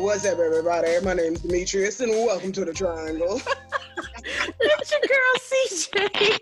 What's 0.00 0.24
up, 0.24 0.38
everybody? 0.38 1.00
My 1.02 1.12
name's 1.12 1.40
Demetrius, 1.40 1.98
and 1.98 2.12
welcome 2.12 2.52
to 2.52 2.64
the 2.64 2.72
Triangle. 2.72 3.40
it's 4.60 4.92
your 4.92 5.00
girl 5.00 5.34
CJ. 5.40 6.38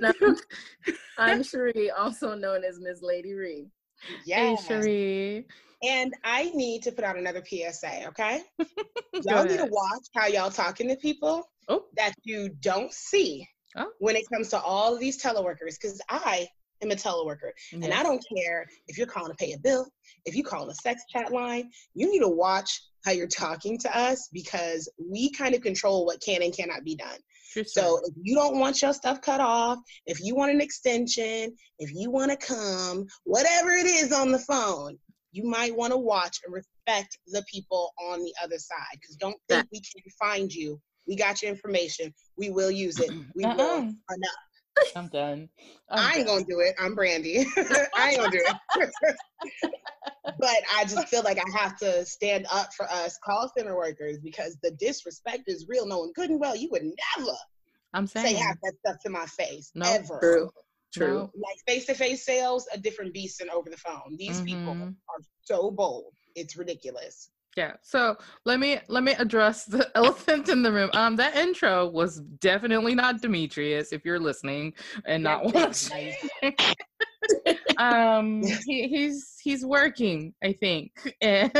No, 0.00 0.12
I'm 1.18 1.44
Cherie, 1.44 1.92
also 1.92 2.34
known 2.34 2.64
as 2.64 2.80
Ms. 2.80 2.98
Lady 3.00 3.32
Ree. 3.34 3.70
Yes. 4.26 4.66
Hey, 4.66 4.80
Cherie. 4.80 5.46
And 5.84 6.12
I 6.24 6.50
need 6.52 6.82
to 6.82 6.90
put 6.90 7.04
out 7.04 7.16
another 7.16 7.44
PSA, 7.44 8.08
okay? 8.08 8.40
y'all 9.22 9.44
need 9.44 9.58
to 9.58 9.68
watch 9.70 10.06
how 10.16 10.26
y'all 10.26 10.50
talking 10.50 10.88
to 10.88 10.96
people 10.96 11.48
Oh. 11.68 11.84
that 11.96 12.14
you 12.24 12.48
don't 12.60 12.92
see 12.92 13.46
Oh. 13.76 13.92
when 14.00 14.16
it 14.16 14.24
comes 14.32 14.48
to 14.48 14.60
all 14.60 14.94
of 14.94 15.00
these 15.00 15.22
teleworkers, 15.22 15.76
because 15.80 16.00
I 16.10 16.48
am 16.82 16.90
a 16.90 16.94
teleworker. 16.94 17.50
And 17.72 17.92
I 17.92 18.02
don't 18.02 18.24
care 18.36 18.66
if 18.86 18.98
you're 18.98 19.06
calling 19.06 19.30
to 19.30 19.36
pay 19.36 19.52
a 19.52 19.58
bill, 19.58 19.86
if 20.24 20.34
you 20.34 20.44
call 20.44 20.68
a 20.68 20.74
sex 20.74 21.02
chat 21.10 21.32
line, 21.32 21.70
you 21.94 22.10
need 22.10 22.20
to 22.20 22.28
watch 22.28 22.80
how 23.04 23.12
you're 23.12 23.26
talking 23.26 23.78
to 23.78 23.96
us 23.96 24.28
because 24.32 24.90
we 24.98 25.30
kind 25.32 25.54
of 25.54 25.60
control 25.60 26.04
what 26.04 26.20
can 26.20 26.42
and 26.42 26.56
cannot 26.56 26.84
be 26.84 26.96
done. 26.96 27.18
True 27.52 27.64
So 27.64 28.00
if 28.04 28.14
you 28.20 28.34
don't 28.34 28.58
want 28.58 28.82
your 28.82 28.92
stuff 28.92 29.20
cut 29.20 29.40
off, 29.40 29.78
if 30.06 30.20
you 30.20 30.34
want 30.34 30.52
an 30.52 30.60
extension, 30.60 31.54
if 31.78 31.92
you 31.94 32.10
want 32.10 32.30
to 32.30 32.36
come, 32.36 33.06
whatever 33.24 33.70
it 33.70 33.86
is 33.86 34.12
on 34.12 34.30
the 34.30 34.38
phone, 34.38 34.98
you 35.32 35.44
might 35.44 35.74
want 35.74 35.92
to 35.92 35.98
watch 35.98 36.38
and 36.44 36.54
respect 36.54 37.18
the 37.28 37.44
people 37.50 37.92
on 38.00 38.22
the 38.22 38.34
other 38.42 38.58
side. 38.58 38.98
Because 39.00 39.16
don't 39.16 39.36
think 39.48 39.66
we 39.72 39.80
can 39.80 40.02
find 40.18 40.52
you. 40.52 40.80
We 41.06 41.16
got 41.16 41.42
your 41.42 41.50
information. 41.50 42.12
We 42.36 42.50
will 42.50 42.70
use 42.70 43.00
it. 43.00 43.10
We 43.34 43.44
uh-uh. 43.44 43.54
will 43.56 43.64
Uh-uh. 43.64 44.14
enough. 44.14 44.47
I'm 44.96 45.08
done. 45.08 45.48
I'm 45.90 45.98
I 45.98 46.06
ain't 46.16 46.26
done. 46.26 46.26
gonna 46.26 46.44
do 46.48 46.60
it. 46.60 46.74
I'm 46.78 46.94
Brandy. 46.94 47.46
I 47.96 48.10
ain't 48.10 48.18
gonna 48.18 48.30
do 48.30 48.44
it. 48.74 48.90
but 50.38 50.56
I 50.76 50.84
just 50.84 51.08
feel 51.08 51.22
like 51.22 51.38
I 51.38 51.58
have 51.58 51.76
to 51.78 52.04
stand 52.04 52.46
up 52.52 52.72
for 52.74 52.86
us 52.90 53.18
call 53.24 53.50
center 53.56 53.76
workers 53.76 54.18
because 54.22 54.56
the 54.62 54.70
disrespect 54.72 55.44
is 55.46 55.66
real. 55.68 55.86
Knowing 55.86 56.12
good 56.14 56.30
and 56.30 56.40
well 56.40 56.56
you 56.56 56.68
would 56.70 56.82
never 56.82 57.32
I'm 57.94 58.06
saying 58.06 58.26
say 58.26 58.32
saying. 58.34 58.44
half 58.44 58.56
that 58.62 58.74
stuff 58.84 58.96
to 59.04 59.10
my 59.10 59.26
face 59.26 59.70
No. 59.74 59.86
ever. 59.92 60.18
True. 60.20 60.50
True. 60.92 61.14
No. 61.14 61.30
Like 61.34 61.56
face 61.66 61.86
to 61.86 61.94
face 61.94 62.24
sales, 62.24 62.66
a 62.72 62.78
different 62.78 63.12
beast 63.14 63.38
than 63.40 63.50
over 63.50 63.68
the 63.70 63.76
phone. 63.76 64.16
These 64.18 64.40
people 64.42 64.74
Mhm. 64.74 64.94
are 65.10 65.22
so 65.42 65.70
bold. 65.70 66.12
It's 66.34 66.56
ridiculous. 66.56 67.30
Yeah. 67.56 67.72
So 67.82 68.16
let 68.44 68.60
me 68.60 68.78
let 68.88 69.02
me 69.02 69.12
address 69.12 69.64
the 69.64 69.90
elephant 69.96 70.48
in 70.48 70.62
the 70.62 70.72
room. 70.72 70.90
Um, 70.92 71.16
that 71.16 71.36
intro 71.36 71.88
was 71.88 72.20
definitely 72.40 72.94
not 72.94 73.20
Demetrius. 73.20 73.92
If 73.92 74.04
you're 74.04 74.20
listening 74.20 74.74
and 75.06 75.22
not 75.22 75.52
watching, 75.52 76.14
um, 77.78 78.42
he, 78.66 78.88
he's 78.88 79.36
he's 79.42 79.64
working, 79.64 80.34
I 80.42 80.52
think, 80.52 80.92
and 81.20 81.52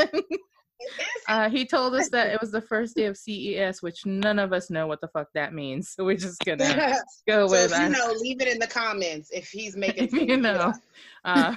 uh, 1.28 1.48
he 1.50 1.66
told 1.66 1.94
us 1.94 2.08
that 2.10 2.28
it 2.28 2.40
was 2.40 2.50
the 2.50 2.60
first 2.60 2.96
day 2.96 3.06
of 3.06 3.16
CES, 3.16 3.82
which 3.82 4.06
none 4.06 4.38
of 4.38 4.52
us 4.52 4.70
know 4.70 4.86
what 4.86 5.00
the 5.00 5.08
fuck 5.08 5.28
that 5.34 5.54
means. 5.54 5.88
So 5.98 6.04
we're 6.04 6.16
just 6.16 6.44
gonna 6.44 6.96
go 7.26 7.48
so 7.48 7.50
with 7.50 7.72
if 7.72 7.80
you 7.80 7.88
know, 7.88 8.12
leave 8.20 8.40
it 8.40 8.46
in 8.46 8.60
the 8.60 8.68
comments 8.68 9.30
if 9.32 9.48
he's 9.48 9.76
making 9.76 10.04
if 10.04 10.12
you 10.12 10.36
know, 10.36 10.72
uh, 11.24 11.54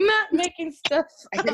not 0.00 0.32
making 0.32 0.72
stuff. 0.72 1.04
I. 1.34 1.40
I 1.40 1.44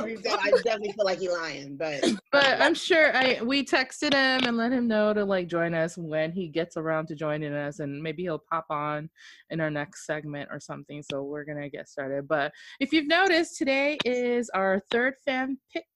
definitely 0.63 0.93
feel 0.93 1.05
like 1.05 1.19
he's 1.19 1.33
lying, 1.33 1.77
but 1.77 2.05
but 2.31 2.61
I'm 2.61 2.75
sure 2.75 3.17
I 3.17 3.41
we 3.43 3.65
texted 3.65 4.13
him 4.13 4.47
and 4.47 4.57
let 4.57 4.73
him 4.73 4.87
know 4.87 5.13
to 5.13 5.25
like 5.25 5.49
join 5.49 5.75
us 5.75 5.99
when 5.99 6.31
he 6.31 6.47
gets 6.47 6.77
around 6.77 7.07
to 7.09 7.17
joining 7.17 7.55
us, 7.55 7.81
and 7.81 8.01
maybe 8.01 8.23
he'll 8.23 8.39
pop 8.51 8.67
on 8.71 9.11
in 9.51 9.61
our 9.61 9.71
next 9.71 10.07
segment 10.07 10.49
or 10.53 10.61
something. 10.61 11.03
So 11.03 11.23
we're 11.23 11.45
gonna 11.45 11.69
get 11.69 11.89
started. 11.89 12.28
But 12.28 12.53
if 12.78 12.93
you've 12.93 13.09
noticed, 13.09 13.59
today 13.59 13.99
is 14.05 14.49
our 14.51 14.81
third 14.91 15.15
fan 15.25 15.59
pick 15.73 15.87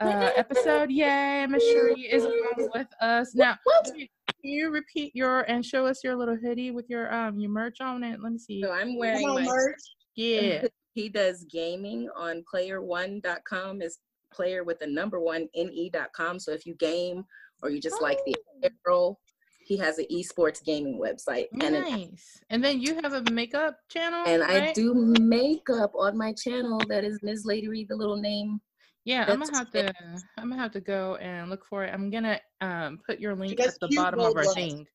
uh, 0.00 0.30
episode. 0.36 0.90
Yay, 0.90 1.46
Miss 1.46 1.62
Cherie 1.64 2.08
is 2.10 2.24
along 2.24 2.70
with 2.74 2.88
us 3.00 3.34
now. 3.34 3.56
Can 3.86 4.08
you 4.42 4.70
repeat 4.70 5.14
your 5.14 5.40
and 5.42 5.64
show 5.64 5.86
us 5.86 6.04
your 6.04 6.16
little 6.16 6.36
hoodie 6.36 6.70
with 6.70 6.88
your 6.88 7.12
um 7.12 7.38
your 7.38 7.50
merch 7.50 7.80
on 7.80 8.04
it? 8.04 8.20
Let 8.22 8.32
me 8.32 8.38
see. 8.38 8.62
So 8.62 8.72
I'm 8.72 8.88
come 8.88 8.98
wearing 8.98 9.28
on, 9.28 9.34
my 9.34 9.42
merch. 9.44 9.80
Yeah. 10.14 10.64
he 10.94 11.08
does 11.08 11.44
gaming 11.44 12.08
on 12.16 12.44
player1.com 12.52 13.82
is 13.82 13.98
player 14.32 14.64
with 14.64 14.78
the 14.78 14.86
number 14.86 15.20
one 15.20 15.48
ne.com. 15.56 16.38
So 16.38 16.52
if 16.52 16.66
you 16.66 16.74
game 16.74 17.24
or 17.62 17.70
you 17.70 17.80
just 17.80 18.02
like 18.02 18.18
the 18.26 18.34
apparel, 18.64 19.20
he 19.64 19.76
has 19.76 19.98
an 19.98 20.06
esports 20.12 20.64
gaming 20.64 21.00
website. 21.00 21.46
And 21.60 21.76
an 21.76 21.82
Nice. 21.82 22.40
And 22.50 22.64
then 22.64 22.80
you 22.80 22.98
have 23.02 23.12
a 23.12 23.30
makeup 23.30 23.76
channel. 23.88 24.24
and 24.26 24.42
I 24.42 24.72
do 24.72 24.94
makeup 24.94 25.92
on 25.94 26.16
my 26.16 26.32
channel. 26.32 26.80
That 26.88 27.04
is 27.04 27.20
Ms. 27.22 27.44
Lady 27.44 27.68
Read, 27.68 27.88
the 27.88 27.96
little 27.96 28.16
name. 28.16 28.60
Yeah, 29.08 29.24
I'm 29.26 29.40
gonna 29.40 29.56
have 29.56 29.70
to. 29.70 29.94
I'm 30.36 30.50
gonna 30.50 30.60
have 30.60 30.72
to 30.72 30.80
go 30.80 31.16
and 31.16 31.48
look 31.48 31.64
for 31.64 31.82
it. 31.82 31.94
I'm 31.94 32.10
gonna 32.10 32.38
um 32.60 33.00
put 33.06 33.18
your 33.18 33.34
link 33.34 33.58
at 33.58 33.80
the 33.80 33.88
bottom 33.96 34.20
of 34.20 34.36
our 34.36 34.44
thing. 34.44 34.86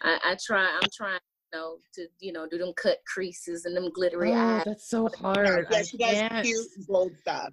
I, 0.00 0.18
I 0.24 0.36
try. 0.42 0.78
I'm 0.82 0.88
trying. 0.94 1.20
You 1.52 1.58
know, 1.60 1.76
to 1.96 2.06
you 2.20 2.32
know, 2.32 2.46
do 2.48 2.56
them 2.56 2.72
cut 2.78 3.00
creases 3.06 3.66
and 3.66 3.76
them 3.76 3.90
glittery 3.92 4.32
Oh, 4.32 4.38
eyes. 4.38 4.64
that's 4.64 4.88
so 4.88 5.06
hard. 5.20 5.66
Yeah, 5.70 5.80
I 5.80 5.82
she 5.82 5.98
does 5.98 6.46
cute, 6.46 6.86
bold 6.88 7.12
stuff. 7.18 7.50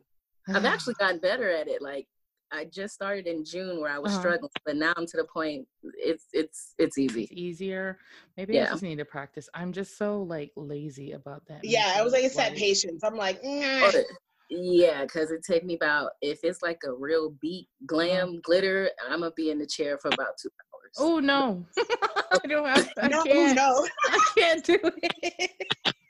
I've 0.48 0.64
actually 0.64 0.94
gotten 0.94 1.20
better 1.20 1.50
at 1.50 1.68
it. 1.68 1.82
Like 1.82 2.08
I 2.54 2.64
just 2.64 2.94
started 2.94 3.28
in 3.28 3.44
June 3.44 3.82
where 3.82 3.92
I 3.92 4.00
was 4.00 4.09
Uh-huh. 4.14 4.20
struggling, 4.22 4.52
but 4.66 4.78
now 4.78 4.94
I'm 4.96 5.06
to 5.06 5.18
the 5.18 5.26
point 5.26 5.68
it's 5.98 6.28
it's 6.32 6.76
it's 6.78 6.98
easy. 6.98 7.24
It's 7.24 7.34
easier. 7.34 8.00
Maybe 8.38 8.58
I 8.58 8.68
just 8.68 8.84
need 8.84 9.00
to 9.00 9.06
practice. 9.06 9.50
I'm 9.54 9.74
just 9.74 9.98
so 9.98 10.22
like 10.24 10.54
lazy 10.56 11.12
about 11.12 11.46
that. 11.50 11.66
Yeah, 11.66 11.92
I 11.94 12.02
was 12.04 12.14
like, 12.14 12.24
it's 12.24 12.38
that 12.38 12.56
patience. 12.56 13.04
I'm 13.04 13.18
like, 13.18 13.44
mm, 13.44 13.82
But, 13.82 14.06
yeah, 14.50 15.04
because 15.04 15.32
it 15.32 15.44
take 15.44 15.64
me 15.64 15.76
about 15.76 16.12
if 16.22 16.40
it's 16.44 16.62
like 16.62 16.82
a 16.86 16.92
real 16.92 17.36
beat 17.42 17.68
glam 17.86 18.30
mm-hmm. 18.30 18.38
glitter, 18.44 18.90
I'm 19.08 19.20
gonna 19.20 19.32
be 19.36 19.52
in 19.52 19.60
the 19.60 19.68
chair 19.68 19.98
for 19.98 20.08
about 20.10 20.38
two 20.42 20.50
hours. 20.50 20.96
Oh 20.98 21.20
no, 21.20 21.66
I 21.78 22.40
don't 22.48 22.68
have. 22.68 22.90
I 23.02 23.08
no, 23.08 23.24
can't. 23.24 23.56
no. 23.56 23.88
I 24.09 24.20
can't 24.38 24.64
do 24.64 24.80
it. 24.84 25.52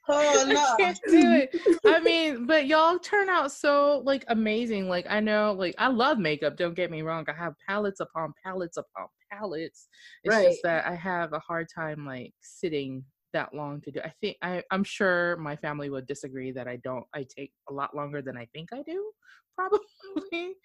Oh 0.07 0.45
no. 0.47 0.55
I 0.55 0.75
can't 0.79 0.99
do 1.07 1.31
it. 1.31 1.55
I 1.85 1.99
mean, 1.99 2.45
but 2.45 2.65
y'all 2.65 2.97
turn 2.97 3.29
out 3.29 3.51
so 3.51 4.01
like 4.05 4.23
amazing. 4.29 4.87
Like 4.87 5.05
I 5.09 5.19
know, 5.19 5.53
like 5.57 5.75
I 5.77 5.87
love 5.87 6.17
makeup. 6.17 6.57
Don't 6.57 6.75
get 6.75 6.91
me 6.91 7.01
wrong. 7.01 7.25
I 7.27 7.33
have 7.33 7.53
palettes 7.67 7.99
upon 7.99 8.33
palettes 8.43 8.77
upon 8.77 9.07
palettes. 9.31 9.87
It's 10.23 10.35
Right. 10.35 10.47
just 10.47 10.61
that 10.63 10.87
I 10.87 10.95
have 10.95 11.33
a 11.33 11.39
hard 11.39 11.67
time 11.73 12.05
like 12.05 12.33
sitting 12.41 13.03
that 13.33 13.53
long 13.53 13.81
to 13.81 13.91
do. 13.91 13.99
I 14.03 14.11
think 14.21 14.37
I 14.41 14.63
I'm 14.71 14.83
sure 14.83 15.37
my 15.37 15.55
family 15.55 15.89
would 15.89 16.07
disagree 16.07 16.51
that 16.51 16.67
I 16.67 16.77
don't. 16.83 17.05
I 17.13 17.25
take 17.37 17.51
a 17.69 17.73
lot 17.73 17.95
longer 17.95 18.21
than 18.21 18.37
I 18.37 18.47
think 18.53 18.69
I 18.73 18.81
do. 18.83 19.11
Probably 19.59 19.79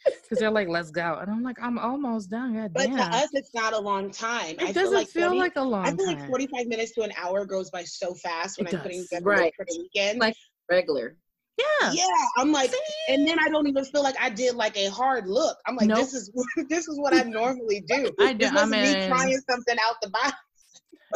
because 0.07 0.39
they're 0.39 0.53
like, 0.53 0.69
"Let's 0.69 0.93
go," 0.93 1.19
and 1.21 1.29
I'm 1.29 1.43
like, 1.43 1.57
"I'm 1.61 1.79
almost 1.81 2.31
done." 2.31 2.55
God 2.55 2.73
But 2.73 2.87
damn. 2.87 2.97
to 2.97 3.03
us, 3.17 3.29
it's 3.33 3.53
not 3.53 3.73
a 3.73 3.79
long 3.79 4.11
time. 4.13 4.55
I 4.61 4.69
it 4.69 4.73
doesn't 4.75 4.95
like 4.95 5.09
feel 5.09 5.31
40 5.31 5.39
like 5.41 5.57
a 5.57 5.63
long 5.63 5.85
time. 5.85 5.95
I 5.95 5.97
feel 5.97 6.07
like 6.07 6.27
45 6.29 6.67
minutes 6.69 6.93
to 6.93 7.03
an 7.03 7.13
hour 7.21 7.45
goes 7.45 7.71
by 7.71 7.83
so 7.83 8.15
fast 8.15 8.57
when 8.59 8.69
It 8.69 8.75
I'm 8.75 8.81
putting 8.81 9.03
together 9.03 9.25
Right. 9.27 9.53
for 9.57 9.65
the 9.69 9.77
weekend. 9.79 10.21
Like- 10.21 10.37
Regular. 10.71 11.17
yeah. 11.59 11.93
yeah, 11.93 12.05
I'm 12.39 12.51
like, 12.53 12.71
See? 12.71 12.79
and 13.09 13.27
then 13.29 13.39
I 13.41 13.49
don't 13.49 13.67
even 13.67 13.85
feel 13.85 14.03
like 14.03 14.17
I 14.21 14.31
did 14.31 14.55
like 14.55 14.77
a 14.79 14.87
hard 14.91 15.27
look. 15.27 15.59
I'm 15.67 15.77
like, 15.77 15.89
Nope. 15.89 15.99
this 15.99 16.15
is 16.15 16.31
this 16.69 16.87
is 16.89 16.99
what 16.99 17.13
I 17.15 17.23
normally 17.29 17.81
do. 17.89 18.11
I 18.21 18.33
do- 18.33 18.49
This 18.49 18.57
I 18.57 18.65
me 18.67 18.81
mean- 18.83 19.09
trying 19.09 19.41
something 19.51 19.77
out 19.87 19.97
the 20.03 20.11
box. 20.11 20.35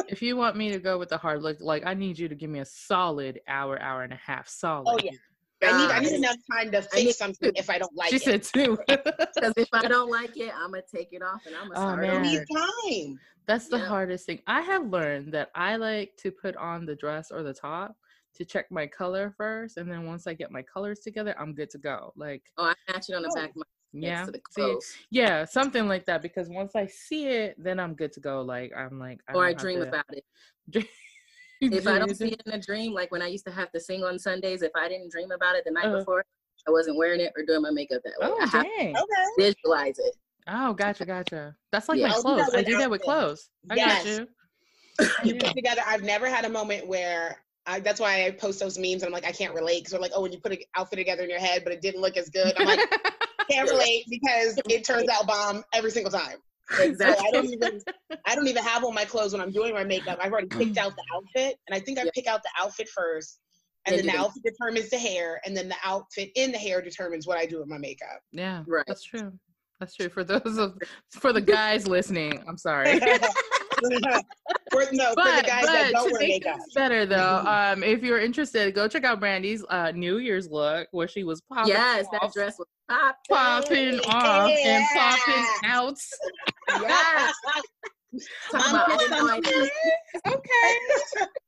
If 0.08 0.22
you 0.22 0.36
want 0.36 0.56
me 0.56 0.70
to 0.72 0.78
go 0.78 0.98
with 0.98 1.08
the 1.10 1.18
hard 1.18 1.42
look, 1.42 1.58
like 1.60 1.84
I 1.86 1.94
need 1.94 2.18
you 2.18 2.28
to 2.28 2.34
give 2.34 2.50
me 2.50 2.60
a 2.60 2.64
solid 2.64 3.40
hour, 3.48 3.80
hour 3.80 4.02
and 4.02 4.12
a 4.12 4.16
half, 4.16 4.46
oh, 4.48 4.50
solid. 4.58 4.86
Oh 4.86 4.98
yeah, 5.04 5.68
I 5.68 5.76
need 5.76 5.90
I 5.90 5.98
need 6.00 6.12
enough 6.14 6.36
time 6.50 6.70
to 6.72 6.78
I 6.78 6.80
fix 6.82 7.04
need- 7.04 7.14
something 7.14 7.52
if 7.56 7.68
I 7.70 7.78
don't 7.78 7.94
like 7.96 8.10
she 8.10 8.16
it. 8.16 8.22
She 8.22 8.24
said 8.30 8.42
two. 8.42 8.78
Because 9.34 9.52
if 9.56 9.68
I 9.72 9.86
don't 9.86 10.10
like 10.10 10.36
it, 10.36 10.52
I'm 10.54 10.70
gonna 10.72 10.82
take 10.92 11.12
it 11.12 11.22
off 11.22 11.42
and 11.46 11.54
I'm 11.54 11.68
gonna 11.68 11.78
Oh, 11.78 11.82
start 11.82 12.04
I 12.04 12.18
man. 12.18 12.22
need 12.22 12.40
time. 12.52 13.20
That's 13.46 13.68
the 13.68 13.78
Yeah. 13.78 13.86
hardest 13.86 14.26
thing. 14.26 14.40
I 14.46 14.60
have 14.62 14.86
learned 14.88 15.32
that 15.32 15.50
I 15.54 15.76
like 15.76 16.16
to 16.18 16.30
put 16.32 16.56
on 16.56 16.84
the 16.86 16.96
dress 16.96 17.30
or 17.30 17.42
the 17.42 17.54
top 17.54 17.96
to 18.34 18.44
check 18.44 18.70
my 18.70 18.86
color 18.86 19.32
first, 19.36 19.76
and 19.76 19.90
then 19.90 20.06
once 20.06 20.26
I 20.26 20.34
get 20.34 20.50
my 20.50 20.62
colors 20.62 21.00
together, 21.00 21.34
I'm 21.38 21.54
good 21.54 21.70
to 21.70 21.78
go. 21.78 22.12
Like, 22.16 22.42
Oh, 22.56 22.64
I 22.64 22.74
match 22.92 23.08
it 23.10 23.14
on 23.14 23.22
the 23.22 23.28
Oh. 23.30 23.34
back 23.34 23.50
of 23.50 23.56
my 23.56 23.62
yeah, 23.92 24.24
the 24.26 24.40
see, 24.50 24.76
yeah, 25.10 25.44
something 25.44 25.88
like 25.88 26.04
that. 26.06 26.22
Because 26.22 26.48
once 26.48 26.74
I 26.76 26.86
see 26.86 27.26
it, 27.28 27.56
then 27.62 27.80
I'm 27.80 27.94
good 27.94 28.12
to 28.12 28.20
go. 28.20 28.42
Like, 28.42 28.72
I'm 28.76 28.98
like, 28.98 29.20
or 29.34 29.46
I 29.46 29.52
dream 29.54 29.80
to- 29.80 29.88
about 29.88 30.04
it. 30.10 30.86
If 31.60 31.88
I 31.88 31.98
don't 31.98 32.16
see 32.16 32.28
it 32.28 32.42
in 32.46 32.52
a 32.52 32.60
dream, 32.60 32.92
like 32.94 33.10
when 33.10 33.20
I 33.20 33.26
used 33.26 33.44
to 33.46 33.50
have 33.50 33.72
to 33.72 33.80
sing 33.80 34.04
on 34.04 34.16
Sundays, 34.16 34.62
if 34.62 34.70
I 34.76 34.88
didn't 34.88 35.10
dream 35.10 35.32
about 35.32 35.56
it 35.56 35.64
the 35.64 35.72
night 35.72 35.86
Uh-huh. 35.86 35.98
before, 35.98 36.24
I 36.68 36.70
wasn't 36.70 36.96
wearing 36.96 37.20
it 37.20 37.32
or 37.36 37.44
doing 37.44 37.62
my 37.62 37.70
makeup 37.72 38.00
that 38.04 38.12
way. 38.20 38.28
Oh 38.30 38.38
I 38.40 38.46
have 38.46 38.62
dang! 38.64 38.94
to 38.94 39.00
Okay. 39.02 39.52
visualize 39.64 39.98
it. 39.98 40.14
Oh, 40.46 40.72
gotcha, 40.72 41.04
gotcha. 41.04 41.56
That's 41.72 41.88
like 41.88 41.98
Yeah. 41.98 42.08
my 42.08 42.14
I'll 42.14 42.22
do 42.22 42.34
that 42.36 42.50
clothes. 42.50 42.54
I 42.54 42.62
do 42.62 42.76
that 42.76 42.90
with 42.90 43.02
clothes. 43.02 43.50
I 43.68 43.76
Yes. 43.76 44.04
got 44.04 44.06
you. 44.06 45.34
You 45.34 45.34
put 45.40 45.54
together. 45.56 45.82
I've 45.84 46.04
never 46.04 46.28
had 46.28 46.44
a 46.44 46.48
moment 46.48 46.86
where. 46.86 47.38
I, 47.66 47.80
that's 47.80 48.00
why 48.00 48.24
I 48.24 48.30
post 48.30 48.60
those 48.60 48.78
memes 48.78 49.02
and 49.02 49.06
I'm 49.06 49.12
like, 49.12 49.26
I 49.26 49.32
can't 49.32 49.52
relate 49.52 49.80
because 49.80 49.90
they're 49.90 50.00
like, 50.00 50.12
oh, 50.14 50.22
when 50.22 50.32
you 50.32 50.38
put 50.40 50.52
an 50.52 50.58
outfit 50.74 50.96
together 50.98 51.24
in 51.24 51.28
your 51.28 51.38
head, 51.38 51.64
but 51.64 51.72
it 51.72 51.82
didn't 51.82 52.00
look 52.00 52.16
as 52.16 52.30
good. 52.30 52.54
I'm 52.56 52.64
like, 52.64 52.80
can't 53.50 53.68
relate 53.70 54.04
because 54.10 54.58
it 54.68 54.84
turns 54.84 55.08
out 55.08 55.26
bomb 55.26 55.64
every 55.74 55.90
single 55.90 56.10
time. 56.12 56.36
So 56.76 56.82
Exactly. 56.82 57.24
I 57.26 57.30
don't 57.30 57.46
even 57.52 57.80
I 58.26 58.34
don't 58.34 58.46
even 58.46 58.62
have 58.62 58.84
on 58.84 58.92
my 58.94 59.04
clothes 59.06 59.32
when 59.32 59.40
I'm 59.40 59.50
doing 59.52 59.72
my 59.72 59.84
makeup. 59.84 60.18
I've 60.22 60.32
already 60.32 60.48
picked 60.48 60.76
out 60.76 60.92
the 60.96 61.02
outfit, 61.14 61.56
and 61.66 61.74
I 61.74 61.80
think 61.80 61.98
I 61.98 62.04
Yeah. 62.04 62.10
pick 62.14 62.26
out 62.26 62.42
the 62.42 62.50
outfit 62.58 62.88
first, 62.94 63.40
And, 63.86 63.94
And 63.94 64.00
then 64.00 64.06
the 64.06 64.12
they- 64.12 64.18
outfit 64.18 64.42
determines 64.42 64.90
the 64.90 64.98
hair, 64.98 65.40
and 65.46 65.56
then 65.56 65.68
the 65.68 65.76
outfit 65.82 66.30
in 66.34 66.52
the 66.52 66.58
hair 66.58 66.82
determines 66.82 67.26
what 67.26 67.38
I 67.38 67.46
do 67.46 67.58
with 67.60 67.68
my 67.68 67.78
makeup. 67.78 68.20
Yeah, 68.32 68.64
Right. 68.66 68.84
that's 68.86 69.02
true. 69.02 69.32
That's 69.80 69.94
true. 69.94 70.10
For 70.10 70.24
those 70.24 70.58
of 70.58 70.76
for 71.10 71.32
the 71.32 71.40
guys 71.56 71.88
listening, 71.88 72.44
I'm 72.46 72.58
sorry. 72.58 73.00
for, 73.80 74.84
no, 74.92 75.08
for 75.14 75.14
the 75.14 75.14
but 75.16 75.46
guys 75.46 75.66
that 75.66 75.90
don't 75.92 76.06
to 76.08 76.12
wear 76.12 76.20
make 76.20 76.44
makeup. 76.44 76.58
better 76.74 77.06
though, 77.06 77.38
um, 77.46 77.82
if 77.82 78.02
you're 78.02 78.18
interested, 78.20 78.74
go 78.74 78.88
check 78.88 79.04
out 79.04 79.20
Brandy's 79.20 79.64
uh 79.68 79.90
New 79.92 80.18
Year's 80.18 80.48
look 80.50 80.88
where 80.92 81.08
she 81.08 81.24
was 81.24 81.40
popping 81.52 81.68
Yes, 81.72 82.06
that 82.12 82.22
off, 82.22 82.32
dress 82.34 82.58
was 82.58 82.66
popping. 82.88 83.18
popping 83.30 84.00
off 84.06 84.50
and 84.50 84.84
popping 84.94 85.46
out. 85.64 85.98
Yes. 86.80 87.34
Talking 88.50 88.70
about, 88.70 88.90
I 88.90 88.96
didn't 88.96 89.10
know 89.18 89.28
I 89.28 89.40
did. 89.40 89.70
okay. 90.26 91.26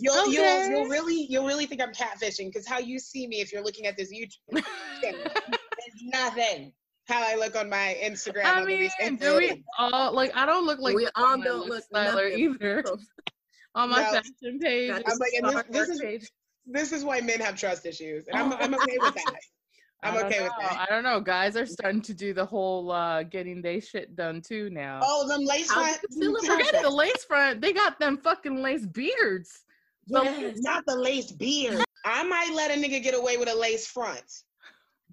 You'll, 0.00 0.14
Okay. 0.22 0.32
you'll, 0.32 0.68
you'll 0.70 0.88
really, 0.88 1.26
you'll 1.30 1.46
really 1.46 1.66
think 1.66 1.80
I'm 1.80 1.92
catfishing 1.92 2.46
because 2.46 2.66
how 2.66 2.78
you 2.78 2.98
see 2.98 3.28
me 3.28 3.40
if 3.40 3.52
you're 3.52 3.62
looking 3.62 3.86
at 3.86 3.96
this 3.96 4.12
YouTube 4.12 4.58
is 5.04 6.02
nothing. 6.02 6.72
How 7.06 7.22
I 7.22 7.34
look 7.36 7.54
on 7.56 7.68
my 7.68 7.96
Instagram. 8.02 8.44
I 8.44 8.60
on 8.60 8.66
mean, 8.66 8.80
recent 8.80 9.20
do 9.20 9.36
we 9.36 9.62
all 9.78 10.12
like? 10.12 10.32
I 10.34 10.46
don't 10.46 10.64
look 10.66 10.78
like 10.80 10.94
We 10.96 11.02
this 11.04 11.12
all 11.16 11.36
don't 11.38 11.60
look 11.60 11.68
look 11.68 11.84
styler 11.92 12.30
nothing. 12.30 12.38
either 12.38 12.84
on 13.74 13.90
my 13.90 14.02
No. 14.02 14.10
fashion 14.12 14.58
page. 14.60 14.90
I'm 14.90 15.18
like, 15.18 15.32
and 15.36 15.44
this, 15.46 15.52
Star 15.52 15.64
this 15.70 15.88
is 15.90 16.00
page. 16.00 16.30
this 16.66 16.92
is 16.92 17.04
why 17.04 17.20
men 17.20 17.40
have 17.40 17.56
trust 17.56 17.84
issues, 17.84 18.26
and 18.28 18.38
I'm, 18.38 18.52
I'm 18.54 18.74
okay 18.74 18.96
with 19.00 19.14
that. 19.14 19.34
I 20.02 20.08
I'm 20.08 20.14
don't 20.14 20.24
okay 20.26 20.42
with 20.42 20.52
know. 20.52 20.68
that. 20.68 20.80
I 20.80 20.86
don't 20.92 21.02
know. 21.02 21.20
Guys 21.20 21.56
are 21.56 21.64
starting 21.66 22.02
to 22.02 22.14
do 22.14 22.32
the 22.34 22.44
whole 22.44 22.90
uh 22.90 23.22
getting 23.22 23.60
they 23.62 23.80
shit 23.80 24.14
done 24.16 24.40
too 24.40 24.68
now. 24.70 25.00
Oh, 25.02 25.26
them 25.28 25.40
lace 25.44 25.70
front. 25.72 25.98
do 26.10 26.16
you 26.18 26.20
feel 26.22 26.36
about 26.36 26.58
Forget 26.58 26.72
that? 26.72 26.82
the 26.82 26.90
lace 26.90 27.24
front. 27.24 27.60
They 27.60 27.72
got 27.72 27.98
them 27.98 28.16
fucking 28.18 28.62
lace 28.62 28.84
beards. 28.86 29.62
Yes. 30.06 30.56
Not 30.58 30.84
the 30.86 30.96
lace 30.96 31.32
beard. 31.32 31.82
I 32.04 32.22
might 32.24 32.52
let 32.54 32.70
a 32.70 32.74
nigga 32.74 33.02
get 33.02 33.14
away 33.14 33.38
with 33.38 33.48
a 33.48 33.54
lace 33.54 33.86
front, 33.86 34.22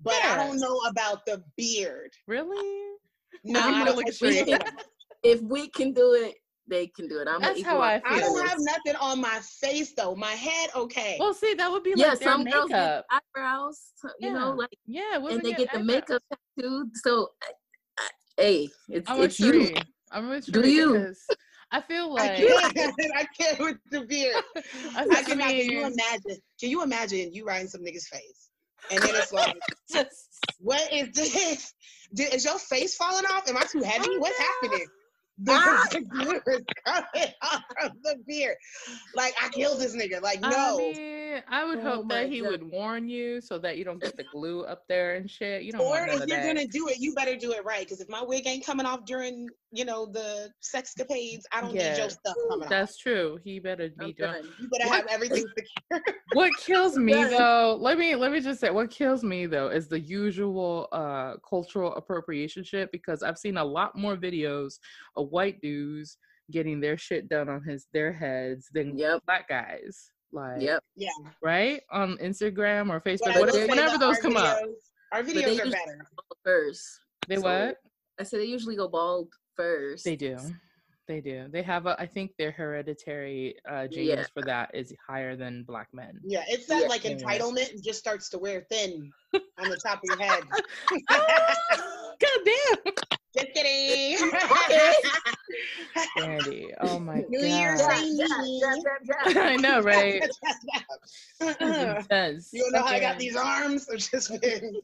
but 0.03 0.13
I 0.24 0.36
don't 0.38 0.59
know 0.59 0.77
about 0.89 1.25
the 1.25 1.44
beard. 1.57 2.12
Really? 2.27 2.81
No, 3.44 3.59
I'm 3.59 3.71
gonna 3.71 3.86
don't 3.86 3.95
look 3.95 4.06
like 4.06 4.13
straight. 4.13 4.48
If 5.24 5.42
we 5.42 5.69
can 5.69 5.94
do 5.94 6.13
it, 6.13 6.36
they 6.68 6.88
can 6.88 7.07
do 7.07 7.19
it. 7.19 7.27
I'm 7.27 7.42
That's 7.42 7.62
how 7.63 7.75
equal 7.75 7.83
I 7.83 8.01
I 8.06 8.19
don't 8.19 8.48
have 8.48 8.57
nothing 8.59 8.95
on 9.00 9.21
my 9.21 9.39
face 9.59 9.94
though. 9.95 10.15
My 10.15 10.31
head, 10.31 10.69
okay. 10.75 11.18
Well, 11.19 11.33
see, 11.33 11.53
that 11.56 11.71
would 11.71 11.83
be 11.83 11.94
Yeah, 11.95 12.09
like 12.09 12.19
their 12.19 12.30
some 12.30 12.44
girls 12.44 12.69
get 12.69 12.77
makeup. 12.80 13.06
eyebrows, 13.36 13.81
you 14.19 14.33
know, 14.33 14.51
like, 14.51 14.69
Yeah, 14.86 15.18
women 15.18 15.38
and 15.38 15.45
they 15.45 15.51
get 15.53 15.71
the 15.71 15.80
eyebrows. 15.80 15.86
makeup 15.86 16.24
tattooed. 16.57 16.98
So, 16.98 17.30
I, 17.44 17.51
I, 18.00 18.07
hey, 18.38 18.69
it's 18.89 19.09
I'm 19.09 19.21
it's 19.21 19.39
you. 19.39 19.51
Sheree. 19.53 19.86
I'm 20.12 20.30
with 20.30 20.45
Do 20.51 20.62
Sheree 20.62 20.71
you? 20.71 21.13
I 21.71 21.81
feel 21.81 22.13
I 22.18 22.27
like 22.27 22.75
can't. 22.75 22.95
I 23.15 23.25
can't 23.39 23.59
with 23.59 23.77
the 23.92 24.01
beard. 24.01 24.44
I, 24.95 25.06
I 25.09 25.24
cannot. 25.24 25.48
Can 25.50 25.57
you 25.57 25.83
mean, 25.83 25.94
imagine? 25.94 26.42
Can 26.59 26.69
you 26.69 26.83
imagine 26.83 27.33
you 27.33 27.45
riding 27.45 27.68
some 27.68 27.81
nigga's 27.81 28.07
face, 28.07 28.50
and 28.89 29.01
then 29.01 29.16
it's 29.16 29.31
like, 29.31 29.56
what 30.60 30.94
is 30.94 31.12
this? 31.13 31.74
Did, 32.13 32.33
is 32.33 32.45
your 32.45 32.60
face 32.60 32.95
falling 32.95 33.25
off? 33.25 33.48
Am 33.50 33.57
I 33.57 33.63
too 33.63 33.81
heavy? 33.81 34.07
Oh, 34.10 34.19
What's 34.19 34.39
no. 34.39 34.45
happening? 34.62 34.88
Ah. 35.50 35.88
The 35.92 36.01
glue 36.01 36.39
is 36.54 36.62
coming 36.86 37.33
off 37.42 37.63
from 37.80 37.92
the 38.04 38.16
beard. 38.28 38.56
Like 39.16 39.33
I 39.42 39.50
killed 39.50 39.80
this 39.80 39.95
nigga. 39.95 40.22
Like 40.22 40.39
I 40.44 40.50
no. 40.51 40.78
Mean, 41.33 41.44
I 41.50 41.66
would 41.66 41.80
Oh 41.80 41.81
hope 41.81 42.10
that 42.10 42.30
he 42.30 42.42
God. 42.42 42.51
would 42.51 42.72
warn 42.72 43.07
you 43.10 43.42
so 43.42 43.57
that 43.60 43.78
you 43.78 43.83
don't 43.86 44.01
get 44.01 44.16
the 44.18 44.24
glue 44.24 44.63
up 44.63 44.83
there 44.88 45.16
and 45.16 45.30
shit. 45.30 45.63
You 45.63 45.72
don't 45.72 45.81
Or 45.81 46.06
if 46.07 46.28
you're 46.28 46.38
gonna 46.42 46.68
do 46.68 46.88
it, 46.89 47.00
you 47.00 47.13
better 47.13 47.36
do 47.36 47.51
it 47.54 47.63
right. 47.66 47.81
Because 47.86 48.01
if 48.01 48.10
my 48.10 48.22
wig 48.24 48.48
ain't 48.48 48.66
coming 48.66 48.86
off 48.86 49.06
during, 49.06 49.50
you 49.72 49.86
know, 49.86 50.06
the 50.06 50.51
sexcapades, 50.63 51.42
I 51.51 51.62
don't 51.62 51.74
need 51.74 51.98
your 51.98 52.10
stuff 52.10 52.36
coming 52.50 52.63
off. 52.66 52.69
That's 52.69 52.98
true. 52.98 53.39
He 53.44 53.60
better 53.60 53.89
be 53.98 54.13
done. 54.13 54.44
You 54.60 54.69
better 54.69 54.88
What? 54.89 54.98
have 54.98 55.07
everything 55.10 55.48
secure. 55.57 56.16
what 56.33 56.51
kills 56.57 56.98
me 56.98 57.13
though 57.25 57.77
let 57.80 57.98
me 57.98 58.16
let 58.16 58.31
me 58.31 58.39
just 58.39 58.60
say 58.62 58.69
what 58.69 58.89
kills 58.89 59.22
me 59.24 59.45
though 59.45 59.68
is 59.68 59.89
the 59.89 60.00
usual 60.00 60.88
uh 60.94 61.34
cultural 61.48 61.94
appropriation 61.95 62.63
shit 62.63 62.89
because 62.92 63.22
i've 63.22 63.38
seen 63.38 63.57
a 63.57 63.63
lot 63.63 63.98
more 63.98 64.16
videos 64.16 64.75
of 65.18 65.30
white 65.30 65.60
dudes 65.62 66.18
getting 66.50 66.80
their 66.80 66.98
shit 66.98 67.27
done 67.27 67.50
on 67.50 67.62
his 67.63 67.88
their 67.94 68.13
heads 68.13 68.69
than 68.74 68.98
Yep. 68.98 69.24
black 69.25 69.50
guys 69.50 70.12
like 70.31 70.62
Yep. 70.62 70.83
Yeah. 70.95 71.10
right 71.42 71.81
on 71.92 72.18
instagram 72.18 72.89
or 72.89 73.00
facebook 73.01 73.25
But 73.25 73.38
I 73.38 73.39
whatever, 73.42 73.68
whenever 73.68 73.98
those 73.98 74.16
our 74.18 74.22
come 74.22 74.38
up 74.38 74.57
Our 75.12 75.24
videos 75.24 75.60
are 75.60 75.69
better. 75.69 76.00
First. 76.44 77.00
they 77.28 77.36
So, 77.36 77.42
what 77.42 77.78
I 78.19 78.24
said 78.24 78.39
they 78.39 78.45
usually 78.45 78.75
go 78.75 78.88
bald 78.88 79.30
first. 79.56 80.06
they 80.06 80.16
do 80.16 80.38
they 81.07 81.19
do 81.19 81.48
they 81.51 81.62
have 81.63 81.88
a 81.88 82.00
i 82.00 82.06
think 82.06 82.31
their 82.38 82.51
hereditary 82.51 83.56
uh 83.69 83.88
genes 83.88 84.07
Yeah. 84.07 84.24
for 84.33 84.42
that 84.44 84.69
is 84.74 84.94
higher 85.06 85.36
than 85.36 85.63
black 85.63 85.89
men 85.94 86.19
Yeah, 86.24 86.44
it's 86.48 86.68
that 86.68 86.84
Yeah. 86.84 86.88
like 86.88 87.04
Yeah. 87.04 87.16
entitlement 87.16 87.72
and 87.74 87.84
just 87.89 88.00
starts 88.00 88.30
to 88.30 88.38
wear 88.38 88.62
thin 88.72 89.12
on 89.34 89.69
the 89.69 89.77
top 89.77 89.98
of 89.98 90.04
your 90.06 90.18
head. 90.22 90.44
god 91.10 92.39
damn 92.45 92.94
Just 93.36 93.48
kidding. 93.54 94.30
Okay. 94.63 94.94
Brandy. 96.16 96.74
Oh 96.80 97.00
my 97.00 97.25
New 97.28 97.45
Year's 97.45 97.81
god. 97.81 97.92
Say 97.92 98.18
Jab, 98.18 98.39
me. 98.42 98.62
jab, 98.62 98.78
jab, 99.06 99.33
jab. 99.36 99.38
I 99.44 99.56
know, 99.57 99.81
right? 99.81 100.22
you 101.42 101.50
Yes. 101.60 102.51
don't 102.51 102.72
know 102.72 102.80
how 102.80 102.86
I 102.86 103.00
got 103.00 103.19
these 103.19 103.36
arms? 103.36 103.88
I've 103.92 104.00
just 104.00 104.39
been 104.42 104.80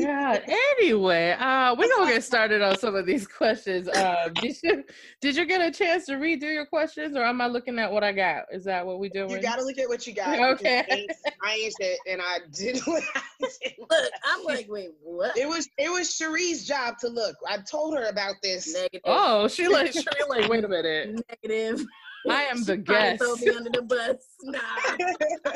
God. 0.00 0.42
Anyway, 0.48 1.36
uh, 1.38 1.74
we're 1.78 1.88
gonna 1.96 2.10
get 2.10 2.24
started 2.24 2.62
on 2.62 2.76
some 2.78 2.94
of 2.96 3.06
these 3.06 3.26
questions. 3.26 3.88
Uh, 3.88 4.28
did 4.40 4.56
you 4.62 4.84
did 5.20 5.36
you 5.36 5.44
get 5.46 5.60
a 5.60 5.70
chance 5.70 6.06
to 6.06 6.14
redo 6.14 6.52
your 6.52 6.66
questions, 6.66 7.16
or 7.16 7.22
am 7.24 7.40
I 7.40 7.46
looking 7.46 7.78
at 7.78 7.92
what 7.92 8.02
I 8.02 8.12
got? 8.12 8.44
Is 8.52 8.64
that 8.64 8.84
what 8.86 8.98
we 8.98 9.08
doing? 9.08 9.30
You 9.30 9.40
gotta 9.42 9.62
look 9.62 9.78
at 9.78 9.88
what 9.88 10.06
you 10.06 10.14
got. 10.14 10.38
Okay. 10.56 10.84
I 10.90 10.94
ain't, 10.94 11.12
I 11.44 11.54
ain't 11.54 11.74
shit, 11.80 11.98
and 12.08 12.20
I 12.22 12.38
did 12.52 12.80
what 12.86 13.02
I 13.14 13.22
did. 13.40 13.74
Look, 13.78 14.12
I'm 14.24 14.44
like, 14.44 14.66
wait, 14.68 14.90
what? 15.02 15.36
It 15.36 15.48
was 15.48 15.68
it 15.78 15.90
was 15.90 16.16
Cherie's 16.16 16.66
job 16.66 16.98
to 17.00 17.08
look. 17.16 17.34
I 17.48 17.58
told 17.68 17.94
her 17.96 18.04
about 18.08 18.34
this. 18.42 18.72
Negative. 18.72 19.00
Oh, 19.04 19.48
she 19.48 19.66
like 19.66 19.92
she 19.92 20.04
like 20.28 20.48
wait 20.48 20.64
a 20.64 20.68
minute. 20.68 21.20
Negative. 21.44 21.84
I 22.28 22.42
am 22.44 22.62
the 22.64 22.74
She 22.74 22.82
probably 22.82 23.10
guest. 23.10 23.22
Throw 23.22 23.36
me 23.36 23.56
under 23.56 23.70
the 23.70 23.82
bus. 23.82 24.16
Nah. 24.44 25.50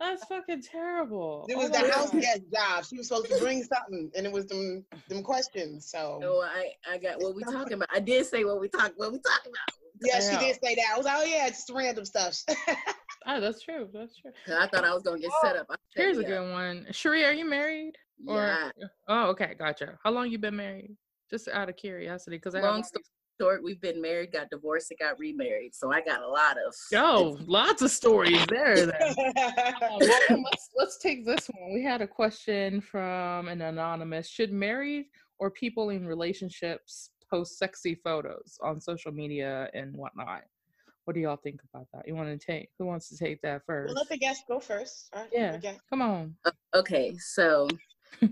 That's 0.00 0.24
fucking 0.26 0.62
terrible. 0.62 1.44
It 1.48 1.54
Oh 1.56 1.58
was 1.58 1.70
my 1.70 1.82
the 1.82 1.92
house 1.92 2.10
God. 2.12 2.20
guest 2.22 2.40
job. 2.54 2.84
She 2.84 2.96
was 2.98 3.08
supposed 3.08 3.30
to 3.30 3.38
bring 3.38 3.62
something, 3.64 4.10
and 4.16 4.24
it 4.26 4.32
was 4.32 4.46
them 4.46 4.84
them 5.08 5.22
questions. 5.22 5.90
So 5.90 6.18
No, 6.20 6.40
I, 6.40 6.70
I 6.90 6.98
got 6.98 7.20
what 7.20 7.34
we 7.34 7.42
talking 7.44 7.74
about. 7.74 7.88
I 7.92 8.00
did 8.00 8.24
say 8.26 8.44
what 8.44 8.60
we 8.60 8.68
talk 8.68 8.92
what 8.96 9.12
we 9.12 9.18
talking 9.18 9.52
about. 9.52 9.78
yeah, 10.00 10.20
she 10.20 10.38
did 10.46 10.56
say 10.62 10.74
that. 10.76 10.84
I 10.94 10.96
was 10.96 11.04
like, 11.06 11.16
oh 11.18 11.24
yeah, 11.24 11.46
it's 11.48 11.58
just 11.58 11.70
random 11.74 12.04
stuff. 12.04 12.42
Oh, 13.26 13.40
that's 13.40 13.60
true. 13.62 13.88
That's 13.92 14.16
true. 14.16 14.30
I 14.56 14.66
thought 14.68 14.84
I 14.84 14.94
was 14.94 15.02
gonna 15.02 15.18
get 15.18 15.32
set 15.42 15.56
up. 15.56 15.66
I 15.68 15.74
set 15.94 16.04
Here's 16.04 16.18
a 16.18 16.24
good 16.24 16.52
one. 16.52 16.86
Sheree, 16.92 17.26
are 17.28 17.32
you 17.32 17.44
married? 17.48 17.96
Or 18.26 18.72
Yeah. 18.76 18.86
oh, 19.08 19.28
okay, 19.30 19.54
gotcha. 19.58 19.98
How 20.02 20.10
long 20.10 20.30
you 20.30 20.38
been 20.38 20.56
married? 20.56 20.96
Just 21.30 21.48
out 21.48 21.68
of 21.68 21.76
curiosity, 21.76 22.36
because 22.36 22.54
I 22.54 22.60
Long 22.60 22.82
story 22.82 23.04
short, 23.40 23.62
we've 23.62 23.80
been 23.80 24.00
married, 24.00 24.32
got 24.32 24.50
divorced, 24.50 24.90
and 24.90 24.98
got 24.98 25.18
remarried. 25.18 25.74
So 25.74 25.92
I 25.92 26.00
got 26.00 26.22
a 26.22 26.28
lot 26.28 26.56
of. 26.58 26.74
Oh, 26.94 27.38
lots 27.46 27.82
of 27.82 27.90
stories 27.90 28.44
there. 28.48 28.86
Then. 28.86 28.94
Uh, 29.38 29.98
well, 30.00 30.42
let's 30.42 30.68
let's 30.76 30.98
take 30.98 31.24
this 31.24 31.46
one. 31.48 31.72
We 31.72 31.82
had 31.82 32.02
a 32.02 32.06
question 32.06 32.80
from 32.80 33.48
an 33.48 33.60
anonymous. 33.62 34.28
Should 34.28 34.52
married 34.52 35.06
or 35.38 35.50
people 35.50 35.90
in 35.90 36.06
relationships 36.06 37.10
post 37.30 37.58
sexy 37.58 37.94
photos 37.94 38.58
on 38.62 38.80
social 38.80 39.12
media 39.12 39.68
and 39.74 39.96
whatnot? 39.96 40.42
What 41.04 41.14
do 41.14 41.20
y'all 41.20 41.36
think 41.36 41.60
about 41.72 41.86
that? 41.94 42.06
You 42.06 42.14
want 42.14 42.28
to 42.28 42.46
take? 42.46 42.68
Who 42.78 42.86
wants 42.86 43.08
to 43.08 43.16
take 43.16 43.40
that 43.42 43.62
first? 43.66 43.94
Well, 43.94 44.02
let 44.02 44.08
the 44.08 44.18
guest 44.18 44.44
go 44.48 44.60
first. 44.60 45.08
Right, 45.14 45.28
Yeah. 45.32 45.58
Come 45.90 46.02
on. 46.02 46.34
Okay, 46.74 47.16
so 47.18 47.68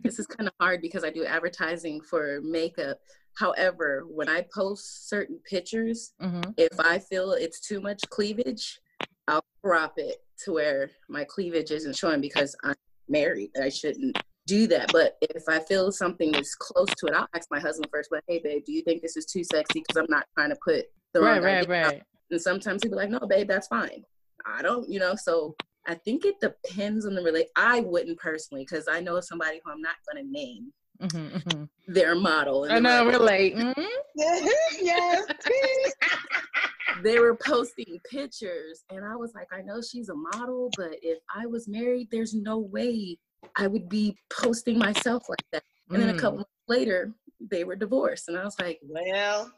this 0.04 0.18
is 0.18 0.26
kind 0.26 0.48
of 0.48 0.54
hard 0.60 0.80
because 0.82 1.04
I 1.04 1.10
do 1.10 1.24
advertising 1.24 2.00
for 2.00 2.40
makeup. 2.42 2.98
However, 3.34 4.04
when 4.08 4.28
I 4.28 4.44
post 4.54 5.08
certain 5.08 5.38
pictures, 5.48 6.12
hmm 6.20 6.40
if 6.56 6.80
I 6.80 6.98
feel 6.98 7.32
it's 7.32 7.60
too 7.60 7.80
much 7.80 8.00
cleavage, 8.08 8.80
I'll 9.28 9.44
crop 9.62 9.94
it 9.98 10.16
to 10.44 10.52
where 10.52 10.90
my 11.08 11.24
cleavage 11.24 11.70
isn't 11.70 11.96
showing 11.96 12.20
because 12.20 12.56
I'm 12.64 12.74
married. 13.08 13.50
I 13.60 13.68
shouldn't 13.68 14.16
do 14.46 14.66
that. 14.68 14.90
But 14.92 15.18
if 15.20 15.42
I 15.48 15.58
feel 15.58 15.92
something 15.92 16.34
is 16.34 16.54
close 16.54 16.88
to 16.98 17.06
it, 17.06 17.14
I'll 17.14 17.28
ask 17.34 17.48
my 17.50 17.60
husband 17.60 17.88
first. 17.92 18.08
But 18.10 18.22
hey, 18.28 18.40
babe, 18.42 18.62
do 18.64 18.72
you 18.72 18.82
think 18.82 19.02
this 19.02 19.16
is 19.16 19.26
too 19.26 19.44
sexy? 19.44 19.80
Because 19.80 19.96
I'm 19.96 20.06
not 20.08 20.24
trying 20.34 20.50
to 20.50 20.56
put 20.64 20.86
the 21.12 21.20
Right, 21.20 21.34
wrong 21.36 21.44
right, 21.44 21.62
idea 21.62 21.82
out. 21.84 21.92
right. 21.92 22.02
And 22.30 22.40
sometimes 22.40 22.82
he'll 22.82 22.92
be 22.92 22.96
like, 22.96 23.10
no, 23.10 23.20
babe, 23.20 23.48
that's 23.48 23.68
fine. 23.68 24.02
I 24.46 24.62
don't, 24.62 24.88
you 24.88 25.00
know, 25.00 25.14
so 25.14 25.56
I 25.86 25.94
think 25.94 26.24
it 26.24 26.36
depends 26.40 27.06
on 27.06 27.14
the 27.14 27.22
relate. 27.22 27.46
I 27.56 27.80
wouldn't 27.80 28.18
personally, 28.18 28.64
because 28.68 28.88
I 28.88 29.00
know 29.00 29.20
somebody 29.20 29.60
who 29.64 29.70
I'm 29.70 29.80
not 29.80 29.96
going 30.10 30.24
to 30.24 30.30
name 30.30 30.72
hmm 31.00 31.38
hmm 31.38 31.64
their 31.88 32.14
model. 32.14 32.64
and 32.64 32.72
I 32.72 32.80
they're 32.80 33.04
know, 33.04 33.10
like- 33.10 33.20
relate. 33.20 33.54
hmm 33.54 33.82
yes. 34.80 35.26
they 37.02 37.18
were 37.18 37.36
posting 37.36 38.00
pictures 38.10 38.84
and 38.90 39.04
I 39.04 39.14
was 39.16 39.34
like, 39.34 39.48
I 39.52 39.60
know 39.62 39.80
she's 39.82 40.08
a 40.08 40.14
model, 40.14 40.72
but 40.76 40.92
if 41.02 41.18
I 41.34 41.46
was 41.46 41.68
married, 41.68 42.08
there's 42.10 42.34
no 42.34 42.58
way 42.58 43.18
I 43.56 43.66
would 43.66 43.88
be 43.88 44.16
posting 44.30 44.78
myself 44.78 45.28
like 45.28 45.44
that. 45.52 45.62
And 45.90 46.00
then 46.02 46.08
a 46.08 46.14
Mm, 46.14 46.18
couple 46.18 46.36
months 46.38 46.50
later, 46.68 47.12
they 47.40 47.64
were 47.64 47.76
divorced. 47.76 48.28
And 48.28 48.38
I 48.38 48.44
was 48.44 48.58
like, 48.58 48.80
well, 48.82 49.52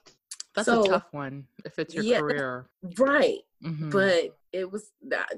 That's 0.54 0.66
so- 0.66 0.82
a 0.84 0.88
tough 0.88 1.06
one 1.12 1.46
if 1.64 1.78
it's 1.78 1.94
your 1.94 2.04
Yeah. 2.04 2.20
career. 2.20 2.66
right. 2.98 3.38
Mhm. 3.62 3.90
But 3.92 4.36
it 4.52 4.70
was 4.70 4.90
that 5.08 5.30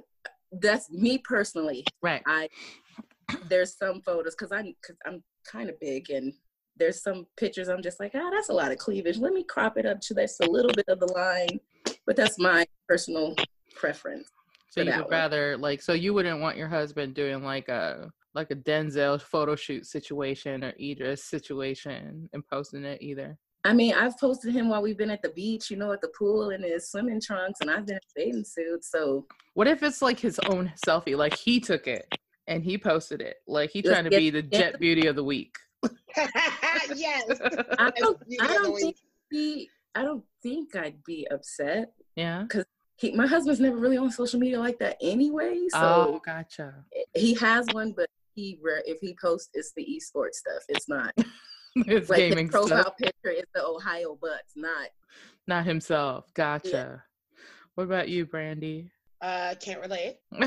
that's 0.52 0.90
me 0.90 1.18
personally. 1.18 1.84
Right. 2.02 2.22
I 2.26 2.48
there's 3.48 3.76
some 3.76 4.00
photos 4.02 4.34
because 4.34 4.52
I'm 4.52 4.74
cause 4.84 4.96
I'm 5.06 5.22
kind 5.44 5.70
of 5.70 5.78
big 5.80 6.10
and 6.10 6.32
there's 6.76 7.02
some 7.02 7.26
pictures 7.36 7.68
I'm 7.68 7.82
just 7.82 8.00
like, 8.00 8.12
ah, 8.14 8.30
that's 8.32 8.48
a 8.48 8.54
lot 8.54 8.72
of 8.72 8.78
cleavage. 8.78 9.18
Let 9.18 9.32
me 9.32 9.44
crop 9.44 9.76
it 9.76 9.86
up 9.86 10.00
to 10.00 10.14
that's 10.14 10.40
a 10.40 10.50
little 10.50 10.72
bit 10.72 10.86
of 10.88 10.98
the 10.98 11.12
line. 11.12 11.60
But 12.06 12.16
that's 12.16 12.38
my 12.38 12.66
personal 12.88 13.36
preference. 13.74 14.28
So 14.70 14.82
you 14.82 14.90
would 14.92 15.00
one. 15.00 15.10
rather 15.10 15.56
like 15.56 15.82
so 15.82 15.92
you 15.92 16.14
wouldn't 16.14 16.40
want 16.40 16.56
your 16.56 16.68
husband 16.68 17.14
doing 17.14 17.42
like 17.42 17.68
a 17.68 18.10
like 18.34 18.50
a 18.50 18.56
Denzel 18.56 19.20
photo 19.20 19.56
shoot 19.56 19.86
situation 19.86 20.62
or 20.64 20.72
Idris 20.80 21.24
situation 21.24 22.28
and 22.32 22.46
posting 22.46 22.84
it 22.84 23.02
either. 23.02 23.36
I 23.64 23.74
mean, 23.74 23.94
I've 23.94 24.18
posted 24.18 24.54
him 24.54 24.68
while 24.68 24.80
we've 24.80 24.96
been 24.96 25.10
at 25.10 25.22
the 25.22 25.28
beach, 25.30 25.70
you 25.70 25.76
know, 25.76 25.92
at 25.92 26.00
the 26.00 26.10
pool 26.18 26.50
in 26.50 26.62
his 26.62 26.90
swimming 26.90 27.20
trunks, 27.20 27.60
and 27.60 27.70
I've 27.70 27.86
been 27.86 27.96
in 27.96 28.00
a 28.00 28.24
bathing 28.24 28.44
suit. 28.44 28.84
So 28.84 29.26
What 29.54 29.68
if 29.68 29.82
it's 29.82 30.00
like 30.00 30.18
his 30.18 30.38
own 30.46 30.72
selfie? 30.86 31.16
Like 31.16 31.36
he 31.36 31.60
took 31.60 31.86
it 31.86 32.06
and 32.46 32.64
he 32.64 32.78
posted 32.78 33.20
it. 33.20 33.36
Like 33.46 33.70
he 33.70 33.82
trying 33.82 34.04
to 34.04 34.10
be 34.10 34.30
the 34.30 34.42
jet 34.42 34.78
beauty 34.80 35.06
of 35.06 35.16
the 35.16 35.24
week. 35.24 35.56
yes. 36.94 37.24
I 37.78 37.90
don't, 37.96 38.18
I 38.40 38.46
don't 38.46 38.76
think 38.76 38.96
he, 39.30 39.68
I 39.94 40.02
don't 40.02 40.24
think 40.42 40.74
I'd 40.74 41.02
be 41.04 41.26
upset. 41.30 41.92
yeah. 42.16 42.44
He, 42.96 43.12
my 43.12 43.26
husband's 43.26 43.60
never 43.60 43.78
really 43.78 43.96
on 43.96 44.10
social 44.10 44.38
media 44.38 44.60
like 44.60 44.78
that 44.80 44.98
anyway. 45.00 45.56
So 45.70 45.78
oh, 45.80 46.20
gotcha. 46.24 46.74
he 47.14 47.32
has 47.34 47.66
one, 47.72 47.92
but 47.96 48.10
he 48.34 48.58
if 48.86 48.98
he 49.00 49.16
posts, 49.20 49.48
it's 49.54 49.72
the 49.74 49.86
esports 49.86 50.34
stuff. 50.34 50.62
It's 50.68 50.86
not 50.86 51.14
it's 51.86 52.10
like 52.10 52.18
gaming 52.18 52.46
his 52.46 52.52
profile 52.52 52.82
stuff, 52.82 52.96
picture 52.96 53.30
is 53.30 53.44
the 53.54 53.64
Ohio 53.64 54.18
Bucks, 54.20 54.52
not 54.56 54.88
not 55.46 55.64
himself. 55.64 56.32
Gotcha. 56.34 57.02
What 57.74 57.84
about 57.84 58.08
you, 58.08 58.26
Brandy? 58.26 58.90
Uh, 59.20 59.54
can't 59.60 59.80
relate. 59.80 60.16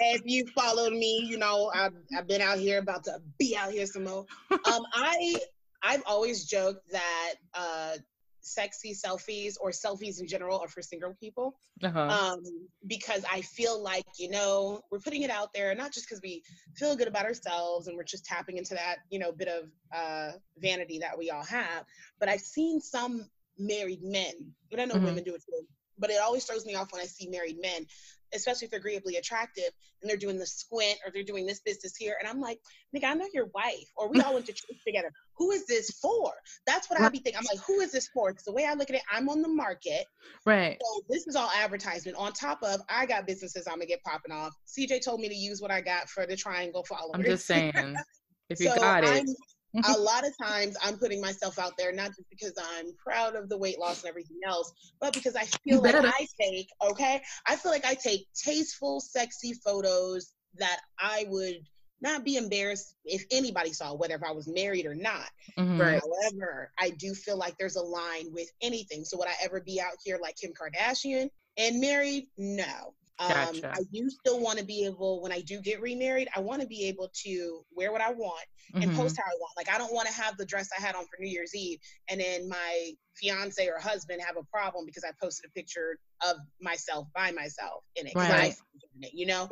if 0.00 0.22
you 0.24 0.46
followed 0.54 0.92
me, 0.92 1.24
you 1.28 1.38
know 1.38 1.70
I've, 1.74 1.92
I've 2.16 2.26
been 2.26 2.40
out 2.40 2.58
here 2.58 2.78
about 2.78 3.04
to 3.04 3.18
be 3.38 3.56
out 3.56 3.72
here 3.72 3.86
some 3.86 4.04
more. 4.04 4.24
Um, 4.50 4.82
I 4.94 5.36
I've 5.82 6.02
always 6.06 6.44
joked 6.44 6.90
that 6.92 7.34
uh, 7.54 7.96
sexy 8.40 8.94
selfies 8.94 9.54
or 9.60 9.70
selfies 9.70 10.20
in 10.20 10.26
general 10.26 10.58
are 10.58 10.68
for 10.68 10.82
single 10.82 11.14
people 11.20 11.56
uh-huh. 11.82 12.00
um, 12.00 12.42
because 12.86 13.24
I 13.30 13.42
feel 13.42 13.82
like 13.82 14.06
you 14.18 14.30
know 14.30 14.80
we're 14.90 14.98
putting 14.98 15.22
it 15.22 15.30
out 15.30 15.52
there 15.54 15.74
not 15.74 15.92
just 15.92 16.06
because 16.06 16.20
we 16.22 16.42
feel 16.76 16.96
good 16.96 17.08
about 17.08 17.24
ourselves 17.24 17.86
and 17.86 17.96
we're 17.96 18.04
just 18.04 18.24
tapping 18.24 18.56
into 18.56 18.74
that 18.74 18.96
you 19.10 19.18
know 19.18 19.32
bit 19.32 19.48
of 19.48 19.70
uh, 19.94 20.32
vanity 20.58 20.98
that 21.00 21.18
we 21.18 21.30
all 21.30 21.44
have, 21.44 21.84
but 22.18 22.28
I've 22.28 22.40
seen 22.40 22.80
some 22.80 23.28
married 23.58 24.02
men, 24.02 24.54
and 24.72 24.80
I 24.80 24.84
know 24.84 24.94
Mhm. 24.94 25.04
women 25.04 25.24
do 25.24 25.34
it 25.34 25.42
too, 25.44 25.66
but 25.98 26.10
it 26.10 26.20
always 26.20 26.44
throws 26.44 26.64
me 26.64 26.74
off 26.74 26.92
when 26.92 27.02
I 27.02 27.06
see 27.06 27.28
married 27.28 27.58
men, 27.60 27.86
especially 28.34 28.66
if 28.66 28.70
they're 28.70 28.80
agreeably 28.80 29.16
attractive 29.16 29.70
and 30.00 30.10
they're 30.10 30.16
doing 30.16 30.38
the 30.38 30.46
squint 30.46 30.98
or 31.04 31.12
they're 31.12 31.22
doing 31.22 31.46
this 31.46 31.60
business 31.60 31.96
here, 31.96 32.16
and 32.20 32.28
I'm 32.28 32.40
like, 32.40 32.58
nigga, 32.94 33.04
I 33.04 33.14
know 33.14 33.26
your 33.32 33.46
wife, 33.54 33.88
or 33.96 34.08
we 34.08 34.20
all 34.20 34.34
went 34.34 34.46
to 34.46 34.52
church 34.52 34.78
together. 34.86 35.10
Who 35.36 35.50
is 35.52 35.66
this 35.66 35.90
for? 36.02 36.32
That's 36.66 36.88
what 36.90 37.00
I 37.00 37.08
be 37.08 37.18
thinking. 37.18 37.38
I'm 37.38 37.46
like, 37.50 37.64
who 37.66 37.80
is 37.80 37.92
this 37.92 38.08
for? 38.08 38.30
Because 38.30 38.44
the 38.44 38.52
way 38.52 38.66
I 38.66 38.74
look 38.74 38.90
at 38.90 38.96
it, 38.96 39.02
I'm 39.12 39.28
on 39.28 39.42
the 39.42 39.48
market. 39.48 40.04
right. 40.44 40.78
So 40.80 41.02
this 41.08 41.26
is 41.26 41.36
all 41.36 41.50
advertisement. 41.56 42.16
On 42.16 42.32
top 42.32 42.62
of, 42.62 42.80
I 42.88 43.06
got 43.06 43.26
businesses 43.26 43.66
I'm 43.66 43.74
gonna 43.74 43.86
get 43.86 44.02
popping 44.02 44.32
off. 44.32 44.54
CJ 44.66 45.04
told 45.04 45.20
me 45.20 45.28
to 45.28 45.34
use 45.34 45.60
what 45.60 45.70
I 45.70 45.80
got 45.80 46.08
for 46.08 46.26
the 46.26 46.36
triangle 46.36 46.84
followers. 46.84 47.12
I'm 47.14 47.24
just 47.24 47.46
saying. 47.46 47.72
If 48.50 48.58
you 48.58 48.66
so 48.66 48.74
got 48.74 49.04
it. 49.04 49.08
I'm, 49.08 49.26
a 49.74 49.92
lot 49.98 50.26
of 50.26 50.32
times 50.38 50.76
I'm 50.82 50.98
putting 50.98 51.20
myself 51.20 51.58
out 51.58 51.76
there, 51.78 51.92
not 51.92 52.08
just 52.08 52.28
because 52.30 52.52
I'm 52.58 52.94
proud 52.96 53.36
of 53.36 53.48
the 53.48 53.58
weight 53.58 53.78
loss 53.78 54.02
and 54.02 54.08
everything 54.08 54.38
else, 54.46 54.72
but 55.00 55.12
because 55.12 55.36
I 55.36 55.44
feel 55.64 55.82
like. 55.82 55.94
I 55.94 56.26
take, 56.40 56.68
okay, 56.82 57.22
I 57.46 57.56
feel 57.56 57.72
like 57.72 57.84
I 57.84 57.94
take 57.94 58.26
tasteful, 58.34 59.00
sexy 59.00 59.54
photos 59.64 60.32
that 60.58 60.80
I 60.98 61.26
would 61.28 61.56
not 62.00 62.24
be 62.24 62.36
embarrassed 62.36 62.94
if 63.04 63.24
anybody 63.30 63.72
saw, 63.72 63.94
whether 63.94 64.14
if 64.14 64.22
I 64.22 64.32
was 64.32 64.48
married 64.48 64.86
or 64.86 64.94
not. 64.94 65.28
Mhm. 65.58 65.78
Right. 65.78 66.00
However, 66.00 66.72
I 66.78 66.90
do 66.90 67.14
feel 67.14 67.36
like 67.36 67.56
there's 67.58 67.76
a 67.76 67.82
line 67.82 68.32
with 68.32 68.50
anything. 68.62 69.04
So 69.04 69.18
would 69.18 69.28
I 69.28 69.34
ever 69.42 69.60
be 69.60 69.80
out 69.80 69.96
here 70.02 70.18
like 70.20 70.36
Kim 70.36 70.52
Kardashian 70.52 71.30
and 71.56 71.80
married? 71.80 72.28
No. 72.38 72.94
Um, 73.20 73.28
Gotcha. 73.28 73.72
I 73.74 73.82
do 73.92 74.08
still 74.08 74.40
want 74.40 74.58
to 74.58 74.64
be 74.64 74.86
able, 74.86 75.20
when 75.20 75.30
I 75.30 75.42
do 75.42 75.60
get 75.60 75.80
remarried, 75.82 76.28
I 76.34 76.40
want 76.40 76.62
to 76.62 76.66
be 76.66 76.84
able 76.84 77.10
to 77.22 77.64
wear 77.70 77.92
what 77.92 78.00
I 78.00 78.12
want 78.12 78.46
and 78.80 78.90
Mhm. 78.90 78.96
post 78.96 79.18
how 79.18 79.24
I 79.24 79.34
want. 79.38 79.52
Like 79.58 79.68
I 79.68 79.76
don't 79.76 79.92
want 79.92 80.08
to 80.08 80.14
have 80.14 80.38
the 80.38 80.46
dress 80.46 80.70
I 80.76 80.80
had 80.80 80.94
on 80.94 81.04
for 81.04 81.18
New 81.20 81.28
Year's 81.28 81.54
Eve 81.54 81.80
and 82.08 82.18
then 82.20 82.48
my 82.48 82.96
fiance 83.14 83.66
or 83.68 83.78
husband 83.78 84.22
have 84.22 84.38
a 84.38 84.44
problem 84.44 84.86
because 84.86 85.04
I 85.04 85.12
posted 85.20 85.50
a 85.50 85.52
picture 85.52 85.98
of 86.28 86.36
myself 86.60 87.06
by 87.14 87.30
myself 87.32 87.84
in 87.96 88.06
it. 88.06 88.12
Right. 88.14 88.54
it, 89.02 89.10
you 89.14 89.26
know, 89.26 89.48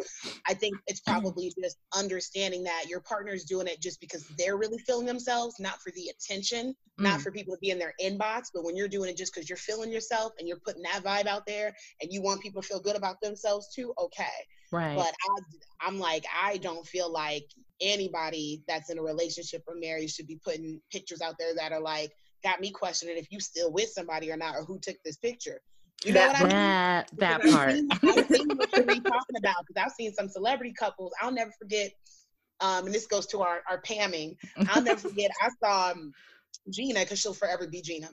I 0.47 0.55
think 0.55 0.77
it's 0.87 1.01
probably 1.01 1.53
just 1.63 1.79
understanding 1.97 2.65
that 2.65 2.85
your 2.89 3.01
partner's 3.01 3.45
doing 3.45 3.67
it 3.67 3.81
just 3.81 4.01
because 4.01 4.27
they're 4.37 4.57
really 4.57 4.79
feeling 4.79 5.07
themselves, 5.07 5.57
not 5.59 5.81
for 5.81 5.91
the 5.93 6.11
attention, 6.11 6.75
not 6.99 7.21
Mm. 7.21 7.23
for 7.23 7.31
people 7.33 7.55
to 7.55 7.61
be 7.61 7.71
in 7.71 7.79
their 7.79 7.95
inbox, 8.01 8.49
but 8.53 8.65
when 8.65 8.77
you're 8.77 8.89
doing 8.89 9.09
it 9.09 9.17
just 9.17 9.33
because 9.33 9.49
you're 9.49 9.57
feeling 9.57 9.91
yourself 9.91 10.33
and 10.39 10.47
you're 10.47 10.61
putting 10.65 10.83
that 10.83 11.03
vibe 11.03 11.27
out 11.27 11.47
there 11.47 11.75
and 12.03 12.13
you 12.13 12.21
want 12.21 12.43
people 12.43 12.61
to 12.61 12.69
feel 12.69 12.81
good 12.81 12.97
about 12.97 13.21
themselves 13.23 13.73
too, 13.75 13.95
okay. 13.99 14.27
Right. 14.71 14.97
But 14.97 15.15
I, 15.31 15.87
I'm 15.87 15.99
like, 15.99 16.27
I 16.43 16.59
don't 16.59 16.87
feel 16.87 17.11
like 17.11 17.47
anybody 17.81 18.63
that's 18.69 18.91
in 18.91 18.99
a 18.99 19.03
relationship 19.03 19.63
or 19.67 19.77
marriage 19.77 20.13
should 20.13 20.27
be 20.27 20.41
putting 20.45 20.81
pictures 20.93 21.23
out 21.23 21.37
there 21.39 21.55
that 21.55 21.73
are 21.73 21.81
like, 21.81 22.13
got 22.45 22.61
me 22.61 22.71
questioning 22.71 23.17
if 23.17 23.27
you 23.31 23.41
still 23.41 23.73
with 23.73 23.89
somebody 23.89 24.31
or 24.31 24.37
not, 24.37 24.55
or 24.57 24.65
who 24.65 24.79
took 24.79 24.97
this 25.05 25.17
picture. 25.17 25.61
You 26.05 26.13
know 26.13 26.21
That- 26.21 26.29
what 26.33 26.37
I 26.37 26.43
mean? 26.45 26.51
that 26.51 27.11
that 27.19 27.43
part. 27.43 27.73
seen- 27.73 27.89
I've 28.19 28.27
seen 28.29 28.49
what 28.57 28.73
you're 28.73 28.85
talking 29.03 29.37
about 29.37 29.67
because 29.67 29.83
I've 29.85 29.93
seen 29.93 30.13
some 30.15 30.29
celebrity 30.29 30.73
couples. 30.73 31.13
I'll 31.21 31.33
never 31.33 31.53
forget, 31.59 31.91
um, 32.61 32.87
and 32.87 32.95
this 32.95 33.07
goes 33.07 33.27
to 33.29 33.41
our, 33.43 33.63
our 33.69 33.81
pamming. 33.81 34.37
I'll 34.69 34.83
never 34.83 35.01
forget, 35.09 35.31
I 35.43 35.49
saw 35.63 35.91
um, 35.93 36.13
Gina, 36.71 37.01
because 37.01 37.19
she'll 37.19 37.35
forever 37.35 37.67
be 37.67 37.83
Gina. 37.83 38.09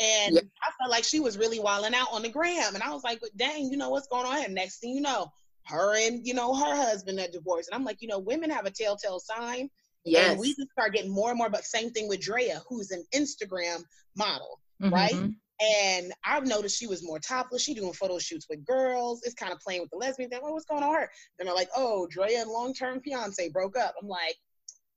And 0.00 0.34
Yeah. 0.36 0.40
I 0.66 0.70
felt 0.78 0.90
like 0.90 1.04
she 1.04 1.20
was 1.20 1.36
really 1.38 1.60
wilding 1.60 1.94
out 1.94 2.08
on 2.12 2.22
the 2.22 2.28
gram. 2.28 2.74
And 2.74 2.82
I 2.82 2.92
was 2.92 3.04
like, 3.04 3.20
but 3.20 3.36
dang, 3.36 3.70
you 3.70 3.76
know 3.76 3.90
what's 3.90 4.08
going 4.08 4.26
on? 4.26 4.44
And 4.44 4.54
next 4.54 4.78
thing 4.80 4.94
you 4.94 5.00
know, 5.02 5.30
her 5.66 5.96
and, 5.98 6.26
you 6.26 6.32
know, 6.34 6.54
her 6.54 6.74
husband 6.74 7.20
are 7.20 7.28
divorced. 7.28 7.68
And 7.68 7.74
I'm 7.78 7.84
like, 7.84 7.98
you 8.00 8.08
know, 8.08 8.18
women 8.18 8.48
have 8.50 8.64
a 8.66 8.70
telltale 8.70 9.20
sign. 9.20 9.68
yes, 10.04 10.30
And 10.30 10.40
we 10.40 10.48
just 10.54 10.70
start 10.72 10.94
getting 10.94 11.10
more 11.10 11.28
and 11.28 11.36
more. 11.38 11.50
But 11.50 11.64
same 11.64 11.90
thing 11.90 12.08
with 12.08 12.20
Drea, 12.20 12.62
who's 12.68 12.90
an 12.90 13.04
Instagram 13.14 13.82
model 14.16 14.60
right? 14.80 15.14
And 15.60 16.12
I've 16.24 16.46
noticed 16.46 16.78
she 16.78 16.86
was 16.86 17.04
more 17.04 17.18
topless. 17.18 17.62
She 17.62 17.74
doing 17.74 17.92
photo 17.92 18.18
shoots 18.18 18.46
with 18.48 18.64
girls. 18.64 19.22
It's 19.24 19.34
kind 19.34 19.52
of 19.52 19.58
playing 19.60 19.80
with 19.82 19.90
the 19.90 19.96
lesbian 19.96 20.30
thing. 20.30 20.40
Oh, 20.42 20.52
what's 20.52 20.66
going 20.66 20.84
on 20.84 20.94
her? 20.94 21.10
Then 21.38 21.46
they're 21.46 21.54
like, 21.54 21.70
oh, 21.76 22.06
Drea 22.10 22.42
and 22.42 22.50
long 22.50 22.72
term 22.74 23.00
fiance 23.00 23.48
broke 23.48 23.76
up. 23.76 23.94
I'm 24.00 24.08
like, 24.08 24.36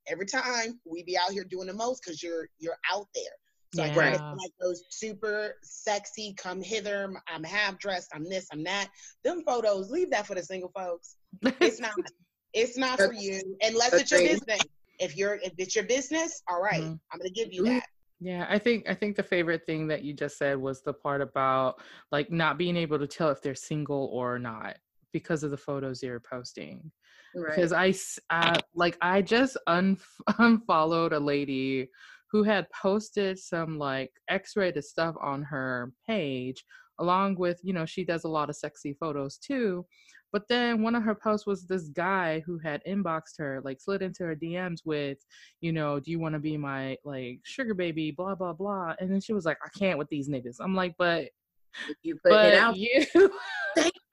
every 0.08 0.26
time 0.26 0.80
we 0.84 1.02
be 1.04 1.16
out 1.18 1.30
here 1.32 1.44
doing 1.44 1.66
the 1.66 1.72
most 1.74 2.02
because 2.04 2.22
you're 2.22 2.48
you're 2.58 2.76
out 2.92 3.06
there. 3.14 3.24
So 3.74 3.82
I 3.82 3.88
kind 3.88 4.12
Yeah. 4.12 4.18
feel 4.18 4.38
like 4.38 4.52
those 4.60 4.84
super 4.90 5.54
sexy, 5.62 6.34
come 6.36 6.62
hither. 6.62 7.10
I'm 7.26 7.42
half 7.42 7.78
dressed. 7.78 8.10
I'm 8.14 8.28
this. 8.28 8.46
I'm 8.52 8.62
that. 8.64 8.88
Them 9.24 9.42
photos, 9.46 9.90
leave 9.90 10.10
that 10.10 10.26
for 10.26 10.34
the 10.34 10.42
single 10.42 10.70
folks. 10.76 11.16
It's 11.60 11.80
not. 11.80 11.94
it's 12.52 12.76
not 12.76 12.98
for 13.00 13.14
you 13.14 13.56
unless 13.62 13.94
it's 13.94 14.10
your 14.10 14.20
Agreed. 14.20 14.32
business. 14.46 14.62
If 14.98 15.16
you're 15.16 15.36
if 15.36 15.54
it's 15.58 15.74
your 15.74 15.86
business, 15.86 16.42
all 16.48 16.60
right, 16.60 16.82
Mhm. 16.82 17.00
I'm 17.12 17.18
gonna 17.18 17.30
give 17.30 17.52
you 17.52 17.64
that. 17.64 17.86
Yeah, 18.22 18.46
I 18.48 18.58
think 18.58 18.88
I 18.88 18.94
think 18.94 19.16
the 19.16 19.24
favorite 19.24 19.66
thing 19.66 19.88
that 19.88 20.04
you 20.04 20.12
just 20.12 20.38
said 20.38 20.56
was 20.56 20.80
the 20.80 20.92
part 20.92 21.20
about 21.20 21.80
like 22.12 22.30
not 22.30 22.56
being 22.56 22.76
able 22.76 22.98
to 23.00 23.06
tell 23.08 23.30
if 23.30 23.42
they're 23.42 23.56
single 23.56 24.08
or 24.12 24.38
not 24.38 24.76
because 25.12 25.42
of 25.42 25.50
the 25.50 25.56
photos 25.56 26.04
you're 26.04 26.20
posting. 26.20 26.92
right. 27.34 27.56
Because 27.56 27.72
I 27.72 27.92
uh, 28.30 28.60
like 28.76 28.96
I 29.02 29.22
just 29.22 29.56
un- 29.66 29.98
unfollowed 30.38 31.12
a 31.12 31.18
lady 31.18 31.88
who 32.30 32.44
had 32.44 32.70
posted 32.70 33.40
some 33.40 33.76
like 33.76 34.12
X-rated 34.28 34.84
stuff 34.84 35.16
on 35.20 35.42
her 35.42 35.92
page 36.06 36.64
along 37.00 37.34
with, 37.34 37.58
you 37.64 37.72
know, 37.72 37.84
she 37.84 38.04
does 38.04 38.22
a 38.22 38.28
lot 38.28 38.48
of 38.48 38.56
sexy 38.56 38.94
photos 39.00 39.36
too. 39.36 39.84
But 40.32 40.48
then 40.48 40.82
one 40.82 40.94
of 40.94 41.02
her 41.02 41.14
posts 41.14 41.46
was 41.46 41.66
this 41.66 41.88
guy 41.88 42.40
who 42.40 42.58
had 42.58 42.82
inboxed 42.84 43.38
her, 43.38 43.60
like 43.64 43.80
slid 43.80 44.02
into 44.02 44.24
her 44.24 44.34
DMs 44.34 44.80
with, 44.84 45.18
you 45.60 45.72
know, 45.72 46.00
do 46.00 46.10
you 46.10 46.18
want 46.18 46.34
to 46.34 46.38
be 46.38 46.56
my 46.56 46.96
like 47.04 47.40
sugar 47.44 47.74
baby, 47.74 48.10
blah 48.10 48.34
blah 48.34 48.52
blah. 48.54 48.94
And 48.98 49.10
then 49.12 49.20
she 49.20 49.32
was 49.32 49.44
like, 49.44 49.58
I 49.64 49.68
can't 49.78 49.98
with 49.98 50.08
these 50.08 50.28
niggas. 50.28 50.56
I'm 50.60 50.74
like, 50.74 50.94
but 50.98 51.28
If 51.88 51.96
you 52.02 52.16
put 52.16 52.32
but 52.32 52.44
it 52.46 52.54
out, 52.54 52.76
you 52.76 53.04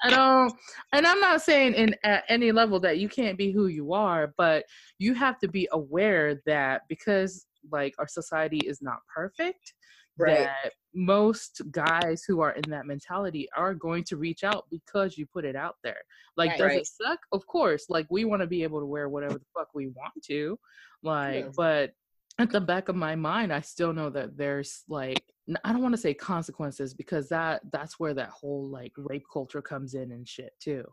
I 0.01 0.09
don't 0.09 0.53
and 0.93 1.05
I'm 1.05 1.19
not 1.19 1.41
saying 1.41 1.73
in 1.73 1.95
at 2.03 2.23
any 2.29 2.51
level 2.51 2.79
that 2.81 2.99
you 2.99 3.09
can't 3.09 3.37
be 3.37 3.51
who 3.51 3.67
you 3.67 3.93
are, 3.93 4.33
but 4.37 4.65
you 4.97 5.13
have 5.13 5.39
to 5.39 5.47
be 5.47 5.67
aware 5.71 6.41
that 6.45 6.83
because 6.87 7.45
like 7.71 7.95
our 7.99 8.07
society 8.07 8.59
is 8.59 8.81
not 8.81 8.99
perfect, 9.13 9.73
right? 10.17 10.49
that 10.63 10.73
most 10.93 11.61
guys 11.71 12.23
who 12.27 12.41
are 12.41 12.51
in 12.51 12.69
that 12.69 12.85
mentality 12.85 13.47
are 13.55 13.73
going 13.73 14.03
to 14.05 14.17
reach 14.17 14.43
out 14.43 14.65
because 14.71 15.17
you 15.17 15.25
put 15.25 15.45
it 15.45 15.55
out 15.55 15.75
there. 15.83 16.01
Like, 16.37 16.51
Right. 16.51 16.57
does 16.57 16.65
Right. 16.67 16.79
it 16.81 16.87
suck? 16.87 17.19
Of 17.31 17.45
course. 17.47 17.85
Like, 17.89 18.07
we 18.09 18.25
want 18.25 18.41
to 18.41 18.47
be 18.47 18.63
able 18.63 18.79
to 18.79 18.85
wear 18.85 19.09
whatever 19.09 19.35
the 19.35 19.45
fuck 19.53 19.69
we 19.73 19.87
want 19.87 20.13
to. 20.25 20.59
Like, 21.03 21.45
Yes. 21.45 21.53
but 21.55 21.91
at 22.39 22.51
the 22.51 22.61
back 22.61 22.87
of 22.87 22.95
my 22.95 23.15
mind, 23.15 23.51
I 23.51 23.59
still 23.61 23.91
know 23.93 24.09
that 24.11 24.37
there's 24.37 24.83
like 24.87 25.21
I 25.65 25.73
don't 25.73 25.81
want 25.81 25.93
to 25.93 25.97
say 25.99 26.13
consequences 26.13 26.93
because 26.93 27.27
that 27.29 27.61
that's 27.71 27.99
where 27.99 28.13
that 28.13 28.29
whole 28.29 28.67
like 28.69 28.93
rape 28.97 29.25
culture 29.33 29.63
comes 29.63 29.95
in 29.95 30.11
and 30.11 30.25
shit 30.27 30.53
too. 30.59 30.85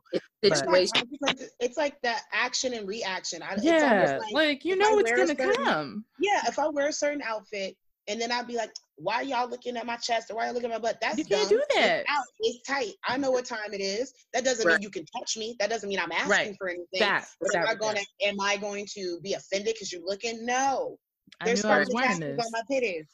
It's 0.42 0.62
But- 0.62 0.80
It's 0.80 0.92
like, 1.20 1.38
it's 1.60 1.76
like 1.76 2.00
the 2.00 2.14
action 2.32 2.72
and 2.72 2.88
reaction. 2.88 3.42
I, 3.42 3.56
Yeah, 3.60 4.18
like, 4.22 4.32
like, 4.32 4.64
you 4.64 4.76
know 4.76 4.96
I 4.96 5.00
it's 5.00 5.10
gonna 5.10 5.26
certain- 5.28 5.64
come. 5.64 6.04
yeah, 6.18 6.40
if 6.48 6.58
I 6.58 6.68
wear 6.68 6.88
a 6.88 6.92
certain 6.92 7.20
outfit 7.22 7.76
and 8.08 8.20
then 8.20 8.32
I'd 8.32 8.46
be 8.46 8.56
like, 8.56 8.72
why 8.96 9.16
are 9.16 9.22
y'all 9.24 9.48
looking 9.48 9.76
at 9.76 9.84
my 9.86 9.96
chest 9.96 10.30
or 10.30 10.36
why 10.36 10.44
are 10.44 10.46
y'all 10.46 10.54
looking 10.54 10.70
at 10.70 10.80
my 10.82 10.88
butt? 10.88 10.98
That's 11.00 11.18
You 11.18 11.24
can't 11.24 11.48
dumb. 11.48 11.58
do 11.58 11.64
that. 11.76 12.00
It's 12.00 12.10
out. 12.10 12.24
It's 12.40 12.62
tight. 12.66 12.92
I 13.06 13.16
know 13.16 13.30
what 13.30 13.44
time 13.44 13.72
it 13.72 13.80
is. 13.80 14.12
That 14.32 14.44
doesn't 14.44 14.66
Right. 14.66 14.74
mean 14.74 14.82
you 14.82 14.90
can 14.90 15.04
touch 15.16 15.36
me. 15.36 15.56
That 15.58 15.70
doesn't 15.70 15.88
mean 15.88 15.98
I'm 15.98 16.12
asking 16.12 16.30
Right. 16.30 16.56
for 16.58 16.68
anything. 16.68 16.86
That, 17.00 17.28
but 17.40 17.52
that 17.52 17.62
am 17.62 17.68
I 17.68 17.74
going 17.74 17.96
to 17.96 18.26
am 18.26 18.40
I 18.40 18.56
going 18.56 18.86
to 18.94 19.20
be 19.22 19.34
offended 19.34 19.74
because 19.74 19.92
you're 19.92 20.04
looking? 20.04 20.46
No. 20.46 20.98
I 21.40 21.46
There's 21.46 21.64
I 21.64 21.78
was 21.78 21.88
certain 21.88 21.94
wearing 21.94 22.20
this. 22.20 22.38
on 22.38 22.50
my 22.52 22.62
titties. 22.70 23.06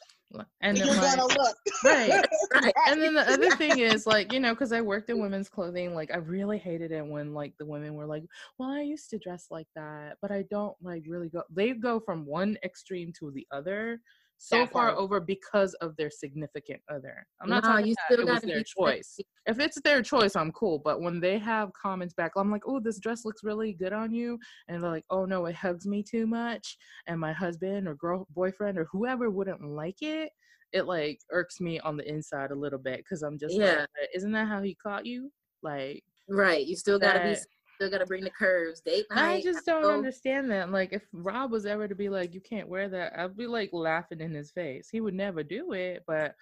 And 0.61 0.78
you're 0.78 0.87
then 0.87 0.96
like, 0.96 1.18
look. 1.18 1.56
right. 1.84 2.25
Right. 2.54 2.72
and 2.88 3.00
then 3.00 3.14
the 3.14 3.28
other 3.30 3.50
thing 3.56 3.78
is 3.78 4.06
like 4.06 4.30
you 4.30 4.38
know 4.38 4.52
because 4.52 4.72
i 4.72 4.80
worked 4.82 5.08
in 5.08 5.18
women's 5.18 5.49
clothing 5.49 5.94
like 5.94 6.11
i 6.12 6.18
really 6.18 6.58
hated 6.58 6.92
it 6.92 7.04
when 7.04 7.32
like 7.32 7.54
the 7.58 7.64
women 7.64 7.94
were 7.94 8.04
like 8.04 8.25
well 8.58 8.68
i 8.68 8.82
used 8.82 9.08
to 9.08 9.18
dress 9.18 9.46
like 9.50 9.66
that 9.75 10.18
but 10.20 10.30
i 10.30 10.44
don't 10.50 10.76
like 10.82 11.02
really 11.08 11.30
go 11.30 11.42
they 11.50 11.72
go 11.72 11.99
from 11.99 12.26
one 12.26 12.58
extreme 12.62 13.11
to 13.18 13.30
the 13.30 13.46
other 13.52 14.00
so 14.44 14.56
That 14.56 14.72
far 14.72 14.87
part. 14.88 14.99
over 14.99 15.20
because 15.20 15.75
of 15.75 15.96
their 15.96 16.11
significant 16.11 16.80
other 16.90 17.25
i'm 17.40 17.49
not 17.49 17.62
Nah, 17.62 17.70
talking 17.70 17.87
you 17.87 17.94
about 18.08 18.12
still 18.18 18.28
it 18.28 18.32
was 18.32 18.42
their 18.42 18.64
choice 18.64 19.18
if 19.46 19.61
it's 19.61 19.80
their 19.82 20.02
choice 20.02 20.34
i'm 20.34 20.50
cool 20.50 20.80
but 20.84 21.00
when 21.00 21.20
they 21.20 21.38
have 21.38 21.70
comments 21.80 22.12
back 22.12 22.32
i'm 22.37 22.50
like 22.50 22.64
oh 22.66 22.80
this 22.80 22.99
dress 22.99 23.25
looks 23.25 23.44
really 23.44 23.72
good 23.72 23.92
on 23.92 24.12
you 24.12 24.37
and 24.66 24.82
they're 24.82 24.90
like 24.90 25.04
oh 25.11 25.25
no 25.25 25.46
it 25.46 25.54
hugs 25.54 25.87
me 25.87 26.02
too 26.02 26.26
much 26.26 26.76
and 27.06 27.20
my 27.20 27.32
husband 27.32 27.87
or 27.87 27.94
girl 27.94 28.26
boyfriend 28.30 28.76
or 28.78 28.88
whoever 28.90 29.30
wouldn't 29.30 29.62
like 29.64 30.02
it 30.02 30.30
it 30.72 30.87
like 30.87 31.20
irks 31.30 31.61
me 31.61 31.78
on 31.80 31.96
the 31.96 32.08
inside 32.08 32.50
a 32.50 32.54
little 32.54 32.78
bit 32.80 32.99
because 32.99 33.22
i'm 33.22 33.38
just 33.38 33.54
Yeah. 33.54 33.80
like 34.00 34.08
isn't 34.12 34.32
that 34.32 34.49
how 34.49 34.61
he 34.61 34.75
caught 34.75 35.06
you 35.06 35.30
like 35.62 36.02
Right. 36.28 36.64
You 36.64 36.76
still 36.76 36.99
gotta 37.00 37.18
be 37.20 37.37
still 37.82 37.90
gotta 37.90 38.06
bring 38.06 38.24
the 38.24 38.30
curves. 38.30 38.80
Date 38.80 39.06
night. 39.10 39.34
i 39.34 39.40
just 39.40 39.66
don't 39.66 39.84
understand 39.84 40.50
that 40.50 40.70
like 40.70 40.92
if 40.92 41.02
rob 41.12 41.50
was 41.50 41.66
ever 41.66 41.88
to 41.88 41.94
be 41.94 42.08
like 42.08 42.34
you 42.34 42.40
can't 42.40 42.68
wear 42.68 42.88
that 42.88 43.18
i'd 43.18 43.36
be 43.36 43.46
like 43.46 43.70
laughing 43.72 44.20
in 44.20 44.32
his 44.32 44.50
face 44.50 44.88
he 44.90 45.00
would 45.00 45.14
never 45.14 45.42
do 45.42 45.72
it 45.72 46.02
but 46.06 46.34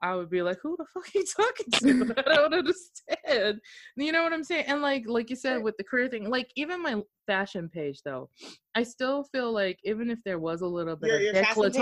I 0.00 0.14
would 0.14 0.30
be 0.30 0.42
like, 0.42 0.58
"Who 0.62 0.76
the 0.76 0.84
fuck 0.84 1.06
are 1.06 1.18
you 1.18 1.24
talking 1.36 1.70
to?" 1.72 2.14
I 2.18 2.34
don't 2.36 2.54
understand. 3.26 3.60
You 3.96 4.12
know 4.12 4.22
what 4.22 4.32
I'm 4.32 4.44
saying? 4.44 4.66
And 4.68 4.80
like, 4.80 5.04
like 5.08 5.28
you 5.28 5.34
said 5.34 5.60
with 5.60 5.76
the 5.76 5.82
career 5.82 6.08
thing, 6.08 6.30
like 6.30 6.52
even 6.54 6.80
my 6.80 7.02
fashion 7.32 7.68
page 7.68 8.00
though, 8.02 8.28
I 8.74 8.82
still 8.82 9.22
feel 9.24 9.52
like 9.52 9.78
even 9.84 10.10
if 10.10 10.18
there 10.24 10.38
was 10.38 10.62
a 10.62 10.66
little 10.66 10.96
bit 10.96 11.10
Your, 11.10 11.20
your 11.20 11.30
of 11.36 11.46
fashion 11.46 11.62
page, 11.62 11.74
what's 11.76 11.76
it 11.76 11.80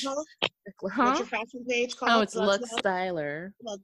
decolletage, 0.00 0.04
called? 0.04 0.26
What's 0.80 0.96
huh? 0.96 1.14
your 1.18 1.26
fashion 1.26 1.64
page 1.68 1.96
called? 1.96 2.10
Oh, 2.12 2.20
it's 2.22 2.34
Plug, 2.34 2.60
Luxe 2.60 2.74
Styler. 2.82 3.52
Plug, 3.62 3.80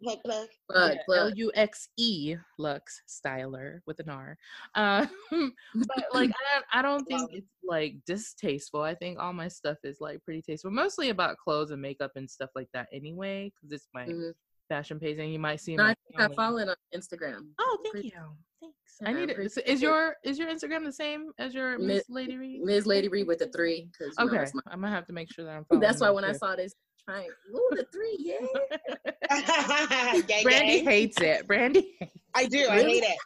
Yeah, 0.75 0.95
plug. 1.04 1.19
L 1.19 1.31
U 1.31 1.52
X 1.54 1.88
E 1.99 2.37
Luxe 2.59 3.02
Styler 3.07 3.81
with 3.87 4.00
an 4.00 4.09
R. 4.09 4.37
Uh, 4.75 5.07
but 5.31 6.04
like 6.14 6.31
I 6.40 6.54
don't, 6.54 6.64
I 6.73 6.83
don't 6.83 7.04
think 7.04 7.21
Love 7.21 7.31
it's 7.35 7.47
like 7.62 7.97
distasteful. 8.07 8.81
I 8.83 8.95
think 8.95 9.19
all 9.19 9.33
my 9.35 9.49
stuff 9.49 9.78
is 9.85 9.99
like 10.00 10.25
pretty 10.25 10.40
tasteful, 10.42 10.71
mostly 10.71 11.11
about 11.11 11.37
clothes 11.37 11.71
and 11.73 11.83
makeup 11.83 12.12
and 12.16 12.28
stuff 12.28 12.50
like 12.54 12.69
that. 12.73 12.88
Anyway, 12.92 13.52
because 13.54 13.73
it's 13.73 13.88
my 13.95 14.07
Mhm. 14.07 14.33
fashion 14.69 14.99
page, 14.99 15.19
and 15.19 15.33
you 15.33 15.38
might 15.38 15.61
see. 15.61 15.76
No, 15.76 15.85
I 15.85 15.88
my 15.88 15.95
think 16.09 16.21
I 16.21 16.23
family. 16.23 16.37
follow 16.37 16.59
it 16.59 16.69
on 16.69 16.76
Instagram. 16.95 17.49
Oh, 17.59 17.78
thank 17.83 17.92
Pretty- 17.92 18.09
you. 18.14 18.71
Thanks. 19.00 19.08
I 19.08 19.12
Yeah, 19.12 19.20
need 19.20 19.30
it. 19.30 19.34
pretty 19.37 19.46
Is, 19.46 19.58
is 19.58 19.82
your 19.82 20.16
is 20.25 20.38
your 20.38 20.49
Instagram 20.49 20.84
the 20.84 20.92
same 20.92 21.30
as 21.38 21.54
your 21.54 21.78
Mi- 21.78 21.87
Miss 21.87 22.04
Lady 22.08 22.37
Reed? 22.37 22.62
Ms. 22.62 22.87
Lady 22.87 23.08
Reed 23.08 23.26
with 23.26 23.38
the 23.38 23.49
three. 23.49 23.88
Cause 23.99 24.14
you 24.18 24.25
know, 24.26 24.32
Okay, 24.40 24.50
my- 24.54 24.61
I'm 24.66 24.80
gonna 24.80 24.94
have 24.94 25.06
to 25.06 25.12
make 25.12 25.32
sure 25.32 25.44
that 25.44 25.64
I'm. 25.70 25.70
that's 25.80 26.00
why 26.00 26.08
following 26.08 26.25
when 26.25 26.25
I 26.25 26.32
saw 26.34 26.56
this 26.56 26.75
trying, 27.08 27.28
ooh, 27.54 27.68
the 27.72 27.87
three, 27.92 28.16
yeah. 28.18 30.20
gang, 30.28 30.42
Brandy 30.44 30.76
gang. 30.76 30.85
hates 30.85 31.20
it. 31.20 31.46
Brandy. 31.46 31.96
I 32.35 32.46
do. 32.46 32.66
I 32.68 32.83
hate 32.83 33.02
it. 33.02 33.16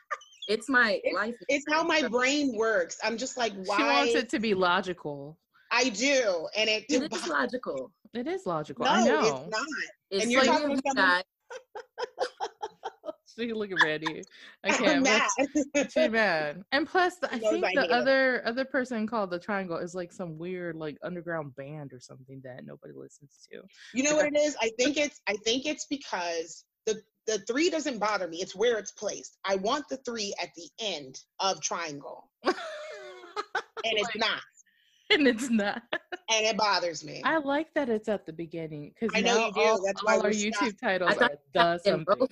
It's 0.49 0.69
my 0.69 0.93
It's- 1.05 1.15
life. 1.15 1.35
It's 1.49 1.65
how 1.71 1.83
my 1.83 2.07
brain 2.09 2.55
works. 2.57 2.99
I'm 3.03 3.17
just 3.19 3.37
like, 3.37 3.53
why? 3.65 3.77
She 3.77 3.83
wants 3.83 4.15
it 4.15 4.29
to 4.31 4.39
be 4.39 4.55
logical. 4.55 5.39
I 5.73 5.89
do, 5.91 6.49
and 6.57 6.69
it. 6.71 6.85
It 6.89 7.13
is 7.13 7.27
logical. 7.29 7.93
It 8.15 8.27
is 8.27 8.47
logical. 8.47 8.85
no, 8.87 8.91
I 8.93 9.05
know. 9.05 9.21
it's 9.21 9.31
not. 9.51 9.67
It's 10.11 10.23
And 10.23 10.33
you're 10.33 10.43
like 10.43 10.51
talking 10.51 10.71
you 10.71 10.77
to 10.77 10.83
someone- 10.95 11.23
guys. 13.39 13.47
See, 13.49 13.53
look 13.53 13.71
at 13.73 13.83
Randy. 13.83 14.23
I 14.65 14.69
I'm 14.69 14.75
can't. 14.75 15.03
mad. 15.05 15.29
but 15.75 15.91
Too 15.91 16.09
bad. 16.11 16.63
And 16.73 16.87
plus, 16.87 17.15
I 17.31 17.39
knows 17.39 17.51
think 17.53 17.65
I 17.65 17.69
hate 17.69 17.77
the 17.77 17.85
it. 17.85 17.91
other 17.91 18.43
other 18.47 18.65
person 18.65 19.07
called 19.07 19.31
the 19.31 19.39
Triangle 19.39 19.77
is 19.79 19.95
like 19.95 20.13
some 20.13 20.39
weird 20.39 20.77
like 20.77 20.97
underground 21.03 21.55
band 21.57 21.93
or 21.93 22.01
something 22.01 22.41
that 22.45 22.65
nobody 22.65 22.95
listens 22.95 23.47
to. 23.53 23.63
You 23.95 24.03
know 24.05 24.17
what 24.17 24.27
it 24.27 24.37
is? 24.37 24.57
I 24.61 24.71
think 24.79 24.97
it's 24.97 25.21
I 25.29 25.35
think 25.45 25.67
it's 25.67 25.87
because 25.87 26.65
the 26.87 27.01
the 27.27 27.39
three 27.41 27.71
doesn't 27.71 27.99
bother 27.99 28.29
me. 28.29 28.39
It's 28.39 28.55
where 28.55 28.79
it's 28.79 28.93
placed. 28.93 29.39
I 29.45 29.57
want 29.57 29.85
the 29.91 29.97
three 29.99 30.33
at 30.43 30.51
the 30.57 30.69
end 30.81 31.19
of 31.41 31.61
triangle, 31.61 32.31
and 32.45 32.55
it's 33.85 34.17
not, 34.17 34.41
and 35.11 35.27
it's 35.27 35.51
not. 35.51 35.83
and 36.31 36.47
it 36.47 36.57
bothers 36.57 37.05
me. 37.05 37.23
I 37.25 37.39
like 37.39 37.75
that 37.75 37.89
it's 37.89 38.09
at 38.09 38.27
the 38.27 38.33
beginning 38.33 38.93
because 38.95 39.15
I 39.17 39.21
know 39.23 39.47
you 39.49 39.53
do. 39.53 39.61
all, 39.61 39.85
That's 39.85 40.05
why 40.05 40.15
all 40.15 40.23
our 40.23 40.29
we're 40.29 40.31
YouTube 40.31 40.55
stuck. 40.55 40.81
titles 40.81 41.17
are 41.19 41.31
the 41.53 41.81
in 41.85 42.05
something. 42.07 42.29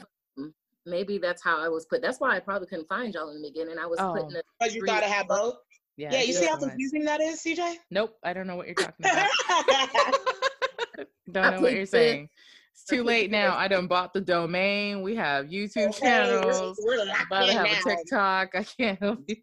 Both 0.84 0.90
of 0.90 0.90
them. 0.92 0.98
Maybe 0.98 1.18
that's 1.18 1.42
how 1.42 1.58
I 1.64 1.68
was 1.68 1.86
put. 1.86 2.02
That's 2.02 2.20
why 2.20 2.36
I 2.36 2.40
probably 2.40 2.66
couldn't 2.68 2.88
find 2.88 3.12
y'all 3.14 3.30
in 3.30 3.40
the 3.42 3.48
beginning. 3.48 3.78
I 3.78 3.86
was 3.86 3.98
Oh. 4.00 4.12
putting 4.12 4.28
the 4.30 4.42
Because 4.60 4.74
you 4.74 4.80
three 4.82 4.88
thought 4.88 5.02
it 5.02 5.08
had 5.08 5.28
both. 5.28 5.56
Yeah, 5.96 6.12
Yeah, 6.12 6.22
you 6.22 6.32
see 6.32 6.46
how 6.46 6.56
confusing 6.58 7.04
that 7.04 7.20
is, 7.20 7.40
CJ? 7.42 7.76
Nope, 7.90 8.16
I 8.24 8.32
don't 8.32 8.46
know 8.46 8.56
what 8.56 8.66
you're 8.66 8.74
talking 8.74 8.94
about. 9.06 9.30
don't 11.30 11.44
I 11.44 11.50
know 11.56 11.60
what 11.62 11.72
you're 11.72 11.82
this- 11.82 11.90
saying. 11.90 12.28
It's 12.72 12.84
too 12.84 13.04
late 13.04 13.30
now. 13.30 13.50
this- 13.50 13.58
I 13.60 13.68
done 13.68 13.86
bought 13.86 14.12
the 14.12 14.20
domain. 14.20 15.02
We 15.02 15.14
have 15.14 15.46
YouTube 15.46 15.88
Okay, 15.90 16.26
we're- 16.30 16.42
channels. 16.42 16.80
We're, 16.84 17.00
I'm 17.00 17.26
about 17.26 17.46
to 17.46 17.52
have 17.52 17.66
now. 17.66 17.72
a 17.92 17.96
TikTok. 17.96 18.54
I 18.54 18.64
can't 18.64 18.98
help 18.98 19.20
you. 19.28 19.36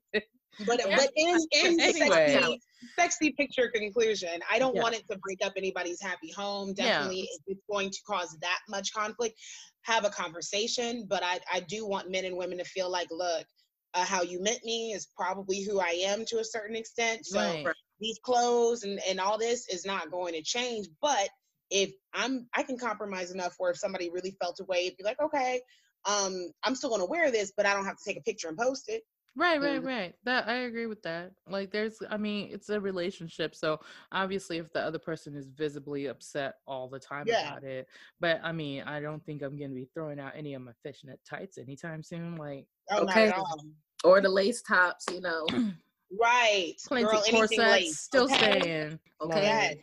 But 0.59 0.81
Yeah. 0.85 0.95
but 0.95 1.09
in 1.15 1.47
in 1.51 1.79
Anyway. 1.79 2.17
sexy, 2.33 2.61
sexy 2.99 3.31
picture 3.33 3.69
conclusion, 3.73 4.41
I 4.49 4.59
don't 4.59 4.75
Yeah. 4.75 4.81
want 4.81 4.95
it 4.95 5.07
to 5.09 5.17
break 5.19 5.43
up 5.43 5.53
anybody's 5.57 6.01
happy 6.01 6.31
home. 6.31 6.73
Yeah. 6.77 6.87
Definitely, 6.87 7.21
if 7.21 7.41
it's 7.47 7.61
going 7.69 7.89
to 7.89 7.99
cause 8.07 8.37
that 8.41 8.59
much 8.69 8.93
conflict, 8.93 9.39
have 9.83 10.05
a 10.05 10.09
conversation. 10.09 11.05
But 11.07 11.23
I 11.23 11.39
I 11.51 11.61
do 11.61 11.87
want 11.87 12.11
men 12.11 12.25
and 12.25 12.37
women 12.37 12.57
to 12.59 12.63
feel 12.65 12.89
like, 12.91 13.07
look, 13.11 13.45
uh, 13.93 14.05
how 14.05 14.21
you 14.21 14.41
met 14.41 14.63
me 14.63 14.93
is 14.93 15.07
probably 15.17 15.63
who 15.63 15.79
I 15.79 16.01
am 16.05 16.25
to 16.25 16.39
a 16.39 16.45
certain 16.45 16.75
extent. 16.75 17.25
So 17.25 17.39
Right. 17.39 17.73
these 17.99 18.19
clothes 18.23 18.83
and 18.83 18.99
and 19.07 19.19
all 19.19 19.37
this 19.37 19.67
is 19.69 19.85
not 19.85 20.11
going 20.11 20.33
to 20.33 20.43
change. 20.43 20.87
But 21.01 21.29
if 21.71 21.91
I'm 22.13 22.47
I 22.53 22.63
can 22.63 22.77
compromise 22.77 23.31
enough 23.31 23.55
where 23.57 23.71
if 23.71 23.77
somebody 23.77 24.09
really 24.09 24.35
felt 24.41 24.59
a 24.59 24.65
way, 24.65 24.93
be 24.97 25.03
like, 25.03 25.21
okay. 25.21 25.61
Um, 26.05 26.49
I'm 26.63 26.73
still 26.75 26.89
gonna 26.89 27.05
wear 27.05 27.31
this, 27.31 27.53
but 27.55 27.67
I 27.67 27.73
don't 27.75 27.85
have 27.85 27.95
to 27.97 28.03
take 28.03 28.17
a 28.17 28.21
picture 28.23 28.47
and 28.49 28.57
post 28.57 28.89
it. 28.89 29.03
Right, 29.35 29.61
right, 29.61 29.81
right. 29.81 30.13
That 30.25 30.47
I 30.49 30.63
agree 30.63 30.87
with 30.87 31.01
that. 31.03 31.31
Like 31.47 31.71
there's 31.71 31.97
I 32.09 32.17
mean, 32.17 32.49
it's 32.51 32.67
a 32.69 32.79
relationship, 32.79 33.55
so 33.55 33.79
obviously 34.11 34.57
if 34.57 34.71
the 34.73 34.81
other 34.81 34.99
person 34.99 35.35
is 35.35 35.47
visibly 35.49 36.07
upset 36.07 36.55
all 36.67 36.89
the 36.89 36.99
time 36.99 37.27
Yeah. 37.27 37.49
about 37.53 37.63
it. 37.63 37.87
But 38.19 38.41
I 38.43 38.51
mean, 38.51 38.83
I 38.83 38.99
don't 38.99 39.25
think 39.25 39.41
I'm 39.41 39.57
gonna 39.57 39.73
be 39.73 39.87
throwing 39.93 40.19
out 40.19 40.33
any 40.35 40.53
of 40.53 40.61
my 40.61 40.73
fishnet 40.83 41.19
tights 41.27 41.57
anytime 41.57 42.03
soon. 42.03 42.35
Like 42.35 42.67
Oh, 42.91 43.03
Okay. 43.03 43.27
not 43.27 43.37
at 43.37 43.37
all. 43.37 43.65
or 44.03 44.19
the 44.19 44.29
lace 44.29 44.61
tops. 44.61 45.05
You 45.11 45.21
know. 45.21 45.45
Right. 46.19 46.73
plenty 46.85 47.05
Girl, 47.05 47.23
corsets 47.29 47.97
still 47.99 48.25
okay? 48.25 48.35
staying. 48.59 48.99
Okay. 49.21 49.43
Yes. 49.43 49.75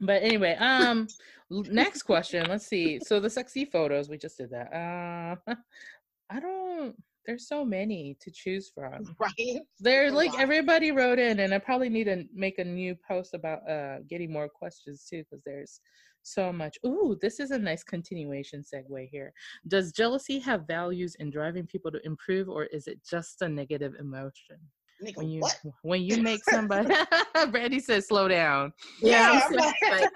But 0.00 0.24
anyway, 0.24 0.56
um 0.56 1.06
next 1.50 2.02
question. 2.02 2.44
Let's 2.48 2.66
see. 2.66 2.98
So 2.98 3.20
the 3.20 3.30
sexy 3.30 3.64
photos, 3.64 4.08
we 4.08 4.18
just 4.18 4.36
did 4.36 4.50
that. 4.50 4.72
Uh 4.74 5.54
I 6.28 6.40
don't 6.40 6.96
there's 7.26 7.48
so 7.48 7.64
many 7.64 8.16
to 8.20 8.30
choose 8.30 8.70
from. 8.74 9.14
Right. 9.18 9.60
There 9.80 10.06
a 10.06 10.10
like 10.10 10.32
lot. 10.32 10.40
everybody 10.40 10.92
wrote 10.92 11.18
in 11.18 11.40
and 11.40 11.52
I 11.52 11.58
probably 11.58 11.88
need 11.88 12.04
to 12.04 12.24
make 12.34 12.58
a 12.58 12.64
new 12.64 12.94
post 13.08 13.34
about 13.34 13.68
uh 13.68 13.98
getting 14.08 14.32
more 14.32 14.48
questions 14.48 15.06
too 15.08 15.24
because 15.24 15.42
there's 15.44 15.80
so 16.22 16.52
much. 16.52 16.76
Ooh, 16.84 17.16
this 17.20 17.38
is 17.40 17.50
a 17.50 17.58
nice 17.58 17.84
continuation 17.84 18.62
segue 18.62 19.08
here. 19.08 19.32
Does 19.68 19.92
jealousy 19.92 20.38
have 20.40 20.66
values 20.66 21.14
in 21.20 21.30
driving 21.30 21.66
people 21.66 21.90
to 21.92 22.04
improve 22.04 22.48
or 22.48 22.64
is 22.64 22.86
it 22.88 23.00
just 23.08 23.42
a 23.42 23.48
negative 23.48 23.94
emotion? 23.98 24.58
Nigga, 25.04 25.16
When 25.16 25.28
you 25.28 25.40
what? 25.40 25.60
when 25.82 26.02
you 26.02 26.22
make 26.22 26.42
somebody 26.44 26.94
Brandy 27.50 27.80
says 27.80 28.08
slow 28.08 28.28
down. 28.28 28.72
Yeah. 29.02 29.32
Yeah, 29.32 29.40
I'm 29.44 29.58
I'm 29.58 30.00
like, 30.00 30.10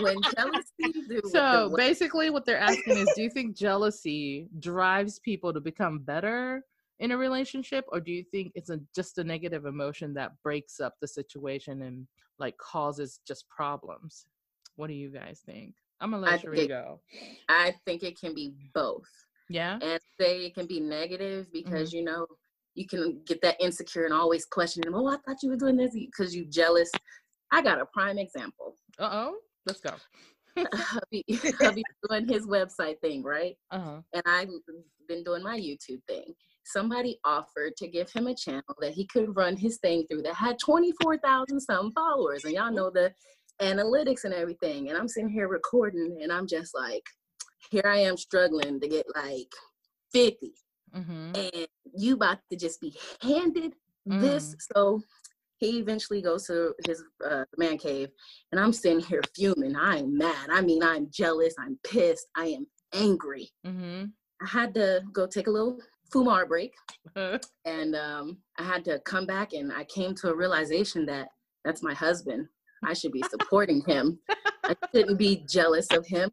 when 0.02 0.16
jealousy 0.36 1.02
do 1.08 1.20
So 1.30 1.68
the, 1.70 1.76
basically, 1.76 2.30
what 2.30 2.44
they're 2.46 2.58
asking 2.58 2.98
is, 2.98 3.10
do 3.16 3.22
you 3.22 3.30
think 3.30 3.56
jealousy 3.56 4.48
drives 4.60 5.18
people 5.18 5.52
to 5.52 5.60
become 5.60 5.98
better 6.00 6.64
in 7.00 7.10
a 7.12 7.16
relationship, 7.16 7.84
or 7.90 7.98
do 8.00 8.12
you 8.12 8.22
think 8.22 8.52
it's 8.54 8.70
a 8.70 8.78
just 8.94 9.18
a 9.18 9.24
negative 9.24 9.66
emotion 9.66 10.14
that 10.14 10.32
breaks 10.44 10.78
up 10.80 10.94
the 11.00 11.08
situation 11.08 11.82
and 11.82 12.06
like 12.38 12.56
causes 12.58 13.20
just 13.26 13.48
problems? 13.48 14.26
What 14.76 14.86
do 14.86 14.94
you 14.94 15.10
guys 15.10 15.40
think? 15.44 15.74
I'm 16.00 16.12
gonna 16.12 16.22
let 16.24 16.44
it- 16.44 16.68
go. 16.68 17.00
I 17.48 17.74
think 17.84 18.02
it 18.02 18.18
can 18.20 18.34
be 18.34 18.54
both. 18.72 19.08
Yeah. 19.52 19.80
and 19.82 20.00
say 20.20 20.44
it 20.46 20.54
can 20.54 20.66
be 20.66 20.78
negative 20.78 21.46
Mm-hmm. 21.46 21.52
because 21.70 21.92
you 21.92 22.04
know 22.04 22.24
you 22.80 22.86
can 22.86 23.20
get 23.26 23.42
that 23.42 23.60
insecure 23.60 24.06
and 24.06 24.14
always 24.14 24.46
question 24.46 24.82
them. 24.82 24.94
Oh, 24.94 25.06
I 25.06 25.18
thought 25.18 25.42
you 25.42 25.50
were 25.50 25.56
doing 25.56 25.76
this 25.76 25.94
because 25.94 26.34
you 26.34 26.46
jealous. 26.46 26.90
I 27.52 27.60
got 27.60 27.80
a 27.80 27.86
prime 27.92 28.18
example. 28.18 28.74
Uh 28.98 29.10
oh. 29.12 29.36
Let's 29.66 29.80
go. 29.80 29.92
hubby, 30.72 31.24
hubby 31.60 31.82
doing 32.08 32.26
his 32.26 32.46
website 32.46 32.98
thing, 33.00 33.22
right? 33.22 33.54
Uh-huh. 33.70 34.00
And 34.14 34.22
I've 34.26 34.48
been 35.08 35.22
doing 35.22 35.42
my 35.42 35.58
YouTube 35.58 36.02
thing. 36.08 36.34
Somebody 36.64 37.18
offered 37.24 37.76
to 37.76 37.88
give 37.88 38.10
him 38.10 38.26
a 38.26 38.34
channel 38.34 38.74
that 38.80 38.92
he 38.92 39.06
could 39.06 39.36
run 39.36 39.56
his 39.56 39.78
thing 39.78 40.06
through 40.10 40.22
that 40.22 40.34
had 40.34 40.58
24,000 40.58 41.60
some 41.60 41.92
followers. 41.92 42.44
And 42.44 42.54
y'all 42.54 42.72
know 42.72 42.90
the 42.90 43.12
analytics 43.60 44.24
and 44.24 44.32
everything. 44.32 44.88
And 44.88 44.96
I'm 44.96 45.08
sitting 45.08 45.28
here 45.28 45.48
recording 45.48 46.18
and 46.22 46.32
I'm 46.32 46.46
just 46.46 46.74
like, 46.74 47.04
here 47.70 47.86
I 47.86 47.98
am 47.98 48.16
struggling 48.16 48.80
to 48.80 48.88
get 48.88 49.06
like 49.14 49.52
50. 50.12 50.52
Mm-hmm. 50.94 51.32
And 51.36 51.66
you 51.94 52.14
about 52.14 52.38
to 52.50 52.56
just 52.56 52.80
be 52.80 52.96
handed 53.20 53.74
this. 54.06 54.56
So 54.74 55.00
he 55.58 55.78
eventually 55.78 56.22
goes 56.22 56.46
to 56.46 56.74
his 56.86 57.04
uh, 57.24 57.44
man 57.58 57.76
cave 57.76 58.08
and 58.50 58.60
i'm 58.60 58.72
sitting 58.72 59.00
here 59.00 59.22
fuming. 59.36 59.76
I'm 59.76 60.16
mad. 60.16 60.48
I 60.50 60.62
mean 60.62 60.82
i'm 60.82 61.08
jealous. 61.12 61.54
I'm 61.58 61.78
pissed. 61.84 62.26
I 62.36 62.46
am 62.46 62.66
angry. 62.92 63.50
Mm-hmm. 63.66 64.06
i 64.42 64.48
had 64.48 64.74
to 64.74 65.02
go 65.12 65.26
take 65.26 65.46
a 65.46 65.50
little 65.50 65.78
fumar 66.12 66.48
break 66.48 66.72
and 67.64 67.94
um, 67.94 68.38
i 68.58 68.64
had 68.64 68.84
to 68.84 68.98
come 69.00 69.26
back 69.26 69.52
and 69.52 69.72
i 69.72 69.84
came 69.84 70.12
to 70.16 70.30
a 70.30 70.34
realization 70.34 71.06
that 71.06 71.28
that's 71.64 71.82
my 71.82 71.94
husband. 71.94 72.48
I 72.82 72.94
should 72.94 73.12
be 73.12 73.22
supporting 73.28 73.82
him. 73.86 74.18
I 74.64 74.74
shouldn't 74.94 75.18
be 75.18 75.44
jealous 75.46 75.86
of 75.92 76.06
him. 76.06 76.30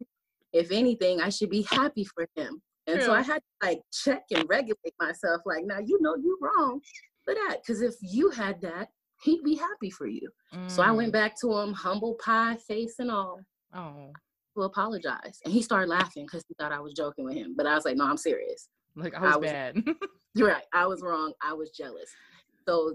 If 0.52 0.72
anything 0.72 1.20
i 1.20 1.28
should 1.28 1.50
be 1.50 1.62
happy 1.62 2.04
for 2.04 2.26
him 2.34 2.62
and 2.88 3.02
so 3.02 3.12
i 3.12 3.22
had 3.22 3.40
to 3.62 3.66
like 3.68 3.80
check 3.92 4.22
and 4.34 4.48
regulate 4.48 4.94
myself 5.00 5.40
like 5.46 5.64
now 5.64 5.78
you 5.78 5.98
know 6.00 6.16
you're 6.16 6.36
wrong 6.40 6.80
for 7.24 7.34
that 7.34 7.58
because 7.60 7.80
if 7.82 7.94
you 8.02 8.30
had 8.30 8.60
that 8.60 8.88
he'd 9.22 9.42
be 9.44 9.54
happy 9.56 9.90
for 9.90 10.06
you 10.06 10.28
so 10.68 10.82
I 10.82 10.88
Mm. 10.88 10.96
went 10.96 11.12
back 11.12 11.34
to 11.42 11.52
him, 11.58 11.74
humble 11.74 12.14
pie 12.24 12.56
face 12.66 12.96
and 13.00 13.10
all, 13.10 13.38
Oh, 13.74 14.12
to 14.56 14.62
apologize. 14.62 15.38
And 15.44 15.52
he 15.52 15.60
started 15.60 15.90
laughing 15.90 16.24
because 16.24 16.42
he 16.48 16.54
thought 16.54 16.72
I 16.72 16.80
was 16.80 16.94
joking 16.94 17.26
with 17.26 17.34
him. 17.34 17.54
But 17.54 17.66
I 17.66 17.74
was 17.74 17.84
like, 17.84 17.96
no, 17.98 18.06
I'm 18.06 18.16
serious. 18.16 18.68
like 18.96 19.14
I 19.14 19.20
was, 19.20 19.34
I 19.34 19.36
was- 19.36 19.50
bad. 19.50 19.76
You're 20.34 20.48
right. 20.48 20.64
I 20.72 20.86
was 20.86 21.02
wrong. 21.02 21.34
I 21.42 21.52
was 21.52 21.68
jealous. 21.70 22.08
So 22.66 22.94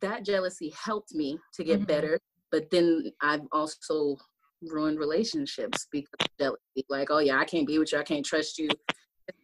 that 0.00 0.24
jealousy 0.24 0.72
helped 0.82 1.12
me 1.14 1.38
to 1.54 1.62
get 1.64 1.80
Mhm. 1.82 1.86
better. 1.86 2.18
But 2.50 2.70
then 2.70 3.12
I've 3.20 3.42
also 3.52 4.16
ruined 4.62 4.98
relationships 4.98 5.86
because 5.92 6.08
of 6.20 6.28
jealousy. 6.38 6.86
Like, 6.88 7.10
oh 7.10 7.18
yeah, 7.18 7.38
I 7.38 7.44
can't 7.44 7.66
be 7.66 7.78
with 7.78 7.92
you. 7.92 7.98
I 7.98 8.04
can't 8.04 8.24
trust 8.24 8.58
you. 8.58 8.68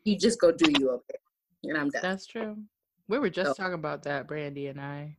You 0.04 0.18
just 0.18 0.40
go 0.40 0.52
do 0.52 0.70
you 0.78 0.90
okay. 0.90 1.18
And 1.64 1.76
I'm 1.78 1.90
done. 1.90 2.02
That's 2.02 2.26
true. 2.26 2.56
We 3.08 3.18
were 3.18 3.30
just 3.30 3.56
So- 3.56 3.62
talking 3.62 3.74
about 3.74 4.02
that, 4.04 4.26
Brandy 4.28 4.66
and 4.68 4.80
I, 4.80 5.16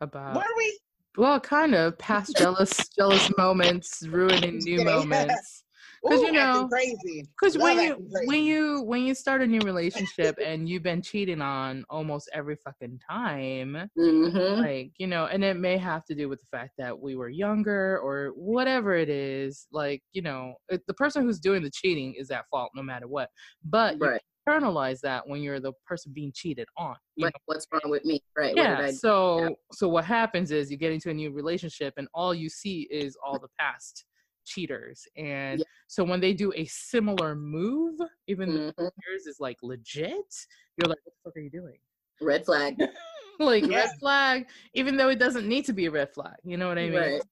about 0.00 0.36
Were 0.36 0.44
we? 0.56 0.78
well, 1.16 1.40
kind 1.40 1.74
of 1.74 1.96
past 1.98 2.36
jealous 2.36 2.88
jealous 2.88 3.30
moments 3.38 4.02
ruining 4.06 4.58
new 4.64 4.84
moments. 4.84 5.64
'Cause 6.08 6.22
you 6.22 6.32
know- 6.32 6.68
crazy. 6.68 7.24
Because 7.40 7.58
when 7.58 7.80
you 7.80 7.94
crazy. 8.12 8.26
when 8.26 8.44
you 8.44 8.82
when 8.82 9.02
you 9.02 9.14
start 9.14 9.42
a 9.42 9.46
new 9.46 9.60
relationship 9.60 10.36
and 10.44 10.68
you've 10.68 10.82
been 10.82 11.02
cheating 11.02 11.40
on 11.40 11.84
almost 11.90 12.28
every 12.32 12.56
fucking 12.56 12.98
time, 13.08 13.90
hmm 13.96 14.60
like 14.60 14.92
you 14.98 15.06
know, 15.06 15.26
and 15.26 15.44
it 15.44 15.56
may 15.56 15.76
have 15.76 16.04
to 16.06 16.14
do 16.14 16.28
with 16.28 16.40
the 16.40 16.46
fact 16.50 16.72
that 16.78 16.98
we 16.98 17.16
were 17.16 17.28
younger 17.28 17.98
or 17.98 18.28
whatever 18.36 18.94
it 18.94 19.08
is. 19.08 19.66
Like 19.72 20.02
you 20.12 20.22
know, 20.22 20.54
it, 20.68 20.82
the 20.86 20.94
person 20.94 21.22
who's 21.22 21.40
doing 21.40 21.62
the 21.62 21.70
cheating 21.70 22.14
is 22.14 22.30
at 22.30 22.46
fault 22.50 22.70
no 22.74 22.82
matter 22.82 23.06
what. 23.08 23.30
But 23.64 23.98
you 24.00 24.18
internalize 24.48 25.00
that 25.00 25.26
when 25.26 25.42
you're 25.42 25.58
the 25.58 25.72
person 25.84 26.12
being 26.14 26.30
cheated 26.32 26.68
on. 26.76 26.94
you 27.16 27.24
What, 27.24 27.34
what's 27.46 27.66
wrong 27.72 27.90
with 27.90 28.04
me? 28.04 28.22
Right. 28.36 28.54
Yeah 28.56 28.76
did 28.76 28.84
I 28.84 28.90
do? 28.90 28.96
so 28.96 29.56
so 29.72 29.88
what 29.88 30.04
happens 30.04 30.52
is 30.52 30.70
you 30.70 30.76
get 30.76 30.92
into 30.92 31.10
a 31.10 31.14
new 31.14 31.32
relationship 31.32 31.94
and 31.96 32.06
all 32.14 32.32
you 32.32 32.48
see 32.48 32.82
is 32.90 33.16
all 33.26 33.40
the 33.40 33.48
past 33.58 34.04
cheaters 34.46 35.06
and 35.16 35.60
Yeah. 35.60 35.64
so 35.88 36.04
when 36.04 36.20
they 36.20 36.32
do 36.32 36.52
a 36.56 36.64
similar 36.66 37.34
move 37.34 37.98
even 38.28 38.54
though 38.54 38.72
Mhm. 38.84 38.90
yours 39.06 39.26
is 39.26 39.38
like 39.40 39.58
legit 39.62 40.32
you're 40.76 40.88
like 40.88 40.98
what 41.04 41.12
the 41.14 41.30
fuck 41.30 41.36
are 41.36 41.40
you 41.40 41.50
doing 41.50 41.78
Red 42.20 42.46
flag. 42.46 42.76
like 43.38 43.66
Yeah. 43.66 43.76
red 43.80 43.90
flag 44.00 44.48
even 44.72 44.96
though 44.96 45.08
it 45.10 45.18
doesn't 45.18 45.46
need 45.46 45.64
to 45.66 45.72
be 45.74 45.86
a 45.86 45.90
red 45.90 46.10
flag 46.14 46.36
you 46.44 46.56
know 46.56 46.68
what 46.68 46.78
i 46.78 46.88
mean 46.88 46.94
Right. 46.94 47.22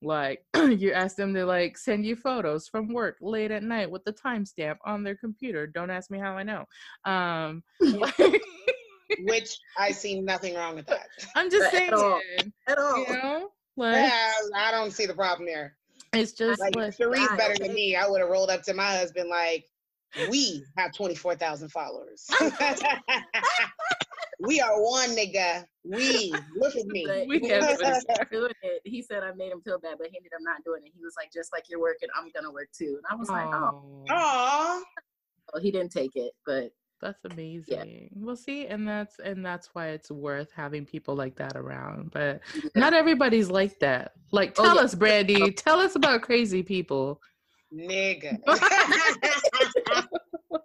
like 0.00 0.44
you 0.80 0.92
ask 0.92 1.16
them 1.16 1.34
to 1.34 1.44
like 1.44 1.76
send 1.76 2.06
you 2.06 2.16
photos 2.16 2.66
from 2.68 2.88
work 2.94 3.16
late 3.20 3.50
at 3.50 3.62
night 3.62 3.90
with 3.90 4.02
the 4.04 4.12
timestamp 4.14 4.76
on 4.86 5.02
their 5.02 5.16
computer 5.16 5.66
don't 5.66 5.90
ask 5.90 6.10
me 6.10 6.18
how 6.18 6.32
i 6.36 6.42
know 6.42 6.64
um 7.04 7.62
Which 9.24 9.58
I 9.76 9.90
see 9.90 10.20
nothing 10.20 10.54
wrong 10.54 10.76
with 10.76 10.86
that. 10.86 11.08
i'm 11.34 11.50
just 11.50 11.66
At 11.66 11.72
saying 11.72 11.92
all. 11.94 12.20
At 12.68 12.78
all. 12.78 12.98
you 12.98 13.12
know 13.12 13.48
like 13.76 14.04
Yeah, 14.06 14.32
I 14.56 14.70
don't 14.70 14.92
see 14.92 15.04
the 15.06 15.14
problem 15.14 15.46
there. 15.46 15.76
It's 16.12 16.32
just 16.32 16.60
Like 16.60 16.74
like, 16.74 16.96
Cherie's 16.96 17.28
God, 17.28 17.38
better 17.38 17.54
than 17.58 17.72
me. 17.74 17.94
I 17.96 18.08
would 18.08 18.20
have 18.20 18.30
rolled 18.30 18.50
up 18.50 18.62
to 18.64 18.74
my 18.74 18.96
husband 18.96 19.28
like, 19.28 19.64
we 20.28 20.64
have 20.76 20.92
twenty 20.92 21.14
four 21.14 21.36
thousand 21.36 21.68
followers. 21.68 22.26
we 24.40 24.60
are 24.60 24.82
one 24.82 25.10
nigga. 25.10 25.64
We 25.84 26.34
look 26.56 26.74
at 26.74 26.86
me. 26.86 27.06
But 27.06 27.28
We 27.28 27.38
he 27.38 27.48
have 27.50 27.62
ended 27.62 27.78
to- 28.08 28.20
up 28.22 28.30
doing 28.32 28.52
it. 28.62 28.82
He 28.84 29.02
said 29.02 29.22
I 29.22 29.32
made 29.34 29.52
him 29.52 29.60
feel 29.60 29.78
bad, 29.78 29.98
but 29.98 30.08
he 30.10 30.16
ended 30.16 30.32
up 30.34 30.40
not 30.42 30.64
doing 30.64 30.82
it. 30.84 30.92
He 30.96 31.02
was 31.04 31.14
like, 31.16 31.30
just 31.32 31.52
like 31.52 31.64
you're 31.68 31.80
working, 31.80 32.08
I'm 32.16 32.28
gonna 32.34 32.50
work 32.52 32.68
too. 32.76 32.96
And 32.98 33.04
I 33.08 33.14
was 33.14 33.28
like, 33.28 33.46
oh, 33.46 34.04
oh, 34.10 34.82
well, 35.52 35.62
he 35.62 35.70
didn't 35.70 35.92
take 35.92 36.16
it, 36.16 36.32
but 36.44 36.72
that's 37.00 37.24
amazing. 37.24 38.10
We'll 38.14 38.36
see, 38.36 38.66
and 38.66 38.86
that's 38.86 39.18
and 39.18 39.44
that's 39.44 39.68
why 39.74 39.88
it's 39.88 40.10
worth 40.10 40.50
having 40.54 40.84
people 40.86 41.14
like 41.16 41.36
that 41.36 41.56
around. 41.56 42.10
But 42.12 42.40
not 42.74 42.92
everybody's 42.94 43.50
like 43.50 43.78
that. 43.80 44.12
Like, 44.32 44.54
Oh, 44.58 44.64
tell 44.64 44.76
yeah. 44.76 44.82
us, 44.82 44.94
Brandy. 44.94 45.50
Tell 45.52 45.80
us 45.80 45.96
about 45.96 46.22
crazy 46.22 46.62
people. 46.62 47.20
Nigga. 47.74 48.38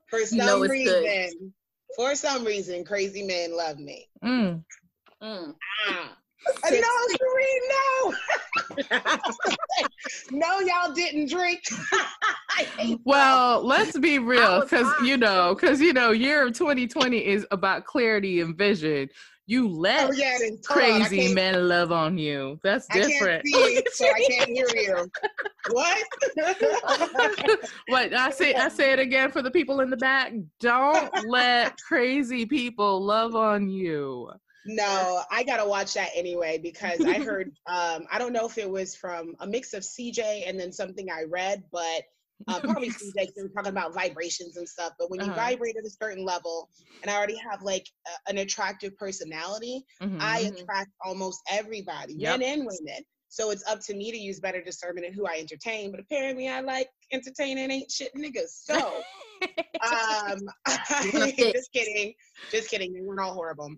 For 0.09 0.19
some 0.25 0.39
You 0.39 0.45
know 0.45 0.63
it's 0.63 0.73
good. 0.73 1.03
reason, 1.03 1.53
for 1.95 2.15
some 2.15 2.43
reason, 2.45 2.83
crazy 2.83 3.23
men 3.23 3.55
love 3.55 3.77
me. 3.79 4.07
Mm. 4.23 4.63
mm. 5.21 5.53
Ah. 5.87 6.17
Uh, 6.47 6.69
No, 6.69 6.77
Sheree, 7.11 8.15
no. 8.91 9.09
no, 10.31 10.59
y'all 10.59 10.93
didn't 10.93 11.29
drink. 11.29 11.61
I. 12.49 12.97
Well, 13.03 13.65
let's 13.65 13.97
be 13.97 14.19
real, 14.19 14.61
because 14.61 14.91
you 15.03 15.17
know, 15.17 15.55
because 15.55 15.81
you 15.81 15.93
know, 15.93 16.11
year 16.11 16.45
of 16.47 16.53
2020 16.53 17.25
is 17.25 17.45
about 17.51 17.85
clarity 17.85 18.41
and 18.41 18.57
vision. 18.57 19.09
You 19.47 19.69
let 19.69 20.09
Oh 20.09 20.11
yeah, 20.11 20.37
on, 20.41 20.57
crazy 20.63 21.33
men 21.33 21.67
love 21.67 21.91
on 21.91 22.17
you. 22.17 22.59
That's 22.63 22.87
I 22.89 23.01
different. 23.01 23.45
see, 23.45 23.83
so 23.93 24.05
I 24.05 24.21
can't 24.27 24.49
hear 24.49 24.67
you. 24.73 25.07
What? 25.69 26.03
what 27.87 28.13
I 28.13 28.29
say 28.31 28.53
I 28.55 28.69
say 28.69 28.91
it 28.93 28.99
again 28.99 29.31
for 29.31 29.41
the 29.41 29.51
people 29.51 29.81
in 29.81 29.89
the 29.89 29.97
back. 29.97 30.33
Don't 30.59 31.11
let 31.27 31.77
crazy 31.87 32.45
people 32.45 33.01
love 33.03 33.35
on 33.35 33.69
you. 33.69 34.31
No, 34.65 35.21
I 35.31 35.43
gotta 35.43 35.67
watch 35.67 35.93
that 35.93 36.09
anyway 36.15 36.57
because 36.61 37.03
I 37.05 37.19
heard. 37.19 37.51
Um, 37.67 38.05
I 38.11 38.19
don't 38.19 38.31
know 38.31 38.45
if 38.45 38.59
it 38.59 38.69
was 38.69 38.95
from 38.95 39.35
a 39.39 39.47
mix 39.47 39.73
of 39.73 39.81
CJ 39.81 40.47
and 40.47 40.59
then 40.59 40.71
something 40.71 41.09
I 41.09 41.23
read, 41.23 41.63
but 41.71 42.03
uh, 42.47 42.59
probably 42.63 42.89
CJ. 42.89 43.13
They 43.15 43.41
were 43.41 43.49
talking 43.49 43.71
about 43.71 43.93
vibrations 43.95 44.57
and 44.57 44.69
stuff. 44.69 44.93
But 44.99 45.09
when 45.09 45.19
you 45.21 45.31
Uh-huh. 45.31 45.35
vibrate 45.47 45.75
at 45.77 45.83
a 45.83 45.89
certain 45.89 46.23
level, 46.23 46.69
and 47.01 47.09
I 47.09 47.15
already 47.15 47.37
have 47.37 47.63
like 47.63 47.87
a, 48.07 48.29
an 48.29 48.37
attractive 48.37 48.95
personality, 48.97 49.83
Mhm. 49.99 50.21
I 50.21 50.41
Mhm. 50.41 50.51
attract 50.61 50.91
almost 51.03 51.41
everybody, 51.49 52.13
Yep. 52.17 52.39
men 52.39 52.43
and 52.49 52.59
women. 52.67 53.03
So 53.29 53.49
it's 53.49 53.65
up 53.67 53.79
to 53.85 53.95
me 53.95 54.11
to 54.11 54.17
use 54.17 54.39
better 54.39 54.61
discernment 54.61 55.07
in 55.07 55.13
who 55.13 55.25
I 55.25 55.37
entertain. 55.39 55.89
But 55.89 56.01
apparently, 56.01 56.47
I 56.47 56.61
like 56.61 56.89
entertaining 57.11 57.71
ain't 57.71 57.91
shit 57.91 58.11
niggas. 58.15 58.49
So, 58.63 59.01
um, 59.81 60.39
just 61.01 61.71
kidding, 61.73 62.13
just 62.51 62.69
kidding. 62.69 62.93
They 62.93 63.01
weren't 63.01 63.19
all 63.21 63.33
horrible. 63.33 63.71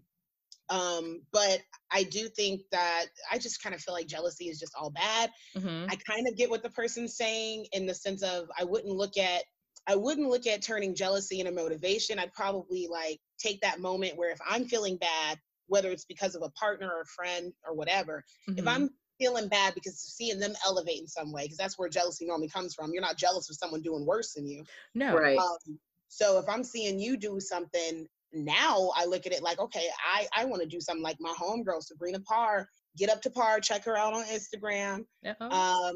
Um, 0.69 1.25
but 1.31 1.61
I 1.91 2.03
do 2.03 2.27
think 2.29 2.61
that 2.71 3.07
I 3.31 3.37
just 3.37 3.61
kind 3.63 3.73
of 3.75 3.81
feel 3.81 3.93
like 3.93 4.07
jealousy 4.07 4.49
is 4.49 4.59
just 4.59 4.75
all 4.75 4.89
bad. 4.91 5.31
Mhm. 5.55 5.91
I 5.91 5.95
kind 5.95 6.27
of 6.27 6.35
get 6.35 6.49
what 6.49 6.63
the 6.63 6.69
person's 6.69 7.15
saying 7.15 7.67
in 7.71 7.85
the 7.85 7.93
sense 7.93 8.23
of 8.23 8.49
I 8.57 8.63
wouldn't 8.63 8.93
look 8.95 9.17
at 9.17 9.43
I 9.89 9.95
wouldn't 9.95 10.29
look 10.29 10.45
at 10.47 10.61
turning 10.61 10.95
jealousy 10.95 11.39
into 11.39 11.51
motivation. 11.53 12.19
I'd 12.19 12.33
probably 12.33 12.87
like 12.87 13.21
take 13.37 13.61
that 13.61 13.79
moment 13.79 14.17
where 14.17 14.31
if 14.31 14.39
I'm 14.45 14.65
feeling 14.65 14.97
bad, 14.97 15.39
whether 15.67 15.91
it's 15.91 16.03
because 16.05 16.35
of 16.35 16.41
a 16.41 16.49
partner 16.51 16.89
or 16.93 17.01
a 17.01 17.05
friend 17.05 17.53
or 17.65 17.73
whatever, 17.73 18.23
if 18.57 18.67
Mhm. 18.67 18.67
I'm 18.67 18.89
feeling 19.17 19.47
bad 19.47 19.73
because 19.75 19.93
of 19.93 19.99
seeing 19.99 20.39
them 20.39 20.53
elevate 20.65 20.99
in 20.99 21.07
some 21.07 21.31
way, 21.31 21.43
because 21.45 21.57
that's 21.57 21.77
where 21.77 21.87
jealousy 21.89 22.25
normally 22.25 22.49
comes 22.49 22.75
from. 22.75 22.91
You're 22.91 23.01
not 23.01 23.17
jealous 23.17 23.49
of 23.49 23.55
someone 23.57 23.81
doing 23.81 24.05
worse 24.05 24.33
than 24.33 24.45
you. 24.45 24.65
no, 24.93 25.15
right. 25.15 25.47
Um, 25.67 25.79
so 26.09 26.39
if 26.39 26.47
I'm 26.49 26.63
seeing 26.63 26.99
you 26.99 27.17
do 27.17 27.39
something 27.39 28.07
now, 28.33 28.91
I 28.95 29.05
look 29.05 29.25
at 29.25 29.31
it 29.33 29.41
like, 29.43 29.59
okay, 29.59 29.87
I, 30.05 30.27
I 30.35 30.45
want 30.45 30.61
to 30.61 30.67
do 30.67 30.79
something 30.81 31.03
like 31.03 31.17
my 31.19 31.33
homegirl, 31.39 31.81
Sabrina 31.83 32.19
Parr. 32.19 32.67
Get 32.97 33.09
up 33.09 33.21
to 33.21 33.29
Parr, 33.29 33.59
check 33.59 33.85
her 33.85 33.95
out 33.95 34.13
on 34.13 34.25
Instagram. 34.25 35.05
Uh-oh. 35.25 35.49
Um, 35.49 35.95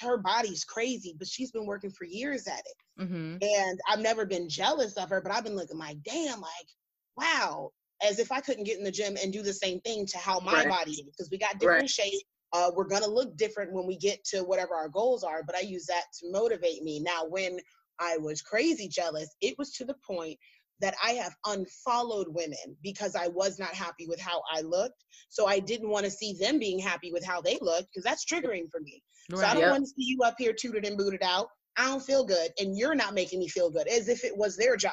her 0.00 0.18
body's 0.18 0.64
crazy, 0.64 1.14
but 1.18 1.26
she's 1.26 1.50
been 1.50 1.66
working 1.66 1.90
for 1.90 2.04
years 2.04 2.46
at 2.46 2.60
it. 2.60 3.02
Mhm. 3.02 3.38
And 3.42 3.80
I've 3.88 3.98
never 4.00 4.24
been 4.24 4.48
jealous 4.48 4.96
of 4.96 5.10
her, 5.10 5.20
but 5.20 5.32
I've 5.32 5.44
been 5.44 5.56
looking 5.56 5.78
like, 5.78 6.00
damn, 6.04 6.40
like, 6.40 6.68
wow, 7.16 7.72
as 8.02 8.20
if 8.20 8.30
I 8.30 8.40
couldn't 8.40 8.64
get 8.64 8.78
in 8.78 8.84
the 8.84 8.92
gym 8.92 9.16
and 9.20 9.32
do 9.32 9.42
the 9.42 9.52
same 9.52 9.80
thing 9.80 10.06
to 10.06 10.18
how 10.18 10.38
my 10.38 10.64
Right. 10.64 10.68
body 10.68 10.92
is, 10.92 11.02
because 11.02 11.28
we 11.30 11.38
got 11.38 11.58
different 11.58 11.90
shapes, 11.90 12.22
Uh, 12.54 12.70
we're 12.74 12.84
gonna 12.84 13.06
look 13.06 13.36
different 13.36 13.70
when 13.72 13.86
we 13.86 13.94
get 13.98 14.24
to 14.24 14.42
whatever 14.42 14.74
our 14.74 14.88
goals 14.88 15.22
are, 15.22 15.42
but 15.42 15.54
I 15.54 15.60
use 15.60 15.84
that 15.84 16.04
to 16.18 16.30
motivate 16.30 16.82
me. 16.82 16.98
Now, 16.98 17.26
when 17.26 17.60
I 17.98 18.16
was 18.16 18.40
crazy 18.40 18.88
jealous, 18.88 19.28
it 19.42 19.58
was 19.58 19.72
to 19.72 19.84
the 19.84 19.96
point 20.06 20.38
that 20.80 20.94
I 21.04 21.12
have 21.12 21.34
unfollowed 21.46 22.28
women 22.28 22.76
because 22.82 23.16
I 23.16 23.28
was 23.28 23.58
not 23.58 23.74
happy 23.74 24.06
with 24.06 24.20
how 24.20 24.42
I 24.52 24.60
looked. 24.60 25.04
So 25.28 25.46
I 25.46 25.58
didn't 25.58 25.90
want 25.90 26.04
to 26.04 26.10
see 26.10 26.34
them 26.34 26.58
being 26.58 26.78
happy 26.78 27.12
with 27.12 27.24
how 27.24 27.40
they 27.40 27.58
looked 27.60 27.88
because 27.92 28.04
that's 28.04 28.24
triggering 28.24 28.70
for 28.70 28.80
me. 28.80 29.02
So 29.34 29.46
I 29.46 29.54
don't 29.54 29.62
Yep. 29.62 29.70
want 29.70 29.84
to 29.84 29.88
see 29.88 30.04
you 30.04 30.22
up 30.24 30.34
here 30.38 30.52
tooted 30.52 30.84
and 30.84 30.96
booted 30.96 31.22
out. 31.22 31.48
I 31.76 31.86
don't 31.86 32.02
feel 32.02 32.24
good, 32.24 32.50
and 32.58 32.76
you're 32.76 32.96
not 32.96 33.14
making 33.14 33.38
me 33.38 33.46
feel 33.48 33.70
good, 33.70 33.86
as 33.86 34.08
if 34.08 34.24
it 34.24 34.36
was 34.36 34.56
their 34.56 34.76
job 34.76 34.92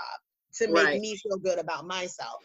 to 0.57 0.67
make 0.67 0.73
Right. 0.85 1.01
me 1.01 1.17
feel 1.17 1.37
good 1.37 1.57
about 1.57 1.87
myself. 1.87 2.43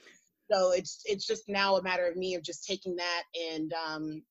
So 0.51 0.73
it's 0.73 1.03
it's 1.05 1.27
just 1.27 1.45
now 1.49 1.77
a 1.77 1.83
matter 1.83 2.07
of 2.07 2.17
me 2.17 2.35
of 2.35 2.43
just 2.43 2.65
taking 2.67 2.97
that 2.97 3.23
and 3.53 3.73
um, 3.75 4.23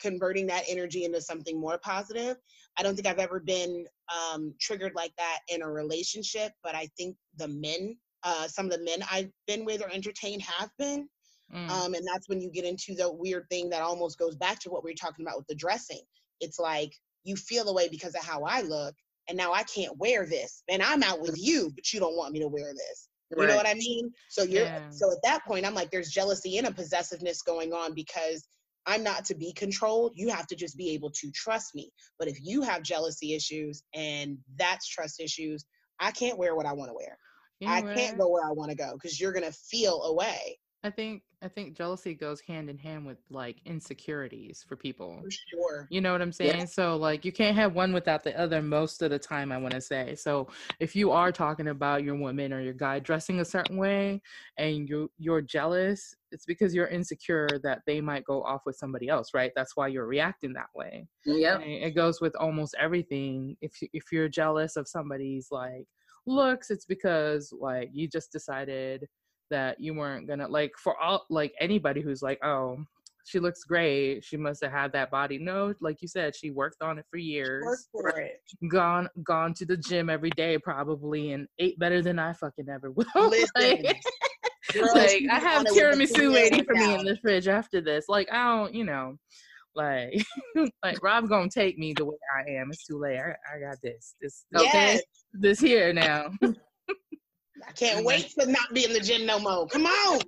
converting 0.00 0.46
that 0.46 0.64
energy 0.68 1.04
into 1.04 1.20
something 1.20 1.60
more 1.60 1.78
positive. 1.78 2.36
I 2.78 2.82
don't 2.82 2.94
think 2.94 3.06
I've 3.06 3.18
ever 3.18 3.40
been 3.40 3.86
um, 4.14 4.54
triggered 4.60 4.94
like 4.94 5.12
that 5.18 5.40
in 5.48 5.62
a 5.62 5.70
relationship, 5.70 6.52
but 6.62 6.74
I 6.74 6.88
think 6.96 7.16
the 7.36 7.48
men, 7.48 7.96
uh, 8.26 8.48
some 8.48 8.66
of 8.66 8.72
the 8.72 8.84
men 8.84 8.98
I've 9.10 9.30
been 9.46 9.64
with 9.64 9.82
or 9.82 9.90
entertained 9.90 10.42
have 10.42 10.70
been. 10.78 11.08
Mm. 11.54 11.70
Um, 11.70 11.94
and 11.94 12.04
that's 12.12 12.28
when 12.28 12.40
you 12.40 12.50
get 12.50 12.64
into 12.64 12.94
the 12.94 13.10
weird 13.10 13.48
thing 13.48 13.70
that 13.70 13.82
almost 13.82 14.18
goes 14.18 14.34
back 14.34 14.58
to 14.60 14.70
what 14.70 14.82
we 14.82 14.90
were 14.90 14.96
talking 14.96 15.24
about 15.24 15.38
with 15.38 15.46
the 15.46 15.54
dressing. 15.54 16.02
It's 16.40 16.58
like 16.58 16.92
you 17.22 17.36
feel 17.36 17.68
away 17.68 17.88
because 17.88 18.16
of 18.16 18.24
how 18.24 18.42
I 18.42 18.62
look, 18.62 18.94
and 19.28 19.38
now 19.38 19.52
I 19.52 19.62
can't 19.62 19.96
wear 19.96 20.26
this, 20.26 20.64
and 20.68 20.82
I'm 20.82 21.04
out 21.04 21.20
with 21.20 21.36
you, 21.38 21.70
but 21.74 21.92
you 21.92 22.00
don't 22.00 22.16
want 22.16 22.32
me 22.32 22.40
to 22.40 22.48
wear 22.48 22.72
this. 22.74 23.08
You 23.36 23.46
know 23.46 23.56
what 23.56 23.66
I 23.66 23.74
mean? 23.74 24.12
So 24.28 24.42
you're 24.44 24.64
Yeah. 24.64 24.90
so 24.90 25.10
at 25.10 25.22
that 25.24 25.44
point, 25.44 25.66
I'm 25.66 25.74
like, 25.74 25.90
there's 25.90 26.10
jealousy 26.10 26.58
and 26.58 26.66
a 26.66 26.72
possessiveness 26.72 27.42
going 27.42 27.72
on 27.72 27.94
because 27.94 28.46
I'm 28.86 29.02
not 29.02 29.24
to 29.26 29.34
be 29.34 29.52
controlled. 29.52 30.12
You 30.14 30.28
have 30.28 30.46
to 30.48 30.56
just 30.56 30.76
be 30.76 30.90
able 30.90 31.10
to 31.10 31.30
trust 31.32 31.74
me. 31.74 31.90
But 32.18 32.28
if 32.28 32.38
you 32.42 32.62
have 32.62 32.82
jealousy 32.82 33.34
issues 33.34 33.82
and 33.94 34.38
that's 34.56 34.88
trust 34.88 35.20
issues, 35.20 35.64
I 35.98 36.12
can't 36.12 36.38
wear 36.38 36.54
what 36.54 36.66
I 36.66 36.72
want 36.72 36.90
to 36.90 36.94
wear. 36.94 37.18
You 37.60 37.68
know 37.68 37.74
I 37.74 37.94
can't 37.94 38.18
go 38.18 38.28
where 38.28 38.46
I 38.46 38.52
want 38.52 38.70
to 38.70 38.76
go 38.76 38.92
because 38.94 39.20
you're 39.20 39.32
gonna 39.32 39.52
feel 39.52 40.02
away 40.02 40.58
I 40.86 40.90
think 40.90 41.22
I 41.42 41.48
think 41.48 41.76
jealousy 41.76 42.14
goes 42.14 42.40
hand 42.40 42.70
in 42.70 42.78
hand 42.78 43.04
with 43.04 43.18
like 43.28 43.56
insecurities 43.66 44.64
for 44.66 44.76
people. 44.76 45.20
for 45.20 45.30
sure. 45.30 45.88
You 45.90 46.00
know 46.00 46.12
what 46.12 46.22
I'm 46.22 46.32
saying? 46.32 46.68
So 46.68 46.96
like 46.96 47.24
you 47.24 47.32
can't 47.32 47.56
have 47.56 47.74
one 47.74 47.92
without 47.92 48.22
the 48.22 48.38
other 48.38 48.62
most 48.62 49.02
of 49.02 49.10
the 49.10 49.18
time 49.18 49.50
I 49.50 49.58
want 49.58 49.74
to 49.74 49.80
say. 49.80 50.14
So 50.14 50.46
if 50.78 50.94
you 50.94 51.10
are 51.10 51.32
talking 51.32 51.68
about 51.68 52.04
your 52.04 52.14
woman 52.14 52.52
or 52.52 52.60
your 52.60 52.72
guy 52.72 53.00
dressing 53.00 53.40
a 53.40 53.44
certain 53.44 53.76
way 53.76 54.22
and 54.58 54.88
you 54.88 55.10
you're 55.18 55.42
jealous, 55.42 56.14
it's 56.30 56.46
because 56.46 56.72
you're 56.72 56.86
insecure 56.86 57.48
that 57.64 57.80
they 57.84 58.00
might 58.00 58.24
go 58.24 58.44
off 58.44 58.62
with 58.64 58.76
somebody 58.76 59.08
else, 59.08 59.34
right? 59.34 59.50
That's 59.56 59.76
why 59.76 59.88
you're 59.88 60.06
reacting 60.06 60.52
that 60.52 60.70
way. 60.74 61.08
Yep. 61.24 61.62
And 61.62 61.70
it 61.70 61.96
goes 61.96 62.20
with 62.20 62.36
almost 62.36 62.76
everything. 62.78 63.56
If 63.60 63.72
if 63.92 64.12
you're 64.12 64.28
jealous 64.28 64.76
of 64.76 64.86
somebody's 64.86 65.48
like 65.50 65.86
looks, 66.26 66.70
it's 66.70 66.84
because 66.84 67.52
like 67.58 67.90
you 67.92 68.08
just 68.08 68.32
decided 68.32 69.06
that 69.50 69.80
you 69.80 69.94
weren't 69.94 70.26
gonna 70.26 70.48
like 70.48 70.72
for 70.78 71.00
all 71.00 71.24
like 71.30 71.54
anybody 71.60 72.00
who's 72.00 72.22
like, 72.22 72.42
oh, 72.44 72.78
she 73.26 73.40
looks 73.40 73.64
great. 73.64 74.24
She 74.24 74.36
must 74.36 74.62
have 74.62 74.72
had 74.72 74.92
that 74.92 75.10
body. 75.10 75.38
No, 75.38 75.74
like 75.80 76.00
you 76.00 76.08
said, 76.08 76.34
she 76.34 76.50
worked 76.50 76.80
on 76.80 76.98
it 76.98 77.04
for 77.10 77.18
years. 77.18 77.64
Work 77.64 77.80
for 77.90 78.20
it. 78.20 78.40
Gone 78.70 79.08
gone 79.24 79.52
to 79.54 79.66
the 79.66 79.76
gym 79.76 80.08
every 80.08 80.30
day 80.30 80.58
probably 80.58 81.32
and 81.32 81.48
ate 81.58 81.78
better 81.78 82.02
than 82.02 82.18
I 82.18 82.32
fucking 82.34 82.68
ever 82.68 82.92
will. 82.92 83.06
Listen, 83.28 83.50
like, 83.56 84.00
girl, 84.72 84.88
like, 84.94 85.22
I 85.30 85.40
have 85.40 85.66
tiramisu 85.66 86.32
waiting 86.32 86.64
for 86.64 86.74
me 86.74 86.94
in 86.94 87.04
the 87.04 87.16
fridge 87.16 87.48
after 87.48 87.80
this. 87.80 88.06
Like 88.08 88.28
I 88.32 88.56
don't, 88.56 88.74
you 88.74 88.84
know, 88.84 89.16
like 89.76 90.24
like 90.82 91.02
Rob 91.02 91.28
gonna 91.28 91.48
take 91.48 91.78
me 91.78 91.92
the 91.92 92.04
way 92.04 92.16
I 92.36 92.50
am. 92.52 92.70
It's 92.70 92.84
too 92.84 92.98
late. 92.98 93.18
I, 93.18 93.34
I 93.54 93.60
got 93.60 93.76
this. 93.82 94.14
This 94.20 94.46
okay. 94.54 94.94
Yes, 94.94 95.02
This 95.32 95.60
here 95.60 95.92
now. 95.92 96.30
I 96.42 97.72
can't 97.74 98.04
wait 98.04 98.32
to 98.38 98.46
not 98.46 98.72
be 98.72 98.84
in 98.84 98.92
the 98.92 99.00
gym 99.00 99.26
no 99.26 99.38
more. 99.38 99.66
Come 99.66 99.86
on. 99.86 100.20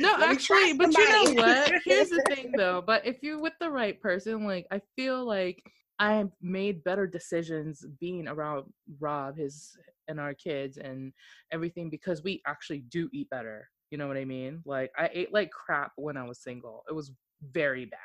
No, 0.00 0.16
actually, 0.22 0.74
but 0.74 0.96
you 0.96 1.08
know 1.08 1.42
what? 1.42 1.72
Here's 1.84 2.10
the 2.10 2.22
thing 2.28 2.52
though. 2.56 2.82
But 2.84 3.06
if 3.06 3.22
you're 3.22 3.40
with 3.40 3.54
the 3.60 3.70
right 3.70 4.00
person, 4.00 4.46
like 4.46 4.66
I 4.70 4.80
feel 4.96 5.24
like 5.24 5.62
I 5.98 6.24
made 6.40 6.84
better 6.84 7.06
decisions 7.06 7.84
being 8.00 8.26
around 8.28 8.64
Rob, 9.00 9.36
his 9.36 9.76
and 10.08 10.20
our 10.20 10.34
kids 10.34 10.76
and 10.76 11.12
everything 11.50 11.88
because 11.88 12.22
we 12.22 12.42
actually 12.46 12.84
do 12.90 13.08
eat 13.12 13.30
better. 13.30 13.68
You 13.90 13.98
know 13.98 14.08
what 14.08 14.16
I 14.16 14.24
mean? 14.24 14.62
Like 14.64 14.90
I 14.98 15.08
ate 15.12 15.32
like 15.32 15.50
crap 15.50 15.92
when 15.96 16.16
I 16.16 16.24
was 16.24 16.42
single. 16.42 16.82
It 16.88 16.94
was 16.94 17.12
very 17.52 17.84
bad. 17.86 17.98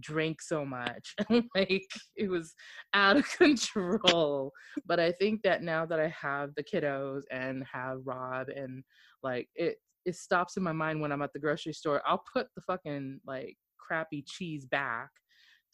Drank 0.00 0.40
so 0.42 0.64
much. 0.64 1.14
like 1.54 1.84
it 2.16 2.28
was 2.28 2.54
out 2.94 3.16
of 3.16 3.28
control. 3.36 4.52
But 4.86 5.00
I 5.00 5.12
think 5.12 5.42
that 5.42 5.62
now 5.62 5.86
that 5.86 5.98
I 6.00 6.08
have 6.08 6.50
the 6.56 6.62
kiddos 6.64 7.22
and 7.30 7.64
have 7.72 7.98
Rob 8.04 8.48
and 8.48 8.84
like 9.22 9.48
it 9.54 9.76
it 10.04 10.14
stops 10.14 10.56
in 10.56 10.62
my 10.62 10.72
mind 10.72 11.00
when 11.00 11.12
I'm 11.12 11.22
at 11.22 11.32
the 11.32 11.40
grocery 11.40 11.72
store. 11.72 12.00
I'll 12.06 12.22
put 12.32 12.46
the 12.54 12.62
fucking 12.62 13.20
like 13.26 13.56
crappy 13.78 14.22
cheese 14.26 14.64
back 14.66 15.10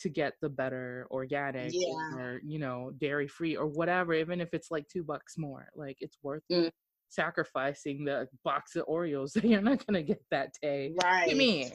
to 0.01 0.09
get 0.09 0.33
the 0.43 0.49
better 0.49 1.07
organic 1.11 1.73
Yeah. 1.73 2.17
or 2.17 2.41
you 2.45 2.59
know 2.59 2.93
dairy 2.99 3.29
free 3.29 3.57
or 3.57 3.67
whatever 3.67 4.13
even 4.13 4.41
if 4.41 4.49
it's 4.53 4.71
like 4.71 4.87
two 4.93 5.05
bucks 5.05 5.39
more 5.39 5.69
like 5.77 5.97
it's 6.01 6.19
worth 6.23 6.43
Mm. 6.51 6.71
sacrificing 7.09 8.05
the 8.05 8.27
box 8.45 8.77
of 8.77 8.87
oreos 8.87 9.33
that 9.35 9.45
you're 9.45 9.63
not 9.63 9.85
to 9.95 10.03
get 10.03 10.23
that 10.31 10.51
day 10.61 10.93
right. 11.03 11.29
to 11.29 11.35
me 11.37 11.71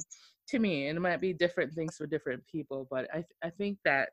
to 0.49 0.59
me 0.59 0.87
and 0.87 0.97
it 0.97 1.01
might 1.01 1.21
be 1.21 1.33
different 1.33 1.73
things 1.73 1.95
for 1.97 2.07
different 2.07 2.45
people 2.47 2.87
but 2.89 3.07
i 3.11 3.17
th- 3.17 3.39
i 3.43 3.49
think 3.49 3.77
that 3.85 4.09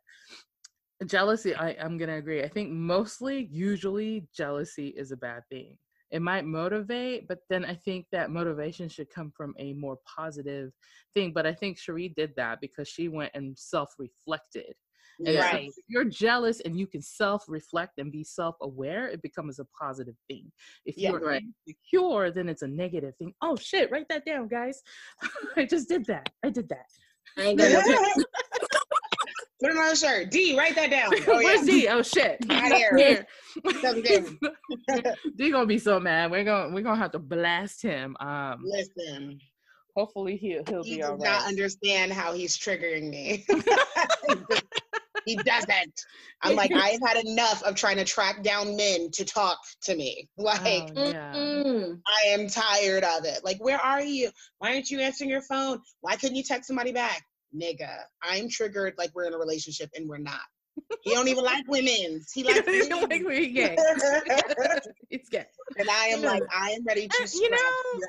jealousy 1.06 1.54
i 1.54 1.70
i'm 1.80 1.98
going 1.98 2.08
to 2.08 2.16
agree. 2.16 2.42
I 2.42 2.48
think 2.48 2.70
mostly 2.70 3.48
usually 3.50 4.26
jealousy 4.34 4.88
is 4.88 5.12
a 5.12 5.16
bad 5.16 5.42
thing. 5.50 5.76
It 6.10 6.22
might 6.22 6.44
motivate 6.44 7.26
but 7.28 7.40
then 7.50 7.64
i 7.64 7.74
think 7.74 8.06
that 8.12 8.30
motivation 8.30 8.88
should 8.88 9.10
come 9.10 9.32
from 9.36 9.54
a 9.58 9.72
more 9.74 9.98
positive 10.16 10.70
thing 11.14 11.32
but 11.32 11.46
i 11.46 11.52
think 11.52 11.78
cherie 11.78 12.14
did 12.16 12.32
that 12.36 12.60
because 12.60 12.88
she 12.88 13.08
went 13.08 13.32
and 13.34 13.58
self-reflected 13.58 14.74
and 15.24 15.28
so 15.28 15.40
Right. 15.40 15.68
if 15.68 15.74
you're 15.88 16.04
jealous 16.04 16.60
and 16.60 16.78
you 16.78 16.86
can 16.86 17.00
self-reflect 17.02 17.98
and 17.98 18.12
be 18.12 18.22
self-aware 18.24 19.08
it 19.08 19.22
becomes 19.22 19.58
a 19.58 19.64
positive 19.80 20.14
thing 20.28 20.50
if 20.84 20.96
Yeah. 20.98 21.10
you're 21.10 21.20
Right. 21.20 21.42
insecure 21.66 22.30
then 22.30 22.48
it's 22.48 22.62
a 22.62 22.68
negative 22.68 23.14
thing 23.16 23.32
oh 23.42 23.56
shit 23.56 23.90
write 23.90 24.08
that 24.08 24.24
down 24.26 24.48
guys 24.48 24.82
i 25.56 25.64
just 25.64 25.88
did 25.88 26.04
that 26.06 26.28
i 26.44 26.50
did 26.50 26.68
that 26.68 26.86
I 27.38 27.42
ain't 27.44 27.58
got 27.58 27.70
no 27.70 27.80
Put 29.58 29.70
it 29.70 29.78
on 29.78 29.90
a 29.90 29.96
shirt. 29.96 30.30
D, 30.30 30.54
write 30.56 30.74
that 30.74 30.90
down. 30.90 31.10
Oh, 31.28 31.38
yeah. 31.40 31.44
where's 31.46 31.66
d 31.66 31.88
oh 31.88 32.02
shit 32.02 32.44
Right 32.46 32.72
here. 32.74 32.94
Here. 32.96 33.26
Something 33.80 34.02
down. 34.04 34.38
d 35.36 35.50
gonna 35.50 35.66
be 35.66 35.78
so 35.78 35.98
mad 35.98 36.30
we're 36.30 36.44
gonna 36.44 36.74
we're 36.74 36.82
gonna 36.82 36.98
have 36.98 37.12
to 37.12 37.18
blast 37.18 37.80
him 37.80 38.14
um 38.20 38.62
Listen, 38.62 39.38
hopefully 39.96 40.36
he'll 40.36 40.62
he'll 40.68 40.84
he 40.84 40.96
be 40.96 41.00
does 41.00 41.10
all 41.12 41.16
not 41.16 41.46
understand 41.48 42.12
how 42.12 42.34
he's 42.34 42.56
triggering 42.58 43.08
me. 43.08 43.46
He 45.26 45.36
doesn't. 45.36 46.00
I'm 46.42 46.56
like, 46.56 46.70
I've 46.74 47.00
had 47.06 47.24
enough 47.24 47.62
of 47.64 47.74
trying 47.74 47.96
to 47.96 48.04
track 48.04 48.42
down 48.42 48.76
men 48.76 49.10
to 49.12 49.24
talk 49.24 49.58
to 49.82 49.94
me. 49.94 50.28
Like, 50.38 50.90
Oh, 50.96 51.10
yeah 51.10 51.34
mm-hmm. 51.34 51.92
I 52.06 52.28
am 52.28 52.48
tired 52.48 53.04
of 53.04 53.24
it. 53.26 53.40
Like, 53.44 53.62
where 53.62 53.78
are 53.78 54.00
you? 54.00 54.30
Why 54.58 54.72
aren't 54.74 54.90
you 54.90 55.00
answering 55.00 55.28
your 55.28 55.42
phone? 55.42 55.80
Why 56.00 56.16
couldn't 56.16 56.36
you 56.36 56.42
text 56.44 56.68
somebody 56.68 56.92
back? 56.92 57.22
Nigga, 57.54 57.98
I'm 58.22 58.48
triggered 58.48 58.94
like 58.98 59.10
we're 59.14 59.24
in 59.26 59.34
a 59.34 59.38
relationship 59.38 59.90
and 59.94 60.08
we're 60.08 60.18
not. 60.18 60.40
He 61.02 61.14
don't 61.14 61.28
even 61.28 61.42
like 61.42 61.66
women's. 61.68 62.30
He 62.34 62.44
likes 62.44 62.66
You 62.66 62.88
don't 62.88 63.02
like 63.10 63.22
men. 63.22 63.24
where 63.24 63.40
gay. 63.40 63.76
it's 65.10 65.28
gay. 65.30 65.46
and 65.78 65.88
I 65.88 66.06
am 66.08 66.22
Yeah. 66.22 66.30
like, 66.32 66.42
I 66.54 66.70
am 66.72 66.84
ready 66.84 67.08
to 67.08 67.16
And, 67.22 67.32
you 67.34 67.50
know, 67.50 67.56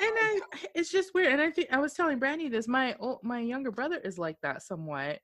and 0.02 0.16
I, 0.20 0.40
it's 0.76 0.92
just 0.92 1.14
weird. 1.14 1.32
And 1.32 1.42
I 1.42 1.50
think 1.52 1.70
I 1.72 1.80
was 1.80 1.94
telling 1.94 2.20
Brandy 2.20 2.50
this. 2.50 2.68
My 2.68 2.96
old, 3.00 3.20
my 3.24 3.40
younger 3.40 3.72
brother 3.72 3.98
is 4.04 4.18
like 4.20 4.38
that 4.42 4.64
somewhat. 4.64 5.20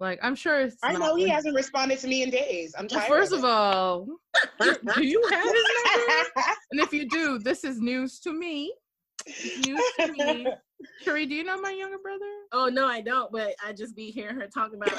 Like 0.00 0.18
I'm 0.22 0.34
sure 0.36 0.60
it's. 0.60 0.76
I 0.82 0.92
not 0.92 1.00
know 1.00 1.16
he 1.16 1.24
like- 1.24 1.32
hasn't 1.32 1.56
responded 1.56 1.98
to 2.00 2.06
me 2.08 2.22
in 2.22 2.30
days. 2.30 2.74
I'm 2.78 2.86
Well, 2.90 3.00
tired. 3.00 3.08
First 3.08 3.32
of 3.32 3.40
of 3.40 3.44
all, 3.46 4.06
do 4.60 5.04
you 5.04 5.22
have 5.30 5.42
his 5.44 5.64
number? 5.84 6.24
And 6.70 6.80
if 6.80 6.92
you 6.92 7.08
do, 7.08 7.38
this 7.38 7.64
is 7.64 7.80
news 7.80 8.20
to 8.20 8.32
me. 8.32 8.72
It's 9.26 9.66
news 9.66 9.82
to 10.00 10.12
me. 10.12 10.46
Cherie, 11.02 11.26
do 11.26 11.34
you 11.34 11.42
know 11.42 11.60
my 11.60 11.72
younger 11.72 11.98
brother? 11.98 12.24
Oh 12.52 12.68
no, 12.68 12.86
I 12.86 13.00
don't. 13.00 13.32
But 13.32 13.54
I 13.66 13.72
just 13.72 13.96
be 13.96 14.12
hearing 14.12 14.36
her 14.36 14.46
talk 14.46 14.70
about. 14.72 14.90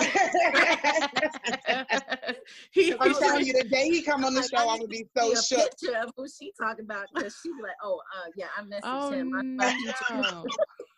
he, 2.72 2.94
I'm 3.00 3.14
telling 3.16 3.46
you, 3.46 3.54
the 3.54 3.64
day 3.70 3.88
he 3.90 4.02
come 4.02 4.26
on 4.26 4.34
the 4.34 4.44
show, 4.44 4.58
I 4.58 4.74
I'm 4.74 4.80
gonna 4.80 4.88
be 4.90 5.06
so 5.16 5.32
a 5.32 5.42
shook. 5.42 5.60
picture 5.80 5.98
of 5.98 6.12
who 6.18 6.28
she 6.28 6.52
talking 6.62 6.84
about 6.84 7.06
because 7.16 7.38
she 7.42 7.50
be 7.50 7.62
like, 7.64 7.78
oh, 7.82 8.02
uh, 8.18 8.26
yeah, 8.36 8.48
I 8.58 8.62
messaged 8.64 8.80
Oh 8.84 9.12
him. 9.12 9.34
I, 9.60 9.74
no! 10.22 10.46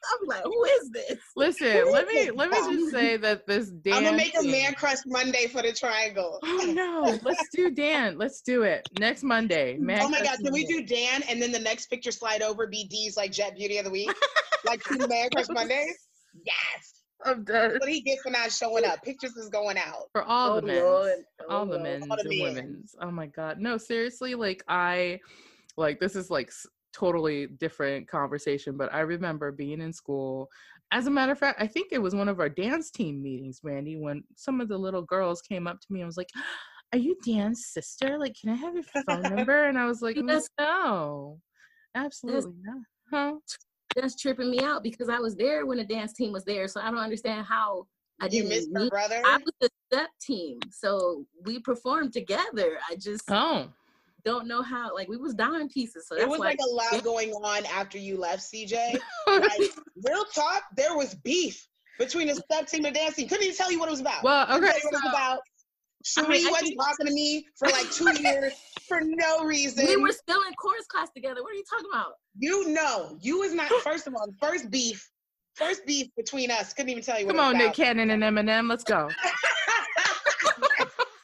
I'm 0.22 0.28
like, 0.28 0.44
who 0.44 0.64
is 0.64 0.90
this? 0.92 1.20
Listen, 1.36 1.92
let 1.92 2.08
me 2.08 2.32
let 2.32 2.50
me 2.50 2.58
just 2.58 2.92
say 2.92 3.18
that 3.18 3.46
this 3.48 3.70
Dan. 3.84 3.94
I'm 3.94 4.04
gonna 4.04 4.18
make 4.18 4.34
a 4.40 4.44
man 4.44 4.74
crush 4.74 4.98
Monday 5.06 5.48
for 5.48 5.62
the 5.62 5.72
triangle. 5.72 6.40
Oh 6.44 6.74
no! 6.74 7.20
Let's 7.24 7.48
do 7.54 7.70
Dan. 7.70 8.18
Let's 8.18 8.42
do 8.42 8.64
it 8.64 8.88
next 9.00 9.24
Monday. 9.24 9.78
Man 9.78 10.02
oh 10.04 10.10
my 10.10 10.18
Crush 10.18 10.30
god, 10.30 10.40
can 10.44 10.54
we 10.54 10.66
do 10.66 10.86
Dan 10.86 11.24
and 11.30 11.42
then 11.42 11.52
the 11.52 11.60
next 11.60 11.88
picture 11.90 12.12
slide 12.12 12.42
over 12.42 12.68
be 12.68 12.86
D's 12.86 13.16
like 13.18 13.32
Jet 13.32 13.56
Beauty 13.56 13.78
of 13.78 13.86
the 13.86 13.92
Week? 13.92 14.12
like 14.66 14.82
Man 14.92 15.30
Crush 15.30 15.48
Mondays? 15.50 15.98
Yes. 16.46 17.02
I'm 17.24 17.44
done. 17.44 17.74
What 17.80 17.88
he 17.90 18.02
get 18.02 18.20
for 18.24 18.32
not 18.32 18.52
showing 18.52 18.84
up? 18.84 19.04
Pictures 19.04 19.36
is 19.38 19.50
going 19.50 19.78
out. 19.78 20.06
For 20.12 20.24
all 20.24 20.54
oh, 20.54 20.56
the 20.56 20.62
Oh, 20.64 20.66
men. 20.66 20.84
Lord. 20.84 21.12
all 21.50 21.62
Oh, 21.62 21.66
the 21.66 21.72
Lord. 21.74 21.84
men's 21.84 22.08
All 22.10 22.18
the 22.18 22.22
and 22.22 22.30
men's. 22.40 22.56
women's. 22.56 22.96
Oh 23.00 23.12
my 23.12 23.28
god. 23.28 23.60
No, 23.60 23.78
seriously, 23.78 24.34
like 24.34 24.64
I 24.68 25.20
like 25.78 26.00
this 26.00 26.16
is 26.16 26.30
like 26.32 26.48
s- 26.48 26.66
totally 26.94 27.48
different 27.48 28.08
conversation, 28.08 28.78
but 28.78 28.94
I 28.94 29.02
remember 29.02 29.52
being 29.52 29.82
in 29.82 29.94
school. 29.94 30.50
As 30.92 31.08
a 31.08 31.12
matter 31.12 31.32
of 31.32 31.40
fact, 31.40 31.62
I 31.62 31.68
think 31.68 31.90
it 31.92 32.02
was 32.02 32.14
one 32.14 32.28
of 32.28 32.40
our 32.40 32.50
dance 32.50 32.92
team 32.92 33.22
meetings, 33.22 33.62
Randy, 33.64 33.96
when 33.98 34.24
some 34.36 34.60
of 34.62 34.68
the 34.68 34.78
little 34.78 35.02
girls 35.04 35.42
came 35.42 35.68
up 35.68 35.80
to 35.80 35.88
me 35.90 36.02
and 36.02 36.08
was 36.08 36.18
like, 36.18 36.30
"Are 36.94 37.00
you 37.00 37.16
Dan's 37.26 37.68
sister? 37.68 38.18
Like, 38.18 38.36
can 38.40 38.50
I 38.52 38.56
have 38.56 38.74
your 38.76 38.84
phone 38.84 39.22
number?" 39.36 39.66
And 39.68 39.78
I 39.80 39.86
was 39.86 40.02
like, 40.02 40.18
Yes. 40.18 40.50
"No. 40.60 41.40
Absolutely 41.96 42.54
not." 42.64 42.84
Huh? 43.12 43.34
That's 43.96 44.16
tripping 44.16 44.50
me 44.52 44.60
out 44.62 44.84
because 44.84 45.10
I 45.10 45.20
was 45.20 45.36
there 45.36 45.66
when 45.66 45.78
the 45.78 45.84
dance 45.84 46.14
team 46.14 46.32
was 46.32 46.46
there, 46.46 46.68
so 46.68 46.80
I 46.82 46.86
don't 46.92 47.00
understand 47.00 47.46
how 47.46 47.88
I 48.22 48.26
You 48.26 48.32
didn't 48.32 48.50
missed 48.50 48.70
her 48.74 48.80
meet- 48.82 48.90
brother. 48.90 49.22
I 49.26 49.38
was 49.38 49.54
the 49.62 49.70
step 49.92 50.10
team, 50.22 50.60
so 50.72 51.26
we 51.46 51.60
performed 51.60 52.14
together. 52.14 52.78
I 52.90 52.96
just 52.96 53.24
Oh. 53.30 53.72
Don't 54.24 54.48
know 54.48 54.62
how. 54.62 54.94
Like 54.94 55.08
we 55.08 55.18
was 55.18 55.34
dying 55.34 55.70
pieces, 55.70 56.08
so 56.08 56.16
it 56.16 56.28
was 56.28 56.40
like 56.40 56.60
a 56.60 56.70
lot 56.70 57.04
going 57.04 57.32
on 57.32 57.66
after 57.68 57.98
you 57.98 58.18
left, 58.18 58.44
CJ. 58.52 58.98
Like, 59.28 59.62
real 60.06 60.26
talk, 60.34 60.64
there 60.76 60.96
was 60.96 61.16
beef 61.16 61.68
between 62.00 62.28
the 62.28 62.36
step 62.36 62.68
team 62.68 62.86
and 62.86 62.94
the 62.96 63.00
dance 63.00 63.16
team. 63.16 63.28
Couldn't 63.28 63.44
even 63.46 63.56
tell 63.56 63.72
you 63.72 63.80
what 63.80 63.88
it 63.88 63.92
was 63.92 64.02
about. 64.02 64.24
well, 64.24 64.44
okay. 64.58 64.68
it 64.68 64.84
was 64.92 65.02
so- 65.02 65.10
about. 65.10 65.40
I 66.18 66.28
mean, 66.28 66.50
wasn't 66.50 66.76
talking 66.80 67.06
to 67.06 67.14
me 67.14 67.46
for 67.56 67.68
like 67.70 67.92
two 67.92 68.12
years 68.24 68.54
for 68.88 69.02
no 69.04 69.44
reason. 69.44 69.86
we 69.86 69.98
were 69.98 70.12
still 70.12 70.42
in 70.48 70.54
chorus 70.56 70.88
class 70.88 71.10
together. 71.16 71.44
What 71.44 71.52
are 71.52 71.56
you 71.56 71.64
talking 71.70 71.86
about? 71.94 72.14
you 72.40 72.70
know, 72.70 73.18
you 73.22 73.40
was 73.40 73.54
not. 73.54 73.70
First 73.84 74.08
of 74.08 74.16
all, 74.16 74.26
the 74.26 74.34
first 74.42 74.72
beef, 74.72 75.08
first 75.54 75.86
beef 75.86 76.08
between 76.18 76.50
us. 76.50 76.74
Couldn't 76.74 76.90
even 76.90 77.04
tell 77.04 77.20
you 77.20 77.28
what 77.28 77.36
Come 77.36 77.56
it 77.56 77.56
on, 77.56 77.58
Nick. 77.60 77.74
Cannon 77.76 78.10
and 78.10 78.24
Eminem. 78.24 78.68
Let's 78.68 78.84
go. 78.84 79.10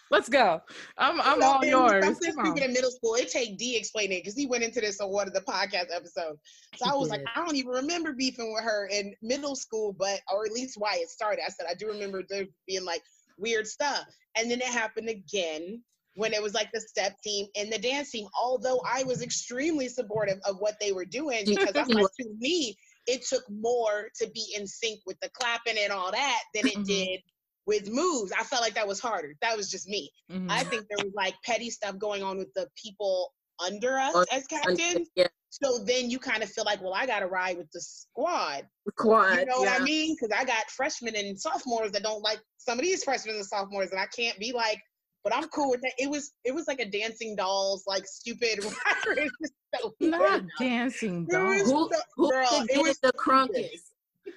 Let's 0.10 0.30
go. 0.30 0.62
I'm 0.98 1.20
I'm 1.22 1.41
So 1.41 1.48
all 1.48 1.60
was 1.60 1.67
yours. 1.70 2.06
Something 2.06 2.34
Come 2.36 2.52
on. 2.54 2.62
in 2.62 2.74
middle 2.74 2.91
school. 2.91 3.15
It 3.15 3.30
take 3.30 3.58
D 3.58 3.76
explaining 3.76 4.20
because 4.20 4.36
he 4.36 4.46
went 4.46 4.63
into 4.63 4.80
this 4.82 5.00
on 5.02 5.10
one 5.12 5.28
of 5.28 5.34
the 5.34 5.41
podcast 5.41 5.93
episodes. 5.93 6.39
So 6.76 6.86
I 6.86 6.93
was 6.96 7.10
like. 7.10 7.22
I 7.36 7.43
don't 7.46 7.56
even 7.56 7.72
remember 7.72 8.13
beefing 8.13 8.54
with 8.54 8.63
her 8.63 8.88
in 8.88 9.13
middle 9.22 9.56
school, 9.56 9.93
but 9.93 10.22
or 10.34 10.46
at 10.46 10.52
least 10.52 10.76
why 10.78 10.96
it 10.96 11.10
started. 11.10 11.41
I 11.46 11.50
said 11.50 11.67
I 11.70 11.74
do 11.74 11.88
remember 11.88 12.24
there 12.30 12.46
being 12.67 12.86
like 12.86 13.02
weird 13.38 13.67
stuff, 13.67 14.06
and 14.38 14.50
then 14.50 14.60
it 14.60 14.67
happened 14.67 15.10
again 15.10 15.82
when 16.15 16.34
it 16.34 16.41
was 16.41 16.54
like 16.54 16.72
the 16.74 16.82
step 16.82 17.15
team 17.24 17.46
and 17.56 17.72
the 17.72 17.78
dance 17.78 18.12
team. 18.12 18.28
Although 18.41 18.82
I 18.89 19.04
was 19.04 19.22
extremely 19.22 19.88
supportive 19.88 20.39
of 20.46 20.58
what 20.58 20.76
they 20.82 20.91
were 20.91 21.06
doing 21.06 21.43
because 21.46 21.76
I'm 21.76 21.88
like, 21.89 22.06
to 22.20 22.30
me, 22.39 22.76
it 23.06 23.24
took 23.24 23.43
more 23.50 24.10
to 24.20 24.30
be 24.34 24.54
in 24.58 24.65
sync 24.65 25.00
with 25.06 25.20
the 25.22 25.30
clapping 25.30 25.76
and 25.78 25.91
all 25.91 26.12
that 26.12 26.39
than 26.56 26.65
it 26.67 26.78
Mhm. 26.78 26.86
did 26.86 27.20
with 27.67 27.89
moves. 27.91 28.32
I 28.32 28.43
felt 28.43 28.62
like 28.63 28.73
that 28.75 28.88
was 28.88 28.99
harder. 28.99 29.36
That 29.41 29.56
was 29.56 29.69
just 29.69 29.88
me. 29.88 30.10
Mhm. 30.32 30.49
I 30.49 30.63
think 30.63 30.86
there 30.89 31.06
was 31.06 31.13
like 31.13 31.36
petty 31.45 31.69
stuff 31.69 31.97
going 31.99 32.23
on 32.23 32.38
with 32.38 32.51
the 32.56 32.67
people 32.82 33.34
under 33.60 33.99
us 33.99 34.25
as 34.32 34.47
captains. 34.47 35.10
Yeah, 35.15 35.27
So 35.49 35.80
then 35.80 36.10
you 36.10 36.17
kind 36.19 36.43
of 36.43 36.49
feel 36.49 36.63
like, 36.63 36.82
well, 36.82 36.93
I 36.93 37.06
got 37.06 37.19
to 37.19 37.27
ride 37.27 37.58
with 37.58 37.69
the 37.71 37.82
squad. 37.82 38.67
quad. 38.95 39.39
You 39.39 39.45
know 39.47 39.60
what. 39.60 39.82
I 39.82 39.84
mean? 39.84 40.15
Because 40.15 40.36
I 40.38 40.45
got 40.45 40.69
freshmen 40.71 41.15
and 41.15 41.39
sophomores 41.39 41.91
that 41.91 42.03
don't 42.03 42.21
like 42.21 42.39
some 42.58 42.80
of 42.80 42.86
these 42.86 43.03
freshmen 43.03 43.36
and 43.36 43.45
sophomores, 43.45 43.91
and 43.91 43.99
I 43.99 44.06
can't 44.08 44.39
be 44.39 44.51
like, 44.53 44.80
but 45.23 45.36
I'm 45.36 45.49
cool 45.49 45.71
with 45.71 45.82
that. 45.82 45.91
It 45.97 46.10
was 46.10 46.32
it 46.45 46.53
was 46.56 46.67
like 46.67 46.80
a 46.80 46.86
dancing 46.86 47.36
dolls, 47.36 47.84
like 47.86 48.06
stupid. 48.06 48.60
it 49.08 49.32
so 49.75 49.93
Not 49.99 50.43
dancing 50.60 51.25
dolls. 51.25 51.63
Who, 51.63 51.89
so- 51.91 52.30
girl, 52.30 52.65
it 52.69 52.82
was 52.82 52.97
the 52.99 53.12
crunkest? 53.13 53.87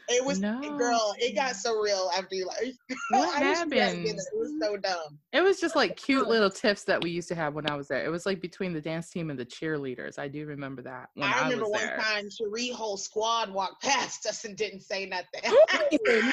It 0.08 0.24
was 0.24 0.40
No. 0.40 0.60
girl. 0.76 1.14
It 1.18 1.34
got 1.34 1.54
so 1.56 1.78
real 1.80 2.10
after 2.16 2.34
you 2.34 2.46
like. 2.46 2.74
What 3.10 3.42
I 3.42 3.48
wish 3.48 3.58
you 3.58 3.64
guys 3.66 3.68
did 3.70 3.78
happened? 3.78 4.04
that. 4.18 4.26
It 4.32 4.38
was 4.38 4.52
so 4.60 4.76
dumb. 4.76 5.18
It 5.32 5.40
was 5.42 5.60
just 5.60 5.76
like 5.76 5.96
cute 5.96 6.26
little 6.34 6.50
tips 6.50 6.84
that 6.84 7.02
we 7.02 7.10
used 7.10 7.28
to 7.28 7.34
have 7.34 7.54
when 7.54 7.68
I 7.70 7.76
was 7.76 7.88
there. 7.88 8.04
It 8.04 8.08
was 8.10 8.26
like 8.26 8.40
between 8.40 8.72
the 8.72 8.80
dance 8.80 9.10
team 9.10 9.30
and 9.30 9.38
the 9.38 9.46
cheerleaders. 9.46 10.18
I 10.18 10.28
do 10.28 10.46
remember 10.46 10.82
that 10.82 11.10
when 11.14 11.28
I, 11.28 11.32
I 11.32 11.42
remember 11.44 11.64
was 11.66 11.72
one 11.72 11.80
there. 11.86 11.98
time 11.98 12.28
Cherie 12.30 12.70
whole 12.70 12.96
squad 12.96 13.52
walked 13.52 13.82
past 13.82 14.26
us 14.26 14.44
and 14.44 14.56
didn't 14.56 14.80
say 14.80 15.06
nothing. 15.06 15.52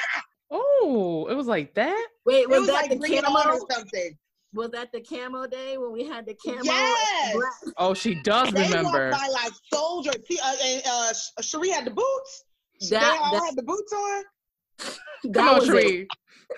Oh, 0.50 1.26
it 1.30 1.34
was 1.34 1.46
like 1.46 1.74
that. 1.74 2.06
Wait, 2.24 2.40
it 2.42 2.48
was, 2.48 2.60
was 2.60 2.68
that 2.68 2.72
like 2.90 3.00
the 3.00 3.20
camo? 3.20 3.50
or 3.50 3.60
something. 3.70 4.16
Was 4.54 4.70
that 4.70 4.90
the 4.92 5.02
camo 5.02 5.46
day 5.46 5.76
when 5.76 5.92
we 5.92 6.04
had 6.06 6.24
the 6.24 6.34
camo? 6.42 6.62
Yes. 6.64 7.36
Oh, 7.76 7.92
she 7.92 8.14
does 8.22 8.50
They 8.52 8.62
remember. 8.62 9.10
walked 9.10 9.20
by 9.20 9.28
like 9.28 9.52
soldiers. 9.72 10.14
She- 10.26 10.40
Uh, 10.42 10.54
and 10.64 10.82
uh, 10.86 11.12
Cherie 11.42 11.68
had 11.68 11.84
the 11.84 11.90
boots. 11.90 12.44
They 12.80 12.90
That- 12.90 13.18
all 13.20 13.32
that- 13.32 13.44
had 13.46 13.56
the 13.56 13.62
boots 13.62 13.92
on. 13.92 14.24
That 15.24 15.54
on, 15.54 15.58
was 15.58 15.70
a, 15.84 16.06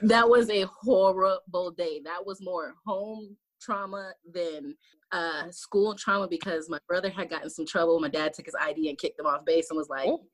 that 0.02 0.28
was 0.28 0.50
a 0.50 0.66
horrible 0.82 1.70
day. 1.70 2.02
That 2.04 2.26
was 2.26 2.42
more 2.42 2.74
home 2.86 3.36
trauma 3.58 4.12
than 4.30 4.74
uh, 5.12 5.50
school 5.50 5.94
trauma 5.94 6.28
because 6.28 6.68
my 6.68 6.78
brother 6.86 7.08
had 7.08 7.30
gotten 7.30 7.48
some 7.48 7.64
trouble. 7.64 7.98
My 8.00 8.08
dad 8.08 8.34
took 8.34 8.44
his 8.44 8.54
ID 8.60 8.90
and 8.90 8.98
kicked 8.98 9.18
him 9.18 9.24
off 9.24 9.46
base 9.46 9.70
and 9.70 9.78
was 9.78 9.88
like, 9.88 10.06
Oh. 10.06 10.26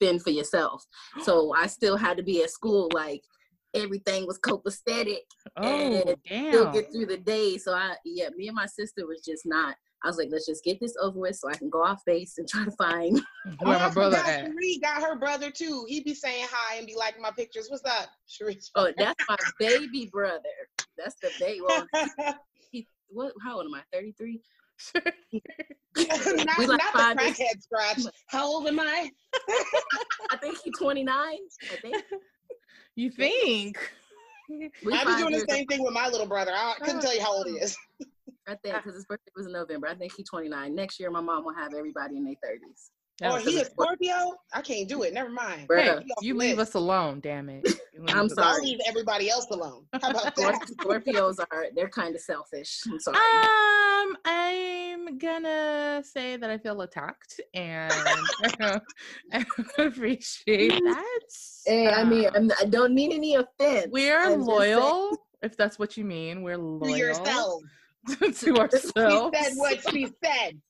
"Fend 0.00 0.22
for 0.22 0.30
yourself." 0.30 0.82
So 1.24 1.52
I 1.54 1.66
still 1.66 1.98
had 1.98 2.16
to 2.16 2.22
be 2.22 2.42
at 2.42 2.50
school 2.50 2.88
like 2.94 3.22
everything 3.74 4.26
was 4.26 4.38
copacetic 4.38 5.18
Oh, 5.58 5.62
and 5.62 6.16
damn. 6.26 6.52
still 6.52 6.72
get 6.72 6.90
through 6.90 7.06
the 7.06 7.18
day. 7.18 7.58
So 7.58 7.74
I, 7.74 7.96
yeah, 8.06 8.30
me 8.34 8.48
and 8.48 8.56
my 8.56 8.66
sister 8.66 9.06
was 9.06 9.20
just 9.22 9.42
not. 9.44 9.76
I 10.04 10.08
was 10.08 10.18
like, 10.18 10.28
let's 10.30 10.44
just 10.44 10.62
get 10.62 10.78
this 10.80 10.94
over 11.00 11.18
with 11.18 11.36
so 11.36 11.48
I 11.48 11.54
can 11.54 11.70
go 11.70 11.82
off 11.82 12.04
base 12.04 12.36
and 12.36 12.46
try 12.46 12.64
to 12.64 12.70
find. 12.72 13.14
Where 13.60 13.76
Oh, 13.76 13.78
my 13.78 13.88
brother 13.88 14.16
forgot 14.18 14.28
at? 14.30 14.44
Cherie 14.44 14.78
got 14.82 15.02
her 15.02 15.16
brother 15.16 15.50
too. 15.50 15.86
He'd 15.88 16.04
be 16.04 16.14
saying 16.14 16.46
hi 16.50 16.76
and 16.76 16.86
be 16.86 16.94
liking 16.94 17.22
my 17.22 17.30
pictures. 17.30 17.68
What's 17.70 17.84
up, 17.86 18.10
Cherie? 18.28 18.58
Oh, 18.74 18.92
that's 18.98 19.24
my 19.26 19.36
baby 19.58 20.10
brother. 20.12 20.42
That's 20.98 21.14
the 21.22 21.30
baby. 21.40 21.62
Well, 21.66 21.86
he, 22.70 22.86
what? 23.08 23.32
How 23.42 23.56
old 23.56 23.64
am 23.64 23.74
I? 23.74 23.80
Thirty 23.92 24.12
three. 24.12 24.42
not 24.94 25.04
We 26.58 26.66
like 26.66 26.80
not 26.80 26.92
the 26.92 26.98
five 26.98 27.18
days- 27.18 27.38
crackhead 27.38 27.62
scratch. 27.62 28.02
How 28.26 28.46
old 28.46 28.66
am 28.66 28.80
I? 28.80 29.10
I 30.30 30.36
think 30.36 30.58
he's 30.62 30.78
twenty 30.78 31.02
nine. 31.02 31.38
I 31.72 31.76
think. 31.76 31.96
you 32.94 33.10
think? 33.10 33.78
We 34.50 34.68
I 34.92 35.04
be 35.04 35.04
five 35.04 35.18
doing 35.18 35.32
the 35.32 35.46
same 35.48 35.66
thing 35.66 35.82
with 35.82 35.94
my 35.94 36.08
little 36.08 36.26
brother. 36.26 36.52
I 36.54 36.74
couldn't 36.80 36.98
oh, 36.98 37.00
tell 37.00 37.14
you 37.14 37.22
how 37.22 37.32
old 37.32 37.46
he 37.46 37.54
is. 37.54 37.74
I 38.46 38.54
think 38.56 38.76
because 38.76 38.94
his 38.94 39.06
birthday 39.06 39.32
was 39.36 39.46
in 39.46 39.52
November. 39.52 39.88
I 39.88 39.94
think 39.94 40.12
he's 40.16 40.28
29. 40.28 40.74
Next 40.74 41.00
year, 41.00 41.10
my 41.10 41.20
mom 41.20 41.44
will 41.44 41.54
have 41.54 41.72
everybody 41.74 42.16
in 42.16 42.24
their 42.24 42.34
30s. 42.34 42.90
Oh, 43.22 43.36
he 43.36 43.60
a 43.60 43.64
Scorpio? 43.64 44.34
I 44.52 44.60
can't 44.60 44.88
do 44.88 45.04
it. 45.04 45.14
Never 45.14 45.28
mind. 45.30 45.68
Hey, 45.70 46.00
you 46.20 46.36
leave 46.36 46.58
list. 46.58 46.70
us 46.70 46.74
alone, 46.74 47.20
damn 47.20 47.48
it. 47.48 47.64
I'm 48.08 48.28
sorry. 48.28 48.48
I'll 48.56 48.60
leave 48.60 48.80
everybody 48.86 49.30
else 49.30 49.46
alone. 49.52 49.86
How 50.02 50.10
about 50.10 50.24
that? 50.36 50.66
Scorpios 50.80 51.38
are 51.38 51.66
they're 51.76 51.88
kind 51.88 52.14
of 52.16 52.20
selfish. 52.20 52.80
I'm 52.90 52.98
sorry. 52.98 53.16
Um, 53.16 54.16
I'm 54.24 55.18
gonna 55.18 56.02
say 56.04 56.36
that 56.36 56.50
I 56.50 56.58
feel 56.58 56.80
attacked, 56.80 57.40
and 57.54 57.92
I 59.32 59.46
appreciate 59.78 60.72
that. 60.72 61.18
Hey, 61.66 61.86
I 61.86 62.02
mean, 62.02 62.26
Um, 62.26 62.32
I'm, 62.34 62.50
I 62.60 62.64
don't 62.64 62.94
mean 62.94 63.12
any 63.12 63.36
offense. 63.36 63.88
we're 63.92 64.20
I'm 64.20 64.42
loyal, 64.42 65.16
if 65.40 65.56
that's 65.56 65.78
what 65.78 65.96
you 65.96 66.04
mean. 66.04 66.42
We're 66.42 66.58
loyal. 66.58 66.80
To 66.80 66.84
loyal 66.86 66.96
yourself. 66.98 67.62
to 68.18 68.32
She 68.32 68.50
ourselves. 68.52 69.36
said 69.38 69.52
what 69.56 69.90
she 69.90 70.08
said. 70.22 70.60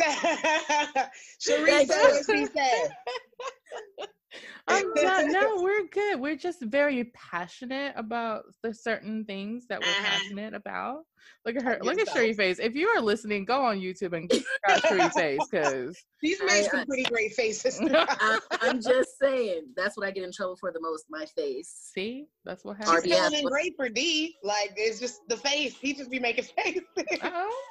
Cherie 1.38 1.70
Thank 1.70 1.92
said 1.92 2.02
what 2.02 2.24
she 2.26 2.46
said. 2.46 2.90
I'm 4.68 4.90
not, 4.96 5.26
no, 5.26 5.62
we're 5.62 5.86
good. 5.88 6.20
We're 6.20 6.36
just 6.36 6.62
very 6.62 7.04
passionate 7.14 7.94
about 7.96 8.44
the 8.62 8.72
certain 8.74 9.24
things 9.24 9.66
that 9.68 9.80
we're 9.80 9.86
Uh-huh. 9.86 10.02
passionate 10.04 10.54
about. 10.54 11.00
Look 11.46 11.56
at 11.56 11.62
her. 11.62 11.78
Look 11.82 11.94
at 11.94 12.00
yourself. 12.00 12.16
Sherry 12.16 12.32
face. 12.34 12.58
If 12.58 12.74
you 12.74 12.88
are 12.88 13.00
listening, 13.00 13.44
go 13.44 13.62
on 13.62 13.78
YouTube 13.78 14.12
and 14.16 14.30
check 14.30 14.42
out 14.68 14.82
Sherry 14.86 15.08
face 15.10 15.38
because 15.50 15.96
She's 16.22 16.40
I- 16.40 16.44
made 16.46 16.64
I- 16.64 16.68
some 16.68 16.86
pretty 16.88 17.04
great 17.04 17.32
faces. 17.34 17.80
I, 17.82 18.38
I'm 18.60 18.80
just 18.82 19.18
saying 19.20 19.66
that's 19.76 19.96
what 19.96 20.06
I 20.06 20.10
get 20.10 20.24
in 20.24 20.32
trouble 20.32 20.56
for 20.56 20.72
the 20.72 20.80
most. 20.80 21.04
My 21.10 21.24
face. 21.36 21.90
see, 21.94 22.26
that's 22.44 22.64
what 22.64 22.76
happens. 22.78 23.04
RBF. 23.04 23.28
feeling 23.30 23.44
great 23.46 23.74
for 23.76 23.88
D. 23.88 24.34
Like 24.42 24.72
it's 24.76 24.98
just 25.00 25.20
the 25.28 25.36
face. 25.36 25.76
He 25.80 25.94
just 25.94 26.10
be 26.10 26.18
making 26.18 26.44
faces. 26.56 26.82
Oh, 27.22 27.62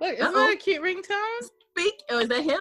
look, 0.00 0.14
isn't 0.14 0.24
Uh-oh. 0.26 0.32
that 0.32 0.54
a 0.54 0.56
cute 0.56 0.82
ringtone? 0.82 1.48
Speak. 1.76 1.94
Oh, 2.10 2.20
is 2.20 2.28
that 2.28 2.42
him? 2.42 2.60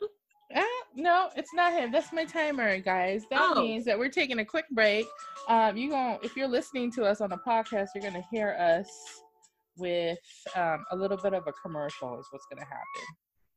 Ah, 0.55 0.63
no, 0.95 1.29
it's 1.35 1.53
not 1.53 1.73
him. 1.73 1.91
That's 1.91 2.11
my 2.13 2.25
timer, 2.25 2.77
guys. 2.79 3.23
That 3.29 3.41
Oh. 3.55 3.61
means 3.61 3.85
that 3.85 3.97
we're 3.97 4.09
taking 4.09 4.39
a 4.39 4.45
quick 4.45 4.65
break. 4.71 5.05
Um, 5.47 5.75
you 5.77 5.89
going 5.89 6.19
if 6.23 6.35
you're 6.35 6.47
listening 6.47 6.91
to 6.93 7.03
us 7.05 7.21
on 7.21 7.29
the 7.29 7.37
podcast, 7.37 7.89
you're 7.95 8.03
gonna 8.03 8.25
hear 8.31 8.55
us 8.59 8.89
with 9.77 10.19
um, 10.55 10.85
a 10.91 10.95
little 10.95 11.17
bit 11.17 11.33
of 11.33 11.47
a 11.47 11.53
commercial. 11.53 12.19
Is 12.19 12.27
what's 12.31 12.45
gonna 12.51 12.65
happen. 12.65 13.07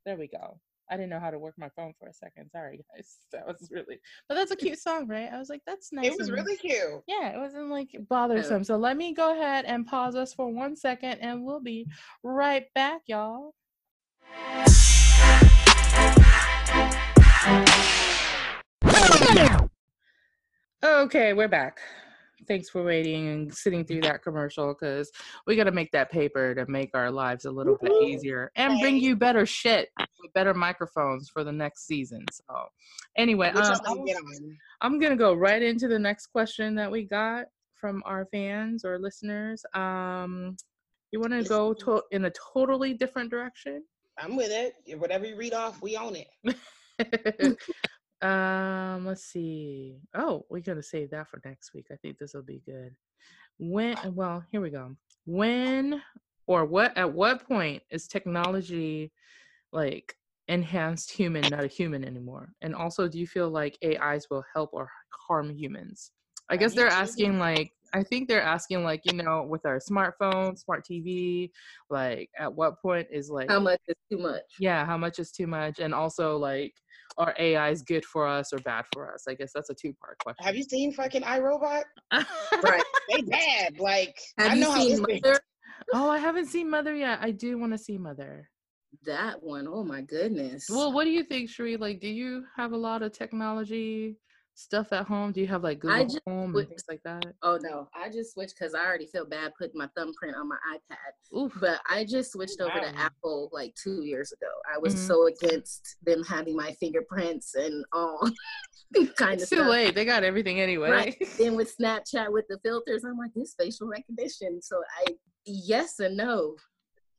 There 0.04 0.16
we 0.16 0.28
go. 0.28 0.58
I 0.88 0.94
didn't 0.96 1.10
know 1.10 1.18
how 1.18 1.30
to 1.32 1.38
work 1.40 1.54
my 1.58 1.68
phone 1.74 1.92
for 1.98 2.08
a 2.08 2.14
second. 2.14 2.48
Sorry, 2.50 2.80
guys. 2.94 3.16
That 3.32 3.46
was 3.46 3.68
really, 3.72 3.98
but 4.28 4.36
that's 4.36 4.52
a 4.52 4.56
cute 4.56 4.78
song, 4.78 5.08
right? 5.08 5.28
I 5.32 5.38
was 5.38 5.48
like, 5.50 5.62
that's 5.66 5.92
nice. 5.92 6.06
It 6.06 6.18
was 6.18 6.30
really 6.30 6.56
cute. 6.56 7.02
yeah, 7.08 7.30
it 7.30 7.38
wasn't 7.38 7.68
like 7.70 7.88
bothersome. 8.08 8.62
So 8.64 8.76
let 8.76 8.96
me 8.96 9.12
go 9.12 9.32
ahead 9.38 9.64
and 9.64 9.84
pause 9.86 10.14
us 10.14 10.32
for 10.32 10.48
one 10.48 10.76
second, 10.76 11.18
and 11.18 11.44
we'll 11.44 11.60
be 11.60 11.86
right 12.22 12.66
back, 12.74 13.02
y'all. 13.06 13.52
Okay, 20.84 21.32
we're 21.32 21.48
back. 21.48 21.78
thanks 22.48 22.68
for 22.68 22.84
waiting 22.84 23.28
and 23.28 23.54
sitting 23.54 23.84
through 23.84 24.00
that 24.00 24.22
commercial 24.22 24.74
because 24.74 25.10
we 25.46 25.56
got 25.56 25.64
to 25.64 25.72
make 25.72 25.90
that 25.92 26.10
paper 26.10 26.54
to 26.54 26.66
make 26.68 26.90
our 26.94 27.10
lives 27.10 27.44
a 27.44 27.50
little 27.50 27.76
bit 27.80 27.90
Woo-hoo. 27.90 28.06
easier 28.06 28.50
and 28.56 28.80
bring 28.80 28.96
you 28.98 29.16
better 29.16 29.44
shit 29.46 29.88
with 29.98 30.32
better 30.32 30.54
microphones 30.54 31.28
for 31.28 31.42
the 31.44 31.52
next 31.52 31.86
season. 31.86 32.24
So, 32.32 32.66
anyway, 33.16 33.48
um, 33.50 33.80
I'm 33.86 34.04
gonna. 34.04 34.18
I'm 34.80 34.98
gonna 35.00 35.16
go 35.16 35.34
right 35.34 35.62
into 35.62 35.88
the 35.88 35.98
next 35.98 36.26
question 36.28 36.74
that 36.76 36.90
we 36.90 37.04
got 37.04 37.46
from 37.74 38.02
our 38.06 38.26
fans 38.26 38.84
or 38.84 38.98
listeners. 38.98 39.64
Um, 39.74 40.56
you 41.12 41.20
want 41.20 41.32
to 41.32 41.42
go 41.44 41.72
to- 41.74 42.02
in 42.10 42.24
a 42.26 42.32
totally 42.52 42.94
different 42.94 43.30
direction? 43.30 43.82
I'm 44.18 44.36
with 44.36 44.50
it. 44.50 44.74
Whatever 44.98 45.26
you 45.26 45.36
read 45.36 45.54
off, 45.54 45.80
we 45.82 45.96
own 45.96 46.16
it. 46.16 46.28
um, 48.22 49.06
let's 49.06 49.24
see. 49.24 49.98
Oh, 50.14 50.46
we're 50.48 50.60
gonna 50.60 50.82
save 50.82 51.10
that 51.10 51.28
for 51.28 51.40
next 51.44 51.74
week. 51.74 51.86
I 51.92 51.96
think 51.96 52.18
this 52.18 52.34
will 52.34 52.42
be 52.42 52.62
good. 52.64 52.94
When? 53.58 53.96
Well, 54.14 54.44
here 54.50 54.60
we 54.60 54.70
go. 54.70 54.96
When 55.24 56.02
or 56.46 56.64
what? 56.64 56.96
At 56.96 57.12
what 57.12 57.46
point 57.46 57.82
is 57.90 58.06
technology 58.06 59.12
like 59.72 60.14
enhanced 60.48 61.10
human, 61.10 61.50
not 61.50 61.64
a 61.64 61.68
human 61.68 62.04
anymore? 62.04 62.52
And 62.62 62.74
also, 62.74 63.08
do 63.08 63.18
you 63.18 63.26
feel 63.26 63.50
like 63.50 63.78
AIs 63.84 64.28
will 64.30 64.44
help 64.54 64.70
or 64.72 64.90
harm 65.10 65.50
humans? 65.50 66.12
I 66.48 66.56
guess 66.56 66.74
they're 66.74 66.86
asking 66.88 67.38
like 67.38 67.70
I 67.94 68.02
think 68.02 68.28
they're 68.28 68.42
asking 68.42 68.84
like 68.84 69.00
you 69.04 69.12
know 69.14 69.44
with 69.48 69.64
our 69.64 69.78
smartphone, 69.78 70.58
smart 70.58 70.84
TV, 70.88 71.50
like 71.90 72.28
at 72.38 72.52
what 72.52 72.80
point 72.82 73.06
is 73.10 73.30
like 73.30 73.48
How 73.50 73.60
much 73.60 73.80
is 73.88 73.96
too 74.10 74.18
much? 74.18 74.42
yeah 74.60 74.84
how 74.84 74.96
much 74.96 75.18
is 75.18 75.30
too 75.32 75.46
much 75.46 75.78
and 75.78 75.94
also 75.94 76.36
like 76.36 76.72
are 77.18 77.34
ais 77.38 77.82
good 77.82 78.04
for 78.04 78.26
us 78.26 78.52
or 78.52 78.58
bad 78.58 78.84
for 78.92 79.12
us 79.12 79.24
i 79.28 79.34
guess 79.34 79.50
that's 79.54 79.70
a 79.70 79.74
two 79.74 79.92
part 80.02 80.18
question 80.18 80.44
Have 80.44 80.56
you 80.56 80.64
seen 80.64 80.92
fucking 80.92 81.22
I, 81.24 81.38
Robot? 81.38 81.84
Right. 82.12 82.82
They 83.10 83.22
bad. 83.22 83.78
Like 83.78 84.18
Have 84.38 84.52
I 84.52 84.54
know 84.56 84.70
how 84.72 84.80
seen 84.80 85.02
this. 85.08 85.20
Mother? 85.22 85.40
oh 85.94 86.10
i 86.10 86.18
haven't 86.18 86.46
seen 86.46 86.68
mother 86.70 86.94
yet 86.94 87.18
i 87.22 87.30
do 87.30 87.58
want 87.58 87.72
to 87.72 87.78
see 87.78 87.96
mother 87.98 88.48
That 89.04 89.42
one, 89.42 89.66
oh 89.68 89.84
my 89.84 90.00
goodness. 90.02 90.66
well 90.70 90.92
what 90.92 91.04
do 91.04 91.10
you 91.10 91.22
think 91.24 91.48
Sheree? 91.50 91.78
like 91.78 92.00
do 92.00 92.08
you 92.08 92.44
have 92.56 92.72
a 92.72 92.76
lot 92.76 93.02
of 93.02 93.12
technology 93.12 94.16
stuff 94.58 94.90
at 94.92 95.04
home 95.06 95.32
do 95.32 95.40
you 95.42 95.46
have 95.46 95.62
like 95.62 95.78
google 95.78 96.02
just 96.04 96.20
home 96.26 96.56
and 96.56 96.66
things 96.68 96.84
like 96.88 97.02
that 97.04 97.22
oh 97.42 97.58
no, 97.62 97.88
I 97.94 98.08
just 98.08 98.32
switched 98.32 98.54
because 98.58 98.74
I 98.74 98.84
already 98.86 99.06
feel 99.06 99.26
bad 99.26 99.52
putting 99.58 99.76
my 99.78 99.86
thumbprint 99.94 100.34
on 100.34 100.48
my 100.48 100.56
iPad. 100.74 101.38
Oof. 101.38 101.52
But 101.60 101.78
I 101.90 102.04
just 102.04 102.32
switched 102.32 102.60
over 102.62 102.80
to 102.80 102.98
Apple 102.98 103.50
like 103.52 103.74
two 103.74 104.02
years 104.02 104.32
ago. 104.32 104.46
I 104.74 104.78
was 104.78 104.94
Mhm. 104.94 105.06
so 105.06 105.26
against 105.26 105.96
them 106.02 106.24
having 106.24 106.56
my 106.56 106.72
fingerprints 106.80 107.54
and 107.54 107.84
all 107.92 108.30
kind 109.16 109.34
of 109.34 109.48
too 109.48 109.56
stuff. 109.56 109.68
late 109.68 109.94
they 109.94 110.04
got 110.06 110.24
everything 110.24 110.58
anyway 110.60 110.90
Right. 110.90 111.16
then 111.38 111.54
with 111.54 111.74
Snapchat 111.80 112.32
with 112.32 112.46
the 112.48 112.58
filters, 112.64 113.04
I'm 113.04 113.18
like, 113.18 113.32
this 113.34 113.54
facial 113.58 113.88
recognition. 113.88 114.62
So 114.62 114.80
I 115.06 115.12
yes 115.44 115.98
and 116.00 116.16
no. 116.16 116.56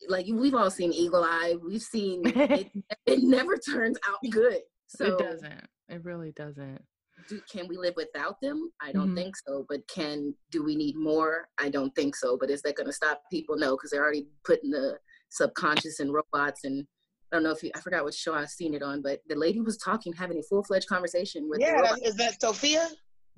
Like 0.07 0.25
we've 0.31 0.55
all 0.55 0.71
seen 0.71 0.91
Eagle 0.91 1.23
Eye. 1.23 1.55
We've 1.63 1.81
seen 1.83 2.23
it, 2.25 2.71
it 3.05 3.19
never 3.23 3.57
turns 3.57 3.97
out 4.07 4.17
good. 4.31 4.61
So 4.87 5.05
it 5.05 5.19
doesn't 5.19 5.67
it 5.89 6.03
really 6.03 6.31
doesn't 6.31 6.81
do, 7.27 7.41
can 7.51 7.67
we 7.67 7.77
live 7.77 7.93
without 7.95 8.39
them? 8.41 8.71
I 8.81 8.91
don't 8.91 9.11
Mhm. 9.11 9.15
think 9.15 9.35
so. 9.45 9.65
But 9.69 9.87
can 9.87 10.33
do 10.51 10.63
we 10.63 10.75
need 10.75 10.95
more? 10.95 11.47
I 11.57 11.69
don't 11.69 11.93
think 11.95 12.15
so. 12.15 12.37
But 12.37 12.49
is 12.49 12.61
that 12.63 12.75
going 12.75 12.87
to 12.87 12.93
stop 12.93 13.21
people? 13.31 13.57
No, 13.57 13.75
because 13.75 13.91
they're 13.91 14.03
already 14.03 14.27
putting 14.45 14.71
the 14.71 14.97
subconscious 15.29 15.99
in 15.99 16.11
robots. 16.11 16.63
And 16.63 16.85
I 17.31 17.35
don't 17.35 17.43
know 17.43 17.51
if 17.51 17.61
you, 17.63 17.71
I 17.75 17.81
forgot 17.81 18.03
what 18.03 18.13
show 18.13 18.33
I've 18.33 18.49
seen 18.49 18.73
it 18.73 18.81
on, 18.81 19.01
but 19.01 19.19
the 19.27 19.35
lady 19.35 19.59
was 19.61 19.77
talking, 19.77 20.13
having 20.13 20.37
a 20.39 20.43
full 20.43 20.63
fledged 20.63 20.87
conversation 20.87 21.49
with 21.49 21.59
the 21.59 21.65
Yeah, 21.65 21.73
robot. 21.73 21.99
that, 21.99 22.07
is 22.07 22.15
that 22.15 22.39
Sophia? 22.41 22.87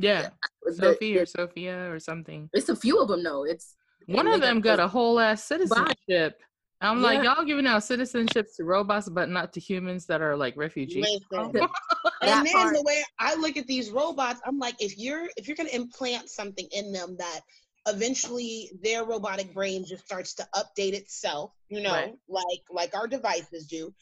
yeah 0.01 0.29
The- 0.63 0.73
sophie 0.73 1.17
or 1.17 1.25
sophia 1.25 1.91
or 1.91 1.99
something 1.99 2.49
it's 2.53 2.69
a 2.69 2.75
few 2.75 2.99
of 3.01 3.09
them. 3.09 3.21
though. 3.21 3.43
it's 3.43 3.75
One 4.07 4.27
of 4.27 4.39
them 4.39 4.61
got 4.61 4.77
those- 4.77 4.85
a 4.85 4.87
whole 4.87 5.19
ass 5.19 5.43
citizenship. 5.43 6.41
I'm 6.81 7.01
like, 7.01 7.23
y'all 7.23 7.43
giving 7.43 7.67
out 7.67 7.81
citizenships 7.81 8.55
to 8.55 8.63
robots, 8.63 9.09
but 9.09 9.29
not 9.29 9.51
to 9.53 9.59
humans 9.59 10.05
that 10.05 10.21
are 10.21 10.35
like 10.35 10.55
refugees. 10.57 11.05
And 12.21 12.45
then 12.45 12.53
part. 12.53 12.75
the 12.75 12.83
way 12.83 13.01
I 13.17 13.35
look 13.35 13.55
at 13.55 13.65
these 13.65 13.91
robots, 13.91 14.41
I'm 14.45 14.59
like, 14.59 14.75
if 14.79 14.97
you're 14.97 15.29
if 15.37 15.47
you're 15.47 15.55
gonna 15.55 15.69
implant 15.69 16.29
something 16.29 16.67
in 16.71 16.91
them 16.91 17.15
that 17.17 17.41
eventually 17.87 18.71
their 18.83 19.05
robotic 19.05 19.53
brain 19.53 19.85
just 19.85 20.05
starts 20.05 20.33
to 20.35 20.47
update 20.53 20.93
itself, 20.93 21.53
you 21.69 21.81
know, 21.81 21.93
Right. 21.93 22.13
like 22.27 22.61
like 22.69 22.95
our 22.95 23.07
devices 23.07 23.67
do. 23.67 23.93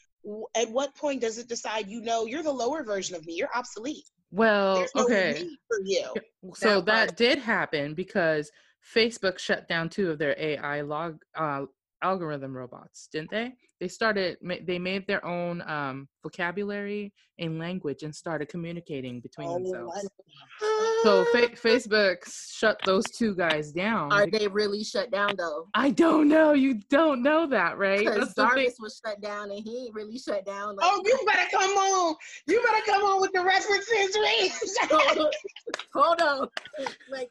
At 0.56 0.68
what 0.70 0.94
point 0.96 1.20
does 1.20 1.38
it 1.38 1.48
decide, 1.48 1.88
you 1.88 2.00
know, 2.00 2.26
you're 2.26 2.42
the 2.42 2.52
lower 2.52 2.82
version 2.82 3.14
of 3.14 3.24
me, 3.24 3.34
you're 3.34 3.54
obsolete. 3.54 4.04
Well, 4.30 4.84
no 4.94 5.04
okay. 5.04 5.48
for 5.68 5.78
you. 5.84 6.12
So 6.54 6.80
That 6.80 7.08
that 7.08 7.16
did 7.16 7.38
happen 7.38 7.94
because 7.94 8.50
Facebook 8.94 9.38
shut 9.38 9.68
down 9.68 9.88
two 9.88 10.10
of 10.10 10.18
their 10.18 10.34
AI 10.38 10.82
log 10.82 11.22
uh, 11.36 11.66
algorithm 12.02 12.56
robots, 12.56 13.08
didn't 13.08 13.30
they? 13.30 13.54
They 13.80 13.88
started. 13.88 14.38
They 14.42 14.78
made 14.78 15.06
their 15.06 15.24
own 15.24 15.62
um, 15.68 16.08
vocabulary 16.22 17.12
and 17.38 17.58
language 17.58 18.02
and 18.02 18.14
started 18.14 18.48
communicating 18.48 19.20
between 19.20 19.48
Oh, 19.48 19.54
themselves. 19.54 20.08
So 21.04 21.24
fa- 21.26 21.50
Facebook 21.50 22.16
shut 22.26 22.80
those 22.84 23.04
two 23.04 23.34
guys 23.36 23.70
down. 23.70 24.12
Are 24.12 24.26
they 24.26 24.48
really 24.48 24.82
shut 24.82 25.12
down 25.12 25.34
though? 25.38 25.68
I 25.74 25.90
don't 25.90 26.28
know. 26.28 26.52
You 26.52 26.80
don't 26.90 27.22
know 27.22 27.46
that, 27.46 27.78
right? 27.78 28.00
Because 28.00 28.34
That's. 28.34 28.34
Jarvis 28.34 28.76
was 28.80 29.00
shut 29.04 29.20
down 29.20 29.52
and 29.52 29.62
he 29.62 29.84
ain't 29.84 29.94
really 29.94 30.18
shut 30.18 30.44
down. 30.44 30.74
Like, 30.74 30.86
Oh, 30.90 31.00
you 31.04 31.18
better 31.24 31.48
come 31.52 31.70
on. 31.70 32.16
You 32.46 32.60
better 32.62 32.84
come 32.86 33.04
on 33.04 33.20
with 33.20 33.32
the 33.32 33.44
references, 33.44 34.16
Reese. 34.20 34.76
hold 35.94 36.20
on. 36.20 36.48
Like, 37.10 37.30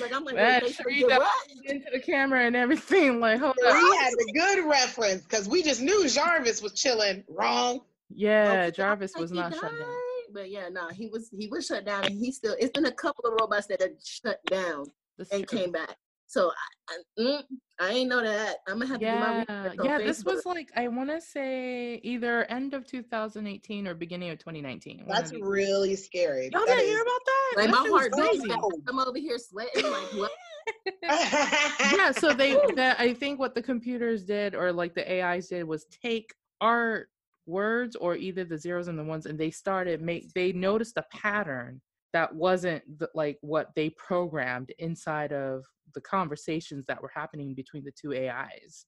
like 0.00 0.14
I'm 0.14 0.24
like, 0.24 0.36
Man, 0.36 0.62
wait, 0.62 0.76
they 0.76 0.84
Sheree 0.84 1.00
did 1.00 1.08
got 1.08 1.20
what? 1.20 1.48
into 1.64 1.86
the 1.92 2.00
camera 2.00 2.46
and 2.46 2.54
everything. 2.54 3.18
Like, 3.18 3.40
hold 3.40 3.56
on 3.66 3.74
we 3.74 3.96
had 3.96 4.12
the 4.12 4.32
good 4.34 4.68
reference 4.68 5.22
because 5.22 5.48
we 5.48 5.62
just 5.62 5.80
knew 5.88 6.08
Jarvis 6.08 6.62
was 6.62 6.72
chilling. 6.74 7.24
Wrong. 7.28 7.80
Yeah, 8.10 8.52
Okay, 8.52 8.70
Jarvis 8.76 9.12
was 9.18 9.30
he 9.30 9.36
not 9.36 9.52
shut 9.52 9.62
down. 9.62 9.94
But 10.32 10.50
yeah, 10.50 10.68
no, 10.70 10.88
he 10.88 11.08
was 11.08 11.30
he 11.36 11.48
was 11.48 11.66
shut 11.66 11.84
down 11.86 12.04
and 12.06 12.18
he 12.18 12.32
still 12.32 12.54
it's 12.58 12.70
been 12.72 12.86
a 12.86 12.92
couple 12.92 13.24
of 13.26 13.34
robots 13.40 13.66
that 13.68 13.80
are 13.82 13.90
shut 14.04 14.38
down 14.50 14.84
That's 15.16 15.30
and 15.30 15.46
true. 15.46 15.58
came 15.58 15.72
back. 15.72 15.96
So 16.26 16.50
I, 16.90 16.94
I, 16.94 17.22
mm, 17.22 17.42
I 17.80 17.90
ain't 17.92 18.10
know 18.10 18.20
that. 18.22 18.56
I'm 18.66 18.74
gonna 18.74 18.86
have 18.86 19.00
to 19.00 19.06
do 19.06 19.12
my 19.12 19.44
Yeah, 19.48 19.62
research 19.64 19.78
on 19.78 19.84
yeah. 19.86 19.98
This 19.98 20.24
was 20.24 20.44
like 20.44 20.70
I 20.76 20.88
want 20.88 21.08
to 21.08 21.20
say 21.22 21.94
either 22.02 22.44
end 22.44 22.74
of 22.74 22.86
2018 22.86 23.86
or 23.88 23.94
beginning 23.94 24.28
of 24.30 24.38
2019. 24.38 25.04
That's 25.08 25.32
of 25.32 25.40
really 25.40 25.96
scary. 25.96 26.50
Y'all 26.52 26.60
That 26.60 26.66
didn't 26.66 26.80
is- 26.84 26.90
hear 26.90 27.02
about 27.02 27.20
that? 27.24 27.52
like 27.56 27.70
That 27.70 27.82
my 27.82 27.88
heart 27.88 28.12
crazy. 28.12 28.42
beats. 28.42 28.54
I'm 28.88 28.98
over 29.00 29.18
here 29.18 29.38
sweating 29.38 29.82
like 29.90 30.12
what? 30.14 30.30
yeah, 31.02 32.10
so 32.12 32.32
they 32.32 32.58
that 32.76 32.96
I 32.98 33.14
think 33.14 33.38
what 33.38 33.54
the 33.54 33.62
computers 33.62 34.24
did 34.24 34.54
or 34.54 34.72
like 34.72 34.94
the 34.94 35.22
AIs 35.22 35.48
did 35.48 35.64
was 35.64 35.86
take 36.02 36.34
our 36.60 37.06
words 37.46 37.96
or 37.96 38.16
either 38.16 38.44
the 38.44 38.58
zeros 38.58 38.88
and 38.88 38.98
the 38.98 39.04
ones 39.04 39.26
and 39.26 39.38
they 39.38 39.50
started 39.50 40.02
make 40.02 40.32
they 40.34 40.52
noticed 40.52 40.98
a 40.98 41.04
pattern 41.10 41.80
that 42.12 42.34
wasn't 42.34 42.82
the, 42.98 43.08
like 43.14 43.38
what 43.40 43.70
they 43.74 43.90
programmed 43.90 44.72
inside 44.78 45.32
of 45.32 45.64
the 45.94 46.00
conversations 46.00 46.84
that 46.86 47.00
were 47.02 47.10
happening 47.14 47.54
between 47.54 47.84
the 47.84 47.92
two 47.92 48.14
AIs. 48.14 48.86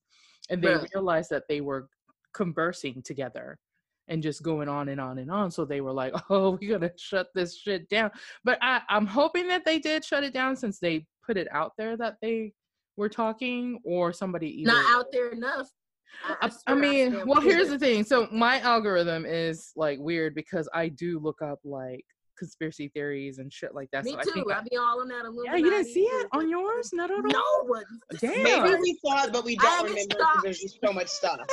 And 0.49 0.61
they 0.61 0.75
realized 0.93 1.29
that 1.29 1.43
they 1.47 1.61
were 1.61 1.87
conversing 2.33 3.01
together 3.03 3.59
and 4.07 4.23
just 4.23 4.43
going 4.43 4.67
on 4.67 4.89
and 4.89 4.99
on 4.99 5.19
and 5.19 5.31
on. 5.31 5.51
So 5.51 5.65
they 5.65 5.81
were 5.81 5.93
like, 5.93 6.13
oh, 6.29 6.57
we're 6.59 6.79
going 6.79 6.81
to 6.81 6.91
shut 6.97 7.27
this 7.35 7.57
shit 7.57 7.87
down. 7.89 8.11
But 8.43 8.57
I, 8.61 8.81
I'm 8.89 9.05
hoping 9.05 9.47
that 9.47 9.65
they 9.65 9.79
did 9.79 10.03
shut 10.03 10.23
it 10.23 10.33
down 10.33 10.55
since 10.55 10.79
they 10.79 11.05
put 11.31 11.37
it 11.37 11.47
out 11.53 11.71
there 11.77 11.95
that 11.95 12.17
they 12.21 12.51
were 12.97 13.07
talking 13.07 13.79
or 13.85 14.11
somebody 14.11 14.61
either. 14.61 14.71
Not 14.73 14.85
out 14.99 15.05
there 15.13 15.29
enough. 15.29 15.69
I, 16.27 16.47
I, 16.47 16.51
I 16.73 16.75
mean, 16.75 17.11
stand 17.11 17.27
well, 17.29 17.39
here's 17.39 17.69
it. 17.69 17.71
the 17.71 17.79
thing. 17.79 18.03
So 18.03 18.27
my 18.33 18.59
algorithm 18.59 19.25
is 19.25 19.71
like 19.77 19.97
weird 19.99 20.35
because 20.35 20.67
I 20.73 20.89
do 20.89 21.19
look 21.19 21.41
up 21.41 21.59
like 21.63 22.03
conspiracy 22.37 22.91
theories 22.93 23.37
and 23.37 23.51
shit 23.53 23.73
like 23.73 23.87
that. 23.93 24.03
Me 24.03 24.11
so 24.11 24.19
I 24.19 24.23
too. 24.23 24.31
think 24.31 24.51
I- 24.51 24.57
I 24.59 24.61
be 24.69 24.75
all 24.75 24.99
on 24.99 25.07
that 25.07 25.23
yeah, 25.45 25.55
you 25.55 25.69
didn't 25.69 25.85
see 25.85 26.01
it 26.03 26.27
on 26.33 26.49
yours? 26.49 26.89
Not 26.91 27.11
at 27.11 27.17
all. 27.17 27.31
No 27.31 27.43
one. 27.67 27.85
Damn. 28.19 28.43
Maybe 28.43 28.75
we 28.81 28.99
saw 29.05 29.23
it, 29.23 29.31
but 29.31 29.45
we 29.45 29.55
don't 29.55 29.85
remember 29.85 30.01
because 30.09 30.19
stopped. 30.19 30.43
there's 30.43 30.59
just 30.59 30.79
so 30.83 30.91
much 30.91 31.07
stuff. 31.07 31.39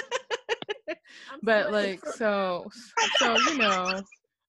But 1.42 1.72
like, 1.72 2.04
so, 2.04 2.66
so 3.18 3.36
you 3.36 3.58
know, 3.58 4.02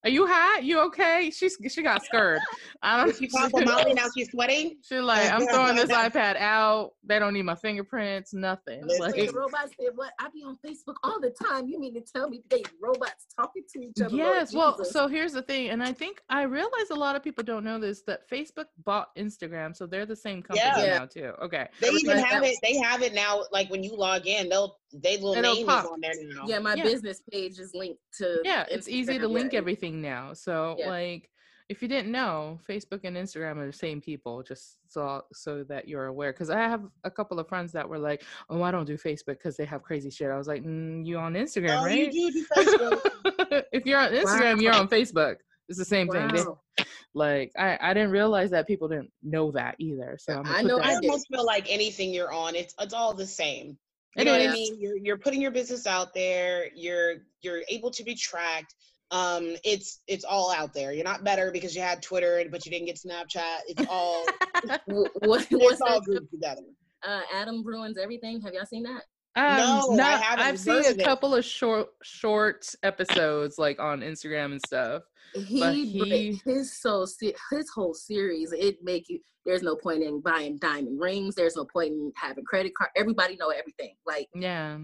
are 0.03 0.09
you 0.09 0.25
hot? 0.25 0.63
You 0.63 0.79
okay? 0.87 1.29
She's 1.33 1.57
she 1.69 1.81
got 1.81 2.03
scared. 2.05 2.39
I 2.81 3.03
don't. 3.03 3.17
She 3.17 3.29
a 3.35 3.65
Molly, 3.65 3.93
now 3.93 4.05
she's 4.17 4.31
sweating. 4.31 4.77
She 4.81 4.97
like, 4.99 5.29
I'm 5.29 5.45
throwing 5.45 5.75
this 5.75 5.89
iPad 5.89 6.37
out. 6.37 6.93
They 7.03 7.19
don't 7.19 7.33
need 7.33 7.43
my 7.43 7.55
fingerprints, 7.55 8.33
nothing. 8.33 8.81
Listen. 8.85 9.05
Like, 9.05 9.15
the 9.15 9.31
robots 9.33 9.73
said 9.77 9.89
what? 9.95 10.13
I 10.19 10.29
be 10.33 10.41
on 10.43 10.57
Facebook 10.65 10.95
all 11.03 11.19
the 11.19 11.31
time. 11.31 11.67
You 11.67 11.79
mean 11.79 11.93
to 11.95 12.01
tell 12.01 12.29
me 12.29 12.41
they 12.49 12.63
robots 12.81 13.27
talking 13.35 13.63
to 13.73 13.81
each 13.81 13.99
other? 14.01 14.15
Lord 14.15 14.35
yes. 14.35 14.53
Well, 14.53 14.77
Jesus. 14.77 14.93
so 14.93 15.07
here's 15.07 15.33
the 15.33 15.41
thing, 15.41 15.69
and 15.69 15.83
I 15.83 15.91
think 15.91 16.21
I 16.29 16.43
realize 16.43 16.91
a 16.91 16.95
lot 16.95 17.17
of 17.17 17.23
people 17.23 17.43
don't 17.43 17.65
know 17.65 17.77
this 17.77 18.01
that 18.03 18.29
Facebook 18.29 18.65
bought 18.85 19.13
Instagram, 19.17 19.75
so 19.75 19.85
they're 19.85 20.05
the 20.05 20.15
same 20.15 20.41
company 20.41 20.85
Yeah. 20.85 20.99
Now 20.99 21.05
too. 21.07 21.33
Okay. 21.41 21.67
They 21.81 21.89
even 21.89 22.19
have 22.19 22.43
it. 22.43 22.55
They 22.63 22.77
have 22.77 23.01
it 23.01 23.13
now. 23.13 23.43
Like 23.51 23.69
when 23.69 23.83
you 23.83 23.95
log 23.97 24.27
in, 24.27 24.47
they'll 24.47 24.77
they 24.93 25.15
little 25.17 25.35
It'll 25.35 25.53
name 25.55 25.67
pop. 25.67 25.85
is 25.85 25.91
on 25.91 25.99
there 26.01 26.11
now. 26.21 26.43
yeah, 26.47 26.59
my 26.59 26.73
Yeah. 26.75 26.83
business 26.83 27.21
page 27.31 27.59
is 27.59 27.71
linked 27.75 27.99
to. 28.17 28.41
yeah 28.43 28.65
it's 28.69 28.87
easy 28.87 29.19
to 29.19 29.27
link 29.27 29.53
yeah. 29.53 29.59
everything 29.59 30.01
now 30.01 30.33
so 30.33 30.75
Yeah. 30.79 30.89
like 30.89 31.29
if 31.69 31.83
you 31.83 31.87
didn't 31.87 32.11
know, 32.11 32.59
Facebook 32.67 33.01
and 33.03 33.15
Instagram 33.15 33.57
are 33.57 33.67
the 33.67 33.71
same 33.71 34.01
people, 34.01 34.41
just 34.41 34.77
so 34.87 35.21
so 35.31 35.63
that 35.65 35.87
you're 35.87 36.07
aware. 36.07 36.33
Because 36.33 36.49
I 36.49 36.57
have 36.61 36.81
a 37.03 37.11
couple 37.11 37.39
of 37.39 37.47
friends 37.47 37.71
that 37.73 37.87
were 37.87 37.99
like, 37.99 38.23
"Oh, 38.49 38.63
I 38.63 38.71
don't 38.71 38.85
do 38.87 38.97
Facebook 38.97 39.37
because 39.37 39.55
they 39.55 39.65
have 39.65 39.83
crazy 39.83 40.09
shit." 40.09 40.31
I 40.31 40.37
was 40.39 40.47
like, 40.47 40.63
mm, 40.63 41.05
"You 41.05 41.19
on 41.19 41.35
Instagram, 41.35 41.79
Oh, 41.81 41.85
right? 41.85 42.11
you 42.11 42.31
do 42.31 42.39
do 42.39 42.45
Facebook. 42.57 43.63
if 43.71 43.85
you're 43.85 43.99
on 43.99 44.11
Instagram, 44.11 44.59
you're 44.59 44.73
on 44.73 44.87
Facebook. 44.87 45.35
It's 45.67 45.77
the 45.77 45.85
same 45.85 46.07
thing. 46.09 46.27
They- 46.29 46.83
like 47.13 47.51
I, 47.55 47.77
I 47.79 47.93
didn't 47.93 48.09
realize 48.09 48.49
that 48.49 48.65
people 48.65 48.87
didn't 48.87 49.11
know 49.21 49.51
that 49.51 49.75
either. 49.77 50.17
So 50.19 50.33
I'm 50.39 50.47
I 50.47 50.63
know 50.63 50.79
I 50.79 50.93
I 50.95 50.99
did. 51.01 51.07
almost 51.09 51.27
feel 51.31 51.45
like 51.45 51.71
anything 51.71 52.11
you're 52.11 52.33
on, 52.33 52.55
it's 52.55 52.73
it's 52.79 52.95
all 52.95 53.13
the 53.13 53.27
same. 53.27 53.77
You 54.15 54.23
It 54.23 54.25
know 54.25 54.31
what 54.31 54.41
I 54.41 54.51
mean? 54.51 54.77
You're 54.79 54.97
you're 54.97 55.17
putting 55.17 55.41
your 55.41 55.51
business 55.51 55.85
out 55.87 56.13
there. 56.13 56.67
You're 56.75 57.15
you're 57.41 57.61
able 57.69 57.91
to 57.91 58.03
be 58.03 58.15
tracked. 58.15 58.73
Um, 59.11 59.55
it's 59.63 60.01
it's 60.07 60.23
all 60.23 60.51
out 60.51 60.73
there. 60.73 60.93
You're 60.93 61.03
not 61.03 61.23
better 61.23 61.51
because 61.51 61.75
you 61.75 61.81
had 61.81 62.01
Twitter, 62.01 62.43
but 62.51 62.65
you 62.65 62.71
didn't 62.71 62.87
get 62.87 62.97
Snapchat. 62.97 63.59
It's 63.67 63.83
all 63.89 64.25
Wh- 64.87 65.15
what, 65.23 65.41
it's 65.41 65.51
what's 65.51 65.81
all 65.81 66.01
grouped 66.05 66.31
together. 66.31 66.61
Uh, 67.03 67.21
Adam 67.33 67.65
ruins 67.65 67.97
everything. 67.97 68.41
Have 68.41 68.53
y'all 68.53 68.65
seen 68.65 68.83
that? 68.83 69.03
Um, 69.35 69.95
No, 69.95 70.03
I 70.03 70.17
haven't. 70.17 70.45
I've 70.45 70.59
seen 70.59 70.83
a 70.99 71.03
couple 71.03 71.35
of 71.35 71.45
short 71.45 71.89
short 72.03 72.67
episodes 72.83 73.57
like 73.57 73.79
on 73.79 74.01
Instagram 74.01 74.51
and 74.51 74.61
stuff. 74.65 75.03
But 75.33 75.73
He, 75.75 75.85
he- 75.85 76.41
his 76.45 76.73
so 76.79 77.05
his 77.51 77.69
whole 77.69 77.93
series 77.93 78.51
it 78.51 78.77
make 78.83 79.09
you. 79.09 79.19
There's 79.45 79.61
no 79.63 79.75
point 79.75 80.03
in 80.03 80.19
buying 80.21 80.57
diamond 80.57 80.99
rings. 80.99 81.35
There's 81.35 81.55
no 81.55 81.65
point 81.65 81.93
in 81.93 82.11
having 82.15 82.43
credit 82.43 82.73
card. 82.75 82.91
Everybody 82.95 83.35
know 83.37 83.49
everything. 83.49 83.95
Like 84.05 84.27
Yeah. 84.35 84.79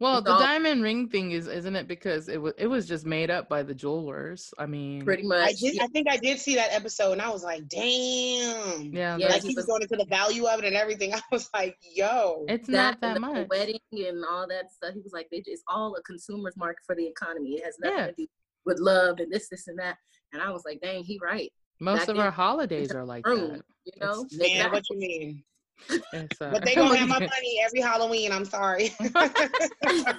Well, 0.00 0.18
It's 0.18 0.24
the 0.26 0.32
all- 0.32 0.40
diamond 0.40 0.82
ring 0.82 1.08
thing 1.08 1.30
is, 1.30 1.46
isn't 1.46 1.76
it? 1.76 1.86
Because 1.86 2.28
it 2.28 2.36
was 2.42 2.54
it 2.58 2.66
was 2.66 2.88
just 2.88 3.06
made 3.06 3.30
up 3.30 3.48
by 3.48 3.62
the 3.62 3.72
jewelers. 3.74 4.52
I 4.58 4.66
mean, 4.66 5.04
pretty 5.04 5.22
much. 5.22 5.48
I 5.50 5.52
did. 5.52 5.74
yeah, 5.76 5.84
I 5.84 5.86
think 5.88 6.08
I 6.10 6.16
did 6.16 6.40
see 6.40 6.56
that 6.56 6.72
episode, 6.72 7.12
and 7.12 7.22
I 7.22 7.30
was 7.30 7.44
like, 7.44 7.68
"Damn!" 7.68 8.92
yeah, 8.92 9.16
Yeah, 9.16 9.28
like 9.28 9.42
he 9.42 9.48
he 9.48 9.54
was 9.54 9.56
was- 9.56 9.66
going 9.66 9.82
into 9.82 9.96
the 9.96 10.06
value 10.06 10.46
of 10.46 10.58
it 10.58 10.64
and 10.64 10.74
everything. 10.74 11.14
I 11.14 11.20
was 11.30 11.48
like, 11.54 11.76
"Yo." 11.94 12.44
it's 12.48 12.68
not 12.68 13.00
that 13.00 13.16
and 13.16 13.16
the 13.16 13.20
much. 13.20 13.48
wedding 13.48 13.78
and 13.92 14.24
all 14.28 14.46
that 14.48 14.72
stuff. 14.72 14.94
He 14.94 15.00
was 15.00 15.12
like, 15.12 15.28
they, 15.30 15.42
it's 15.46 15.62
all 15.68 15.94
a 15.96 16.02
consumer's 16.02 16.56
market 16.56 16.82
for 16.86 16.96
the 16.96 17.06
economy. 17.06 17.50
It 17.58 17.64
has 17.64 17.76
nothing 17.78 17.98
Yeah. 17.98 18.06
to 18.08 18.12
do 18.14 18.26
with 18.64 18.78
love 18.80 19.18
and 19.20 19.32
this, 19.32 19.48
this, 19.48 19.68
and 19.68 19.78
that. 19.78 19.96
And 20.32 20.42
I 20.42 20.50
was 20.50 20.62
like, 20.64 20.80
dang, 20.80 21.04
he 21.04 21.20
right. 21.22 21.52
Most 21.80 22.00
back 22.00 22.08
of 22.08 22.14
in 22.16 22.22
our 22.22 22.30
holidays 22.30 22.92
are 22.92 23.04
like 23.04 23.26
Room, 23.26 23.52
that. 23.52 23.62
you 23.84 23.92
know. 24.00 24.24
Man, 24.32 24.50
Exactly. 24.50 24.70
what 24.72 24.90
you 24.90 24.98
mean? 24.98 25.44
It's, 25.88 26.38
But 26.38 26.64
they 26.64 26.74
gonna 26.74 26.96
have 26.96 27.08
my 27.08 27.18
money 27.18 27.60
every 27.64 27.80
Halloween. 27.80 28.32
I'm 28.32 28.44
sorry. 28.44 28.92
at- 29.14 30.16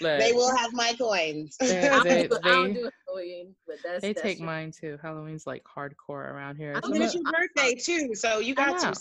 they 0.00 0.32
will 0.32 0.54
have 0.56 0.72
my 0.72 0.94
coins. 0.98 1.56
They- 1.58 1.88
I 1.88 1.90
don't, 1.96 2.04
they- 2.04 2.28
do, 2.28 2.38
I 2.44 2.48
don't 2.48 2.74
they- 2.74 2.80
do 2.80 2.90
Halloween, 3.06 3.54
but 3.66 3.76
that's 3.84 4.02
They 4.02 4.12
that's 4.12 4.22
take 4.22 4.38
just- 4.38 4.44
mine 4.46 4.72
too. 4.72 4.98
Halloween's 5.02 5.46
like 5.46 5.64
hardcore 5.64 6.30
around 6.32 6.56
here. 6.56 6.72
I'm 6.72 6.78
I 6.78 6.80
Some 6.82 6.92
mean, 6.92 7.02
it's 7.02 7.14
your 7.14 7.24
birthday 7.24 7.74
too, 7.74 8.14
so 8.14 8.38
you 8.38 8.54
got 8.54 8.78
to. 8.80 8.94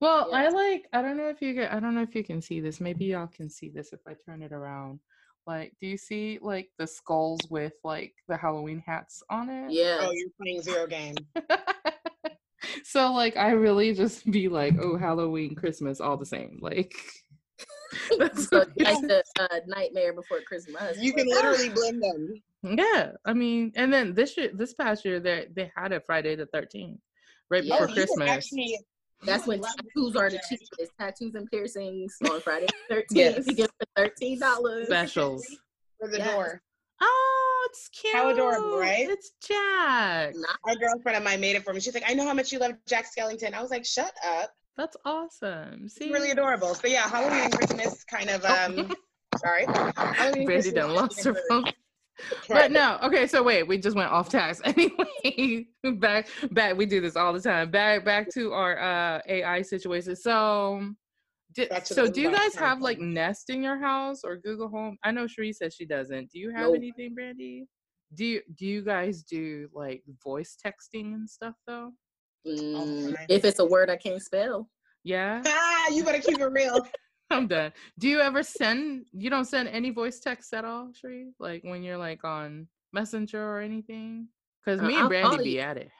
Well, 0.00 0.28
Yeah. 0.30 0.36
I 0.36 0.48
like. 0.48 0.86
I 0.92 1.02
don't 1.02 1.16
know 1.16 1.28
if 1.28 1.40
you 1.42 1.54
get. 1.54 1.72
I 1.72 1.80
don't 1.80 1.94
know 1.94 2.02
if 2.02 2.14
you 2.14 2.24
can 2.24 2.40
see 2.42 2.60
this. 2.60 2.80
Maybe 2.80 3.06
y'all 3.06 3.26
can 3.26 3.50
see 3.50 3.68
this 3.68 3.92
if 3.92 4.00
I 4.06 4.14
turn 4.26 4.42
it 4.42 4.52
around. 4.52 5.00
Like, 5.46 5.72
do 5.80 5.86
you 5.86 5.96
see 5.96 6.38
like 6.40 6.70
the 6.78 6.86
skulls 6.86 7.40
with 7.50 7.72
like 7.82 8.14
the 8.28 8.36
Halloween 8.36 8.82
hats 8.86 9.22
on 9.30 9.48
it? 9.48 9.72
Yeah. 9.72 9.98
Oh, 10.00 10.12
you're 10.12 10.28
playing 10.40 10.62
zero 10.62 10.86
game. 10.86 11.14
so 12.84 13.12
like, 13.12 13.36
I 13.36 13.50
really 13.52 13.94
just 13.94 14.30
be 14.30 14.48
like, 14.48 14.74
oh, 14.80 14.96
Halloween, 14.96 15.54
Christmas, 15.54 16.00
all 16.00 16.16
the 16.16 16.26
same. 16.26 16.58
Like, 16.60 16.94
that's 18.18 18.48
so 18.48 18.58
like 18.78 19.00
the 19.02 19.22
uh, 19.40 19.60
Nightmare 19.66 20.12
Before 20.12 20.40
Christmas. 20.42 20.98
You 21.00 21.12
can 21.12 21.26
literally 21.26 21.68
blend 21.70 22.02
them. 22.02 22.34
yeah. 22.62 23.12
I 23.24 23.32
mean, 23.32 23.72
and 23.76 23.92
then 23.92 24.14
this 24.14 24.36
year, 24.36 24.50
this 24.54 24.74
past 24.74 25.04
year, 25.04 25.20
they 25.20 25.46
they 25.54 25.70
had 25.76 25.92
a 25.92 26.00
Friday 26.00 26.36
the 26.36 26.46
Thirteenth, 26.46 27.00
right 27.50 27.64
Yeah. 27.64 27.74
before 27.74 27.86
oh, 27.86 27.88
you 27.90 27.94
can 27.94 28.06
Christmas. 28.06 28.28
actually. 28.30 28.78
That's 29.22 29.46
when 29.46 29.60
tattoos 29.60 30.16
are 30.16 30.30
the 30.30 30.40
cheapest. 30.48 30.92
Tattoos 30.98 31.34
and 31.34 31.46
piercings 31.50 32.16
on 32.30 32.40
Friday 32.40 32.66
the 32.88 32.94
13th. 32.96 33.04
Yes. 33.10 33.46
You 33.46 33.54
get 33.54 33.70
for 33.78 33.86
thirteen 33.96 34.38
dollars. 34.38 34.86
Specials. 34.86 35.46
for 35.98 36.08
the 36.08 36.18
Yes. 36.18 36.30
door. 36.30 36.62
Oh, 37.02 37.29
it's 37.64 37.88
cute. 37.88 38.14
How 38.14 38.30
adorable, 38.30 38.78
right? 38.78 39.08
It's 39.08 39.32
Jack. 39.46 40.34
A 40.68 40.76
girlfriend 40.76 41.16
of 41.18 41.22
mine 41.24 41.40
made 41.40 41.56
it 41.56 41.64
for 41.64 41.72
me. 41.72 41.80
She's 41.80 41.94
like, 41.94 42.04
I 42.08 42.14
know 42.14 42.26
how 42.26 42.34
much 42.34 42.52
you 42.52 42.58
love 42.58 42.72
Jack 42.86 43.06
Skellington. 43.06 43.54
I 43.54 43.62
was 43.62 43.70
like, 43.70 43.84
shut 43.84 44.12
up. 44.26 44.50
That's 44.76 44.96
awesome. 45.04 45.88
See, 45.88 46.10
really 46.12 46.30
adorable. 46.30 46.74
So 46.74 46.86
yeah, 46.88 47.08
Halloween 47.08 47.40
and 47.44 47.52
Christmas 47.52 48.02
kind 48.04 48.30
of 48.30 48.44
um 48.44 48.92
sorry. 49.38 49.66
Halloween 49.66 49.92
and 49.96 50.14
Brandy 50.16 50.44
Christmas 50.46 50.74
done 50.74 50.94
lost 50.94 51.24
her 51.24 51.36
phone. 51.48 51.64
of- 51.68 51.74
But 52.48 52.70
no, 52.70 52.98
okay. 53.04 53.26
So 53.26 53.42
wait, 53.42 53.64
we 53.68 53.76
just 53.78 53.96
went 53.96 54.10
off 54.10 54.28
task. 54.28 54.62
Anyway, 55.22 55.66
back, 55.98 56.28
back. 56.50 56.76
We 56.76 56.86
do 56.86 57.00
this 57.00 57.16
all 57.16 57.32
the 57.32 57.40
time. 57.40 57.70
Back, 57.70 58.04
back 58.04 58.30
to 58.34 58.52
our 58.52 58.78
uh 58.78 59.20
AI 59.26 59.62
situation. 59.62 60.16
So, 60.16 60.92
di- 61.54 61.66
Back 61.66 61.84
to 61.84 61.94
so 61.94 62.08
do 62.08 62.20
you 62.20 62.30
guys 62.30 62.54
have 62.54 62.80
like 62.80 62.98
Nest 62.98 63.50
in 63.50 63.62
your 63.62 63.78
house 63.78 64.20
or 64.24 64.36
Google 64.36 64.68
Home? 64.68 64.96
I 65.04 65.10
know 65.10 65.24
Sheree 65.26 65.54
says 65.54 65.74
she 65.74 65.86
doesn't. 65.86 66.30
Do 66.30 66.38
you 66.38 66.50
have 66.50 66.66
Nope. 66.68 66.76
anything, 66.76 67.14
Brandy? 67.14 67.66
Do 68.14 68.24
you 68.24 68.40
do 68.56 68.66
you 68.66 68.82
guys 68.82 69.22
do 69.22 69.68
like 69.72 70.02
voice 70.24 70.56
texting 70.64 71.14
and 71.14 71.28
stuff 71.28 71.54
though? 71.66 71.92
Mm, 72.46 73.14
time. 73.16 73.26
if 73.28 73.44
it's 73.44 73.58
a 73.58 73.64
word 73.64 73.90
I 73.90 73.96
can't 73.96 74.22
spell. 74.22 74.68
Yeah, 75.04 75.42
Ah, 75.46 75.88
you 75.90 76.04
better 76.04 76.20
keep 76.20 76.38
it 76.40 76.44
real. 76.46 76.86
I'm 77.30 77.46
done. 77.46 77.72
Do 77.98 78.08
you 78.08 78.20
ever 78.20 78.42
send? 78.42 79.06
You 79.12 79.30
don't 79.30 79.44
send 79.44 79.68
any 79.68 79.90
voice 79.90 80.18
texts 80.20 80.52
at 80.52 80.64
all, 80.64 80.90
Sheree? 80.92 81.28
Like 81.38 81.62
when 81.62 81.82
you're 81.82 81.96
like 81.96 82.24
on 82.24 82.66
Messenger 82.92 83.40
or 83.42 83.60
anything? 83.60 84.26
Because 84.64 84.80
Uh, 84.80 84.84
me 84.84 84.94
and 84.94 85.02
I'll 85.04 85.08
Brandy 85.08 85.28
call 85.36 85.44
be 85.44 85.60
at 85.60 85.76
it. 85.76 85.90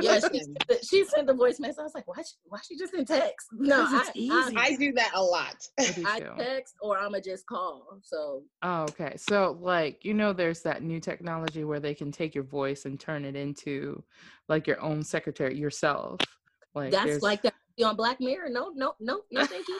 Yeah, 0.00 0.20
she, 0.32 0.38
sent 0.38 0.68
the- 0.68 0.78
she 0.88 1.04
sent 1.04 1.26
the 1.26 1.34
voice 1.34 1.60
message. 1.60 1.78
I 1.80 1.82
was 1.82 1.94
like, 1.94 2.08
why? 2.08 2.22
She, 2.22 2.34
why 2.44 2.58
she 2.66 2.76
just 2.76 2.94
in 2.94 3.04
text? 3.04 3.48
No, 3.52 3.84
it's 3.90 4.08
I, 4.08 4.12
easy. 4.14 4.56
I, 4.56 4.64
I 4.66 4.76
do 4.76 4.92
that 4.92 5.12
a 5.14 5.22
lot. 5.22 5.56
I 5.78 5.94
I 6.06 6.20
text 6.42 6.74
or 6.80 6.98
I'ma 6.98 7.18
just 7.20 7.46
call. 7.46 7.98
So 8.02 8.42
Oh, 8.62 8.82
okay. 8.84 9.14
So, 9.16 9.58
like, 9.60 10.04
you 10.04 10.14
know, 10.14 10.32
there's 10.32 10.62
that 10.62 10.82
new 10.82 11.00
technology 11.00 11.64
where 11.64 11.80
they 11.80 11.94
can 11.94 12.10
take 12.10 12.34
your 12.34 12.44
voice 12.44 12.84
and 12.84 12.98
turn 12.98 13.24
it 13.24 13.36
into 13.36 14.02
like 14.48 14.66
your 14.66 14.80
own 14.80 15.02
secretary 15.02 15.56
yourself. 15.56 16.20
Like, 16.74 16.90
that's 16.90 17.04
there's- 17.04 17.22
like 17.22 17.42
that 17.42 17.54
on 17.84 17.96
Black 17.96 18.20
Mirror. 18.20 18.48
No, 18.50 18.72
no, 18.74 18.94
no, 19.00 19.20
no, 19.30 19.44
thank 19.46 19.66
you. 19.68 19.78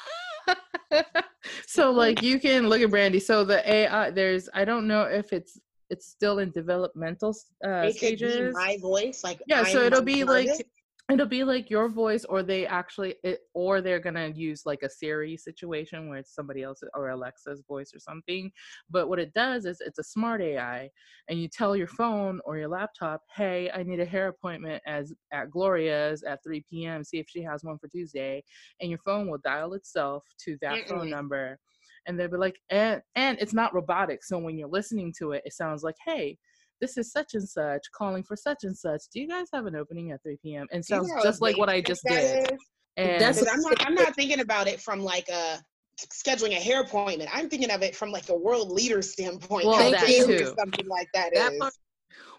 so, 1.67 1.91
like, 1.91 2.23
you 2.23 2.39
can 2.39 2.69
look 2.69 2.81
at 2.81 2.91
Brandy. 2.91 3.21
So 3.21 3.45
the 3.45 3.69
AI, 3.69 4.11
there's, 4.11 4.49
I 4.55 4.65
don't 4.65 4.87
know 4.87 5.03
if 5.03 5.33
it's 5.33 5.59
it's 5.91 6.07
still 6.07 6.39
in 6.39 6.51
developmental 6.51 7.31
uh, 7.65 7.87
it 7.87 7.97
stages. 7.97 8.55
my 8.55 8.77
voice, 8.81 9.25
like 9.25 9.41
Yeah, 9.47 9.65
so 9.65 9.81
I'm 9.81 9.87
it'll 9.87 10.01
my 10.01 10.05
be 10.05 10.25
like 10.25 10.67
it'll 11.11 11.27
be 11.27 11.45
like 11.45 11.71
your 11.71 11.89
voice 11.89 12.25
or 12.27 12.43
they 12.43 12.67
actually 12.67 13.15
it, 13.25 13.41
or 13.55 13.81
they're 13.81 14.01
gonna 14.01 14.29
use 14.29 14.67
like 14.67 14.83
a 14.83 14.91
siri 14.91 15.37
situation 15.37 16.09
where 16.09 16.19
it's 16.19 16.35
somebody 16.35 16.63
else 16.63 16.83
or 16.95 17.09
alexa's 17.09 17.63
voice 17.67 17.93
or 17.95 17.99
something 17.99 18.51
but 18.91 19.09
what 19.09 19.19
it 19.19 19.33
does 19.33 19.65
is 19.65 19.81
it's 19.81 19.99
a 19.99 20.05
smart 20.05 20.41
ai 20.43 20.89
and 21.29 21.41
you 21.41 21.49
tell 21.49 21.75
your 21.75 21.87
phone 21.87 22.41
or 22.45 22.59
your 22.59 22.69
laptop 22.69 23.23
hey 23.35 23.71
i 23.75 23.83
need 23.83 24.01
a 24.01 24.05
hair 24.05 24.29
appointment 24.29 24.83
as 24.87 25.13
at 25.33 25.51
gloria's 25.51 26.23
at 26.25 26.43
3 26.45 26.63
p.m 26.69 27.03
see 27.03 27.19
if 27.19 27.27
she 27.29 27.43
has 27.43 27.65
one 27.65 27.79
for 27.79 27.89
tuesday 27.89 28.43
and 28.81 28.91
your 28.91 29.01
phone 29.05 29.29
will 29.29 29.39
dial 29.39 29.73
itself 29.73 30.25
to 30.39 30.59
that 30.61 30.87
phone 30.89 31.07
Mm-mm. 31.07 31.11
number 31.11 31.59
and 32.07 32.19
they'll 32.19 32.29
be 32.29 32.37
like 32.37 32.57
and 32.71 33.01
and 33.15 33.39
it's 33.41 33.53
not 33.55 33.75
robotic 33.75 34.23
so 34.25 34.39
when 34.39 34.57
you're 34.59 34.69
listening 34.69 35.13
to 35.19 35.33
it 35.33 35.43
it 35.45 35.53
sounds 35.53 35.83
like 35.83 35.97
hey 36.05 36.37
this 36.81 36.97
is 36.97 37.11
such 37.11 37.35
and 37.35 37.49
such 37.49 37.83
calling 37.93 38.23
for 38.23 38.37
such 38.37 38.59
and 38.63 38.77
such. 38.79 39.01
Do 39.13 39.21
you 39.21 39.27
guys 39.27 39.49
have 39.53 39.67
an 39.67 39.75
opening 39.75 40.13
at 40.13 40.23
3 40.23 40.39
p.m.? 40.41 40.69
And 40.71 40.85
Do 40.85 40.95
you 40.95 40.99
sounds 41.01 41.09
know 41.13 41.23
just 41.25 41.43
like 41.43 41.59
what 41.59 41.69
I 41.69 41.81
just 41.81 42.03
that 42.05 42.11
did. 42.21 42.53
is? 42.53 42.59
And 42.97 43.21
That's- 43.21 43.41
Because 43.41 43.53
I'm 43.53 43.61
not, 43.63 43.87
I'm 43.89 43.95
not 43.97 44.15
thinking 44.15 44.39
about 44.39 44.69
it 44.69 44.81
from 44.81 45.01
like 45.01 45.29
a 45.29 45.59
scheduling 46.01 46.53
a 46.53 46.61
hair 46.61 46.81
appointment. 46.83 47.31
I'm 47.35 47.49
thinking 47.49 47.73
of 47.73 47.83
it 47.83 47.97
from 47.97 48.13
like 48.13 48.29
a 48.29 48.37
world 48.37 48.71
leader 48.71 49.03
standpoint. 49.03 49.67
Well, 49.67 49.75
how 49.77 49.91
that 49.91 50.07
too. 50.07 50.55
Something 50.57 50.87
like 50.87 51.09
that 51.15 51.31
That 51.35 51.55
is. 51.55 51.59
part- 51.59 51.75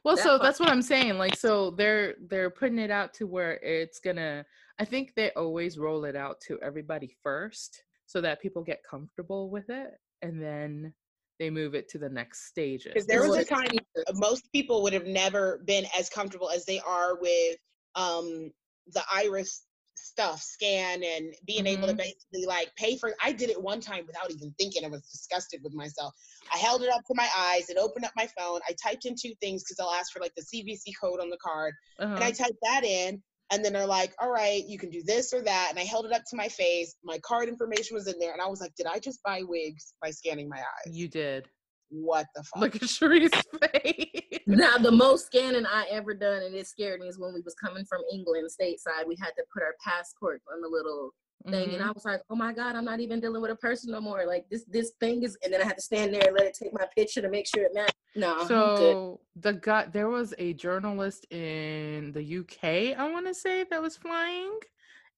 well, 0.06 0.16
that 0.16 0.24
so 0.24 0.30
part- 0.30 0.42
that's 0.44 0.60
what 0.62 0.70
I'm 0.70 0.82
saying. 0.82 1.18
Like, 1.18 1.36
so 1.36 1.72
they're 1.72 2.16
they're 2.30 2.50
putting 2.50 2.80
it 2.80 2.92
out 2.92 3.14
to 3.16 3.28
where 3.28 3.56
it's 3.58 4.00
gonna. 4.00 4.46
I 4.80 4.86
think 4.86 5.16
they 5.16 5.32
always 5.32 5.78
roll 5.78 6.06
it 6.06 6.16
out 6.16 6.40
to 6.48 6.58
everybody 6.62 7.14
first, 7.22 7.84
so 8.10 8.20
that 8.22 8.42
people 8.42 8.64
get 8.64 8.80
comfortable 8.90 9.52
with 9.52 9.70
it, 9.70 9.92
and 10.24 10.42
then 10.42 10.92
they 11.38 11.52
move 11.52 11.76
it 11.76 11.88
to 11.90 12.00
the 12.00 12.10
next 12.10 12.48
stages. 12.48 12.92
Because 12.96 13.06
there 13.06 13.22
was 13.22 13.38
a 13.38 13.46
time 13.46 13.68
most 14.14 14.52
people 14.52 14.82
would 14.82 14.94
have 14.94 15.06
never 15.06 15.62
been 15.66 15.86
as 15.98 16.10
comfortable 16.10 16.50
as 16.50 16.66
they 16.66 16.80
are 16.80 17.20
with 17.22 17.58
um, 17.94 18.52
the 18.94 19.04
iris 19.14 19.66
stuff 19.96 20.42
scan 20.42 21.04
and 21.04 21.36
being 21.46 21.68
able 21.68 21.86
to 21.86 21.94
Mhm. 21.94 21.98
basically 21.98 22.46
like 22.48 22.74
pay 22.78 22.98
for 22.98 23.14
i 23.22 23.34
did 23.34 23.50
it 23.50 23.62
one 23.62 23.82
time 23.82 24.06
without 24.08 24.32
even 24.32 24.50
thinking 24.58 24.86
i 24.86 24.88
was 24.88 25.02
disgusted 25.02 25.60
with 25.62 25.74
myself 25.74 26.14
i 26.54 26.58
held 26.58 26.82
it 26.82 26.90
up 26.90 27.02
to 27.06 27.14
my 27.16 27.28
eyes 27.38 27.70
it 27.70 27.78
opened 27.78 28.06
up 28.06 28.12
my 28.16 28.28
phone 28.38 28.62
i 28.68 28.74
typed 28.82 29.06
in 29.06 29.14
two 29.14 29.34
things 29.42 29.62
because 29.62 29.76
they'll 29.76 29.94
ask 30.00 30.14
for 30.14 30.22
like 30.22 30.34
the 30.36 30.42
cvc 30.42 30.84
code 31.02 31.20
on 31.20 31.30
the 31.30 31.38
card 31.44 31.74
and 32.16 32.24
Uh-huh. 32.24 32.26
I 32.26 32.32
typed 32.32 32.58
that 32.64 32.84
in, 32.86 33.22
and 33.52 33.64
then 33.64 33.74
they're 33.74 33.86
like, 33.86 34.14
"All 34.20 34.30
right, 34.30 34.66
you 34.66 34.78
can 34.78 34.90
do 34.90 35.02
this 35.04 35.34
or 35.34 35.42
that." 35.42 35.68
And 35.70 35.80
I 35.80 35.84
held 35.84 36.06
it 36.06 36.12
up 36.12 36.24
to 36.30 36.36
my 36.36 36.48
face. 36.48 36.96
My 37.04 37.18
card 37.20 37.50
information 37.50 37.96
was 37.96 38.08
in 38.08 38.20
there, 38.20 38.34
and 38.34 38.42
I 38.42 38.48
was 38.48 38.62
like, 38.62 38.76
"Did 38.76 38.86
I 38.86 39.00
just 39.00 39.22
buy 39.24 39.44
wigs 39.44 39.94
by 40.02 40.12
scanning 40.12 40.50
my 40.50 40.60
eyes? 40.60 40.94
you 40.94 41.08
did. 41.08 41.48
what 41.90 42.28
the 42.36 42.44
fuck?" 42.44 42.62
Look 42.62 42.76
at 42.76 42.84
Sheree's 42.84 43.32
face. 43.74 44.40
now 44.48 44.78
the 44.78 44.92
most 44.92 45.28
scanning 45.28 45.66
I 45.66 45.86
ever 45.90 46.14
done, 46.14 46.44
and 46.44 46.56
it 46.56 46.68
scared 46.68 47.02
me, 47.02 47.08
is 47.08 47.20
when 47.20 47.34
we 47.34 47.42
was 47.42 47.56
coming 47.56 47.86
from 47.86 48.02
England 48.12 48.48
stateside. 48.50 49.08
We 49.08 49.18
had 49.20 49.32
to 49.38 49.44
put 49.54 49.64
our 49.64 49.76
passport 49.84 50.42
on 50.54 50.62
the 50.62 50.68
little 50.68 51.12
thing, 51.50 51.74
and 51.74 51.82
Mhm. 51.82 51.88
I 51.88 51.92
was 51.92 52.06
like, 52.06 52.22
"Oh 52.30 52.36
my 52.36 52.54
god, 52.54 52.76
I'm 52.76 52.86
not 52.86 53.00
even 53.00 53.20
dealing 53.20 53.42
with 53.42 53.52
a 53.52 53.56
person 53.56 53.92
no 53.92 54.02
more. 54.02 54.26
Like 54.26 54.50
this, 54.50 54.64
this 54.66 54.92
thing 55.00 55.24
is." 55.24 55.38
And 55.44 55.54
then 55.54 55.62
I 55.62 55.66
had 55.66 55.78
to 55.78 55.82
stand 55.82 56.14
there 56.14 56.28
and 56.28 56.36
let 56.36 56.46
it 56.46 56.54
take 56.62 56.74
my 56.74 56.86
picture 56.96 57.22
to 57.22 57.30
make 57.30 57.48
sure 57.48 57.64
it 57.64 57.74
matched. 57.74 57.96
No, 58.16 58.48
So 58.48 59.22
the 59.36 59.54
guy, 59.54 59.86
there 59.86 60.10
was 60.10 60.34
a 60.38 60.54
journalist 60.54 61.26
in 61.32 62.12
the 62.12 62.24
UK, 62.24 62.94
I 62.96 63.10
want 63.12 63.28
to 63.28 63.34
say, 63.34 63.66
that 63.70 63.82
was 63.82 63.98
flying, 63.98 64.58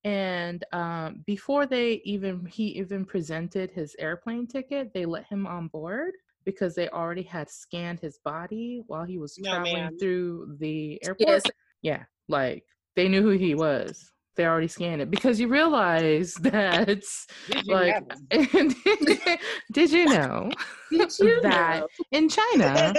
and 0.03 0.63
um, 0.73 1.23
before 1.25 1.65
they 1.65 2.01
even 2.03 2.45
he 2.45 2.65
even 2.79 3.05
presented 3.05 3.71
his 3.71 3.95
airplane 3.99 4.47
ticket, 4.47 4.93
they 4.93 5.05
let 5.05 5.25
him 5.27 5.45
on 5.47 5.67
board 5.67 6.13
because 6.43 6.73
they 6.73 6.89
already 6.89 7.21
had 7.21 7.49
scanned 7.49 7.99
his 7.99 8.17
body 8.25 8.81
while 8.87 9.03
he 9.05 9.17
was 9.19 9.35
No, 9.37 9.51
traveling 9.51 9.73
ma'am. 9.73 9.97
through 9.99 10.57
the 10.59 11.01
airport. 11.03 11.27
Yes, 11.27 11.51
Yeah, 11.83 12.03
like 12.27 12.65
they 12.95 13.07
knew 13.07 13.21
who 13.21 13.29
he 13.29 13.53
was. 13.55 14.10
They 14.37 14.45
already 14.45 14.67
scanned 14.67 15.01
it 15.01 15.11
because 15.11 15.39
you 15.39 15.47
realize 15.47 16.33
that, 16.41 16.87
Did 16.87 17.65
you 17.65 17.73
like, 17.73 17.95
know? 18.31 19.35
did 19.71 19.91
you 19.91 20.05
know 20.05 20.49
did 20.91 21.09
you 21.19 21.39
that 21.43 21.81
know? 21.81 21.87
in 22.11 22.29
China? 22.29 22.93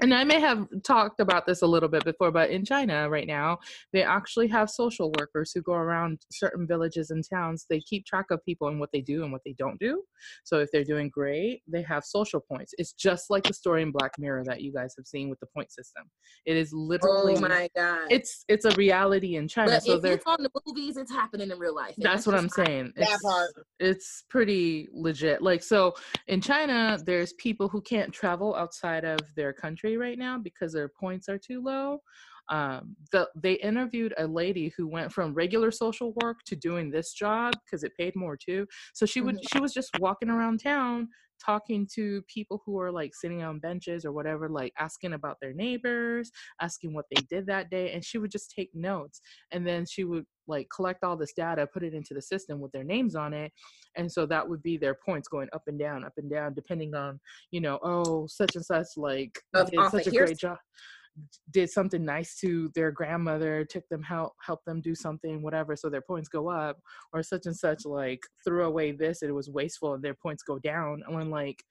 and 0.00 0.14
I 0.14 0.24
may 0.24 0.40
have 0.40 0.66
talked 0.84 1.20
about 1.20 1.46
this 1.46 1.62
a 1.62 1.66
little 1.66 1.88
bit 1.88 2.04
before, 2.04 2.30
but 2.30 2.50
in 2.50 2.64
China 2.64 3.08
right 3.10 3.26
now, 3.26 3.58
they 3.92 4.02
actually 4.02 4.48
have 4.48 4.70
social 4.70 5.12
workers 5.18 5.52
who 5.54 5.62
go 5.62 5.72
around 5.72 6.20
certain 6.30 6.66
villages 6.66 7.10
and 7.10 7.24
towns. 7.28 7.66
They 7.68 7.80
keep 7.80 8.06
track 8.06 8.26
of 8.30 8.44
people 8.44 8.68
and 8.68 8.78
what 8.80 8.90
they 8.92 9.00
do 9.00 9.22
and 9.24 9.32
what 9.32 9.42
they 9.44 9.54
don't 9.58 9.78
do. 9.80 10.02
So 10.44 10.58
if 10.58 10.70
they're 10.72 10.84
doing 10.84 11.10
great, 11.10 11.62
they 11.66 11.82
have 11.82 12.04
social 12.04 12.40
points. 12.40 12.72
It's 12.78 12.92
just 12.92 13.30
like 13.30 13.44
the 13.44 13.54
story 13.54 13.82
in 13.82 13.90
Black 13.90 14.12
Mirror 14.18 14.44
that 14.46 14.62
you 14.62 14.72
guys 14.72 14.94
have 14.96 15.06
seen 15.06 15.28
with 15.28 15.40
the 15.40 15.46
point 15.46 15.72
system. 15.72 16.04
It 16.46 16.56
is 16.56 16.72
literally 16.72 17.34
Oh 17.36 17.40
my 17.40 17.68
god! 17.74 18.06
it's 18.10 18.44
it's 18.48 18.64
a 18.64 18.70
reality 18.72 19.36
in 19.36 19.48
China. 19.48 19.72
but 19.72 19.82
so 19.82 19.98
they're 19.98 20.18
the 20.52 20.60
movies, 20.66 20.96
it's 20.96 21.12
happening 21.12 21.50
in 21.50 21.58
real 21.58 21.74
life. 21.74 21.94
and 21.96 22.04
that's 22.04 22.26
what 22.26 22.36
I'm 22.36 22.48
saying. 22.48 22.92
It's, 22.96 23.24
it's 23.78 24.24
pretty 24.28 24.88
legit. 24.92 25.42
Like 25.42 25.62
so 25.62 25.94
in 26.26 26.40
China, 26.40 26.98
there's 27.04 27.32
people 27.34 27.68
who 27.68 27.80
can't 27.80 28.12
travel 28.12 28.54
outside 28.54 29.04
of 29.04 29.20
their 29.36 29.52
country 29.52 29.96
right 29.96 30.18
now 30.18 30.38
because 30.38 30.72
their 30.72 30.88
points 30.88 31.28
are 31.28 31.38
too 31.38 31.62
low. 31.62 32.00
Um, 32.50 32.96
the, 33.12 33.28
they 33.34 33.54
interviewed 33.54 34.14
a 34.18 34.26
lady 34.26 34.72
who 34.76 34.88
went 34.88 35.12
from 35.12 35.34
regular 35.34 35.70
social 35.70 36.14
work 36.22 36.38
to 36.46 36.56
doing 36.56 36.90
this 36.90 37.12
job 37.12 37.54
because 37.64 37.84
it 37.84 37.92
paid 37.98 38.16
more 38.16 38.36
too. 38.36 38.66
So 38.94 39.06
she 39.06 39.20
would 39.20 39.38
she 39.50 39.60
was 39.60 39.72
just 39.72 39.90
walking 39.98 40.30
around 40.30 40.60
town 40.60 41.08
talking 41.44 41.86
to 41.94 42.22
people 42.22 42.62
who 42.66 42.78
are 42.80 42.90
like 42.90 43.14
sitting 43.14 43.42
on 43.42 43.58
benches 43.60 44.04
or 44.04 44.12
whatever, 44.12 44.48
like 44.48 44.72
asking 44.78 45.12
about 45.12 45.36
their 45.40 45.52
neighbors, 45.52 46.30
asking 46.60 46.94
what 46.94 47.04
they 47.14 47.22
did 47.30 47.46
that 47.46 47.70
day, 47.70 47.92
and 47.92 48.04
she 48.04 48.18
would 48.18 48.30
just 48.30 48.50
take 48.50 48.70
notes 48.74 49.20
and 49.52 49.66
then 49.66 49.86
she 49.86 50.04
would 50.04 50.24
like 50.46 50.66
collect 50.74 51.04
all 51.04 51.16
this 51.16 51.34
data 51.34 51.66
put 51.72 51.84
it 51.84 51.92
into 51.92 52.14
the 52.14 52.22
system 52.22 52.58
with 52.58 52.72
their 52.72 52.82
names 52.82 53.14
on 53.14 53.34
it 53.34 53.52
and 53.96 54.10
so 54.10 54.24
that 54.24 54.48
would 54.48 54.62
be 54.62 54.78
their 54.78 54.96
points 55.04 55.28
going 55.28 55.48
up 55.52 55.62
and 55.66 55.78
down 55.78 56.04
up 56.04 56.14
and 56.16 56.30
down 56.30 56.54
depending 56.54 56.94
on 56.94 57.20
you 57.50 57.60
know 57.60 57.78
oh 57.82 58.26
such 58.26 58.56
and 58.56 58.64
such 58.64 58.86
like 58.96 59.38
did 59.54 59.78
off 59.78 59.92
such 59.92 60.06
a 60.06 60.10
hearsay. 60.10 60.26
great 60.26 60.38
job 60.38 60.56
did 61.50 61.70
something 61.70 62.04
nice 62.04 62.36
to 62.36 62.70
their 62.74 62.90
grandmother 62.90 63.64
took 63.64 63.86
them 63.88 64.02
help 64.02 64.32
help 64.44 64.64
them 64.64 64.80
do 64.80 64.94
something 64.94 65.42
whatever 65.42 65.76
so 65.76 65.88
their 65.88 66.02
points 66.02 66.28
go 66.28 66.48
up 66.48 66.78
or 67.12 67.22
such 67.22 67.46
and 67.46 67.56
such 67.56 67.84
like 67.84 68.20
threw 68.44 68.64
away 68.64 68.92
this 68.92 69.22
and 69.22 69.30
it 69.30 69.34
was 69.34 69.50
wasteful 69.50 69.94
and 69.94 70.02
their 70.02 70.14
points 70.14 70.42
go 70.42 70.58
down 70.58 71.02
and 71.06 71.14
when 71.16 71.30
like 71.30 71.62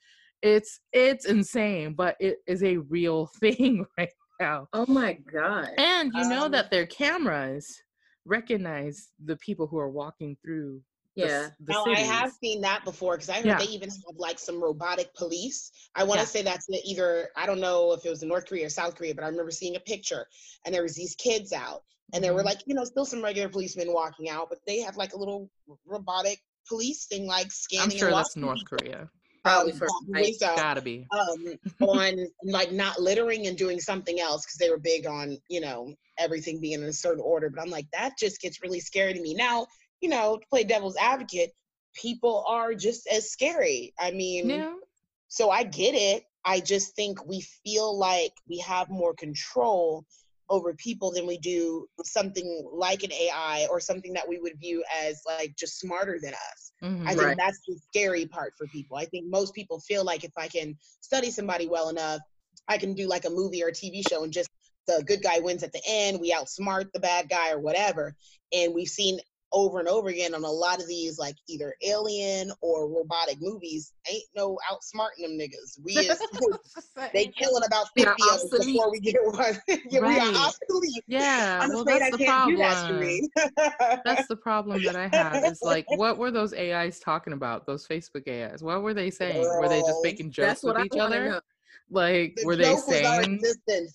it's 0.42 0.80
it's 0.94 1.26
insane 1.26 1.94
but 1.94 2.16
it 2.20 2.38
is 2.48 2.64
a 2.64 2.78
real 2.78 3.28
thing 3.40 3.86
right 3.98 4.10
now 4.40 4.68
Oh 4.74 4.86
my 4.88 5.14
god! 5.14 5.70
and 5.78 6.12
you 6.14 6.26
know 6.30 6.46
Um, 6.46 6.52
that 6.52 6.70
their 6.72 6.86
cameras 6.86 7.82
recognize 8.26 9.10
the 9.24 9.38
people 9.38 9.68
who 9.68 9.78
are 9.80 9.90
walking 9.90 10.38
through 10.44 10.82
the, 11.18 11.24
s- 11.26 11.30
Yeah. 11.32 11.50
the 11.60 11.72
Now 11.74 11.86
I 11.86 12.00
have 12.00 12.32
seen 12.42 12.62
that 12.62 12.86
before 12.86 13.16
because 13.16 13.30
I 13.30 13.36
heard 13.38 13.46
Yeah. 13.46 13.58
they 13.58 13.66
even 13.66 13.90
have 13.90 14.16
like 14.18 14.40
some 14.40 14.64
robotic 14.64 15.14
police. 15.16 15.72
I 15.96 16.04
want 16.04 16.20
to 16.20 16.26
Yeah. 16.26 16.30
say 16.30 16.42
that's 16.44 16.66
the- 16.68 16.82
either 16.86 17.30
I 17.36 17.46
don't 17.46 17.60
know 17.60 17.92
if 17.94 18.06
it 18.06 18.10
was 18.10 18.24
in 18.24 18.30
North 18.30 18.46
Korea 18.46 18.68
or 18.68 18.70
South 18.70 18.96
Korea, 18.96 19.14
but 19.16 19.24
I 19.24 19.28
remember 19.28 19.52
seeing 19.52 19.76
a 19.76 19.80
picture 19.82 20.28
and 20.66 20.74
there 20.74 20.84
was 20.84 20.96
these 20.96 21.16
kids 21.16 21.52
out 21.54 21.84
and 22.14 22.24
there 22.24 22.34
were 22.34 22.42
Mhm. 22.42 22.46
like 22.46 22.60
you 22.68 22.76
know 22.76 22.84
still 22.86 23.06
some 23.06 23.22
regular 23.24 23.50
policemen 23.50 23.92
walking 23.92 24.30
out, 24.30 24.48
but 24.50 24.60
they 24.66 24.80
have 24.80 24.96
like 24.98 25.14
a 25.14 25.18
little 25.18 25.50
robotic 25.86 26.40
police 26.70 27.06
thing 27.06 27.26
like 27.26 27.50
scanning. 27.50 27.86
i'm 27.94 27.98
sure 27.98 28.10
that's 28.12 28.30
watching 28.36 28.42
north 28.42 28.66
korea 28.66 29.10
Probably 29.44 29.72
Um, 29.72 29.78
for 29.78 29.88
probably 30.12 30.34
so. 30.34 30.54
gotta 30.58 30.82
be 30.82 31.08
um, 31.12 31.56
on 31.80 32.28
like 32.44 32.74
not 32.74 33.00
littering 33.00 33.48
and 33.48 33.58
doing 33.58 33.80
something 33.80 34.20
else 34.20 34.46
because 34.46 34.58
they 34.58 34.70
were 34.70 34.78
big 34.80 35.06
on 35.08 35.38
you 35.48 35.62
know 35.62 35.94
everything 36.18 36.60
being 36.60 36.82
in 36.82 36.84
a 36.84 36.92
certain 36.92 37.22
order. 37.24 37.50
But 37.50 37.62
I'm 37.62 37.70
like 37.70 37.86
that 37.94 38.18
just 38.18 38.42
gets 38.42 38.62
really 38.62 38.82
scary 38.82 39.14
to 39.14 39.22
me. 39.22 39.34
Now 39.34 39.68
you 40.02 40.10
know 40.10 40.38
to 40.38 40.48
play 40.50 40.64
devil's 40.64 40.98
advocate, 40.98 41.52
people 41.94 42.46
are 42.48 42.74
just 42.74 43.08
as 43.08 43.32
scary. 43.32 43.94
I 44.00 44.12
mean, 44.12 44.50
yeah 44.50 44.74
so 45.30 45.50
I 45.50 45.64
get 45.64 45.94
it. 45.96 46.24
I 46.46 46.60
just 46.62 46.96
think 46.96 47.26
we 47.26 47.42
feel 47.42 47.98
like 47.98 48.32
we 48.48 48.60
have 48.60 48.90
more 48.90 49.14
control 49.16 50.06
over 50.50 50.74
people 50.76 51.12
than 51.12 51.28
we 51.28 51.38
do 51.40 51.86
something 52.06 52.70
like 52.72 53.04
an 53.04 53.12
AI 53.12 53.68
or 53.70 53.82
something 53.82 54.14
that 54.14 54.28
we 54.28 54.40
would 54.40 54.58
view 54.60 54.84
as 55.04 55.22
like 55.26 55.54
just 55.58 55.80
smarter 55.80 56.20
than 56.22 56.34
us. 56.34 56.72
Mhm. 56.82 57.06
I 57.06 57.16
think 57.16 57.20
Right. 57.20 57.38
that's 57.38 57.60
the 57.68 57.78
scary 57.90 58.26
part 58.26 58.54
for 58.58 58.66
people. 58.68 58.96
I 58.98 59.06
think 59.06 59.26
most 59.28 59.54
people 59.54 59.82
feel 59.82 60.06
like 60.06 60.24
if 60.24 60.32
I 60.38 60.48
can 60.48 60.78
study 61.02 61.32
somebody 61.32 61.68
well 61.68 61.90
enough, 61.90 62.22
I 62.70 62.78
can 62.78 62.94
do 62.94 63.08
like 63.08 63.26
a 63.26 63.30
movie 63.30 63.62
or 63.64 63.68
a 63.68 63.74
TV 63.74 64.02
show 64.08 64.24
and 64.24 64.32
just 64.32 64.50
the 64.88 65.04
good 65.06 65.22
guy 65.22 65.40
wins 65.40 65.64
at 65.64 65.74
the 65.74 65.82
end, 65.86 66.22
we 66.22 66.32
outsmart 66.32 66.94
the 66.94 67.00
bad 67.02 67.28
guy 67.28 67.52
or 67.52 67.60
whatever. 67.60 68.16
And 68.54 68.74
we've 68.74 68.88
seen 68.88 69.20
over 69.52 69.80
and 69.80 69.88
over 69.88 70.10
again 70.10 70.36
on 70.36 70.44
a 70.44 70.52
lot 70.52 70.82
of 70.82 70.88
these 70.88 71.18
like 71.18 71.36
either 71.48 71.74
alien 71.84 72.52
or 72.62 72.88
robotic 72.90 73.38
movies, 73.42 73.94
ain't 74.12 74.24
no 74.36 74.58
outsmarting 74.72 75.22
them 75.24 75.38
niggas. 75.38 75.80
We 75.84 75.94
is 75.94 76.20
they 77.14 77.28
killing 77.28 77.64
about 77.66 77.88
50 77.96 78.12
of 78.12 78.30
us 78.30 78.50
before 78.50 78.92
we 78.92 79.00
get 79.00 79.16
one. 79.24 79.58
yeah, 79.90 80.00
we 80.00 80.20
are 80.20 80.36
obsolete. 80.36 81.04
yeah 81.08 81.60
I'm 81.62 81.70
well 81.70 81.82
afraid 81.82 82.02
that's 82.02 82.14
I 82.14 82.18
the 82.18 82.26
can't 82.26 82.50
do 82.50 82.58
that, 82.58 82.86
problem 82.86 83.04
Shereen. 83.04 84.02
that's 84.06 84.28
the 84.28 84.36
problem 84.36 84.84
that 84.84 84.96
i 84.96 85.08
have 85.08 85.44
is 85.46 85.62
like 85.64 85.86
what 85.98 86.18
were 86.18 86.32
those 86.32 86.54
ais 86.54 87.00
talking 87.00 87.34
about 87.34 87.66
those 87.66 87.88
facebook 87.88 88.28
ais 88.28 88.62
what 88.62 88.82
were 88.82 88.94
they 88.94 89.10
saying 89.10 89.44
were 89.44 89.68
they 89.70 89.82
just 89.82 90.04
making 90.04 90.32
jokes 90.32 90.64
with 90.64 90.78
I 90.78 90.84
each 90.84 90.98
other 91.00 91.30
know. 91.30 91.40
Like 91.90 92.36
the 92.36 92.46
were 92.46 92.56
they 92.56 92.64
joke 92.64 92.88
was 92.88 93.04
our 93.04 93.24
saying. 93.24 93.42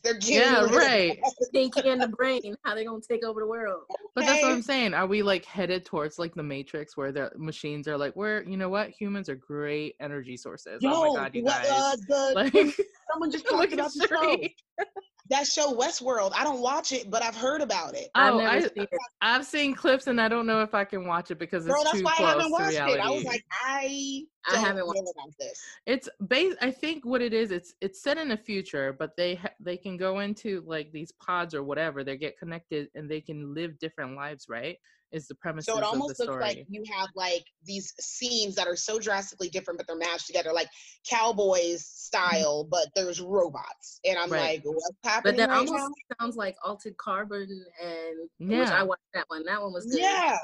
They're 0.03 0.19
yeah 0.23 0.65
right 0.65 1.19
Thinking 1.53 1.87
in 1.87 1.99
the 1.99 2.09
brain, 2.09 2.55
how 2.65 2.75
they 2.75 2.85
gonna 2.85 3.01
take 3.07 3.25
over 3.25 3.41
the 3.41 3.47
world? 3.47 3.83
But 4.15 4.25
that's 4.25 4.43
what 4.43 4.53
I'm 4.53 4.63
saying. 4.63 4.95
Are 4.95 5.07
we 5.07 5.23
like 5.23 5.45
headed 5.45 5.85
towards 5.85 6.19
like 6.19 6.35
the 6.35 6.43
Matrix, 6.43 6.97
where 6.97 7.13
the 7.13 7.31
machines 7.37 7.87
are 7.89 7.99
like, 7.99 8.17
we're 8.17 8.43
you 8.45 8.57
know 8.57 8.69
what, 8.69 8.91
humans 8.91 9.29
are 9.29 9.35
great 9.35 9.97
energy 10.01 10.37
sources. 10.37 10.79
Yo, 10.81 10.91
oh 10.93 11.15
my 11.15 11.21
god, 11.21 11.35
you 11.35 11.45
what, 11.45 11.63
guys! 11.63 11.71
uh, 11.71 11.97
the, 12.09 12.33
like, 12.35 12.53
someone 13.13 13.31
just 13.31 13.51
look 13.51 13.71
talked 13.71 13.73
about 13.75 13.93
the 13.95 14.07
show. 14.09 14.85
Sheree. 15.31 15.37
That 15.37 15.47
show 15.47 15.73
Westworld. 15.75 16.33
I 16.35 16.45
don't 16.45 16.61
watch 16.61 16.93
it, 16.93 17.11
but 17.11 17.23
I've 17.23 17.37
heard 17.37 17.61
about 17.61 17.95
it. 17.95 18.09
I've 18.15 18.35
Oh, 18.35 18.39
never 18.39 18.51
I, 18.51 18.61
seen 18.61 18.71
it. 18.77 18.89
I've 19.21 19.47
seen 19.47 19.75
clips 19.75 20.07
and 20.07 20.21
I 20.21 20.29
don't 20.29 20.47
know 20.47 20.63
if 20.63 20.75
I 20.75 20.85
can 20.85 21.07
watch 21.07 21.31
it 21.31 21.39
because 21.39 21.65
it's 21.67 21.75
Girl, 21.75 21.85
that's 21.85 21.99
too 21.99 22.05
why 22.05 22.15
I 22.19 22.23
haven't 22.23 22.47
to 22.47 22.51
watched 22.51 22.71
reality. 22.71 22.99
it. 22.99 23.05
I 23.05 23.11
was 23.11 23.25
like, 23.25 23.45
I 23.65 24.25
I 24.49 24.53
don't 24.55 24.61
haven't 24.65 24.79
know 24.81 24.87
watched 24.87 25.01
about 25.17 25.31
this. 25.39 25.63
it's 25.87 26.09
based. 26.29 26.59
I 26.61 26.71
think 26.71 27.05
what 27.05 27.23
it 27.23 27.33
is, 27.33 27.51
it's 27.51 27.75
it's 27.81 28.03
set 28.03 28.19
in 28.19 28.29
the 28.29 28.37
future, 28.37 28.95
but 28.99 29.17
they 29.17 29.37
ha- 29.37 29.51
they 29.61 29.77
can 29.77 29.97
go 29.97 30.21
into 30.21 30.63
like 30.67 30.93
these 30.93 31.13
pods 31.13 31.55
or 31.55 31.63
whatever. 31.63 32.03
They 32.05 32.17
get 32.17 32.39
connected 32.39 32.89
and 32.95 33.11
they 33.11 33.21
can 33.21 33.55
live 33.55 33.79
different 33.79 34.17
lives. 34.17 34.47
Right? 34.49 34.79
Is 35.13 35.29
the 35.29 35.35
premise 35.35 35.67
So 35.67 35.73
it 35.73 35.77
of 35.77 35.81
the 35.83 35.87
almost 35.89 36.19
looks 36.19 36.33
story? 36.33 36.41
like 36.43 36.65
you 36.69 36.83
have 36.99 37.09
like 37.15 37.45
these 37.65 37.93
scenes 38.01 38.55
that 38.57 38.67
are 38.67 38.77
so 38.77 38.99
drastically 38.99 39.49
different, 39.51 39.79
but 39.79 39.87
they're 39.87 39.97
mashed 39.97 40.27
together, 40.27 40.53
like 40.53 40.69
cowboys 41.09 41.83
mm-hmm. 41.83 42.29
style, 42.31 42.65
but 42.71 42.87
there's 42.97 43.21
robots. 43.21 44.01
And 44.05 44.19
I'm 44.19 44.31
Right. 44.31 44.57
like, 44.57 44.63
what's 44.65 44.91
happening? 45.05 45.37
But 45.37 45.37
that 45.39 45.49
right 45.51 45.59
almost 45.59 45.75
now? 45.75 46.17
sounds 46.21 46.37
like 46.37 46.57
Altered 46.65 46.97
Carbon, 46.97 47.49
and 47.83 48.31
which 48.39 48.69
Yeah. 48.69 48.81
I 48.81 48.83
watched 48.83 49.03
that 49.15 49.25
one. 49.29 49.45
That 49.45 49.61
one 49.63 49.73
was 49.73 49.87
good. 49.87 50.01
Yeah. 50.01 50.39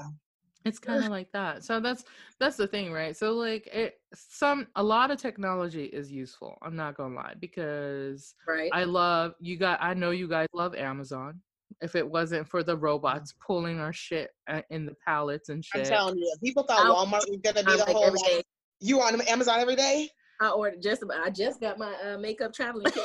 it's 0.65 0.81
kind 0.81 1.03
of 1.05 1.09
like 1.11 1.31
that 1.33 1.65
so 1.65 1.79
that's 1.81 2.05
that's 2.41 2.57
the 2.57 2.67
thing 2.67 2.93
right 2.93 3.17
so 3.17 3.33
like 3.33 3.67
it 3.69 4.01
some 4.13 4.67
a 4.75 4.83
lot 4.83 5.11
of 5.11 5.17
technology 5.19 5.85
is 5.85 6.11
useful 6.11 6.59
i'm 6.63 6.75
not 6.75 6.97
gonna 6.97 7.15
lie 7.15 7.33
because 7.39 8.35
Right. 8.47 8.69
i 8.75 8.83
love 8.85 9.35
you 9.41 9.57
got 9.57 9.79
i 9.81 9.95
know 9.95 10.11
you 10.11 10.29
guys 10.29 10.49
love 10.53 10.75
amazon 10.75 11.41
if 11.81 11.95
it 11.95 12.09
wasn't 12.09 12.49
for 12.49 12.63
the 12.63 12.77
robots 12.77 13.35
pulling 13.45 13.79
our 13.79 13.93
shit 13.93 14.31
uh, 14.49 14.63
in 14.71 14.87
the 14.87 14.95
pallets 15.05 15.49
and 15.49 15.65
shit. 15.65 15.83
I'm 15.83 15.89
telling 15.89 16.19
you, 16.19 16.35
people 16.43 16.65
thought 16.65 16.81
Walmart 16.87 17.29
was 17.29 17.39
gonna 17.43 17.63
be 17.63 17.73
I'm 17.73 17.79
the 17.79 17.85
like 17.85 17.95
whole 17.97 18.05
every 18.05 18.19
like, 18.21 18.45
you 18.81 19.01
on 19.01 19.21
Amazon 19.23 19.61
every 19.61 19.77
day? 19.77 20.09
I 20.41 20.51
ordered 20.51 20.83
just 20.83 21.03
about. 21.03 21.19
I 21.25 21.31
just 21.31 21.61
got 21.61 21.79
my 21.79 21.95
uh, 22.05 22.19
makeup 22.19 22.53
traveling 22.53 22.87
kit. 22.93 23.05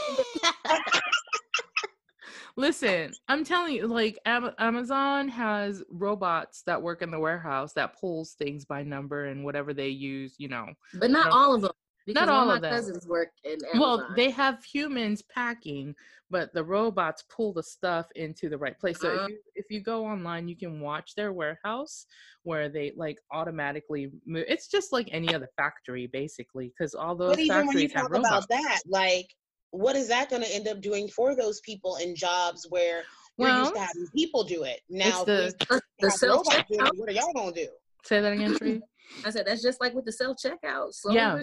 listen 2.55 3.11
i'm 3.27 3.43
telling 3.43 3.73
you 3.73 3.87
like 3.87 4.17
amazon 4.25 5.27
has 5.27 5.83
robots 5.89 6.61
that 6.65 6.79
work 6.79 7.01
in 7.01 7.09
the 7.09 7.19
warehouse 7.19 7.73
that 7.73 7.99
pulls 7.99 8.33
things 8.33 8.63
by 8.63 8.83
number 8.83 9.25
and 9.25 9.43
whatever 9.43 9.73
they 9.73 9.87
use 9.89 10.35
you 10.37 10.47
know 10.47 10.67
but 10.93 11.09
not 11.09 11.25
No. 11.25 11.31
all 11.31 11.55
of 11.55 11.61
them. 11.61 11.71
Because 12.05 12.27
Not 12.27 12.33
all 12.33 12.41
all 12.41 12.47
my 12.47 12.55
of 12.57 12.61
them. 12.61 12.73
cousins 12.73 13.07
work 13.07 13.29
in 13.43 13.59
Amazon. 13.73 13.79
Well, 13.79 14.09
they 14.15 14.29
have 14.31 14.63
humans 14.63 15.21
packing, 15.33 15.95
but 16.29 16.53
the 16.53 16.63
robots 16.63 17.23
pull 17.29 17.53
the 17.53 17.63
stuff 17.63 18.07
into 18.15 18.49
the 18.49 18.57
right 18.57 18.77
place. 18.77 18.99
So 18.99 19.07
if 19.07 19.19
uh-huh. 19.19 19.27
you 19.29 19.39
if 19.55 19.65
you 19.69 19.81
go 19.81 20.05
online, 20.05 20.47
you 20.47 20.57
can 20.57 20.81
watch 20.81 21.15
their 21.15 21.31
warehouse 21.31 22.05
where 22.43 22.67
they 22.67 22.91
like 22.97 23.19
automatically 23.31 24.11
move. 24.25 24.45
It's 24.49 24.67
just 24.67 24.91
like 24.91 25.07
any 25.11 25.33
other 25.33 25.47
factory, 25.55 26.07
basically, 26.07 26.73
because 26.77 26.93
all 26.93 27.15
those 27.15 27.29
But 27.37 27.39
even 27.39 27.67
when 27.67 27.79
you 27.79 27.87
talk 27.87 28.09
robots. 28.09 28.27
about 28.27 28.49
that, 28.49 28.81
like, 28.85 29.27
what 29.71 29.95
is 29.95 30.07
that 30.09 30.29
going 30.29 30.43
to 30.43 30.53
end 30.53 30.67
up 30.67 30.81
doing 30.81 31.07
for 31.07 31.35
those 31.35 31.61
people 31.61 31.95
in 31.97 32.15
jobs 32.15 32.67
where 32.69 33.03
we're 33.37 33.47
Well, 33.47 33.59
used 33.61 33.73
to 33.75 33.79
having 33.79 34.07
people 34.13 34.43
do 34.43 34.63
it? 34.63 34.81
Now, 34.89 35.23
the- 35.23 35.55
the 35.99 36.11
self 36.11 36.45
robots 36.47 36.69
do 36.69 36.79
it, 36.85 36.91
what 36.97 37.07
are 37.09 37.13
y'all 37.13 37.33
going 37.33 37.53
to 37.53 37.65
do? 37.65 37.69
Say 38.03 38.21
that 38.21 38.33
again, 38.33 38.53
Tree. 38.55 38.81
I 39.25 39.29
said 39.29 39.45
that's 39.47 39.61
just 39.61 39.79
like 39.79 39.93
with 39.93 40.05
the 40.05 40.11
self 40.11 40.37
checkout. 40.43 40.91
Yeah. 41.09 41.39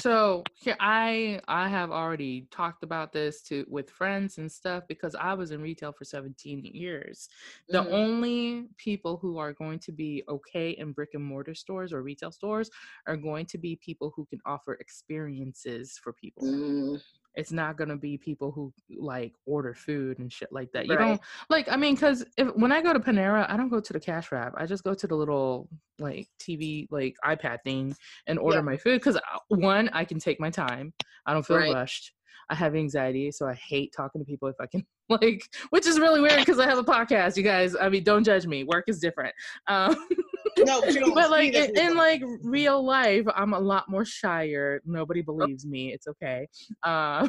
so 0.00 0.42
here 0.54 0.76
i 0.80 1.40
i 1.48 1.68
have 1.68 1.90
already 1.90 2.46
talked 2.50 2.82
about 2.82 3.12
this 3.12 3.42
to 3.42 3.64
with 3.68 3.88
friends 3.90 4.38
and 4.38 4.50
stuff 4.50 4.84
because 4.88 5.14
i 5.16 5.32
was 5.32 5.50
in 5.50 5.60
retail 5.60 5.92
for 5.92 6.04
17 6.04 6.64
years 6.64 7.28
the 7.70 7.78
Mhm. 7.78 7.92
only 7.92 8.68
people 8.76 9.16
who 9.16 9.38
are 9.38 9.52
going 9.52 9.78
to 9.80 9.92
be 9.92 10.22
okay 10.28 10.70
in 10.70 10.92
brick 10.92 11.10
and 11.14 11.24
mortar 11.24 11.54
stores 11.54 11.92
or 11.92 12.02
retail 12.02 12.30
stores 12.32 12.70
are 13.06 13.16
going 13.16 13.46
to 13.46 13.58
be 13.58 13.76
people 13.76 14.12
who 14.14 14.24
can 14.26 14.40
offer 14.46 14.74
experiences 14.74 15.98
for 16.02 16.12
people 16.12 16.44
Mm, 16.44 17.00
it's 17.36 17.52
not 17.52 17.76
going 17.76 17.88
to 17.88 17.96
be 17.96 18.16
people 18.16 18.50
who 18.52 18.72
like 18.98 19.32
order 19.46 19.74
food 19.74 20.18
and 20.18 20.32
shit 20.32 20.48
like 20.52 20.70
that 20.72 20.86
you 20.86 20.96
Right. 20.96 21.06
don't 21.08 21.20
like 21.50 21.68
i 21.70 21.76
mean 21.76 21.94
because 21.94 22.24
if 22.36 22.48
when 22.54 22.72
i 22.72 22.80
go 22.80 22.92
to 22.92 23.00
panera 23.00 23.48
i 23.50 23.56
don't 23.56 23.68
go 23.68 23.80
to 23.80 23.92
the 23.92 24.00
cash 24.00 24.30
wrap 24.32 24.52
i 24.56 24.66
just 24.66 24.84
go 24.84 24.94
to 24.94 25.06
the 25.06 25.14
little 25.14 25.68
like 25.98 26.28
tv 26.40 26.86
like 26.90 27.16
ipad 27.24 27.58
thing 27.64 27.94
and 28.26 28.38
order 28.38 28.58
Yeah. 28.58 28.62
my 28.62 28.76
food 28.76 29.00
because 29.00 29.18
one 29.48 29.88
i 29.92 30.04
can 30.04 30.18
take 30.18 30.40
my 30.40 30.50
time 30.50 30.92
i 31.26 31.32
don't 31.32 31.44
feel 31.44 31.56
Right. 31.56 31.72
rushed 31.74 32.12
i 32.50 32.54
have 32.54 32.74
anxiety 32.74 33.30
so 33.30 33.46
i 33.46 33.54
hate 33.54 33.92
talking 33.96 34.20
to 34.20 34.24
people 34.24 34.48
if 34.48 34.56
i 34.60 34.66
can 34.66 34.84
like 35.08 35.42
which 35.70 35.86
is 35.86 35.98
really 35.98 36.20
weird 36.20 36.38
because 36.38 36.58
i 36.58 36.64
have 36.66 36.78
a 36.78 36.84
podcast 36.84 37.36
you 37.36 37.42
guys 37.42 37.76
i 37.80 37.88
mean 37.88 38.02
don't 38.02 38.24
judge 38.24 38.46
me 38.46 38.64
work 38.64 38.84
is 38.88 38.98
different 39.00 39.34
um 39.66 39.94
No, 40.62 40.80
but 40.82 40.94
you 40.94 41.00
don't 41.00 41.14
but 41.14 41.30
like 41.30 41.54
in, 41.54 41.70
in 41.76 41.96
like 41.96 42.22
real 42.42 42.84
life 42.84 43.24
i'm 43.34 43.52
a 43.54 43.58
lot 43.58 43.88
more 43.88 44.04
shyer. 44.04 44.80
Nobody 44.84 45.22
believes 45.22 45.66
me. 45.66 45.92
It's 45.92 46.06
okay. 46.06 46.48
Uh, 46.82 47.28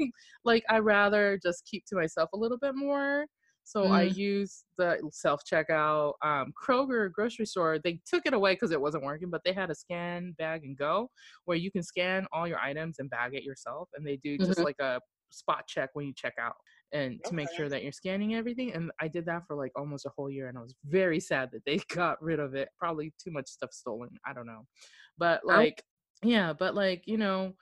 like 0.44 0.64
i 0.68 0.78
rather 0.78 1.38
just 1.42 1.64
keep 1.66 1.84
to 1.86 1.96
myself 1.96 2.30
a 2.34 2.36
little 2.36 2.58
bit 2.58 2.74
more. 2.74 3.26
So 3.64 3.86
i 3.86 4.02
Mm. 4.02 4.14
use 4.14 4.64
the 4.78 4.98
self 5.12 5.42
checkout 5.50 6.14
um, 6.22 6.52
kroger 6.62 7.10
grocery 7.10 7.46
store. 7.46 7.78
They 7.82 8.00
took 8.06 8.26
it 8.26 8.34
away 8.34 8.54
because 8.54 8.72
it 8.72 8.80
wasn't 8.80 9.04
working 9.04 9.30
but 9.30 9.42
they 9.44 9.52
had 9.52 9.70
a 9.70 9.74
scan 9.74 10.34
bag 10.38 10.64
and 10.64 10.76
go 10.76 11.10
where 11.44 11.56
you 11.56 11.70
can 11.70 11.82
scan 11.82 12.26
all 12.32 12.46
your 12.48 12.58
items 12.58 12.96
and 12.98 13.08
bag 13.10 13.34
it 13.34 13.42
yourself 13.44 13.88
and 13.94 14.06
they 14.06 14.16
do 14.16 14.38
just 14.38 14.58
Mhm. 14.58 14.64
like 14.64 14.76
a 14.80 15.00
spot 15.30 15.64
check 15.66 15.90
when 15.94 16.06
you 16.06 16.12
check 16.14 16.34
out 16.40 16.54
and 16.92 17.18
to 17.24 17.34
make 17.34 17.48
sure 17.56 17.68
that 17.68 17.82
you're 17.82 17.92
scanning 17.92 18.34
everything 18.34 18.72
and 18.72 18.90
i 19.00 19.08
did 19.08 19.26
that 19.26 19.42
for 19.46 19.56
like 19.56 19.72
almost 19.76 20.06
a 20.06 20.10
whole 20.16 20.30
year 20.30 20.48
and 20.48 20.56
i 20.58 20.60
was 20.60 20.74
very 20.84 21.18
sad 21.20 21.50
that 21.52 21.64
they 21.64 21.78
got 21.94 22.20
rid 22.22 22.38
of 22.38 22.54
it 22.54 22.68
probably 22.78 23.12
too 23.22 23.30
much 23.30 23.48
stuff 23.48 23.72
stolen 23.72 24.10
i 24.26 24.32
don't 24.32 24.46
know 24.46 24.66
but 25.18 25.40
Ow. 25.50 25.56
like 25.56 25.82
yeah 26.22 26.52
but 26.52 26.74
like 26.74 27.02
you 27.06 27.18
know 27.18 27.52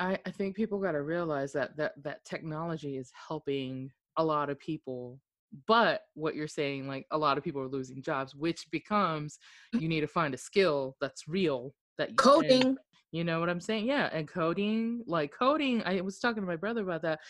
I, 0.00 0.18
I 0.26 0.30
think 0.30 0.56
people 0.56 0.80
got 0.80 0.92
to 0.92 1.02
realize 1.02 1.52
that 1.52 1.76
that 1.76 1.92
that 2.02 2.24
technology 2.24 2.96
is 2.96 3.12
helping 3.28 3.90
a 4.16 4.24
lot 4.24 4.50
of 4.50 4.58
people 4.58 5.20
but 5.68 6.02
what 6.14 6.34
you're 6.34 6.48
saying 6.48 6.88
like 6.88 7.06
a 7.10 7.18
lot 7.18 7.38
of 7.38 7.44
people 7.44 7.60
are 7.60 7.68
losing 7.68 8.02
jobs 8.02 8.34
which 8.34 8.66
becomes 8.70 9.38
you 9.72 9.88
need 9.88 10.00
to 10.00 10.06
find 10.08 10.34
a 10.34 10.38
skill 10.38 10.96
that's 11.00 11.28
real 11.28 11.74
that 11.98 12.10
you 12.10 12.16
can- 12.16 12.32
Coding. 12.32 12.76
you 13.12 13.24
know 13.24 13.40
what 13.40 13.50
I'm 13.50 13.60
saying? 13.60 13.86
Yeah, 13.86 14.08
and 14.12 14.26
coding, 14.26 15.02
like 15.06 15.32
coding, 15.36 15.82
I 15.84 16.00
was 16.00 16.18
talking 16.18 16.42
to 16.42 16.46
my 16.46 16.56
brother 16.56 16.82
about 16.82 17.02
that. 17.02 17.20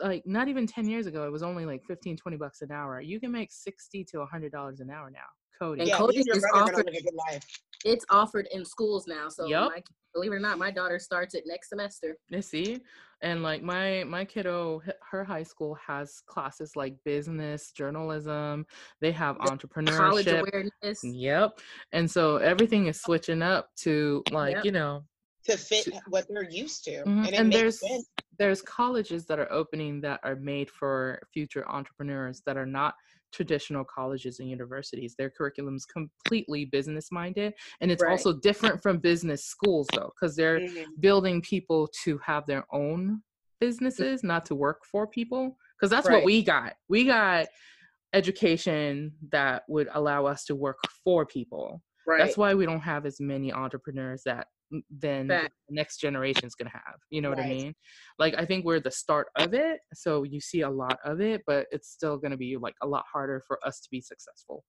Like 0.00 0.22
not 0.26 0.48
even 0.48 0.66
10 0.66 0.88
years 0.88 1.06
ago, 1.06 1.26
it 1.26 1.32
was 1.32 1.42
only 1.42 1.64
like 1.66 1.84
15, 1.84 2.16
20 2.16 2.36
bucks 2.36 2.62
an 2.62 2.70
hour. 2.70 3.00
You 3.00 3.18
can 3.20 3.32
make 3.32 3.50
60 3.52 4.04
to 4.04 4.18
100 4.18 4.52
dollars 4.52 4.80
an 4.80 4.90
hour 4.90 5.10
now 5.10 5.18
coding. 5.58 5.80
And 5.82 5.88
yeah, 5.88 5.96
coding 5.96 6.16
you 6.16 6.20
and 6.20 6.26
your 6.26 6.36
is 6.36 6.44
gonna 6.52 6.64
offered- 6.64 6.86
live 6.86 6.94
a 6.94 7.02
good 7.02 7.14
life. 7.14 7.44
It's 7.84 8.04
offered 8.10 8.48
in 8.52 8.64
schools 8.64 9.06
now. 9.06 9.28
So 9.28 9.46
Yup. 9.46 9.70
my, 9.72 9.82
believe 10.12 10.32
it 10.32 10.34
or 10.34 10.40
not, 10.40 10.58
my 10.58 10.70
daughter 10.70 10.98
starts 10.98 11.34
it 11.34 11.44
next 11.46 11.68
semester. 11.68 12.16
You 12.28 12.42
see? 12.42 12.80
And 13.22 13.42
like 13.42 13.62
my 13.62 14.04
my 14.04 14.24
kiddo, 14.24 14.80
her 15.10 15.24
high 15.24 15.42
school 15.42 15.76
has 15.84 16.20
classes 16.26 16.76
like 16.76 16.94
business, 17.04 17.72
journalism. 17.72 18.66
They 19.00 19.12
have 19.12 19.38
entrepreneurship 19.38 19.96
College 19.96 20.26
awareness. 20.28 21.02
Yep. 21.02 21.58
And 21.92 22.10
so 22.10 22.36
everything 22.36 22.86
is 22.86 23.00
switching 23.00 23.42
up 23.42 23.68
to 23.78 24.22
like, 24.30 24.56
Yep. 24.56 24.64
you 24.64 24.72
know, 24.72 25.04
to 25.48 25.56
fit 25.56 25.88
what 26.08 26.26
they're 26.28 26.48
used 26.50 26.84
to. 26.84 27.04
Mhm. 27.06 27.26
And 27.26 27.34
and 27.34 27.52
there's 27.52 27.80
sense. 27.80 28.08
there's 28.38 28.62
colleges 28.62 29.26
that 29.26 29.38
are 29.38 29.50
opening 29.52 30.00
that 30.02 30.20
are 30.22 30.36
made 30.36 30.70
for 30.70 31.20
future 31.32 31.68
entrepreneurs 31.68 32.42
that 32.46 32.56
are 32.56 32.66
not 32.66 32.94
traditional 33.32 33.84
colleges 33.84 34.40
and 34.40 34.48
universities 34.48 35.14
their 35.18 35.28
curriculum's 35.28 35.84
completely 35.84 36.64
business 36.64 37.12
minded 37.12 37.52
and 37.82 37.90
it's 37.90 38.02
Right. 38.02 38.12
also 38.12 38.32
different 38.32 38.80
from 38.82 38.98
business 38.98 39.44
schools 39.44 39.86
though 39.94 40.10
because 40.18 40.34
they're 40.34 40.60
Mhm. 40.60 40.84
building 41.00 41.42
people 41.42 41.88
to 42.04 42.16
have 42.18 42.46
their 42.46 42.64
own 42.72 43.22
businesses 43.60 44.22
not 44.22 44.46
to 44.46 44.54
work 44.54 44.84
for 44.90 45.06
people 45.06 45.58
because 45.76 45.90
that's 45.90 46.08
Right. 46.08 46.14
what 46.14 46.24
we 46.24 46.42
got 46.42 46.74
we 46.88 47.04
got 47.04 47.48
education 48.14 49.12
that 49.30 49.64
would 49.68 49.88
allow 49.92 50.24
us 50.24 50.44
to 50.46 50.54
work 50.54 50.78
for 51.04 51.26
people 51.26 51.82
Right. 52.06 52.18
that's 52.18 52.38
why 52.38 52.54
we 52.54 52.64
don't 52.64 52.80
have 52.80 53.04
as 53.04 53.20
many 53.20 53.52
entrepreneurs 53.52 54.22
that 54.24 54.46
Fact. 55.28 55.52
the 55.68 55.74
next 55.74 55.98
generation's 55.98 56.54
gonna 56.54 56.70
have. 56.70 56.96
You 57.10 57.22
know 57.22 57.30
what 57.30 57.38
I 57.38 57.48
mean? 57.48 57.74
Like 58.18 58.34
I 58.36 58.44
think 58.44 58.64
we're 58.64 58.80
the 58.80 58.90
start 58.90 59.28
of 59.36 59.54
it, 59.54 59.80
so 59.94 60.22
you 60.24 60.40
see 60.40 60.62
a 60.62 60.70
lot 60.70 60.98
of 61.04 61.20
it, 61.20 61.42
but 61.46 61.66
it's 61.70 61.88
still 61.90 62.18
gonna 62.18 62.36
be 62.36 62.56
like 62.56 62.74
a 62.82 62.86
lot 62.86 63.04
harder 63.12 63.42
for 63.46 63.58
us 63.66 63.80
to 63.80 63.88
be 63.90 64.00
successful. 64.00 64.64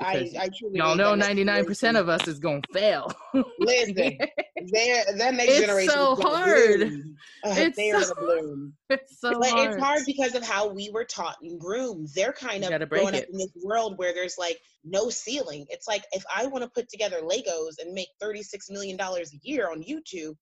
I, 0.00 0.30
I 0.38 0.48
truly 0.58 0.78
Y'all 0.78 0.96
know 0.96 1.14
ninety 1.14 1.44
nine 1.44 1.64
percent 1.64 1.96
of 1.96 2.08
us 2.08 2.26
is 2.26 2.38
gonna 2.38 2.60
fail. 2.72 3.12
Listen, 3.60 3.94
they're, 3.94 5.04
that 5.16 5.34
next 5.34 5.50
It's 5.52 5.60
generation. 5.60 5.90
so 5.90 6.12
is 6.14 6.18
gonna 6.20 6.36
hard. 6.36 6.78
bloom. 6.80 7.16
Uh, 7.44 7.54
It's 7.56 7.76
they 7.76 7.90
are 7.90 8.02
so- 8.02 8.14
gonna 8.14 8.26
bloom. 8.26 8.72
it's 8.90 9.20
so 9.20 9.38
but 9.40 9.50
hard. 9.50 9.70
it's 9.72 9.82
hard 9.82 10.00
because 10.06 10.34
of 10.34 10.42
how 10.44 10.66
we 10.68 10.90
were 10.92 11.04
taught 11.04 11.36
and 11.42 11.58
groomed. 11.60 12.08
They're 12.14 12.32
kind 12.32 12.60
You 12.62 12.66
of 12.68 12.70
gotta 12.70 12.86
growing 12.86 13.14
it. 13.14 13.24
up 13.24 13.28
in 13.30 13.38
this 13.38 13.52
world 13.62 13.98
where 13.98 14.12
there's 14.12 14.36
like 14.38 14.58
no 14.84 15.10
ceiling. 15.10 15.66
It's 15.70 15.86
like 15.88 16.04
if 16.12 16.24
I 16.34 16.46
want 16.46 16.64
to 16.64 16.70
put 16.70 16.88
together 16.88 17.20
Legos 17.22 17.74
and 17.80 17.92
make 17.94 18.08
thirty-six 18.20 18.70
million 18.70 18.96
dollars 18.96 19.32
a 19.32 19.38
year 19.42 19.70
on 19.70 19.82
YouTube, 19.82 20.34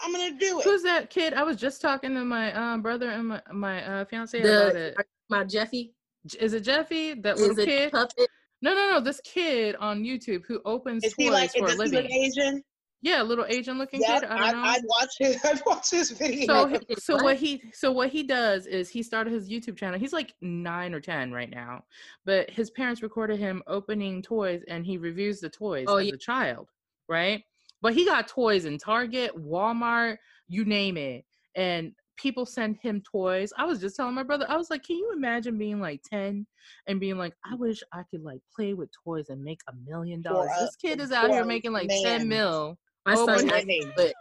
I'm 0.00 0.12
gonna 0.12 0.38
do 0.38 0.60
it. 0.60 0.64
Who's 0.64 0.82
that 0.84 1.10
kid? 1.10 1.34
I 1.34 1.42
was 1.42 1.56
just 1.56 1.80
talking 1.80 2.14
to 2.14 2.24
my 2.24 2.52
um, 2.52 2.82
brother 2.82 3.10
and 3.10 3.28
my 3.28 3.42
my 3.52 3.84
uh, 3.84 4.04
fiance 4.04 4.38
about 4.40 4.76
it. 4.76 4.96
my 5.28 5.44
Jeffy 5.44 5.94
J- 6.26 6.38
Is 6.38 6.52
it 6.52 6.60
Jeffy? 6.60 7.14
That 7.14 7.36
is 7.36 7.40
little 7.48 7.64
kid? 7.64 7.92
puppet. 7.92 8.28
No, 8.62 8.74
no, 8.74 8.90
no. 8.90 9.00
This 9.00 9.20
kid 9.24 9.76
on 9.76 10.02
YouTube 10.02 10.42
who 10.46 10.60
opens 10.64 11.04
Is 11.04 11.14
toys 11.14 11.30
like? 11.30 11.52
for 11.52 11.66
a 11.66 11.74
living. 11.74 12.10
Asian? 12.10 12.62
Yeah, 13.02 13.22
a 13.22 13.24
little 13.24 13.46
Asian 13.48 13.78
looking 13.78 14.02
Yeah, 14.02 14.20
kid. 14.20 14.28
I 14.28 14.48
I, 14.48 14.50
don't 14.52 14.60
know. 14.62 14.68
I'd 14.68 14.82
watch 14.84 15.08
his. 15.18 15.38
I'd 15.44 15.62
watch 15.64 15.90
his 15.90 16.10
video. 16.10 16.46
so 16.46 16.66
he- 16.66 16.94
so 16.98 17.22
what? 17.22 17.36
he 17.36 17.62
so 17.72 17.90
what 17.90 18.10
he 18.10 18.22
does 18.22 18.66
is 18.66 18.90
he 18.90 19.02
started 19.02 19.32
his 19.32 19.48
YouTube 19.48 19.76
channel. 19.78 19.98
He's 19.98 20.12
like 20.12 20.34
9 20.42 20.92
or 20.94 21.00
10 21.00 21.32
right 21.32 21.48
now. 21.48 21.84
But 22.26 22.50
his 22.50 22.70
parents 22.70 23.02
recorded 23.02 23.38
him 23.38 23.62
opening 23.66 24.20
toys 24.20 24.62
and 24.68 24.84
he 24.84 24.98
reviews 24.98 25.40
the 25.40 25.48
toys 25.48 25.86
Oh, 25.88 25.96
as 25.96 26.08
yeah. 26.08 26.14
a 26.14 26.18
child, 26.18 26.68
right? 27.08 27.42
But 27.80 27.94
he 27.94 28.04
got 28.04 28.28
toys 28.28 28.66
in 28.66 28.76
Target, 28.76 29.34
Walmart, 29.34 30.18
you 30.48 30.66
name 30.66 30.98
it. 30.98 31.24
And 31.54 31.92
people 32.20 32.44
send 32.44 32.76
him 32.82 33.02
toys. 33.02 33.52
I 33.56 33.64
was 33.64 33.80
just 33.80 33.96
telling 33.96 34.14
my 34.14 34.22
brother, 34.22 34.46
I 34.48 34.56
was 34.56 34.70
like, 34.70 34.82
"Can 34.82 34.96
you 34.96 35.12
imagine 35.12 35.56
being 35.58 35.80
like 35.80 36.02
10 36.02 36.46
and 36.86 37.00
being 37.00 37.16
like, 37.16 37.34
I 37.44 37.54
wish 37.54 37.82
I 37.92 38.02
could 38.10 38.22
like 38.22 38.40
play 38.54 38.74
with 38.74 38.90
toys 39.04 39.30
and 39.30 39.42
make 39.42 39.60
a 39.68 39.72
million 39.86 40.22
dollars." 40.22 40.52
This 40.60 40.76
kid 40.76 41.00
is 41.00 41.12
out 41.12 41.30
here 41.30 41.44
making 41.44 41.72
like 41.72 41.88
man. 41.88 42.02
10 42.02 42.28
mil. 42.28 42.78
My 43.06 43.14
son 43.14 43.26
my 43.46 43.56
asked 43.56 43.66
living. 43.66 43.92
but 43.96 44.14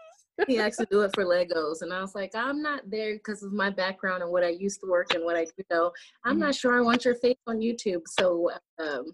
he 0.47 0.57
asked 0.57 0.79
to 0.79 0.87
do 0.89 1.01
it 1.01 1.13
for 1.13 1.25
Legos, 1.25 1.81
and 1.81 1.91
I 1.91 1.99
was 1.99 2.15
like, 2.15 2.33
I'm 2.33 2.61
not 2.61 2.89
there 2.89 3.15
because 3.15 3.43
of 3.43 3.51
my 3.51 3.69
background 3.69 4.23
and 4.23 4.31
what 4.31 4.43
I 4.43 4.49
used 4.49 4.79
to 4.81 4.89
work 4.89 5.13
and 5.13 5.25
what 5.25 5.35
I 5.35 5.43
do 5.43 5.63
know. 5.69 5.91
I'm 6.23 6.37
Mhm. 6.37 6.39
not 6.39 6.55
sure 6.55 6.77
I 6.77 6.81
want 6.81 7.03
your 7.03 7.15
face 7.15 7.37
on 7.45 7.59
YouTube. 7.59 8.03
So, 8.07 8.49
um, 8.79 9.13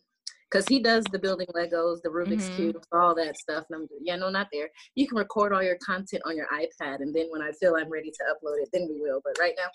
because 0.55 0.69
he 0.69 0.79
does 0.79 1.03
the 1.11 1.19
building 1.19 1.47
Legos, 1.53 2.01
the 2.01 2.07
Rubik's 2.07 2.49
Mhm. 2.49 2.55
cubes, 2.55 2.87
all 2.93 3.13
that 3.15 3.37
stuff. 3.37 3.65
And 3.69 3.81
I'm 3.81 3.87
yeah, 4.01 4.15
no, 4.15 4.29
not 4.29 4.47
there. 4.53 4.69
You 4.95 5.05
can 5.05 5.17
record 5.17 5.51
all 5.51 5.61
your 5.61 5.77
content 5.85 6.23
on 6.25 6.37
your 6.37 6.47
iPad, 6.47 7.01
and 7.01 7.13
then 7.13 7.27
when 7.29 7.41
I 7.41 7.51
feel 7.51 7.75
I'm 7.75 7.89
ready 7.89 8.09
to 8.09 8.23
upload 8.31 8.61
it, 8.61 8.69
then 8.71 8.87
we 8.89 8.97
will. 9.01 9.19
But 9.21 9.37
right 9.37 9.53
now, 9.57 9.67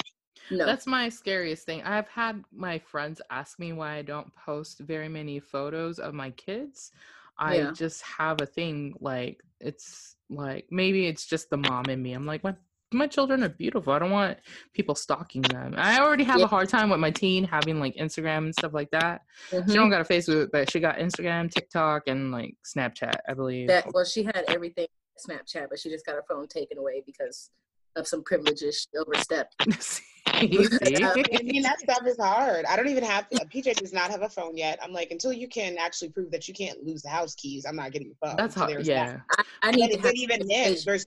no. 0.50 0.64
That's 0.64 0.86
my 0.86 1.10
scariest 1.10 1.66
thing. 1.66 1.82
I've 1.82 2.08
had 2.08 2.42
my 2.50 2.78
friends 2.78 3.20
ask 3.30 3.58
me 3.58 3.74
why 3.74 3.96
I 3.96 4.02
don't 4.02 4.34
post 4.34 4.80
very 4.80 5.08
many 5.08 5.38
photos 5.38 5.98
of 5.98 6.14
my 6.14 6.30
kids. 6.30 6.92
I 7.36 7.56
Yeah. 7.56 7.72
just 7.72 8.02
have 8.02 8.40
a 8.40 8.46
thing 8.46 8.94
like 9.00 9.42
it's 9.60 10.16
like 10.30 10.66
maybe 10.70 11.06
it's 11.06 11.26
just 11.26 11.50
the 11.50 11.58
mom 11.58 11.90
in 11.90 12.02
me. 12.02 12.14
I'm 12.14 12.24
like 12.24 12.42
my 12.42 12.54
my 12.92 13.06
children 13.06 13.44
are 13.44 13.48
beautiful. 13.48 13.92
I 13.92 13.98
don't 13.98 14.10
want 14.10 14.38
people 14.74 14.94
stalking 14.94 15.42
them. 15.42 15.74
I 15.76 16.00
already 16.00 16.24
have 16.24 16.38
Yeah. 16.40 16.46
a 16.46 16.48
hard 16.48 16.68
time 16.68 16.90
with 16.90 16.98
my 17.00 17.10
teen 17.10 17.44
having 17.44 17.78
like 17.78 17.94
Instagram 17.96 18.38
and 18.38 18.54
stuff 18.54 18.72
like 18.74 18.90
that. 18.90 19.22
Mhm. 19.50 19.68
She 19.68 19.74
don't 19.74 19.90
got 19.90 20.00
a 20.00 20.04
Facebook, 20.04 20.50
but 20.52 20.70
she 20.70 20.80
got 20.80 20.96
Instagram, 20.98 21.50
TikTok, 21.50 22.04
and 22.08 22.32
like 22.32 22.54
Snapchat, 22.64 23.16
I 23.28 23.34
believe. 23.34 23.68
that 23.68 23.92
well, 23.94 24.04
she 24.04 24.22
had 24.24 24.44
everything 24.48 24.86
Snapchat, 25.24 25.68
but 25.70 25.78
she 25.78 25.88
just 25.90 26.04
got 26.06 26.14
her 26.14 26.24
phone 26.28 26.48
taken 26.48 26.78
away 26.78 27.02
because 27.06 27.50
of 27.96 28.06
some 28.08 28.22
privileges 28.24 28.86
she 28.92 28.98
overstepped. 28.98 29.54
I 30.32 30.46
mean, 30.46 31.62
that 31.62 31.80
stuff 31.80 32.06
is 32.06 32.16
hard. 32.18 32.64
I 32.64 32.76
don't 32.76 32.88
even 32.88 33.04
have 33.04 33.28
PJ 33.30 33.74
does 33.76 33.92
not 33.92 34.10
have 34.10 34.22
a 34.22 34.28
phone 34.28 34.56
yet. 34.56 34.78
I'm 34.82 34.92
like, 34.92 35.10
until 35.10 35.32
you 35.32 35.48
can 35.48 35.76
actually 35.76 36.10
prove 36.10 36.30
that 36.30 36.46
you 36.48 36.54
can't 36.54 36.82
lose 36.84 37.02
the 37.02 37.08
house 37.08 37.34
keys, 37.34 37.64
I'm 37.66 37.76
not 37.76 37.90
getting 37.92 38.12
a 38.12 38.26
phone. 38.26 38.36
That's 38.36 38.54
So 38.54 38.60
hard. 38.60 38.72
there's 38.72 38.88
Yeah. 38.88 39.06
that. 39.12 39.20
I, 39.38 39.68
I 39.68 39.70
But 39.72 39.74
need 39.74 39.86
to 39.88 39.92
it- 39.94 39.96
have 39.96 40.02
but 40.02 40.14
even 40.16 40.46
then, 40.48 40.76
there's 40.84 41.06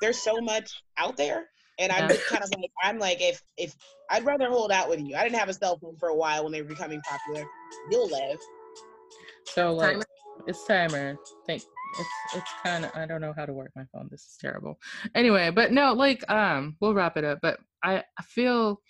there's 0.00 0.18
so 0.18 0.40
much 0.40 0.70
out 0.98 1.16
there, 1.16 1.46
and 1.78 1.92
I'm 1.92 2.08
Yeah. 2.08 2.16
kind 2.28 2.44
of 2.44 2.50
like, 2.50 2.70
I'm 2.82 2.98
like, 2.98 3.20
if 3.20 3.42
if 3.56 3.74
I'd 4.10 4.24
rather 4.24 4.48
hold 4.48 4.70
out 4.70 4.88
with 4.88 5.00
you. 5.00 5.16
I 5.16 5.22
didn't 5.24 5.38
have 5.38 5.48
a 5.48 5.54
cell 5.54 5.78
phone 5.78 5.96
for 5.96 6.08
a 6.08 6.14
while 6.14 6.44
when 6.44 6.52
they 6.52 6.62
were 6.62 6.68
becoming 6.68 7.00
popular. 7.08 7.46
You'll 7.90 8.10
live. 8.10 8.38
So 9.46 9.74
like 9.74 9.92
Timer? 9.92 10.04
it's 10.46 10.66
timer. 10.66 11.16
Think 11.46 11.62
it's 11.98 12.34
it's 12.34 12.50
kind 12.62 12.84
of 12.84 12.90
I 12.94 13.06
don't 13.06 13.20
know 13.20 13.32
how 13.36 13.46
to 13.46 13.52
work 13.52 13.70
my 13.76 13.84
phone. 13.92 14.08
This 14.10 14.22
is 14.22 14.36
terrible. 14.40 14.78
Anyway, 15.14 15.50
but 15.50 15.72
no, 15.72 15.92
like 15.92 16.28
um, 16.30 16.76
we'll 16.80 16.94
wrap 16.94 17.16
it 17.16 17.24
up. 17.24 17.38
But 17.40 17.58
I 17.82 18.02
I 18.18 18.22
feel 18.22 18.80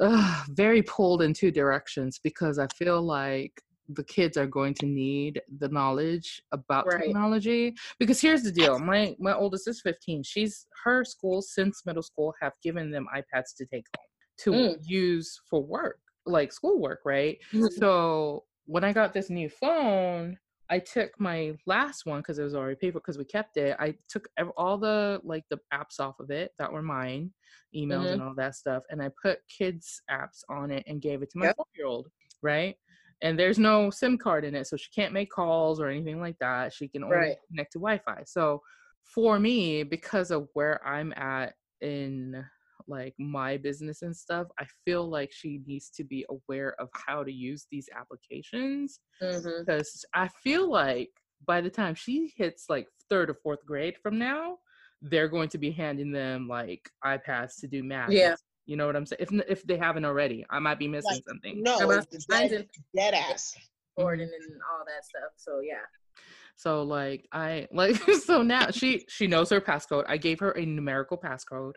uh, 0.00 0.44
very 0.48 0.82
pulled 0.82 1.22
in 1.22 1.32
two 1.32 1.50
directions 1.50 2.18
because 2.22 2.58
I 2.58 2.66
feel 2.68 3.02
like 3.02 3.52
the 3.94 4.04
kids 4.04 4.36
are 4.36 4.46
going 4.46 4.74
to 4.74 4.86
need 4.86 5.40
the 5.58 5.68
knowledge 5.68 6.42
about 6.52 6.86
Right. 6.86 7.06
technology 7.06 7.74
because 7.98 8.20
here's 8.20 8.42
the 8.42 8.52
deal 8.52 8.78
my 8.78 9.14
my 9.18 9.32
oldest 9.34 9.68
is 9.68 9.80
15 9.80 10.22
she's 10.22 10.66
her 10.84 11.04
school 11.04 11.42
since 11.42 11.84
middle 11.86 12.02
school 12.02 12.34
have 12.40 12.52
given 12.62 12.90
them 12.90 13.06
ipads 13.14 13.54
to 13.56 13.66
take 13.66 13.86
home 13.96 14.06
to 14.38 14.52
Mm. 14.56 14.76
use 14.82 15.40
for 15.48 15.62
work 15.62 16.00
like 16.26 16.52
schoolwork 16.52 17.00
right 17.04 17.38
Mhm. 17.52 17.70
so 17.78 18.44
when 18.66 18.84
I 18.84 18.92
got 18.92 19.12
this 19.12 19.28
new 19.28 19.48
phone, 19.48 20.38
I 20.70 20.78
took 20.78 21.18
my 21.18 21.58
last 21.66 22.06
one 22.06 22.20
because 22.20 22.38
it 22.38 22.44
was 22.44 22.54
already 22.54 22.76
paid 22.76 22.92
for 22.92 23.00
because 23.00 23.18
we 23.18 23.24
kept 23.24 23.56
it. 23.56 23.76
I 23.80 23.96
took 24.08 24.28
all 24.56 24.78
the 24.78 25.20
like 25.24 25.42
the 25.50 25.58
apps 25.74 25.98
off 25.98 26.20
of 26.20 26.30
it 26.30 26.52
that 26.58 26.72
were 26.72 26.80
mine, 26.80 27.32
emails 27.74 28.04
Mhm. 28.04 28.12
and 28.12 28.22
all 28.22 28.34
that 28.36 28.54
stuff, 28.54 28.84
and 28.88 29.02
I 29.02 29.10
put 29.20 29.40
kids 29.48 30.00
apps 30.08 30.44
on 30.48 30.70
it 30.70 30.84
and 30.86 31.02
gave 31.02 31.22
it 31.22 31.30
to 31.30 31.38
my 31.38 31.48
Yep. 31.48 31.56
four 31.56 31.66
year 31.76 31.86
old. 31.86 32.08
Right. 32.40 32.76
And 33.22 33.38
there's 33.38 33.58
no 33.58 33.88
SIM 33.90 34.18
card 34.18 34.44
in 34.44 34.54
it, 34.54 34.66
so 34.66 34.76
she 34.76 34.90
can't 34.90 35.12
make 35.12 35.30
calls 35.30 35.80
or 35.80 35.88
anything 35.88 36.20
like 36.20 36.36
that. 36.40 36.72
She 36.72 36.88
can 36.88 37.04
only 37.04 37.16
Right. 37.16 37.36
connect 37.48 37.72
to 37.72 37.78
Wi-Fi. 37.78 38.24
So 38.26 38.62
for 39.04 39.38
me, 39.38 39.84
because 39.84 40.30
of 40.30 40.48
where 40.54 40.84
I'm 40.86 41.12
at 41.16 41.54
in 41.80 42.44
like 42.88 43.14
my 43.18 43.56
business 43.56 44.02
and 44.02 44.16
stuff, 44.16 44.48
I 44.58 44.66
feel 44.84 45.08
like 45.08 45.30
she 45.32 45.60
needs 45.66 45.90
to 45.90 46.04
be 46.04 46.26
aware 46.28 46.74
of 46.80 46.88
how 47.06 47.22
to 47.22 47.32
use 47.32 47.66
these 47.70 47.88
applications 47.96 49.00
mm-hmm. 49.22 49.60
because 49.60 50.04
I 50.14 50.28
feel 50.42 50.68
like 50.70 51.10
by 51.46 51.60
the 51.60 51.70
time 51.70 51.94
she 51.94 52.32
hits 52.36 52.66
like 52.68 52.88
third 53.08 53.30
or 53.30 53.34
fourth 53.34 53.64
grade 53.64 53.96
from 54.02 54.18
now, 54.18 54.58
they're 55.00 55.28
going 55.28 55.48
to 55.50 55.58
be 55.58 55.70
handing 55.70 56.12
them 56.12 56.48
like 56.48 56.88
iPads 57.04 57.60
to 57.60 57.68
do 57.68 57.82
math. 57.82 58.10
Yeah. 58.10 58.34
You 58.66 58.76
know 58.76 58.86
what 58.86 58.96
I'm 58.96 59.06
saying? 59.06 59.18
If 59.20 59.32
if 59.48 59.62
they 59.64 59.76
haven't 59.76 60.04
already, 60.04 60.44
I 60.50 60.58
might 60.58 60.78
be 60.78 60.88
missing 60.88 61.10
Like, 61.16 61.24
something. 61.28 61.62
No, 61.62 61.78
it's 61.90 62.26
dead, 62.26 62.68
dead 62.94 63.14
ass. 63.14 63.54
Gordon 63.98 64.30
and 64.32 64.60
all 64.72 64.84
that 64.86 65.04
stuff. 65.04 65.32
So 65.36 65.60
yeah. 65.60 65.82
So 66.56 66.82
like 66.82 67.26
I 67.32 67.66
like 67.72 67.96
so 68.24 68.42
now 68.42 68.70
she 68.70 69.04
she 69.08 69.26
knows 69.26 69.50
her 69.50 69.60
passcode. 69.60 70.04
I 70.08 70.16
gave 70.16 70.38
her 70.40 70.52
a 70.52 70.64
numerical 70.64 71.18
passcode 71.18 71.74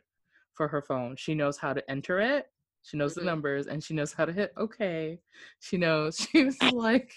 for 0.53 0.67
her 0.67 0.81
phone. 0.81 1.15
She 1.17 1.33
knows 1.35 1.57
how 1.57 1.73
to 1.73 1.83
enter 1.89 2.19
it. 2.19 2.45
She 2.83 2.97
knows 2.97 3.13
Mhm. 3.13 3.19
the 3.19 3.23
numbers 3.25 3.67
and 3.67 3.83
she 3.83 3.93
knows 3.95 4.13
how 4.13 4.25
to 4.25 4.31
hit 4.31 4.53
okay. 4.57 5.19
She 5.59 5.77
knows. 5.77 6.17
She 6.31 6.43
was 6.45 6.61
like 6.71 7.11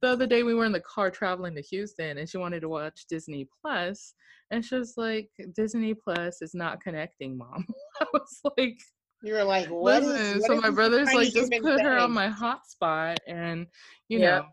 the 0.00 0.08
other 0.08 0.26
day 0.26 0.42
we 0.42 0.54
were 0.54 0.64
in 0.64 0.72
the 0.72 0.80
car 0.80 1.10
traveling 1.10 1.54
to 1.54 1.62
Houston 1.62 2.18
and 2.18 2.28
she 2.28 2.38
wanted 2.38 2.60
to 2.60 2.68
watch 2.68 3.06
Disney 3.08 3.48
Plus 3.60 4.14
and 4.50 4.64
she 4.64 4.74
was 4.76 4.94
like 4.96 5.30
Disney 5.54 5.94
Plus 5.94 6.42
is 6.42 6.54
not 6.54 6.80
connecting, 6.80 7.36
mom. 7.38 7.66
I 8.00 8.06
was 8.12 8.40
like 8.56 8.78
You 9.22 9.34
were 9.34 9.44
like, 9.44 9.68
what 9.68 10.02
is? 10.02 10.40
What 10.40 10.46
so 10.48 10.56
my 10.56 10.70
brother's 10.70 11.12
like 11.12 11.32
just 11.32 11.52
put 11.62 11.80
her 11.82 11.96
on 11.98 12.12
my 12.12 12.28
hotspot 12.28 13.16
and 13.26 13.66
you 14.08 14.18
Yeah. 14.18 14.38
know 14.38 14.46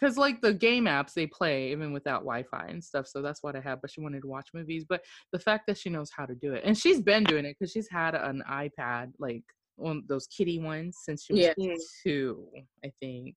because 0.00 0.16
like 0.16 0.40
the 0.40 0.54
game 0.54 0.84
apps 0.84 1.12
they 1.12 1.26
play 1.26 1.70
even 1.72 1.92
without 1.92 2.20
wi-fi 2.20 2.66
and 2.68 2.82
stuff 2.82 3.06
so 3.06 3.20
that's 3.20 3.42
what 3.42 3.54
i 3.54 3.60
have 3.60 3.80
but 3.82 3.90
she 3.90 4.00
wanted 4.00 4.22
to 4.22 4.28
watch 4.28 4.48
movies 4.54 4.84
but 4.88 5.02
the 5.32 5.38
fact 5.38 5.66
that 5.66 5.76
she 5.76 5.90
knows 5.90 6.10
how 6.16 6.24
to 6.24 6.34
do 6.34 6.54
it 6.54 6.62
and 6.64 6.76
she's 6.76 7.00
been 7.00 7.22
doing 7.24 7.44
it 7.44 7.56
because 7.58 7.70
she's 7.70 7.88
had 7.90 8.14
an 8.14 8.42
ipad 8.50 9.12
like 9.18 9.42
one 9.76 10.02
those 10.08 10.26
kitty 10.26 10.58
ones 10.58 10.98
since 11.04 11.24
she 11.24 11.32
was 11.34 11.48
Yeah. 11.56 11.74
Two 12.02 12.48
i 12.84 12.90
think 13.00 13.34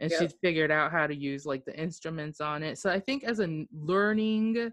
and 0.00 0.10
Yep. 0.10 0.20
she's 0.20 0.34
figured 0.42 0.70
out 0.70 0.92
how 0.92 1.06
to 1.06 1.14
use 1.14 1.46
like 1.46 1.64
the 1.64 1.78
instruments 1.78 2.40
on 2.40 2.62
it 2.62 2.78
so 2.78 2.90
i 2.90 3.00
think 3.00 3.24
as 3.24 3.40
a 3.40 3.66
learning 3.72 4.70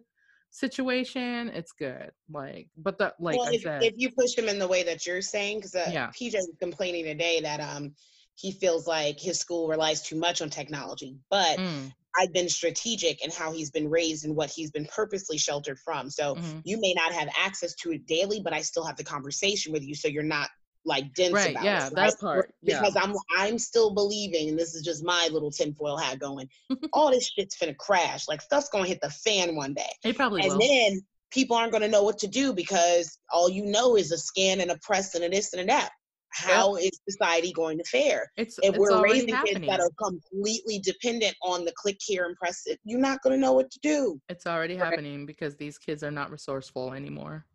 situation 0.52 1.50
it's 1.50 1.72
good 1.72 2.12
like 2.32 2.68
but 2.78 2.98
the 2.98 3.14
like 3.20 3.40
well, 3.40 3.48
i 3.50 3.54
if, 3.54 3.64
said 3.64 3.82
if 3.84 3.94
you 3.98 4.12
push 4.12 4.38
him 4.38 4.48
in 4.48 4.60
the 4.60 4.68
way 4.68 4.84
that 4.84 5.06
you're 5.06 5.22
saying, 5.22 5.58
because 5.58 5.76
uh, 5.76 5.90
Yeah. 5.92 6.12
PJ 6.12 6.34
was 6.34 6.52
complaining 6.62 7.06
today 7.06 7.40
that 7.42 7.60
um 7.60 7.96
he 8.36 8.52
feels 8.52 8.88
like 8.88 9.20
his 9.20 9.40
school 9.40 9.68
relies 9.68 10.02
too 10.02 10.16
much 10.16 10.42
on 10.42 10.50
technology, 10.50 11.18
but 11.30 11.60
mm, 11.60 11.92
I've 12.20 12.34
been 12.34 12.50
strategic 12.50 13.24
in 13.24 13.32
how 13.32 13.52
he's 13.52 13.72
been 13.72 13.90
raised 13.90 14.26
and 14.26 14.36
what 14.36 14.50
he's 14.50 14.72
been 14.72 14.86
purposely 14.86 15.38
sheltered 15.38 15.80
from. 15.80 16.10
So 16.10 16.36
mhm. 16.36 16.62
you 16.64 16.80
may 16.80 16.94
not 16.96 17.12
have 17.12 17.30
access 17.38 17.76
to 17.76 17.92
it 17.92 18.06
daily, 18.08 18.42
but 18.44 18.54
I 18.54 18.62
still 18.62 18.86
have 18.86 18.98
the 18.98 19.04
conversation 19.04 19.72
with 19.72 19.84
you, 19.84 19.96
so 19.96 20.08
you're 20.08 20.24
not 20.24 20.50
like 20.86 21.14
dense 21.14 21.34
right 21.34 21.52
about 21.52 21.64
yeah 21.64 21.88
it. 21.88 21.96
that 21.96 22.04
right? 22.06 22.20
part 22.20 22.54
yeah 22.62 22.80
because 22.80 22.96
I'm 22.96 23.16
I'm 23.38 23.58
still 23.58 23.94
believing, 23.94 24.50
and 24.50 24.60
this 24.60 24.76
is 24.76 24.84
just 24.84 25.04
my 25.04 25.30
little 25.32 25.52
tinfoil 25.52 25.98
hat 25.98 26.20
going. 26.20 26.50
all 26.94 27.12
this 27.12 27.28
shit's 27.30 27.58
gonna 27.58 27.74
crash. 27.76 28.28
Like 28.28 28.42
stuff's 28.42 28.70
gonna 28.70 28.88
hit 28.88 29.02
the 29.02 29.10
fan 29.10 29.56
one 29.56 29.74
day, 29.74 29.90
it 30.04 30.16
probably 30.16 30.42
and 30.42 30.52
will 30.52 30.60
then 30.60 31.02
people 31.32 31.56
aren't 31.56 31.72
gonna 31.72 31.88
know 31.88 32.04
what 32.04 32.18
to 32.20 32.28
do 32.28 32.54
because 32.54 33.18
all 33.32 33.50
you 33.50 33.66
know 33.66 33.96
is 33.98 34.12
a 34.12 34.18
scan 34.18 34.62
and 34.62 34.72
a 34.72 34.78
press 34.80 35.16
and 35.16 35.24
a 35.24 35.30
this 35.30 35.54
and 35.54 35.62
a 35.64 35.66
that. 35.66 35.92
How 36.30 36.76
is 36.78 37.00
society 37.08 37.54
going 37.54 37.78
to 37.78 37.84
fare? 37.84 38.32
It's 38.38 38.58
If 38.58 38.70
it's 38.70 38.78
we're 38.80 39.04
raising 39.04 39.36
happening. 39.36 39.62
kids 39.64 39.68
that 39.68 39.80
are 39.80 39.92
completely 40.04 40.80
dependent 40.80 41.36
on 41.44 41.64
the 41.64 41.72
click 41.76 41.98
here 42.04 42.26
and 42.26 42.36
press 42.36 42.64
it, 42.66 42.80
you're 42.84 43.00
not 43.00 43.22
gonna 43.22 43.38
know 43.38 43.54
what 43.54 43.70
to 43.72 43.80
do. 43.84 44.20
it's 44.30 44.48
already 44.48 44.76
Right. 44.76 44.86
happening 44.86 45.26
because 45.28 45.56
these 45.58 45.78
kids 45.78 46.04
are 46.04 46.12
not 46.12 46.32
resourceful 46.32 46.94
anymore. 46.94 47.46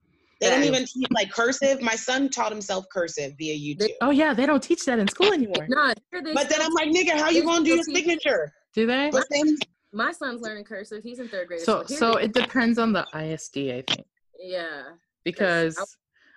They 0.41 0.51
don't 0.51 0.63
even 0.65 0.85
teach 0.85 1.07
like 1.11 1.33
cursive. 1.33 1.83
My 1.83 1.97
son 1.97 2.29
taught 2.29 2.53
himself 2.53 2.87
cursive 2.93 3.33
via 3.39 3.55
YouTube. 3.57 3.91
Oh 4.01 4.11
yeah, 4.11 4.33
they 4.35 4.47
don't 4.47 4.63
teach 4.63 4.85
that 4.85 4.99
in 4.99 5.09
school 5.09 5.33
anymore, 5.33 5.67
No, 5.69 5.93
But 6.13 6.49
then 6.49 6.63
I'm 6.63 6.73
like, 6.75 6.89
nigga, 6.91 7.19
how 7.19 7.29
you 7.29 7.43
gonna 7.45 7.65
do 7.65 7.75
your 7.75 7.83
signature? 7.83 8.53
do 8.75 8.87
they? 8.87 9.11
But 9.11 9.27
then 9.31 9.57
my 9.93 10.13
son's 10.13 10.41
learning 10.43 10.65
cursive. 10.65 11.03
He's 11.03 11.19
in 11.19 11.29
third 11.29 11.49
grade. 11.49 11.61
So 11.61 11.83
so 11.85 12.13
it 12.13 12.33
depends 12.33 12.79
on 12.79 12.93
the 12.93 13.05
ISD, 13.15 13.57
I 13.59 13.83
think, 13.91 14.07
yeah. 14.39 14.83
because 15.25 15.77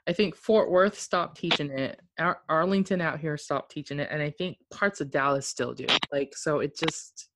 I 0.07 0.13
think 0.13 0.35
Fort 0.35 0.71
Worth 0.71 0.97
stopped 0.99 1.37
teaching 1.37 1.69
it. 1.69 1.99
Ar- 2.17 2.41
Arlington 2.49 3.01
out 3.01 3.19
here 3.19 3.37
stopped 3.37 3.71
teaching 3.71 3.99
it, 3.99 4.07
and 4.11 4.19
I 4.21 4.31
think 4.31 4.57
parts 4.71 4.99
of 4.99 5.11
Dallas 5.11 5.45
still 5.47 5.73
do. 5.73 5.85
Like 6.11 6.33
so, 6.35 6.59
it 6.59 6.75
just 6.75 7.29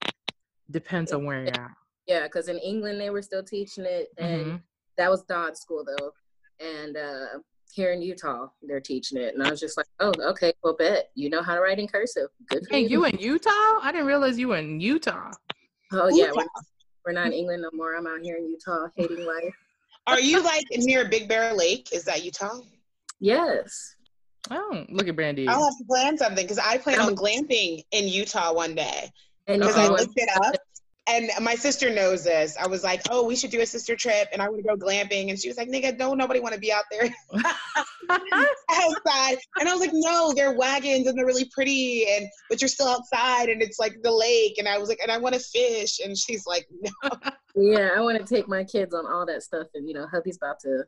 depends 0.71 1.11
on 1.11 1.25
where 1.25 1.43
you're 1.43 1.53
at. 1.61 1.71
Yeah, 2.07 2.23
because 2.23 2.47
in 2.47 2.57
England 2.57 2.99
they 2.99 3.11
were 3.11 3.21
still 3.21 3.43
teaching 3.43 3.85
it, 3.85 4.07
and 4.17 4.45
Mhm. 4.45 4.61
that 4.97 5.11
was 5.11 5.21
Dodd 5.23 5.55
School 5.57 5.85
though. 5.85 6.11
And 6.59 6.95
uh, 6.97 7.25
here 7.71 7.91
in 7.91 8.01
Utah, 8.01 8.47
they're 8.61 8.79
teaching 8.79 9.17
it, 9.19 9.33
and 9.35 9.43
I 9.45 9.49
was 9.49 9.59
just 9.59 9.75
like, 9.77 9.87
oh, 9.99 10.13
okay, 10.19 10.53
well, 10.63 10.75
bet 10.77 11.09
you 11.15 11.29
know 11.29 11.41
how 11.41 11.55
to 11.55 11.61
write 11.61 11.79
in 11.79 11.87
cursive. 11.87 12.29
Good 12.49 12.63
for 12.67 12.73
Hey, 12.75 12.81
you. 12.81 12.89
you 12.89 13.05
in 13.05 13.17
Utah? 13.17 13.49
I 13.51 13.89
didn't 13.91 14.07
realize 14.07 14.37
you 14.39 14.49
were 14.49 14.57
in 14.57 14.79
Utah. 14.79 15.31
oh 15.91 16.07
yeah, 16.09 16.25
Utah. 16.27 16.35
we're, 16.37 16.45
we're 17.07 17.11
not 17.13 17.27
in 17.27 17.33
England 17.33 17.63
no 17.63 17.69
more. 17.73 17.95
I'm 17.95 18.07
out 18.07 18.21
here 18.21 18.37
in 18.37 18.47
Utah, 18.47 18.87
hating 18.95 19.25
life. 19.25 19.53
are 20.07 20.19
you 20.19 20.41
like 20.41 20.63
near 20.77 21.07
Big 21.09 21.27
Bear 21.27 21.53
Lake? 21.53 21.89
Is 21.91 22.05
that 22.05 22.23
Utah? 22.23 22.59
Yes. 23.19 23.95
Oh, 24.51 24.85
look 24.89 25.07
at 25.07 25.15
Brandy. 25.15 25.47
I'll 25.47 25.63
have 25.65 25.77
to 25.77 25.83
plan 25.85 26.17
something 26.17 26.43
because 26.45 26.59
I 26.59 26.77
plan 26.77 26.99
on 26.99 27.15
glamping 27.15 27.83
in 27.91 28.07
Utah 28.07 28.53
one 28.53 28.75
day. 28.75 29.11
And 29.47 29.59
Because 29.61 29.75
I 29.75 29.79
you 29.83 29.85
Uh-oh. 29.87 29.91
want- 29.93 30.01
looked 30.01 30.13
it 30.17 30.29
up, 30.43 30.55
and 31.07 31.29
my 31.41 31.55
sister 31.55 31.89
knows 31.93 32.23
this. 32.23 32.55
I 32.59 32.67
was 32.67 32.83
like, 32.83 33.01
"Oh, 33.09 33.25
we 33.25 33.35
should 33.35 33.51
do 33.51 33.61
a 33.61 33.65
sister 33.65 33.95
trip," 33.95 34.27
and 34.33 34.41
I 34.41 34.49
want 34.49 34.63
to 34.63 34.67
go 34.67 34.75
glamping, 34.75 35.29
and 35.29 35.39
she 35.39 35.47
was 35.47 35.57
like, 35.57 35.69
"Nigga, 35.69 35.97
don't 35.97 36.17
nobody 36.17 36.39
want 36.39 36.53
to 36.55 36.59
be 36.59 36.71
out 36.71 36.85
there 36.91 37.13
outside." 38.09 39.37
And 39.59 39.69
I 39.69 39.73
was 39.73 39.79
like, 39.81 39.91
"No, 39.93 40.33
they're 40.35 40.53
wagons 40.53 41.07
and 41.07 41.17
they're 41.17 41.25
really 41.25 41.49
pretty, 41.53 42.05
and 42.09 42.27
but 42.49 42.61
you're 42.61 42.67
still 42.69 42.87
outside, 42.87 43.49
and 43.49 43.61
it's 43.61 43.79
like 43.79 44.01
the 44.03 44.11
lake." 44.11 44.57
And 44.57 44.67
I 44.67 44.77
was 44.77 44.89
like, 44.89 44.99
"And 45.01 45.11
I 45.11 45.17
want 45.17 45.35
to 45.35 45.41
fish," 45.41 45.99
and 45.99 46.17
she's 46.17 46.45
like, 46.45 46.67
"No." 46.81 47.09
yeah, 47.55 47.89
I 47.95 48.01
want 48.01 48.17
to 48.19 48.25
take 48.35 48.47
my 48.47 48.63
kids 48.63 48.93
on 48.93 49.05
all 49.05 49.25
that 49.25 49.43
stuff, 49.43 49.67
and 49.73 49.87
you 49.87 49.93
know, 49.93 50.07
hubby's 50.07 50.37
about 50.37 50.59
to 50.61 50.83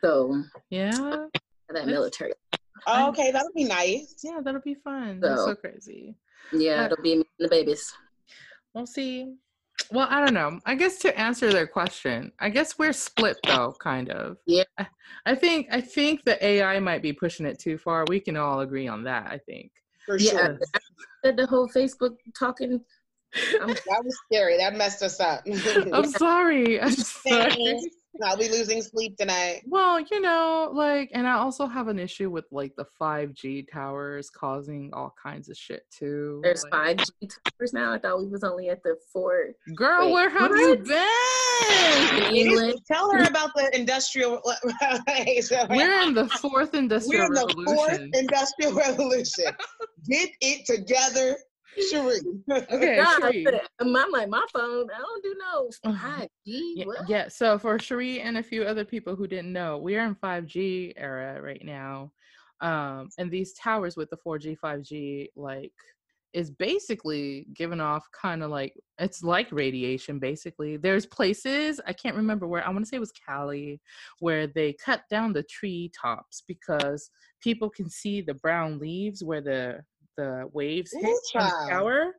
so 0.00 0.42
yeah, 0.70 1.26
that 1.70 1.86
military. 1.86 2.32
Oh, 2.86 3.08
okay, 3.08 3.30
that 3.30 3.42
would 3.42 3.54
be 3.54 3.64
nice. 3.64 4.16
yeah, 4.22 4.40
that'll 4.44 4.60
be 4.60 4.74
fun. 4.74 5.20
That's 5.20 5.40
So- 5.40 5.46
so 5.48 5.54
crazy. 5.54 6.16
Yeah, 6.52 6.84
it'll 6.84 7.02
be 7.02 7.16
me 7.16 7.24
and 7.38 7.46
the 7.46 7.48
babies. 7.48 7.90
We'll 8.74 8.86
see. 8.86 9.36
Well, 9.90 10.06
I 10.10 10.24
don't 10.24 10.34
know. 10.34 10.60
I 10.66 10.74
guess 10.74 10.98
to 11.00 11.18
answer 11.18 11.52
their 11.52 11.66
question, 11.66 12.32
I 12.38 12.48
guess 12.48 12.78
we're 12.78 12.92
split 12.92 13.36
though, 13.46 13.74
kind 13.78 14.10
of. 14.10 14.38
Yeah. 14.46 14.64
I, 14.78 14.86
I 15.26 15.34
think 15.34 15.68
I 15.70 15.80
think 15.80 16.24
the 16.24 16.44
AI 16.44 16.78
might 16.80 17.02
be 17.02 17.12
pushing 17.12 17.46
it 17.46 17.58
too 17.58 17.78
far. 17.78 18.04
We 18.08 18.20
can 18.20 18.36
all 18.36 18.60
agree 18.60 18.88
on 18.88 19.04
that. 19.04 19.26
I 19.26 19.38
think. 19.38 19.72
For 20.06 20.18
Yeah, 20.18 20.30
sure. 20.30 20.58
Said 21.24 21.36
the 21.36 21.46
whole 21.46 21.68
Facebook 21.68 22.16
talking 22.38 22.80
that 23.32 24.02
was 24.04 24.16
scary. 24.26 24.56
That 24.58 24.76
messed 24.76 25.02
us 25.02 25.18
up. 25.20 25.44
I'm 25.92 26.06
sorry. 26.10 26.80
I'm 26.80 26.92
sorry. 26.92 27.80
I'll 28.22 28.36
be 28.36 28.48
losing 28.48 28.80
sleep 28.82 29.16
tonight. 29.16 29.62
Well, 29.66 30.00
you 30.00 30.20
know, 30.20 30.70
like, 30.72 31.10
and 31.12 31.26
I 31.26 31.32
also 31.32 31.66
have 31.66 31.88
an 31.88 31.98
issue 31.98 32.30
with 32.30 32.44
like 32.52 32.72
the 32.76 32.86
5G 33.00 33.66
towers 33.72 34.30
causing 34.30 34.90
all 34.92 35.14
kinds 35.20 35.48
of 35.48 35.56
shit 35.56 35.82
too. 35.90 36.40
There's 36.42 36.64
like, 36.64 36.98
5G 36.98 37.30
towers 37.58 37.72
now. 37.72 37.92
I 37.92 37.98
thought 37.98 38.20
we 38.20 38.28
was 38.28 38.44
only 38.44 38.68
at 38.68 38.82
the 38.82 38.96
four. 39.12 39.48
Girl, 39.74 40.06
Wait, 40.06 40.12
where 40.12 40.30
have 40.30 40.50
you 40.50 40.76
been? 40.76 42.34
England. 42.34 42.80
Tell 42.90 43.10
her 43.12 43.24
about 43.24 43.50
the 43.54 43.70
industrial. 43.74 44.40
We're 45.70 46.00
in 46.02 46.14
the 46.14 46.28
fourth 46.40 46.74
industrial 46.74 47.28
revolution. 47.28 47.56
we're 47.66 47.94
in 47.94 48.10
the 48.10 48.10
fourth 48.12 48.20
industrial 48.20 48.72
revolution. 48.74 49.46
Get 50.08 50.30
it 50.40 50.66
together, 50.66 51.36
Cherie. 51.90 52.20
Okay, 52.50 52.96
God, 52.96 53.20
Cherie. 53.20 53.46
I'm 53.80 53.92
like 53.92 54.28
my 54.28 54.44
phone. 54.52 54.88
I 54.94 54.98
don't 54.98 55.22
do 55.22 55.36
no 55.38 55.70
Ugh. 55.84 55.94
5G. 55.94 56.28
Yeah, 56.46 56.84
what? 56.84 57.08
yeah, 57.08 57.28
so 57.28 57.58
for 57.58 57.78
Cherie 57.78 58.20
and 58.20 58.38
a 58.38 58.42
few 58.42 58.64
other 58.64 58.84
people 58.84 59.16
who 59.16 59.26
didn't 59.26 59.52
know, 59.52 59.78
we 59.78 59.96
are 59.96 60.06
in 60.06 60.14
5G 60.14 60.94
era 60.96 61.40
right 61.40 61.64
now. 61.64 62.12
Um, 62.60 63.08
and 63.18 63.30
these 63.30 63.52
towers 63.54 63.96
with 63.96 64.10
the 64.10 64.16
4G, 64.16 64.56
5G, 64.58 65.28
like, 65.36 65.72
is 66.34 66.50
basically 66.50 67.46
giving 67.54 67.80
off 67.80 68.08
kind 68.10 68.42
of 68.42 68.50
like 68.50 68.74
it's 68.98 69.22
like 69.22 69.46
radiation 69.52 70.18
basically 70.18 70.76
there's 70.76 71.06
places 71.06 71.80
i 71.86 71.92
can't 71.92 72.16
remember 72.16 72.46
where 72.46 72.66
i 72.66 72.70
want 72.70 72.80
to 72.80 72.86
say 72.86 72.96
it 72.96 73.00
was 73.00 73.12
cali 73.12 73.80
where 74.18 74.48
they 74.48 74.72
cut 74.84 75.02
down 75.08 75.32
the 75.32 75.44
tree 75.44 75.90
tops 75.98 76.42
because 76.48 77.08
people 77.40 77.70
can 77.70 77.88
see 77.88 78.20
the 78.20 78.34
brown 78.34 78.78
leaves 78.80 79.22
where 79.22 79.40
the 79.40 79.80
the 80.16 80.48
waves 80.52 80.92
hit 80.92 81.04
Ooh, 81.04 81.20
from 81.32 81.44
the 81.44 81.50
child. 81.50 81.70
tower 81.70 82.12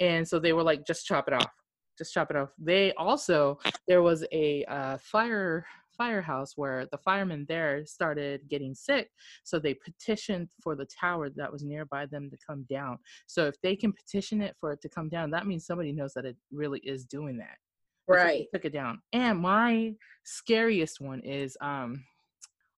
and 0.00 0.26
so 0.26 0.38
they 0.38 0.52
were 0.52 0.62
like 0.62 0.86
just 0.86 1.06
chop 1.06 1.28
it 1.28 1.34
off 1.34 1.50
just 1.96 2.12
chop 2.12 2.30
it 2.30 2.36
off 2.36 2.50
they 2.58 2.92
also 2.94 3.58
there 3.86 4.02
was 4.02 4.24
a 4.32 4.64
uh, 4.66 4.96
fire 4.98 5.64
firehouse 5.96 6.52
where 6.56 6.86
the 6.92 6.98
firemen 6.98 7.44
there 7.48 7.84
started 7.84 8.40
getting 8.48 8.72
sick 8.74 9.10
so 9.42 9.58
they 9.58 9.74
petitioned 9.74 10.48
for 10.62 10.76
the 10.76 10.86
tower 10.86 11.28
that 11.28 11.52
was 11.52 11.64
nearby 11.64 12.06
them 12.06 12.30
to 12.30 12.36
come 12.46 12.64
down 12.70 12.96
so 13.26 13.46
if 13.46 13.60
they 13.62 13.74
can 13.74 13.92
petition 13.92 14.40
it 14.40 14.54
for 14.60 14.72
it 14.72 14.80
to 14.80 14.88
come 14.88 15.08
down 15.08 15.28
that 15.30 15.46
means 15.46 15.66
somebody 15.66 15.90
knows 15.90 16.12
that 16.14 16.24
it 16.24 16.36
really 16.52 16.80
is 16.80 17.04
doing 17.04 17.36
that 17.36 17.56
Right. 18.06 18.46
took 18.54 18.64
it 18.64 18.72
down 18.72 19.00
and 19.12 19.38
my 19.38 19.92
scariest 20.24 21.00
one 21.00 21.20
is 21.20 21.58
um 21.60 22.04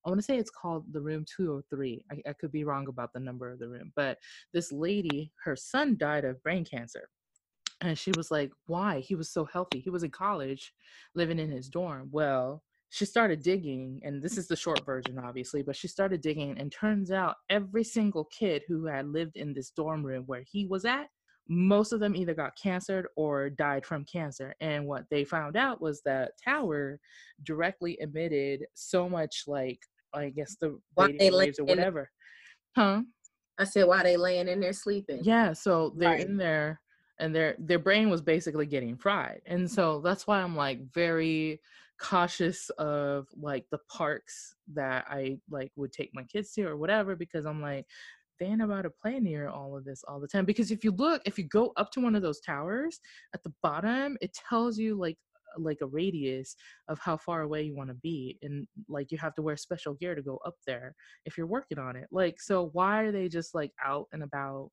I 0.04 0.08
want 0.08 0.18
to 0.18 0.24
say 0.24 0.38
it's 0.38 0.50
called 0.50 0.84
the 0.92 1.00
room 1.00 1.24
203. 1.36 2.04
I, 2.10 2.30
I 2.30 2.32
could 2.32 2.52
be 2.52 2.64
wrong 2.64 2.88
about 2.88 3.12
the 3.12 3.20
number 3.20 3.50
of 3.50 3.58
the 3.58 3.68
room, 3.68 3.92
but 3.96 4.18
this 4.52 4.72
lady, 4.72 5.32
her 5.44 5.56
son 5.56 5.96
died 5.98 6.24
of 6.24 6.42
brain 6.42 6.64
cancer. 6.64 7.08
And 7.82 7.98
she 7.98 8.12
was 8.16 8.30
like, 8.30 8.50
Why? 8.66 9.00
He 9.00 9.14
was 9.14 9.30
so 9.30 9.44
healthy. 9.44 9.80
He 9.80 9.90
was 9.90 10.02
in 10.02 10.10
college 10.10 10.72
living 11.14 11.38
in 11.38 11.50
his 11.50 11.68
dorm. 11.68 12.08
Well, 12.12 12.62
she 12.90 13.04
started 13.04 13.42
digging, 13.42 14.00
and 14.02 14.20
this 14.20 14.36
is 14.36 14.48
the 14.48 14.56
short 14.56 14.84
version, 14.84 15.18
obviously, 15.18 15.62
but 15.62 15.76
she 15.76 15.86
started 15.86 16.20
digging, 16.20 16.58
and 16.58 16.72
turns 16.72 17.12
out 17.12 17.36
every 17.48 17.84
single 17.84 18.24
kid 18.24 18.62
who 18.66 18.86
had 18.86 19.06
lived 19.06 19.36
in 19.36 19.54
this 19.54 19.70
dorm 19.70 20.04
room 20.04 20.24
where 20.26 20.42
he 20.44 20.66
was 20.66 20.84
at, 20.84 21.06
most 21.48 21.92
of 21.92 22.00
them 22.00 22.16
either 22.16 22.34
got 22.34 22.56
cancer 22.56 23.08
or 23.16 23.50
died 23.50 23.84
from 23.84 24.04
cancer. 24.04 24.54
And 24.60 24.86
what 24.86 25.04
they 25.10 25.24
found 25.24 25.56
out 25.56 25.80
was 25.80 26.02
that 26.04 26.32
tower 26.42 26.98
directly 27.44 27.96
emitted 28.00 28.66
so 28.74 29.08
much, 29.08 29.44
like, 29.46 29.80
I 30.14 30.30
guess 30.30 30.56
the 30.60 30.78
Why 30.94 31.12
they 31.18 31.30
waves 31.30 31.58
or 31.58 31.62
in- 31.62 31.68
whatever. 31.68 32.10
Huh? 32.76 33.02
I 33.58 33.64
said, 33.64 33.86
why 33.86 34.02
they 34.02 34.16
laying 34.16 34.48
in 34.48 34.60
there 34.60 34.72
sleeping? 34.72 35.20
Yeah, 35.22 35.52
so 35.52 35.92
they're 35.96 36.10
Right. 36.10 36.26
in 36.26 36.36
there 36.36 36.80
and 37.18 37.34
their 37.34 37.54
their 37.58 37.78
brain 37.78 38.08
was 38.08 38.22
basically 38.22 38.64
getting 38.66 38.96
fried. 38.96 39.42
And 39.46 39.70
so 39.70 40.00
that's 40.00 40.26
why 40.26 40.40
I'm 40.40 40.56
like 40.56 40.80
very 40.92 41.60
cautious 42.00 42.70
of 42.78 43.28
like 43.36 43.66
the 43.70 43.78
parks 43.90 44.54
that 44.72 45.04
I 45.10 45.38
like 45.50 45.70
would 45.76 45.92
take 45.92 46.10
my 46.14 46.22
kids 46.24 46.52
to 46.52 46.62
or 46.64 46.78
whatever 46.78 47.14
because 47.14 47.44
I'm 47.44 47.60
like 47.60 47.84
they 48.38 48.46
ain't 48.46 48.62
about 48.62 48.82
to 48.82 48.90
play 48.90 49.20
near 49.20 49.50
all 49.50 49.76
of 49.76 49.84
this 49.84 50.02
all 50.08 50.18
the 50.18 50.26
time 50.26 50.46
because 50.46 50.70
if 50.70 50.82
you 50.82 50.92
look 50.92 51.20
if 51.26 51.36
you 51.36 51.44
go 51.44 51.74
up 51.76 51.90
to 51.92 52.00
one 52.00 52.16
of 52.16 52.22
those 52.22 52.40
towers 52.40 53.00
at 53.34 53.42
the 53.42 53.52
bottom 53.62 54.16
it 54.22 54.32
tells 54.48 54.78
you 54.78 54.94
like 54.98 55.18
like 55.58 55.78
a 55.82 55.86
radius 55.86 56.54
of 56.88 56.98
how 56.98 57.16
far 57.16 57.42
away 57.42 57.62
you 57.62 57.74
want 57.76 57.88
to 57.88 57.94
be 58.02 58.38
and 58.42 58.66
like 58.88 59.10
you 59.10 59.18
have 59.18 59.34
to 59.34 59.42
wear 59.42 59.56
special 59.56 59.94
gear 59.94 60.14
to 60.14 60.22
go 60.22 60.38
up 60.46 60.54
there 60.66 60.94
if 61.24 61.36
you're 61.36 61.46
working 61.46 61.78
on 61.78 61.96
it 61.96 62.06
like 62.12 62.40
so 62.40 62.70
why 62.72 63.00
are 63.02 63.12
they 63.12 63.28
just 63.28 63.54
like 63.54 63.72
out 63.84 64.06
and 64.12 64.22
about 64.22 64.70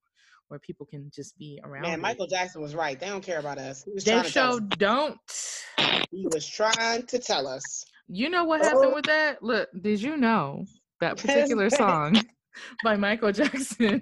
where 0.49 0.59
people 0.59 0.86
can 0.86 1.11
just 1.13 1.38
be 1.38 1.59
around 1.65 1.82
Man, 1.82 1.99
it? 1.99 2.01
Michael 2.01 2.25
Jackson 2.28 2.61
was 2.61 2.73
right. 2.73 2.97
They 2.97 3.07
don't 3.07 3.21
care 3.21 3.39
about 3.39 3.57
us. 3.57 3.84
They 4.05 4.11
trying 4.13 4.23
to 4.23 4.32
tell 4.32 4.51
show 4.53 4.57
us. 4.57 4.78
don't 4.78 5.17
He 6.11 6.25
was 6.34 6.47
trying 6.47 7.05
to 7.05 7.19
tell 7.19 7.47
us. 7.47 7.84
you 8.07 8.30
know 8.30 8.45
what 8.45 8.61
happened 8.61 8.91
Oh. 8.91 8.95
with 8.95 9.05
that 9.05 9.43
look 9.43 9.67
did 9.82 10.01
you 10.01 10.15
know 10.15 10.63
that 11.01 11.17
particular 11.21 11.69
song 11.69 12.15
by 12.84 12.95
michael 12.95 13.32
jackson 13.34 14.01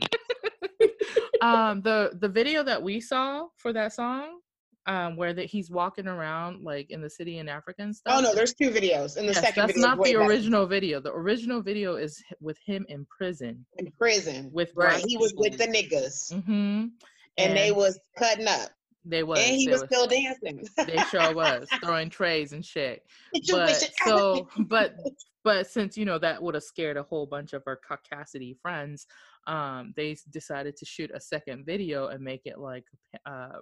um 1.42 1.82
the 1.82 2.12
the 2.22 2.30
video 2.30 2.64
that 2.64 2.82
we 2.82 3.00
saw 3.02 3.48
for 3.58 3.74
that 3.74 3.94
song 3.94 4.40
um 4.88 5.16
where 5.16 5.34
that 5.34 5.46
he's 5.46 5.70
walking 5.72 6.08
around 6.08 6.64
like 6.64 6.92
in 6.92 7.02
the 7.02 7.10
city 7.10 7.40
in 7.40 7.50
africa 7.50 7.82
and 7.82 7.96
stuff 7.96 8.14
Oh 8.18 8.22
no, 8.22 8.36
there's 8.36 8.54
two 8.54 8.70
videos. 8.70 9.18
In 9.18 9.26
the 9.26 9.34
Yes, 9.34 9.42
second 9.42 9.62
that's 9.64 9.74
video 9.74 9.88
not 9.88 10.04
the 10.04 10.14
better. 10.14 10.26
original 10.26 10.66
video. 10.68 11.00
The 11.00 11.12
original 11.14 11.62
video 11.62 11.96
is 11.96 12.24
with 12.40 12.58
him 12.66 12.86
in 12.90 13.06
prison 13.06 13.66
in 13.78 13.92
prison. 13.98 14.50
with 14.54 14.72
Right, 14.76 15.04
He 15.08 15.18
was 15.18 15.34
with 15.36 15.58
the 15.58 15.66
niggas. 15.68 16.32
Mhm. 16.34 16.92
And 17.38 17.58
they 17.58 17.72
was 17.72 18.00
cutting 18.18 18.48
up. 18.48 18.70
they 19.04 19.24
was 19.24 19.40
and 19.40 19.56
he 19.56 19.68
was 19.70 19.82
was- 19.82 19.90
still 19.90 20.08
dancing. 20.08 20.64
they 20.88 20.98
sure 21.10 21.34
was 21.34 21.68
throwing 21.84 22.10
trays 22.10 22.54
and 22.54 22.64
shit. 22.64 23.04
But 23.52 23.92
so 24.06 24.48
but 24.68 24.96
but 25.44 25.68
since 25.68 25.98
you 25.98 26.06
know 26.06 26.20
that 26.20 26.42
would 26.42 26.56
have 26.56 26.64
scared 26.64 26.98
a 26.98 27.04
whole 27.04 27.26
bunch 27.26 27.54
of 27.54 27.64
our 27.68 27.80
Caucasity 27.90 28.56
friends, 28.62 29.06
um, 29.48 29.94
they 29.96 30.16
decided 30.32 30.76
to 30.78 30.86
shoot 30.86 31.12
a 31.14 31.20
second 31.20 31.66
video 31.66 32.08
and 32.08 32.24
make 32.24 32.42
it 32.46 32.60
like 32.60 32.86
uh 33.26 33.60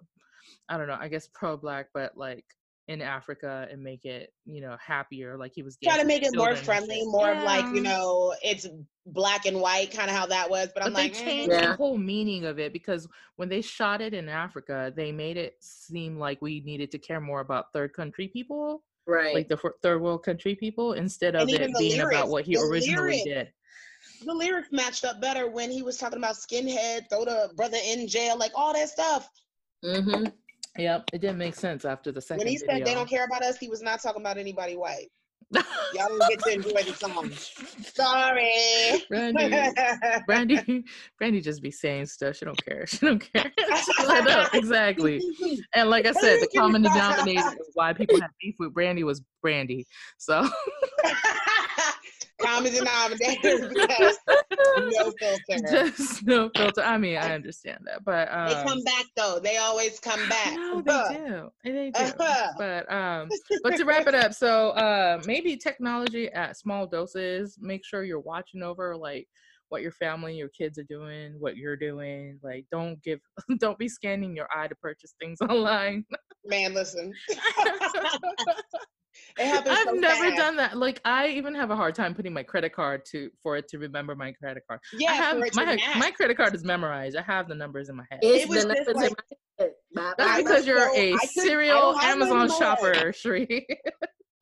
I 0.69 0.77
don't 0.77 0.87
know, 0.87 0.97
I 0.99 1.07
guess 1.07 1.27
pro 1.33 1.57
black, 1.57 1.87
but 1.93 2.17
like 2.17 2.45
in 2.89 3.01
Africa 3.01 3.65
and 3.71 3.81
make 3.81 4.03
it, 4.03 4.33
you 4.45 4.59
know, 4.59 4.75
happier. 4.85 5.37
Like 5.37 5.53
he 5.55 5.63
was 5.63 5.77
trying 5.81 6.01
to 6.01 6.05
make 6.05 6.21
it 6.23 6.35
more 6.35 6.53
friendly, 6.55 6.97
shit. 6.97 7.07
more 7.07 7.31
of 7.31 7.41
like, 7.43 7.63
you 7.73 7.81
know, 7.81 8.35
it's 8.43 8.67
black 9.05 9.45
and 9.45 9.61
white, 9.61 9.91
kind 9.91 10.09
of 10.09 10.15
how 10.17 10.25
that 10.25 10.49
was. 10.49 10.67
But, 10.75 10.83
but 10.83 10.83
I'm 10.87 10.93
they 10.93 11.03
like, 11.03 11.13
mm, 11.13 11.23
changed 11.23 11.51
Yeah. 11.53 11.67
the 11.71 11.75
whole 11.77 11.97
meaning 11.97 12.43
of 12.43 12.59
it 12.59 12.73
because 12.73 13.07
when 13.37 13.47
they 13.47 13.61
shot 13.61 14.01
it 14.01 14.13
in 14.13 14.27
Africa, 14.27 14.91
they 14.95 15.13
made 15.13 15.37
it 15.37 15.55
seem 15.61 16.17
like 16.19 16.41
we 16.41 16.59
needed 16.61 16.91
to 16.91 16.97
care 16.99 17.21
more 17.21 17.39
about 17.39 17.71
third 17.71 17.93
country 17.93 18.27
people, 18.27 18.83
Right. 19.07 19.33
like 19.33 19.47
the 19.47 19.55
fir- 19.57 19.75
third 19.81 20.01
world 20.01 20.23
country 20.25 20.53
people, 20.53 20.91
instead 20.93 21.35
of 21.35 21.43
And 21.43 21.51
it 21.51 21.55
even 21.61 21.71
the 21.71 21.79
being 21.79 22.01
about 22.01 22.27
what 22.27 22.43
he 22.43 22.57
originally 22.57 23.23
lyrics. 23.23 23.23
did. 23.23 23.53
the 24.25 24.33
lyrics 24.33 24.67
matched 24.73 25.05
up 25.05 25.21
better 25.21 25.49
when 25.49 25.71
he 25.71 25.81
was 25.83 25.97
talking 25.97 26.17
about 26.17 26.35
skinhead, 26.35 27.07
throw 27.09 27.23
the 27.23 27.51
brother 27.55 27.77
in 27.85 28.09
jail, 28.09 28.37
like 28.37 28.51
all 28.55 28.73
that 28.73 28.89
stuff. 28.89 29.29
Mm-hmm. 29.83 30.25
Yep, 30.77 31.03
it 31.13 31.21
didn't 31.21 31.37
make 31.37 31.55
sense 31.55 31.85
after 31.85 32.11
the 32.11 32.21
second 32.21 32.39
When 32.39 32.47
he 32.47 32.57
said 32.57 32.83
they 32.83 32.93
don't 32.93 33.09
care 33.09 33.25
about 33.25 33.43
us, 33.43 33.57
he 33.57 33.69
was 33.69 33.81
not 33.81 34.01
talking 34.01 34.21
about 34.21 34.37
anybody 34.37 34.75
white. 34.75 35.09
Y'all 35.93 36.07
didn't 36.07 36.29
get 36.29 36.39
to 36.39 36.53
enjoy 36.53 36.83
the 36.83 36.93
song. 36.93 37.31
Sorry. 37.83 39.03
Brandy, 39.09 39.71
Brandy, 40.25 40.83
Brandy 41.17 41.41
just 41.41 41.61
be 41.61 41.69
saying 41.69 42.07
stuff. 42.07 42.37
She 42.37 42.45
don't 42.45 42.65
care. 42.65 42.87
She 42.87 43.05
don't 43.05 43.19
care. 43.19 43.51
I 43.99 44.21
know 44.21 44.47
exactly. 44.53 45.21
And 45.75 45.89
like 45.89 46.05
I 46.05 46.11
said, 46.11 46.39
the 46.39 46.47
common 46.55 46.83
denominator 46.83 47.47
of 47.47 47.57
why 47.73 47.93
people 47.93 48.19
have 48.21 48.29
beef 48.41 48.55
with 48.59 48.73
Brandy 48.73 49.03
was 49.03 49.21
Brandy. 49.41 49.85
So 50.17 50.47
Common 52.43 52.73
denominator 52.73 53.69
because 53.69 54.17
no 54.77 55.13
filter. 55.19 55.67
just 55.69 56.25
no 56.25 56.49
filter. 56.55 56.81
I 56.81 56.97
mean, 56.97 57.17
I 57.17 57.33
understand 57.33 57.79
that, 57.85 58.03
but 58.03 58.31
um, 58.31 58.47
they 58.47 58.63
come 58.63 58.83
back 58.83 59.05
though. 59.15 59.39
They 59.41 59.57
always 59.57 59.99
come 59.99 60.27
back. 60.29 60.53
No, 60.53 60.81
they 60.81 61.15
do. 61.15 61.49
They 61.63 61.91
do. 61.91 62.03
Uh-huh. 62.03 62.51
But 62.57 62.91
um, 62.91 63.29
but 63.63 63.77
to 63.77 63.85
wrap 63.85 64.07
it 64.07 64.15
up, 64.23 64.33
so 64.33 64.69
uh, 64.69 65.21
maybe 65.25 65.57
technology 65.57 66.31
at 66.31 66.57
small 66.57 66.87
doses. 66.87 67.57
Make 67.59 67.85
sure 67.85 68.03
you're 68.03 68.19
watching 68.19 68.63
over 68.63 68.95
like 68.95 69.27
what 69.73 69.81
your 69.81 69.91
family, 69.91 70.35
your 70.35 70.49
kids 70.49 70.77
are 70.77 70.83
doing, 70.83 71.33
what 71.39 71.57
you're 71.57 71.75
doing. 71.75 72.39
Like, 72.43 72.67
don't 72.71 73.01
give, 73.01 73.19
don't 73.59 73.79
be 73.79 73.89
scanning 73.89 74.35
your 74.35 74.47
eye 74.55 74.67
to 74.67 74.75
purchase 74.75 75.15
things 75.19 75.39
online. 75.49 76.05
Man, 76.45 76.75
listen. 76.75 77.11
It 79.37 79.45
happens 79.47 79.75
I've 79.77 79.85
so 79.85 79.91
never 79.93 80.23
fast. 80.29 80.37
done 80.37 80.55
that. 80.57 80.77
Like, 80.77 81.01
I 81.05 81.27
even 81.29 81.55
have 81.55 81.71
a 81.71 81.75
hard 81.75 81.95
time 81.95 82.13
putting 82.13 82.33
my 82.33 82.43
credit 82.43 82.73
card 82.73 83.03
to 83.11 83.29
for 83.41 83.57
it 83.57 83.67
to 83.69 83.77
remember 83.77 84.15
my 84.15 84.31
credit 84.33 84.63
card. 84.67 84.79
Yeah, 84.97 85.11
I 85.11 85.15
have 85.15 85.37
for 85.39 85.45
it 85.45 85.53
to 85.53 85.65
my 85.65 85.79
my 85.97 86.11
credit 86.11 86.37
card 86.37 86.53
is 86.55 86.63
memorized. 86.63 87.15
I 87.17 87.21
have 87.23 87.47
the 87.47 87.55
numbers 87.55 87.89
in 87.89 87.95
my 87.95 88.05
head. 88.11 88.19
It's 88.21 88.47
was 88.47 88.63
the 88.65 88.73
just 88.73 88.87
numbers 88.87 88.95
in 88.95 89.01
like- 89.01 89.11
my 89.11 89.65
head. 89.65 89.71
That's 90.17 90.29
I 90.31 90.37
because 90.43 90.65
you're 90.67 90.79
so- 90.79 90.95
a 90.95 91.13
I 91.13 91.17
couldn't- 91.17 91.29
serial 91.29 91.99
Amazon 91.99 92.37
mine 92.37 92.45
in 92.45 92.47
my 92.47 92.53
head. 92.53 92.57
shopper, 92.59 93.13
Cherie. 93.13 93.67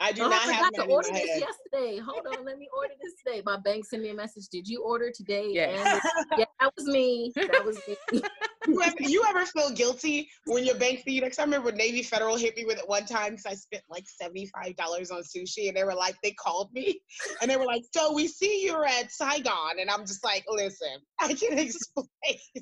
I 0.02 0.12
do 0.12 0.24
Oh, 0.24 0.30
not 0.30 0.47
I 0.47 0.52
have 0.52 0.66
forgot 0.66 0.86
to 0.88 0.91
order 0.91 1.10
this 1.14 1.30
head. 1.30 1.41
yesterday. 1.41 1.99
Hold 1.99 2.26
on, 2.26 2.43
let 2.43 2.58
me 2.58 2.68
order 2.76 2.93
this 3.02 3.14
today. 3.24 3.43
My 3.45 3.58
bank 3.58 3.86
sent 3.86 4.02
me 4.02 4.10
a 4.10 4.14
message. 4.16 4.47
Did 4.52 4.68
you 4.68 4.82
order 4.84 5.12
today? 5.16 5.49
Yes. 5.52 5.80
And 5.80 6.02
yeah, 6.39 6.45
that 6.60 6.74
was 6.76 6.88
me. 6.88 7.32
That 7.36 7.64
was 7.64 7.80
me. 7.88 7.95
you, 8.68 8.82
ever, 8.82 8.95
you 8.99 9.24
ever 9.30 9.45
feel 9.45 9.70
guilty 9.72 10.28
when 10.45 10.66
your 10.66 10.76
bank 10.76 11.02
fee? 11.02 11.20
Next, 11.20 11.38
I 11.38 11.43
remember 11.43 11.72
Navy 11.72 12.02
Federal 12.02 12.36
hit 12.36 12.56
me 12.58 12.66
with 12.66 12.80
it 12.80 12.89
one 12.89 13.06
time 13.06 13.32
because 13.32 13.45
I 13.45 13.54
spent 13.54 13.84
like 13.91 14.06
seventy 14.08 14.47
five 14.47 14.76
dollars 14.76 15.12
on 15.12 15.22
sushi, 15.22 15.68
and 15.68 15.78
they 15.78 15.84
were 15.84 15.93
like, 15.93 16.16
they 16.24 16.32
called 16.32 16.74
me, 16.74 16.99
and 17.41 17.49
they 17.49 17.58
were 17.58 17.66
like, 17.66 17.84
"So 17.93 18.12
we 18.12 18.28
see 18.28 18.66
you're 18.66 18.86
at 18.86 19.12
Saigon," 19.12 19.80
and 19.80 19.89
I'm 19.89 20.02
just 20.06 20.24
like, 20.24 20.43
"Listen, 20.49 20.97
I 21.20 21.34
can 21.36 21.58
explain. 21.60 22.08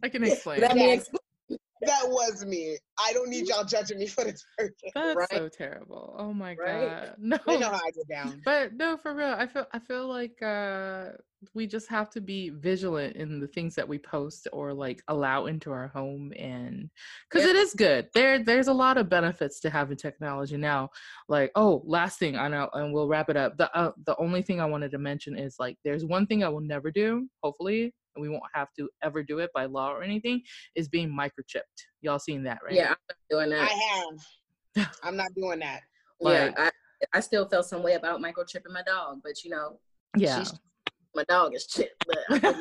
I 0.04 0.10
can 0.10 0.24
explain. 0.26 0.60
Let 0.60 0.76
me 0.76 0.92
ex- 0.92 1.10
that 1.82 2.04
was 2.08 2.46
me. 2.46 2.78
I 3.00 3.14
don't 3.14 3.30
need 3.30 3.48
y'all 3.48 3.64
judging 3.64 4.00
me 4.00 4.08
for 4.08 4.24
this 4.26 4.46
purchase. 4.58 4.76
That's 4.96 5.16
Right. 5.18 5.30
so 5.32 5.50
terrible. 5.50 6.16
Oh 6.18 6.34
my 6.34 6.56
Right. 6.56 6.90
god. 6.90 7.16
No. 7.20 7.38
They 7.48 7.58
know 7.58 7.70
how 7.70 7.76
I 7.86 7.92
get 7.92 8.08
down. 8.10 8.42
But 8.44 8.74
no, 8.74 8.98
for 8.98 9.14
real. 9.14 9.34
I 9.38 9.48
feel 9.48 9.66
I 9.72 9.80
feel 9.80 10.08
like 10.08 10.42
uh 10.42 11.12
we 11.54 11.68
just 11.68 11.88
have 11.88 12.10
to 12.10 12.20
be 12.20 12.50
vigilant 12.50 13.16
in 13.16 13.40
the 13.40 13.48
things 13.48 13.74
that 13.76 13.88
we 13.88 13.98
post 13.98 14.48
or 14.52 14.74
like 14.74 15.02
allow 15.08 15.46
into 15.46 15.72
our 15.72 15.88
home 15.88 16.34
and 16.38 16.90
cuz 17.30 17.44
Yeah. 17.44 17.52
it 17.52 17.56
is 17.56 17.74
good. 17.74 18.10
There 18.14 18.44
there's 18.44 18.68
a 18.68 18.74
lot 18.74 18.98
of 18.98 19.08
benefits 19.10 19.60
to 19.62 19.70
having 19.70 19.96
technology 19.96 20.58
now. 20.58 20.90
Like, 21.30 21.52
oh, 21.56 21.82
last 21.86 22.20
thing 22.20 22.36
I 22.36 22.50
know 22.50 22.70
and 22.74 22.94
we'll 22.94 23.08
wrap 23.08 23.30
it 23.30 23.38
up. 23.38 23.58
The 23.58 23.74
uh, 23.78 23.92
the 24.06 24.18
only 24.18 24.42
thing 24.42 24.60
I 24.60 24.66
wanted 24.66 24.92
to 24.92 24.98
mention 24.98 25.38
is 25.38 25.56
like 25.60 25.78
there's 25.86 26.04
one 26.04 26.28
thing 26.28 26.44
I 26.44 26.50
will 26.50 26.60
never 26.62 26.92
do, 26.92 27.30
hopefully, 27.42 27.94
and 28.20 28.22
we 28.22 28.30
won't 28.30 28.44
have 28.54 28.68
to 28.78 28.90
ever 29.02 29.24
do 29.24 29.40
it 29.40 29.50
by 29.54 29.66
law 29.66 29.90
or 29.92 30.04
anything 30.04 30.42
is 30.76 30.88
being 30.88 31.10
microchipped. 31.10 31.62
Y'all 32.02 32.20
seen 32.20 32.44
that, 32.44 32.60
right? 32.64 32.74
Yeah, 32.74 32.94
I'm 32.94 32.98
not 33.08 33.18
doing 33.30 33.50
that. 33.52 33.70
I 33.72 34.84
have. 34.84 34.94
I'm 35.04 35.16
not 35.16 35.34
doing 35.36 35.60
that. 35.60 35.82
yeah, 36.22 36.52
I, 36.58 36.72
I 37.14 37.20
still 37.22 37.48
felt 37.48 37.66
some 37.66 37.82
way 37.82 37.94
about 37.94 38.20
microchipping 38.22 38.72
my 38.74 38.84
dog, 38.86 39.20
but 39.24 39.44
you 39.44 39.52
know, 39.52 39.80
Yeah. 40.18 40.40
she's 40.40 40.54
my 41.16 41.24
dog 41.24 41.56
is 41.56 41.66
chipped, 41.66 42.06
but 42.06 42.44
I 42.44 42.52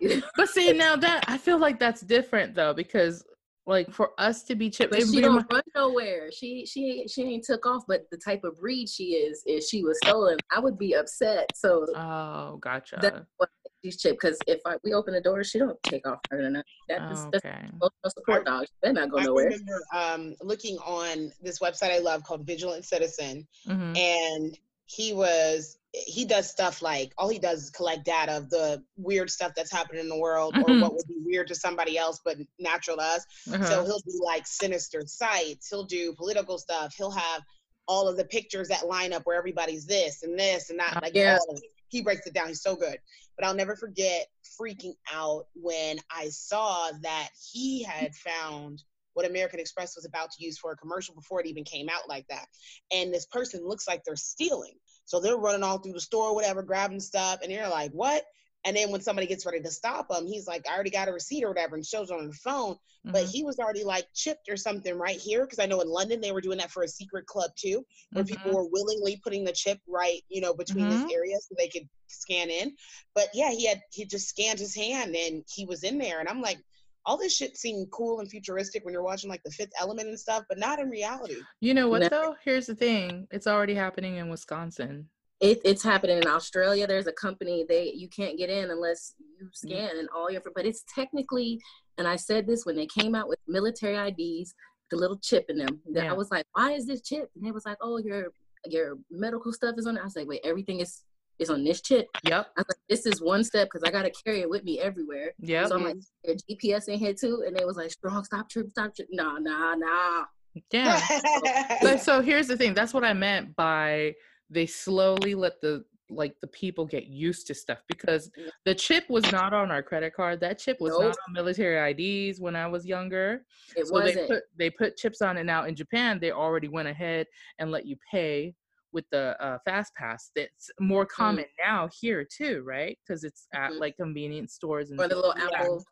never. 0.00 0.22
But 0.36 0.48
see 0.48 0.72
now 0.72 0.96
that 0.96 1.24
I 1.28 1.36
feel 1.36 1.58
like 1.58 1.78
that's 1.78 2.00
different 2.00 2.54
though 2.54 2.72
because 2.72 3.22
like 3.66 3.92
for 3.92 4.12
us 4.16 4.44
to 4.44 4.54
be 4.54 4.70
chipped, 4.70 4.92
But 4.92 5.02
she 5.06 5.20
don't 5.20 5.34
my- 5.34 5.56
run 5.56 5.62
nowhere. 5.74 6.30
She 6.32 6.64
she 6.64 7.06
she 7.06 7.22
ain't 7.24 7.44
took 7.44 7.66
off. 7.66 7.82
But 7.86 8.06
the 8.10 8.16
type 8.16 8.42
of 8.44 8.58
breed 8.58 8.88
she 8.88 9.08
is, 9.10 9.42
if 9.44 9.62
she 9.64 9.84
was 9.84 9.98
stolen, 10.02 10.38
I 10.50 10.58
would 10.58 10.78
be 10.78 10.94
upset. 10.94 11.50
So 11.54 11.86
oh, 11.94 12.56
gotcha. 12.62 12.98
that's 13.02 13.20
why 13.36 13.46
she's 13.84 14.00
chipped. 14.00 14.20
Because 14.20 14.38
if 14.46 14.60
I, 14.66 14.76
we 14.84 14.92
open 14.92 15.14
the 15.14 15.20
door, 15.20 15.42
she 15.44 15.58
don't 15.58 15.80
take 15.82 16.06
off 16.06 16.18
running. 16.32 16.62
That 16.88 17.10
is 17.10 17.20
Oh, 17.26 17.28
that's 17.32 17.44
okay. 17.44 17.58
emotional 17.72 18.10
support 18.10 18.46
dog. 18.46 18.66
They're 18.82 18.92
not 18.92 19.10
going 19.10 19.22
I 19.24 19.26
nowhere. 19.26 19.44
remember 19.44 19.82
um, 19.94 20.34
looking 20.42 20.78
on 20.78 21.32
this 21.42 21.58
website 21.60 21.90
I 21.90 21.98
love 21.98 22.22
called 22.24 22.46
Vigilant 22.46 22.84
Citizen, 22.84 23.46
hmm 23.66 23.92
and 23.96 24.58
he 24.86 25.12
was 25.12 25.78
he 25.92 26.24
does 26.24 26.48
stuff 26.50 26.80
like 26.82 27.12
all 27.18 27.28
he 27.28 27.38
does 27.38 27.64
is 27.64 27.70
collect 27.70 28.04
data 28.04 28.36
of 28.36 28.48
the 28.50 28.82
weird 28.96 29.30
stuff 29.30 29.52
that's 29.56 29.72
happening 29.72 30.00
in 30.00 30.08
the 30.08 30.18
world 30.18 30.54
or 30.62 30.68
Mhm. 30.70 30.80
what 30.80 30.94
would 30.94 31.06
be 31.08 31.16
weird 31.24 31.46
to 31.48 31.54
somebody 31.54 31.96
else 31.98 32.20
but 32.24 32.36
natural 32.58 32.96
to 32.98 33.02
us. 33.02 33.24
So 33.46 33.54
Uh-huh. 33.54 33.84
he'll 33.84 33.98
do 34.00 34.20
like 34.24 34.46
sinister 34.46 35.02
sites. 35.06 35.68
He'll 35.68 35.84
do 35.84 36.14
political 36.14 36.58
stuff. 36.58 36.94
He'll 36.96 37.10
have 37.10 37.42
all 37.86 38.06
of 38.08 38.16
the 38.18 38.24
pictures 38.26 38.68
that 38.68 38.86
line 38.86 39.12
up 39.14 39.22
where 39.24 39.36
everybody's 39.36 39.86
this 39.86 40.22
and 40.22 40.38
this 40.38 40.68
and 40.70 40.78
that. 40.78 40.94
Oh, 40.96 41.00
Like 41.02 41.14
yeah. 41.14 41.38
all 41.38 41.54
of 41.56 41.62
it. 41.62 41.70
He 41.88 42.02
breaks 42.02 42.26
it 42.26 42.34
down. 42.34 42.48
He's 42.48 42.62
so 42.62 42.76
good. 42.76 42.98
But 43.36 43.46
I'll 43.46 43.54
never 43.54 43.76
forget 43.76 44.26
freaking 44.60 44.94
out 45.12 45.46
when 45.54 45.98
I 46.10 46.28
saw 46.28 46.90
that 47.02 47.28
he 47.52 47.82
had 47.82 48.14
found 48.14 48.82
what 49.14 49.26
American 49.26 49.58
Express 49.58 49.96
was 49.96 50.04
about 50.04 50.30
to 50.30 50.44
use 50.44 50.58
for 50.58 50.72
a 50.72 50.76
commercial 50.76 51.14
before 51.14 51.40
it 51.40 51.46
even 51.46 51.64
came 51.64 51.88
out 51.88 52.08
like 52.08 52.26
that. 52.28 52.46
And 52.92 53.12
this 53.12 53.26
person 53.26 53.66
looks 53.66 53.88
like 53.88 54.04
they're 54.04 54.16
stealing. 54.16 54.74
So 55.06 55.20
they're 55.20 55.36
running 55.36 55.62
all 55.62 55.78
through 55.78 55.94
the 55.94 56.00
store, 56.00 56.34
whatever, 56.34 56.62
grabbing 56.62 57.00
stuff, 57.00 57.40
and 57.42 57.50
they're 57.50 57.68
like, 57.68 57.90
"What?" 57.92 58.24
And 58.68 58.76
then 58.76 58.90
when 58.90 59.00
somebody 59.00 59.26
gets 59.26 59.46
ready 59.46 59.62
to 59.62 59.70
stop 59.70 60.10
him, 60.10 60.26
he's 60.26 60.46
like, 60.46 60.68
"I 60.68 60.74
already 60.74 60.90
got 60.90 61.08
a 61.08 61.12
receipt 61.12 61.42
or 61.42 61.48
whatever," 61.48 61.74
and 61.74 61.86
shows 61.86 62.10
on 62.10 62.26
the 62.26 62.34
phone 62.34 62.76
but 63.12 63.24
Mhm. 63.24 63.30
he 63.32 63.42
was 63.42 63.58
already 63.58 63.84
like 63.84 64.06
chipped 64.14 64.48
or 64.48 64.56
something 64.56 64.94
right 64.94 65.18
here 65.18 65.44
because 65.44 65.58
I 65.58 65.66
know 65.66 65.80
in 65.80 65.88
London 65.88 66.20
they 66.20 66.32
were 66.32 66.40
doing 66.40 66.58
that 66.58 66.70
for 66.70 66.82
a 66.82 66.88
secret 66.88 67.26
club 67.26 67.50
too, 67.56 67.86
where 68.12 68.24
people 68.24 68.50
Mhm. 68.50 68.54
were 68.54 68.66
willingly 68.66 69.16
putting 69.16 69.44
the 69.44 69.52
chip 69.52 69.80
right, 69.88 70.22
you 70.28 70.40
know, 70.40 70.52
between 70.52 70.86
Mhm. 70.86 70.90
this 70.90 71.14
area 71.14 71.36
so 71.40 71.54
they 71.56 71.68
could 71.68 71.88
scan 72.08 72.50
in. 72.50 72.76
But 73.14 73.28
yeah, 73.34 73.50
he 73.50 73.66
had 73.66 73.82
he 73.92 74.04
just 74.04 74.28
scanned 74.28 74.58
his 74.58 74.74
hand 74.74 75.16
and 75.16 75.42
he 75.48 75.64
was 75.64 75.84
in 75.84 75.98
there, 75.98 76.20
and 76.20 76.28
I'm 76.28 76.42
like, 76.42 76.58
all 77.06 77.16
this 77.16 77.34
shit 77.34 77.56
seemed 77.56 77.90
cool 77.90 78.20
and 78.20 78.28
futuristic 78.30 78.84
when 78.84 78.92
you're 78.92 79.02
watching 79.02 79.30
like 79.30 79.42
the 79.42 79.50
Fifth 79.52 79.72
Element 79.80 80.08
and 80.08 80.20
stuff, 80.20 80.44
but 80.48 80.58
not 80.58 80.78
in 80.78 80.90
reality. 80.90 81.40
You 81.60 81.72
know 81.72 81.88
what 81.88 82.02
No. 82.02 82.08
though? 82.10 82.36
Here's 82.44 82.66
the 82.66 82.74
thing. 82.74 83.26
It's 83.30 83.46
already 83.46 83.74
happening 83.74 84.16
in 84.16 84.28
Wisconsin. 84.28 85.08
It, 85.40 85.60
it's 85.64 85.82
happening 85.82 86.18
in 86.18 86.26
Australia. 86.26 86.86
There's 86.86 87.06
a 87.06 87.12
company 87.12 87.64
they 87.68 87.92
you 87.94 88.08
can't 88.08 88.36
get 88.36 88.50
in 88.50 88.70
unless 88.70 89.14
you 89.18 89.46
mm. 89.46 89.54
scan 89.54 89.96
and 89.98 90.08
all 90.14 90.30
your. 90.30 90.42
But 90.54 90.66
it's 90.66 90.84
technically, 90.92 91.60
and 91.96 92.08
I 92.08 92.16
said 92.16 92.46
this 92.46 92.66
when 92.66 92.76
they 92.76 92.86
came 92.86 93.14
out 93.14 93.28
with 93.28 93.38
military 93.46 93.96
IDs, 93.96 94.54
the 94.90 94.96
little 94.96 95.18
chip 95.18 95.46
in 95.48 95.58
them. 95.58 95.80
That 95.92 96.04
Yeah. 96.04 96.10
I 96.10 96.14
was 96.14 96.30
like, 96.30 96.46
why 96.52 96.72
is 96.72 96.86
this 96.86 97.02
chip? 97.02 97.30
And 97.34 97.44
they 97.44 97.52
was 97.52 97.66
like, 97.66 97.78
oh, 97.80 97.98
your 97.98 98.32
your 98.66 98.98
medical 99.10 99.52
stuff 99.52 99.76
is 99.78 99.86
on 99.86 99.96
it. 99.96 100.00
I 100.00 100.04
was 100.04 100.16
like, 100.16 100.28
wait, 100.28 100.40
everything 100.44 100.80
is 100.80 101.02
is 101.38 101.50
on 101.50 101.62
this 101.62 101.80
chip. 101.80 102.08
Yep. 102.24 102.46
I 102.56 102.60
was 102.60 102.66
like, 102.68 102.78
this 102.88 103.06
is 103.06 103.22
one 103.22 103.44
step 103.44 103.68
because 103.72 103.88
I 103.88 103.92
gotta 103.92 104.10
carry 104.24 104.40
it 104.40 104.50
with 104.50 104.64
me 104.64 104.80
everywhere. 104.80 105.32
Yeah. 105.38 105.66
So 105.66 105.76
I'm 105.76 105.84
like, 105.84 105.96
your 106.24 106.34
GPS 106.34 106.88
in 106.88 106.98
here 106.98 107.14
too, 107.14 107.44
and 107.46 107.56
they 107.56 107.64
was 107.64 107.76
like, 107.76 107.90
strong, 107.90 108.24
stop, 108.24 108.48
trip, 108.48 108.70
stop, 108.70 108.94
trip. 108.94 109.08
Nah, 109.12 109.38
nah, 109.38 109.74
nah. 109.74 110.24
Yeah. 110.72 111.00
But 111.82 112.00
so 112.00 112.20
here's 112.20 112.48
the 112.48 112.56
thing. 112.56 112.74
That's 112.74 112.92
what 112.92 113.04
I 113.04 113.12
meant 113.12 113.54
by 113.54 114.14
they 114.50 114.66
slowly 114.66 115.34
let 115.34 115.60
the 115.60 115.84
like 116.10 116.34
the 116.40 116.46
people 116.46 116.86
get 116.86 117.06
used 117.06 117.46
to 117.46 117.54
stuff 117.54 117.82
because 117.86 118.30
the 118.64 118.74
chip 118.74 119.04
was 119.10 119.30
not 119.30 119.52
on 119.52 119.70
our 119.70 119.82
credit 119.82 120.14
card. 120.14 120.40
That 120.40 120.58
chip 120.58 120.80
was 120.80 120.98
not 120.98 121.10
on 121.26 121.32
military 121.34 121.76
IDs 121.92 122.40
when 122.40 122.56
I 122.56 122.66
was 122.66 122.86
younger. 122.86 123.44
It 123.76 123.86
so 123.86 123.98
they 124.00 124.06
wasn't. 124.06 124.28
put 124.28 124.42
they 124.56 124.70
put 124.70 124.96
chips 124.96 125.20
on 125.20 125.36
it 125.36 125.44
now 125.44 125.64
in 125.64 125.74
Japan. 125.76 126.18
They 126.18 126.30
already 126.32 126.68
went 126.68 126.88
ahead 126.88 127.26
and 127.58 127.70
let 127.70 127.84
you 127.84 127.96
pay 128.10 128.54
with 128.90 129.04
the 129.10 129.36
uh, 129.38 129.58
fast 129.66 129.94
pass. 129.96 130.30
That's 130.34 130.70
more 130.80 131.04
Mm. 131.04 131.08
common 131.10 131.44
now 131.62 131.90
here 132.00 132.24
too, 132.24 132.62
right? 132.66 132.98
Because 133.06 133.22
it's 133.22 133.46
at 133.52 133.72
Mhm. 133.72 133.80
like 133.80 133.96
convenience 133.96 134.54
stores 134.54 134.90
and 134.90 134.98
or 134.98 135.08
the 135.08 135.16
little 135.16 135.34
that. 135.34 135.52
Apple. 135.60 135.84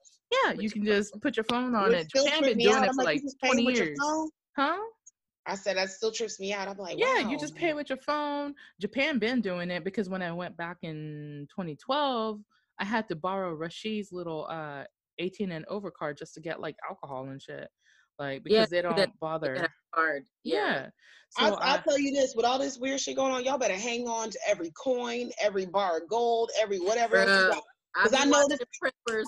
Yeah, 0.44 0.52
you 0.52 0.70
can 0.70 0.82
just 0.82 1.20
put 1.20 1.36
your 1.36 1.44
phone 1.44 1.74
on 1.74 1.90
Which 1.90 1.98
it. 1.98 2.09
Japan 2.09 2.42
been 2.42 2.59
doing 2.59 2.74
out. 2.74 2.84
it 2.84 2.94
for 2.94 3.02
like, 3.02 3.04
like 3.04 3.16
you 3.16 3.22
just 3.22 3.38
pay 3.38 3.48
20 3.48 3.64
years. 3.74 3.98
Huh? 4.57 4.78
I 5.47 5.55
said 5.55 5.76
that 5.76 5.90
still 5.90 6.11
trips 6.11 6.40
me 6.40 6.53
out. 6.53 6.68
I'm 6.68 6.76
like, 6.76 6.99
Yeah, 6.99 7.22
wow. 7.22 7.30
you 7.30 7.38
just 7.38 7.55
pay 7.55 7.72
with 7.72 7.88
your 7.88 7.99
phone. 7.99 8.55
Japan 8.80 9.18
been 9.18 9.40
doing 9.40 9.70
it 9.70 9.84
because 9.84 10.09
when 10.09 10.22
I 10.22 10.32
went 10.32 10.57
back 10.57 10.78
in 10.82 11.47
2012, 11.51 12.40
I 12.78 12.84
had 12.84 13.09
to 13.09 13.16
borrow 13.16 13.57
Rashid's 13.57 14.12
little 14.12 14.47
uh 14.51 14.84
18 15.18 15.53
and 15.53 15.64
over 15.66 15.90
card 15.90 16.18
just 16.18 16.34
to 16.34 16.40
get 16.40 16.61
like 16.61 16.76
alcohol 16.88 17.28
and 17.28 17.40
shit. 17.40 17.68
Like 18.18 18.42
Yeah, 18.47 18.61
because 18.61 18.70
they 18.70 18.82
don't 18.82 19.20
bother. 19.20 19.55
that 19.55 19.70
card. 19.94 20.24
Yeah. 20.44 20.86
So 21.30 21.44
I'll, 21.44 21.57
I, 21.57 21.72
I'll 21.72 21.82
tell 21.82 21.99
you 21.99 22.12
this: 22.12 22.34
with 22.34 22.47
all 22.47 22.59
this 22.59 22.78
weird 22.78 23.01
shit 23.01 23.16
going 23.16 23.32
on, 23.32 23.44
y'all 23.44 23.59
better 23.59 23.74
hang 23.74 24.08
on 24.08 24.30
to 24.30 24.38
every 24.46 24.70
coin, 24.72 25.30
every 25.41 25.66
bar 25.66 25.99
of 25.99 26.08
gold, 26.08 26.50
every 26.61 26.79
whatever 26.79 27.16
else 27.16 27.57
you 27.96 28.02
Bruh, 28.02 28.10
got. 28.10 28.10
I 28.10 28.10
'Cause 28.10 28.10
be 28.12 28.16
I 28.16 28.20
watching 28.26 28.48
noticed- 28.50 28.62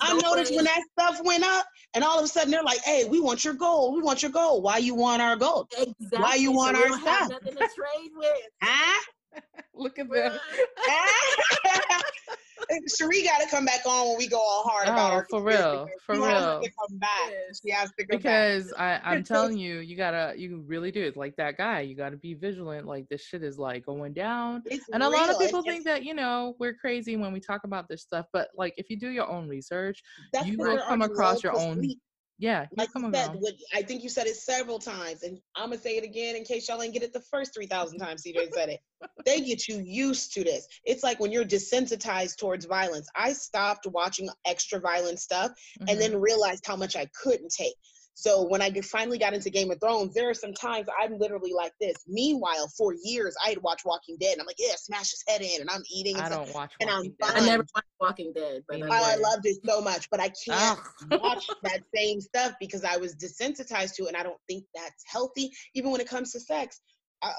I 0.02 0.12
noticed 0.18 0.54
when 0.54 0.64
that 0.64 0.82
stuff 0.98 1.20
went 1.24 1.44
up, 1.44 1.66
and 1.94 2.04
all 2.04 2.18
of 2.18 2.24
a 2.24 2.28
sudden 2.28 2.50
they're 2.50 2.62
like, 2.62 2.80
"Hey, 2.80 3.04
we 3.04 3.20
want 3.20 3.44
your 3.44 3.54
gold. 3.54 3.94
We 3.94 4.02
want 4.02 4.22
your 4.22 4.30
gold. 4.30 4.62
Why 4.62 4.78
you 4.78 4.94
want 4.94 5.22
our 5.22 5.36
gold? 5.36 5.68
exactly. 5.72 6.18
why 6.18 6.34
you 6.34 6.52
want 6.52 6.76
we 6.76 6.82
our 6.82 6.88
don't 6.90 7.00
stuff? 7.00 7.30
nothing 7.30 7.54
to 7.56 7.68
trade 7.74 8.10
with. 8.14 8.42
Huh? 8.62 9.00
look 9.74 9.98
at 9.98 10.08
them. 10.10 10.38
Bruh. 12.58 12.78
Cherie 12.98 13.22
got 13.22 13.38
to 13.40 13.48
come 13.48 13.64
back 13.64 13.84
on 13.86 14.08
when 14.08 14.18
we 14.18 14.28
go 14.28 14.36
all 14.38 14.62
hard 14.66 14.88
about 14.88 15.12
Oh, 15.12 15.24
for 15.30 15.42
real, 15.42 15.86
theories. 15.86 16.00
for 16.04 16.14
she 16.16 16.20
has 16.22 16.42
real. 16.42 16.60
to 16.62 16.70
come 16.70 16.98
back. 16.98 17.30
She 17.64 17.70
has 17.70 17.90
to 17.98 18.06
come 18.06 18.08
back. 18.08 18.18
because 18.18 18.72
I, 18.78 19.00
I'm 19.04 19.22
telling 19.24 19.56
you, 19.58 19.78
you 19.78 19.96
gotta, 19.96 20.34
you 20.36 20.62
really 20.66 20.90
do. 20.90 21.02
It's 21.02 21.16
like 21.16 21.36
that 21.36 21.56
guy. 21.56 21.80
You 21.80 21.94
gotta 21.94 22.16
be 22.16 22.34
vigilant. 22.34 22.86
Like 22.86 23.08
this 23.08 23.22
shit 23.22 23.42
is 23.42 23.58
like 23.58 23.84
going 23.86 24.12
down. 24.12 24.62
It's 24.66 24.84
And 24.92 25.02
a 25.02 25.08
lot 25.08 25.30
of 25.30 25.38
people 25.38 25.60
It's- 25.60 25.64
think 25.74 25.84
that 25.84 26.04
you 26.04 26.14
know 26.14 26.54
we're 26.58 26.74
crazy 26.74 27.16
when 27.16 27.32
we 27.32 27.40
talk 27.40 27.64
about 27.64 27.88
this 27.88 28.02
stuff, 28.02 28.26
but 28.32 28.48
like 28.56 28.74
if 28.76 28.90
you 28.90 28.98
do 28.98 29.08
your 29.08 29.28
own 29.28 29.48
research, 29.48 30.02
that's 30.32 30.46
you 30.46 30.56
'cause 30.56 30.66
will 30.66 30.78
come 30.86 31.02
across 31.02 31.42
your 31.42 31.56
own- 31.58 31.76
sleep. 31.78 32.00
Yeah, 32.38 32.66
like 32.76 32.92
come 32.92 33.04
you 33.04 33.12
said, 33.12 33.30
what, 33.38 33.54
I 33.74 33.82
think 33.82 34.02
you 34.02 34.08
said 34.08 34.26
it 34.26 34.36
several 34.36 34.78
times, 34.78 35.22
and 35.22 35.38
I'm 35.56 35.70
gonna 35.70 35.80
say 35.80 35.96
it 35.96 36.04
again 36.04 36.36
in 36.36 36.44
case 36.44 36.68
y'all 36.68 36.82
ain't 36.82 36.92
get 36.92 37.02
it 37.02 37.12
the 37.12 37.22
first 37.30 37.54
three 37.54 37.66
thousand 37.66 37.98
times 38.04 38.22
CJ 38.24 38.52
said 38.54 38.68
it. 38.68 38.80
they 39.24 39.40
get 39.40 39.66
you 39.68 39.78
used 39.78 40.32
to 40.34 40.44
this. 40.44 40.66
It's 40.84 41.02
like 41.02 41.18
when 41.20 41.32
you're 41.32 41.44
desensitized 41.44 42.36
towards 42.38 42.66
violence. 42.66 43.08
I 43.16 43.32
stopped 43.32 43.86
watching 43.86 44.28
extra 44.46 44.80
violent 44.80 45.18
stuff 45.18 45.52
and 45.88 45.96
Mhm. 45.96 46.00
then 46.00 46.20
realized 46.20 46.64
how 46.66 46.76
much 46.76 46.96
I 46.96 47.06
couldn't 47.22 47.52
take. 47.52 47.74
So 48.20 48.42
when 48.42 48.60
I 48.60 48.72
finally 48.80 49.16
got 49.16 49.32
into 49.32 49.48
Game 49.48 49.70
of 49.70 49.78
Thrones, 49.78 50.12
there 50.12 50.28
are 50.28 50.34
some 50.34 50.52
times 50.52 50.88
I'm 51.00 51.18
literally 51.18 51.52
like 51.52 51.72
this. 51.80 51.94
Meanwhile, 52.08 52.66
for 52.76 52.92
years 53.04 53.36
I 53.46 53.50
had 53.50 53.62
watched 53.62 53.84
Walking 53.84 54.16
Dead, 54.18 54.32
and 54.32 54.40
I'm 54.40 54.46
like, 54.48 54.56
yeah, 54.58 54.74
smash 54.76 55.12
his 55.12 55.22
head 55.28 55.40
in, 55.40 55.60
and 55.60 55.70
I'm 55.70 55.84
eating. 55.88 56.16
And 56.16 56.24
I 56.24 56.26
stuff. 56.26 56.46
don't 56.46 56.54
watch. 56.54 56.72
and 56.80 56.90
I'm 56.90 57.14
Walking 57.20 57.42
I 57.42 57.46
never 57.46 57.64
watched 57.76 57.86
Walking 58.00 58.32
Dead, 58.34 58.64
but 58.66 58.78
Me 58.78 58.82
I'm 58.82 58.88
neither. 58.88 59.04
I 59.04 59.10
like, 59.14 59.20
loved 59.20 59.46
it 59.46 59.58
so 59.64 59.80
much, 59.80 60.10
but 60.10 60.18
I 60.18 60.30
can't 60.30 60.80
watch 61.22 61.46
that 61.62 61.82
same 61.94 62.20
stuff 62.20 62.54
because 62.58 62.82
I 62.82 62.96
was 62.96 63.14
desensitized 63.14 63.94
to 63.98 64.06
it, 64.06 64.08
and 64.08 64.16
I 64.16 64.24
don't 64.24 64.40
think 64.48 64.64
that's 64.74 65.04
healthy. 65.06 65.52
Even 65.76 65.92
when 65.92 66.00
it 66.00 66.08
comes 66.08 66.32
to 66.32 66.40
sex, 66.40 66.80
uh, 67.22 67.30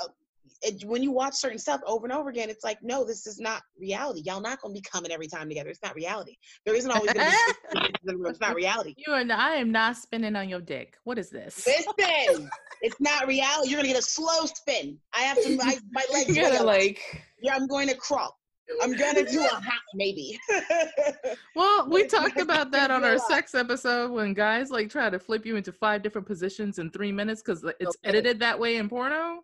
it, 0.62 0.84
when 0.86 1.02
you 1.02 1.12
watch 1.12 1.36
certain 1.36 1.60
stuff 1.60 1.82
over 1.86 2.06
and 2.06 2.14
over 2.14 2.30
again, 2.30 2.50
it's 2.50 2.64
like, 2.64 2.78
no, 2.82 3.06
this 3.06 3.26
is 3.28 3.40
not 3.40 3.62
reality. 3.80 4.22
Y'all 4.26 4.42
not 4.42 4.62
gonna 4.62 4.74
be 4.74 4.82
coming 4.82 5.12
every 5.12 5.28
time 5.28 5.48
together. 5.48 5.70
It's 5.70 5.84
not 5.84 5.96
reality. 5.96 6.36
There 6.66 6.76
isn't 6.76 6.92
always 6.92 7.14
gonna 7.14 7.32
be. 7.74 7.80
in 7.80 7.92
the 8.04 8.18
room. 8.18 8.32
it's 8.32 8.40
not 8.40 8.56
reality. 8.56 8.94
You 8.98 9.14
and 9.14 9.32
I 9.32 9.56
am 9.56 9.72
not 9.72 9.98
spinning 9.98 10.36
on 10.36 10.50
your 10.50 10.62
dick. 10.62 10.98
What 11.04 11.18
is 11.18 11.30
this? 11.30 11.66
Listen, 11.66 12.50
it's 12.82 13.00
not 13.00 13.28
reality. 13.28 13.70
You're 13.70 13.80
gonna 13.80 13.90
get 13.94 14.00
a 14.00 14.04
slow 14.04 14.46
spin. 14.46 14.98
I 15.14 15.22
have 15.22 15.38
to. 15.44 15.56
My, 15.56 15.78
my 15.92 16.06
legs. 16.12 16.36
You 16.36 16.44
gotta 16.44 16.64
like. 16.64 17.00
Yeah, 17.42 17.56
I'm 17.56 17.68
going 17.68 17.88
to 17.88 17.96
crawl. 17.96 18.39
I'm 18.82 18.94
gonna 18.96 19.24
do 19.30 19.42
a 19.44 19.48
hop 19.50 19.82
maybe. 19.94 20.40
Well, 21.56 21.90
we 21.90 22.06
talked 22.06 22.40
about 22.40 22.72
that 22.72 22.90
on 22.96 23.04
our 23.04 23.18
sex 23.18 23.54
episode 23.56 24.12
when 24.12 24.34
guys 24.34 24.70
like 24.72 24.90
try 24.90 25.10
to 25.10 25.20
flip 25.20 25.46
you 25.46 25.56
into 25.56 25.72
five 25.72 26.02
different 26.02 26.28
positions 26.28 26.80
in 26.80 26.90
three 26.92 27.12
minutes 27.12 27.42
because 27.42 27.64
it's 27.80 27.98
Okay. 27.98 28.10
edited 28.10 28.40
that 28.40 28.58
way 28.58 28.78
in 28.78 28.88
porno. 28.88 29.44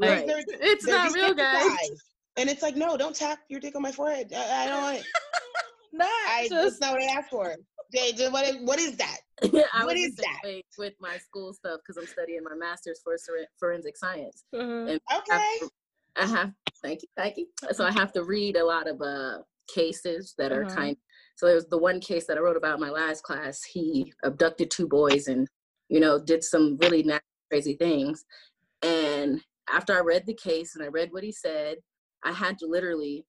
Like, 0.00 0.10
Right. 0.10 0.26
They're- 0.26 0.44
It's 0.48 0.84
they're 0.86 0.94
not 0.94 1.14
real, 1.14 1.34
guys. 1.34 1.62
desensitized. 1.64 1.98
And 2.38 2.50
it's 2.50 2.62
like, 2.62 2.76
no, 2.76 2.96
don't 2.96 3.16
tap 3.16 3.38
your 3.48 3.60
dick 3.60 3.74
on 3.76 3.82
my 3.82 3.90
forehead. 3.92 4.30
I, 4.34 4.64
I 4.64 4.68
don't 4.68 4.82
want 4.82 4.96
it. 4.98 5.04
Not 5.92 6.06
I, 6.28 6.46
just 6.50 6.78
that's 6.78 6.80
not 6.80 6.92
what 6.92 7.02
I 7.02 7.06
asked 7.18 7.30
for. 7.30 7.54
They, 7.92 8.12
they- 8.12 8.28
what, 8.28 8.46
is- 8.46 8.58
what 8.62 8.78
is 8.78 8.96
that? 8.98 9.18
I 9.42 9.46
What 9.84 9.94
was 9.94 9.94
is 10.04 10.16
that? 10.16 10.62
with 10.78 10.92
my 11.00 11.16
school 11.16 11.52
stuff 11.54 11.80
because 11.84 11.96
I'm 11.96 12.06
studying 12.06 12.42
my 12.44 12.54
master's 12.54 13.00
for 13.02 13.16
forensic 13.58 13.96
science. 13.96 14.44
uh, 14.54 14.58
And 14.58 14.90
Okay. 14.90 15.00
I 15.32 15.58
have, 15.62 15.70
I 16.18 16.26
have 16.26 16.52
thank 16.82 17.02
you, 17.02 17.08
thank 17.16 17.36
you. 17.36 17.46
So 17.72 17.84
I 17.84 17.92
have 17.92 18.12
to 18.12 18.24
read 18.24 18.56
a 18.56 18.64
lot 18.64 18.88
of 18.88 19.00
uh 19.00 19.38
cases 19.74 20.34
that 20.38 20.52
are 20.52 20.62
Uh-huh. 20.64 20.74
kind. 20.74 20.96
So 21.36 21.46
there 21.46 21.54
was 21.54 21.68
the 21.68 21.78
one 21.78 22.00
case 22.00 22.26
that 22.26 22.38
I 22.38 22.40
wrote 22.40 22.56
about 22.56 22.74
in 22.76 22.80
my 22.80 22.90
last 22.90 23.22
class. 23.22 23.62
He 23.62 24.12
abducted 24.24 24.70
two 24.70 24.88
boys 24.88 25.28
and 25.28 25.46
you 25.88 26.00
know 26.00 26.18
did 26.22 26.42
some 26.44 26.76
really 26.80 27.02
nasty, 27.02 27.24
crazy 27.50 27.74
things. 27.76 28.24
And 28.82 29.40
after 29.70 29.94
I 29.94 30.00
read 30.00 30.24
the 30.26 30.34
case 30.34 30.74
and 30.74 30.84
I 30.84 30.88
read 30.88 31.12
what 31.12 31.24
he 31.24 31.32
said, 31.32 31.78
I 32.24 32.32
had 32.32 32.58
to 32.58 32.66
literally 32.66 33.24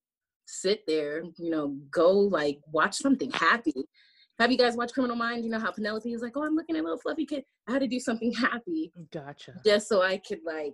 sit 0.46 0.80
there, 0.86 1.22
you 1.36 1.50
know, 1.50 1.76
go 1.90 2.10
like 2.12 2.58
watch 2.72 2.96
something 2.96 3.30
happy. 3.32 3.74
Have 4.38 4.52
you 4.52 4.56
guys 4.58 4.76
watched 4.76 4.94
Criminal 4.94 5.16
Minds? 5.16 5.44
You 5.44 5.50
know 5.50 5.58
how 5.58 5.72
Penelope 5.72 6.10
is 6.12 6.22
like, 6.22 6.32
"Oh, 6.36 6.44
I'm 6.44 6.54
looking 6.54 6.76
at 6.76 6.80
a 6.80 6.84
little 6.84 6.98
fluffy 6.98 7.26
kid." 7.26 7.42
I 7.68 7.72
had 7.72 7.80
to 7.80 7.88
do 7.88 7.98
something 8.00 8.32
happy 8.46 8.92
gotcha. 9.12 9.54
just 9.66 9.88
so 9.88 10.00
I 10.00 10.18
could 10.18 10.38
like, 10.46 10.72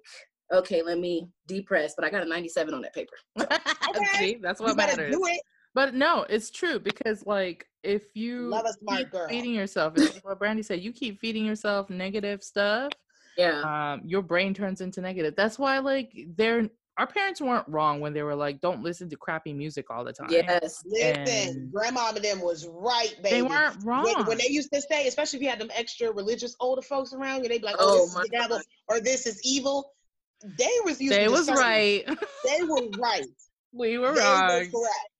okay, 0.52 0.82
let 0.82 0.98
me 0.98 1.28
depress. 1.46 1.94
But 1.96 2.04
I 2.04 2.10
got 2.10 2.22
a 2.22 2.28
97 2.28 2.74
on 2.74 2.82
that 2.82 2.94
paper. 2.94 3.16
See, 4.18 4.38
that's 4.42 4.60
what 4.60 4.76
better 4.76 4.96
matters. 4.96 5.14
do 5.16 5.22
it. 5.26 5.40
But 5.74 5.94
no, 5.94 6.24
it's 6.28 6.50
true 6.50 6.78
because 6.78 7.26
like 7.26 7.66
if 7.82 8.04
you 8.14 8.48
Love 8.48 8.64
a 8.66 8.72
smart 8.74 8.98
keep 9.00 9.10
girl. 9.10 9.28
feeding 9.28 9.52
yourself, 9.54 9.94
it's 9.96 10.18
what 10.22 10.38
Brandy 10.38 10.62
said, 10.62 10.80
you 10.80 10.92
keep 10.92 11.18
feeding 11.20 11.44
yourself 11.44 11.90
negative 11.90 12.42
stuff, 12.44 12.92
Yeah. 13.36 13.60
um, 13.94 14.02
your 14.06 14.22
brain 14.22 14.54
turns 14.54 14.80
into 14.80 15.00
negative. 15.00 15.34
That's 15.36 15.58
why 15.58 15.78
like 15.80 16.12
they're 16.36 16.68
our 16.96 17.08
parents 17.08 17.40
weren't 17.40 17.66
wrong 17.66 17.98
when 17.98 18.12
they 18.12 18.22
were 18.22 18.36
like, 18.36 18.60
don't 18.60 18.80
listen 18.84 19.08
to 19.10 19.16
crappy 19.16 19.52
music 19.52 19.86
all 19.90 20.04
the 20.04 20.12
time. 20.12 20.28
Yes. 20.30 20.80
Listen, 20.86 21.26
And- 21.26 21.72
grandma 21.72 22.10
and 22.14 22.18
them 22.24 22.40
was 22.40 22.68
right, 22.70 23.12
baby. 23.20 23.30
They 23.30 23.42
weren't 23.42 23.82
wrong. 23.84 24.04
When, 24.04 24.26
when 24.26 24.38
they 24.38 24.46
used 24.48 24.72
to 24.72 24.80
say, 24.80 25.08
especially 25.08 25.38
if 25.40 25.42
you 25.42 25.48
had 25.48 25.58
them 25.58 25.72
extra 25.74 26.12
religious 26.12 26.54
older 26.60 26.82
folks 26.82 27.12
around 27.12 27.42
you, 27.42 27.48
they'd 27.48 27.62
be 27.62 27.66
like, 27.66 27.74
Oh, 27.80 27.96
"Oh, 27.96 27.98
this 28.02 28.10
is 28.10 28.14
my 28.14 28.22
the 28.22 28.28
devil," 28.28 28.56
God. 28.58 28.64
or 28.96 29.00
"This 29.00 29.26
is 29.26 29.40
evil." 29.44 29.90
They 30.58 30.70
was 30.84 31.00
using. 31.00 31.18
they 31.18 31.28
was 31.28 31.50
right. 31.50 32.04
They 32.44 32.62
were 32.62 32.88
right. 32.98 33.24
we 33.72 33.96
were 33.98 34.12
they 34.14 34.20
wrong. 34.20 34.46
were 34.46 34.64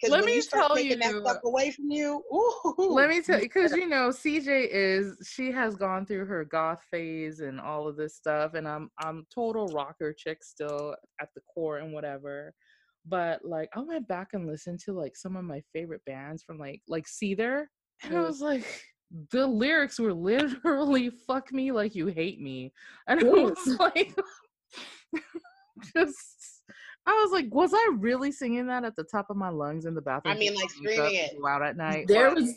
Let 0.04 0.20
when 0.20 0.26
me 0.26 0.34
you 0.34 0.42
start 0.42 0.66
tell 0.68 0.78
you- 0.78 0.96
that 0.96 1.14
stuff 1.22 1.38
away 1.44 1.70
from 1.70 1.90
you, 1.90 2.22
ooh, 2.32 2.74
Let 2.90 3.08
me 3.08 3.22
tell 3.22 3.38
you, 3.38 3.44
because 3.46 3.72
you 3.72 3.88
know, 3.88 4.10
CJ 4.10 4.68
is 4.70 5.16
she 5.26 5.50
has 5.52 5.74
gone 5.74 6.04
through 6.04 6.26
her 6.26 6.44
goth 6.44 6.82
phase 6.90 7.40
and 7.40 7.58
all 7.58 7.88
of 7.88 7.96
this 7.96 8.14
stuff, 8.16 8.52
and 8.54 8.68
I'm 8.68 8.90
I'm 8.98 9.26
total 9.34 9.72
rocker 9.72 10.12
chick 10.16 10.44
still 10.44 10.94
at 11.20 11.28
the 11.34 11.40
core 11.52 11.78
and 11.78 11.94
whatever. 11.94 12.52
But 13.06 13.44
like, 13.44 13.70
I 13.74 13.80
went 13.80 14.06
back 14.06 14.28
and 14.34 14.46
listened 14.46 14.80
to 14.84 14.92
like 14.92 15.16
some 15.16 15.36
of 15.36 15.44
my 15.44 15.62
favorite 15.72 16.02
bands 16.04 16.42
from 16.42 16.58
like 16.58 16.82
like 16.88 17.06
Seether, 17.06 17.64
and 18.02 18.16
I 18.18 18.20
Mm. 18.20 18.26
was 18.26 18.40
like, 18.42 18.64
the 19.30 19.46
lyrics 19.46 19.98
were 19.98 20.12
literally 20.14 21.10
"fuck 21.26 21.52
me 21.52 21.72
like 21.72 21.94
you 21.94 22.08
hate 22.08 22.40
me," 22.40 22.72
and 23.08 23.20
I 23.20 23.24
Ooh. 23.24 23.44
was 23.46 23.76
like, 23.80 24.14
just. 25.96 26.62
I 27.06 27.12
was 27.12 27.32
like, 27.32 27.54
was 27.54 27.72
I 27.74 27.90
really 27.98 28.32
singing 28.32 28.66
that 28.68 28.84
at 28.84 28.96
the 28.96 29.04
top 29.04 29.26
of 29.28 29.36
my 29.36 29.50
lungs 29.50 29.84
in 29.84 29.94
the 29.94 30.00
bathroom? 30.00 30.34
I 30.34 30.38
mean, 30.38 30.54
like, 30.54 30.70
screaming 30.70 31.16
it. 31.16 31.38
go 31.38 31.46
out 31.46 31.62
at 31.62 31.76
night. 31.76 32.06
There 32.08 32.28
Like, 32.28 32.36
was, 32.36 32.54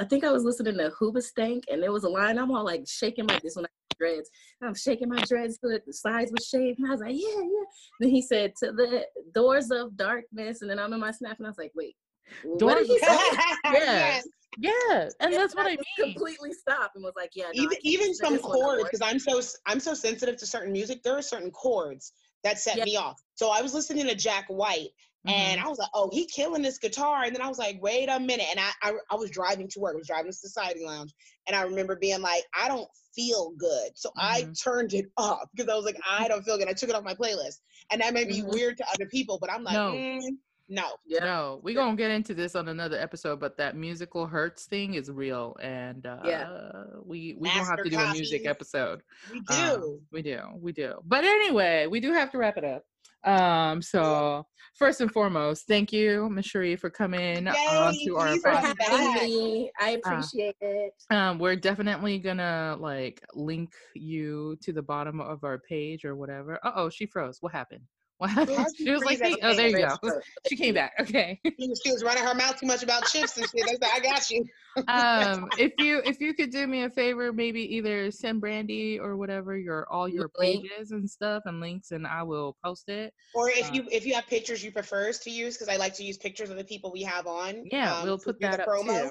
I 0.00 0.04
think 0.04 0.24
I 0.24 0.32
was 0.32 0.42
listening 0.42 0.78
to 0.78 0.90
Hoobastank, 1.00 1.62
and 1.70 1.80
there 1.80 1.92
was 1.92 2.02
a 2.02 2.08
line. 2.08 2.38
I'm 2.38 2.50
all 2.50 2.64
like 2.64 2.82
shaking 2.88 3.26
like 3.26 3.42
this 3.42 3.54
when 3.54 3.66
I 3.66 3.68
dreads. 3.98 4.30
I'm 4.62 4.74
shaking 4.74 5.08
my 5.08 5.22
dreads 5.22 5.58
so 5.60 5.68
that 5.70 5.86
the 5.86 5.92
sides 5.92 6.32
were 6.32 6.44
shaved. 6.44 6.78
And 6.78 6.88
I 6.88 6.90
was 6.90 7.00
like, 7.00 7.14
yeah, 7.14 7.40
yeah. 7.40 7.64
Then 8.00 8.10
he 8.10 8.22
said, 8.22 8.54
to 8.56 8.72
the 8.72 9.04
doors 9.32 9.70
of 9.70 9.96
darkness. 9.96 10.62
And 10.62 10.70
then 10.70 10.78
I'm 10.78 10.92
in 10.92 11.00
my 11.00 11.10
snap, 11.10 11.38
and 11.38 11.46
I 11.46 11.50
was 11.50 11.58
like, 11.58 11.72
wait, 11.74 11.96
what 12.42 12.58
Doors 12.58 12.88
did 12.88 12.92
he 12.92 12.98
of 12.98 13.00
say? 13.00 13.38
yes. 13.72 14.28
Yeah, 14.58 15.08
and 15.20 15.32
that's 15.32 15.54
what 15.56 15.66
I 15.66 15.70
mean. 15.70 16.12
Completely 16.14 16.52
stopped 16.52 16.94
and 16.94 17.02
was 17.04 17.14
like, 17.16 17.30
yeah, 17.34 17.46
no, 17.54 17.62
even 17.62 17.78
even 17.82 18.14
some 18.14 18.34
this 18.34 18.42
one 18.42 18.52
no 18.52 18.66
chords 18.66 18.84
because 18.84 19.00
I'm 19.02 19.18
so 19.18 19.40
I'm 19.66 19.80
so 19.80 19.94
sensitive 19.94 20.36
to 20.36 20.46
certain 20.46 20.72
music. 20.72 21.02
There 21.02 21.16
are 21.16 21.22
certain 21.22 21.50
chords 21.50 22.12
that 22.44 22.58
set 22.60 22.76
Yeah. 22.76 22.84
me 22.84 22.96
off. 22.96 23.20
So 23.34 23.50
I 23.50 23.62
was 23.62 23.74
listening 23.74 24.06
to 24.06 24.14
Jack 24.14 24.44
White 24.48 24.90
and 25.26 25.60
Mhm. 25.60 25.64
I 25.64 25.68
was 25.68 25.78
like, 25.78 25.88
oh, 25.94 26.10
he 26.12 26.26
killing 26.26 26.62
this 26.62 26.78
guitar. 26.78 27.24
And 27.24 27.34
then 27.34 27.42
I 27.42 27.48
was 27.48 27.58
like, 27.58 27.80
wait 27.80 28.08
a 28.08 28.20
minute. 28.20 28.46
And 28.50 28.60
I, 28.60 28.70
I 28.82 28.92
I 29.10 29.14
was 29.16 29.30
driving 29.30 29.68
to 29.68 29.80
work. 29.80 29.94
I 29.94 29.98
was 29.98 30.06
driving 30.06 30.30
to 30.30 30.36
Society 30.36 30.84
Lounge, 30.84 31.12
and 31.46 31.56
I 31.56 31.62
remember 31.62 31.96
being 31.96 32.20
like, 32.20 32.44
I 32.54 32.68
don't 32.68 32.88
feel 33.14 33.52
good. 33.58 33.90
So 33.96 34.10
I 34.18 34.42
Mhm. 34.42 34.62
turned 34.62 34.92
it 34.92 35.06
off 35.16 35.48
because 35.54 35.68
I 35.72 35.74
was 35.74 35.84
like, 35.84 35.98
I 36.08 36.28
don't 36.28 36.44
feel 36.44 36.58
good. 36.58 36.68
I 36.68 36.74
took 36.74 36.90
it 36.90 36.94
off 36.94 37.04
my 37.04 37.14
playlist, 37.14 37.60
and 37.90 38.00
that 38.02 38.12
may 38.14 38.24
be 38.24 38.42
Mhm. 38.42 38.52
weird 38.52 38.76
to 38.78 38.84
other 38.92 39.06
people, 39.06 39.38
but 39.40 39.50
I'm 39.50 39.64
like, 39.64 39.76
No. 39.76 39.92
mm, 39.94 40.36
no. 40.68 40.96
Yeah. 41.06 41.24
No, 41.24 41.60
we're 41.62 41.74
gonna 41.74 41.96
get 41.96 42.10
into 42.10 42.34
this 42.34 42.54
on 42.56 42.68
another 42.68 42.98
episode, 42.98 43.40
but 43.40 43.56
that 43.58 43.76
musical 43.76 44.26
hurts 44.26 44.66
thing 44.66 44.94
is 44.94 45.10
real, 45.10 45.56
and 45.60 46.06
uh, 46.06 46.20
Yeah. 46.24 46.84
we 47.04 47.36
we 47.38 47.48
gonna 47.48 47.60
have 47.60 47.68
Master 47.78 47.84
to 47.84 47.90
do 47.90 47.98
a 47.98 48.12
music 48.12 48.46
episode. 48.46 49.02
We 49.32 49.40
do. 49.40 49.54
Um, 49.54 50.00
we 50.12 50.22
do, 50.22 50.40
we 50.60 50.72
do. 50.72 50.94
But 51.04 51.24
anyway, 51.24 51.86
we 51.86 52.00
do 52.00 52.12
have 52.12 52.30
to 52.32 52.38
wrap 52.38 52.56
it 52.56 52.64
up. 52.64 52.82
Um, 53.24 53.80
so 53.80 54.46
first 54.74 55.00
and 55.00 55.10
foremost, 55.10 55.66
thank 55.66 55.92
you, 55.94 56.28
Ms. 56.28 56.44
Cherie, 56.44 56.76
for 56.76 56.90
coming 56.90 57.46
Yay, 57.46 57.50
on 57.52 57.94
to 58.04 58.16
our 58.16 58.26
please 58.32 58.42
for 58.42 58.50
podcast. 58.50 58.82
having 58.82 59.28
me. 59.30 59.70
I 59.80 59.98
Ah. 60.04 60.10
appreciate 60.10 60.56
it. 60.60 60.92
Um, 61.10 61.38
we're 61.38 61.56
definitely 61.56 62.18
gonna 62.18 62.76
like 62.78 63.22
link 63.34 63.72
you 63.94 64.56
to 64.62 64.72
the 64.74 64.82
bottom 64.82 65.20
of 65.20 65.42
our 65.42 65.58
page 65.58 66.04
or 66.04 66.16
whatever. 66.16 66.58
Uh 66.66 66.72
oh, 66.76 66.90
she 66.90 67.06
froze. 67.06 67.38
What 67.40 67.52
happened? 67.52 67.84
What 68.18 68.30
happened? 68.30 68.66
She 68.76 68.84
She 68.84 68.90
was 68.90 69.02
like, 69.02 69.20
hey, 69.20 69.36
oh, 69.42 69.54
there 69.54 69.68
you 69.68 69.76
go. 69.76 69.96
French 70.02 70.24
She 70.48 70.56
came 70.56 70.74
back. 70.74 70.92
Okay. 71.00 71.40
She 71.58 71.90
was, 71.90 72.02
running 72.04 72.24
her 72.24 72.34
mouth 72.34 72.58
too 72.58 72.66
much 72.66 72.82
about 72.82 73.04
chips 73.06 73.36
and 73.36 73.46
shit. 73.48 73.64
They 73.66 73.72
said, 73.72 73.90
I 73.94 74.00
got 74.00 74.28
you. 74.30 74.44
um 74.88 75.48
if 75.56 75.72
you 75.78 76.02
if 76.04 76.20
you 76.20 76.34
could 76.34 76.50
do 76.50 76.66
me 76.66 76.82
a 76.82 76.90
favor 76.90 77.32
maybe 77.32 77.76
either 77.76 78.10
send 78.10 78.40
brandy 78.40 78.98
or 78.98 79.16
whatever 79.16 79.56
your 79.56 79.86
all 79.88 80.08
your 80.08 80.28
pages 80.28 80.90
and 80.90 81.08
stuff 81.08 81.44
and 81.46 81.60
links 81.60 81.92
and 81.92 82.04
i 82.08 82.24
will 82.24 82.56
post 82.64 82.88
it 82.88 83.14
Or 83.34 83.48
if 83.50 83.70
Uh, 83.70 83.74
you 83.74 83.84
if 83.92 84.04
you 84.04 84.14
have 84.14 84.26
pictures 84.26 84.64
you 84.64 84.72
prefer 84.72 85.08
us 85.10 85.18
to 85.20 85.30
use, 85.30 85.54
because 85.56 85.68
I 85.68 85.76
like 85.76 85.94
to 85.94 86.02
use 86.04 86.18
pictures 86.18 86.50
of 86.50 86.56
the 86.56 86.64
people 86.64 86.90
we 86.92 87.02
have 87.04 87.28
on. 87.28 87.68
yeah 87.70 88.00
um, 88.00 88.04
we'll 88.04 88.18
put 88.18 88.40
do 88.40 88.46
the 88.46 88.56
that 88.56 88.60
up 88.60 88.66
promo. 88.68 89.10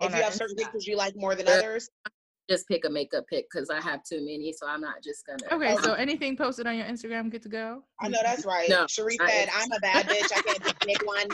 If 0.00 0.14
you 0.16 0.22
have 0.22 0.34
certain 0.34 0.56
Insta. 0.56 0.62
pictures 0.64 0.86
you 0.88 0.96
like 0.96 1.14
more 1.16 1.34
than 1.36 1.46
others, 1.48 1.88
Just 2.48 2.68
pick 2.68 2.84
a 2.84 2.90
makeup 2.90 3.24
pick 3.28 3.46
because 3.50 3.70
I 3.70 3.80
have 3.80 4.04
too 4.04 4.20
many, 4.20 4.52
so 4.52 4.66
I'm 4.68 4.80
not 4.80 5.02
just 5.02 5.26
gonna. 5.26 5.38
okay 5.52 5.74
Okay. 5.74 5.82
so 5.82 5.94
anything 5.94 6.36
posted 6.36 6.66
on 6.66 6.76
your 6.76 6.86
instagram 6.86 7.28
good 7.30 7.42
to 7.42 7.48
go 7.48 7.82
I 8.00 8.08
know 8.08 8.18
that's 8.22 8.44
right. 8.46 8.68
No, 8.68 8.86
Cherie 8.88 9.16
I- 9.20 9.28
said, 9.30 9.48
"I'm 9.52 9.72
a 9.72 9.80
bad 9.80 10.06
bitch. 10.06 10.30
I 10.32 10.42
can't 10.42 10.80
pick 10.80 11.02
one." 11.06 11.26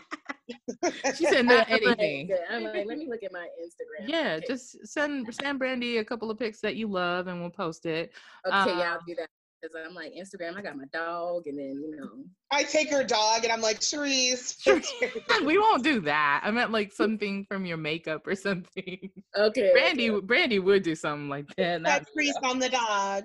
she 1.14 1.26
said 1.26 1.44
not 1.47 1.66
I'm 1.70 1.82
like, 1.84 1.98
anything 2.01 2.36
I'm 2.51 2.64
like, 2.64 2.86
let 2.86 2.98
me 2.98 3.06
look 3.09 3.22
at 3.22 3.32
my 3.32 3.47
Instagram. 3.62 4.09
yeah 4.09 4.34
Okay. 4.39 4.47
just 4.48 4.86
send 4.86 5.32
send 5.34 5.59
brandy 5.59 5.98
a 5.98 6.05
couple 6.05 6.30
of 6.30 6.39
pics 6.39 6.60
that 6.60 6.76
you 6.76 6.89
love 6.89 7.26
and 7.26 7.40
we'll 7.40 7.51
post 7.51 7.86
it 7.86 8.12
Okay, 8.47 8.56
yeah, 8.78 8.93
um, 8.93 8.98
I'll 8.98 9.01
do 9.06 9.14
that. 9.16 9.28
Because 9.62 9.76
I'm 9.86 9.94
like 9.94 10.12
Instagram, 10.12 10.56
I 10.56 10.62
got 10.62 10.76
my 10.76 10.86
dog, 10.93 11.47
and 11.47 11.56
then 11.56 11.80
you 11.89 11.97
know, 11.97 12.24
I 12.51 12.64
take 12.64 12.90
her 12.90 13.05
dog 13.05 13.44
and 13.44 13.52
I'm 13.52 13.60
like, 13.60 13.78
Cherie's. 13.78 14.59
we 15.44 15.59
won't 15.59 15.82
do 15.82 16.01
that 16.01 16.40
i 16.44 16.51
meant 16.51 16.70
like 16.70 16.93
something 16.93 17.44
from 17.48 17.66
your 17.66 17.76
makeup 17.76 18.26
or 18.26 18.34
something 18.43 19.10
okay, 19.36 19.72
brandy 19.72 20.10
okay. 20.10 20.24
brandy 20.24 20.59
would 20.59 20.82
do 20.82 20.94
something 20.94 21.28
like 21.28 21.47
that 21.56 21.80
not 21.82 22.01
That 22.01 22.12
crease 22.12 22.34
on 22.43 22.59
the 22.59 22.68
dog. 22.68 23.24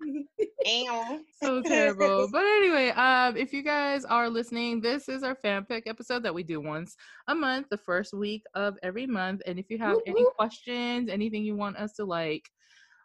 So 1.42 1.60
terrible. 1.62 2.28
But 2.30 2.44
anyway, 2.44 2.90
um, 2.90 3.36
if 3.36 3.52
you 3.52 3.62
guys 3.62 4.04
are 4.04 4.28
listening, 4.28 4.80
this 4.80 5.08
is 5.08 5.22
our 5.22 5.34
fan 5.34 5.64
pick 5.64 5.88
episode 5.88 6.22
that 6.22 6.34
we 6.34 6.42
do 6.42 6.60
once 6.60 6.96
a 7.26 7.34
month, 7.34 7.68
the 7.68 7.76
first 7.76 8.14
week 8.14 8.42
of 8.54 8.76
every 8.82 9.06
month. 9.06 9.42
And 9.46 9.58
if 9.58 9.70
you 9.70 9.78
have 9.78 9.96
Whoop, 9.96 10.04
any 10.06 10.24
questions, 10.36 11.08
anything 11.08 11.44
you 11.44 11.56
want 11.56 11.76
us 11.76 11.94
to 11.94 12.04
like, 12.04 12.48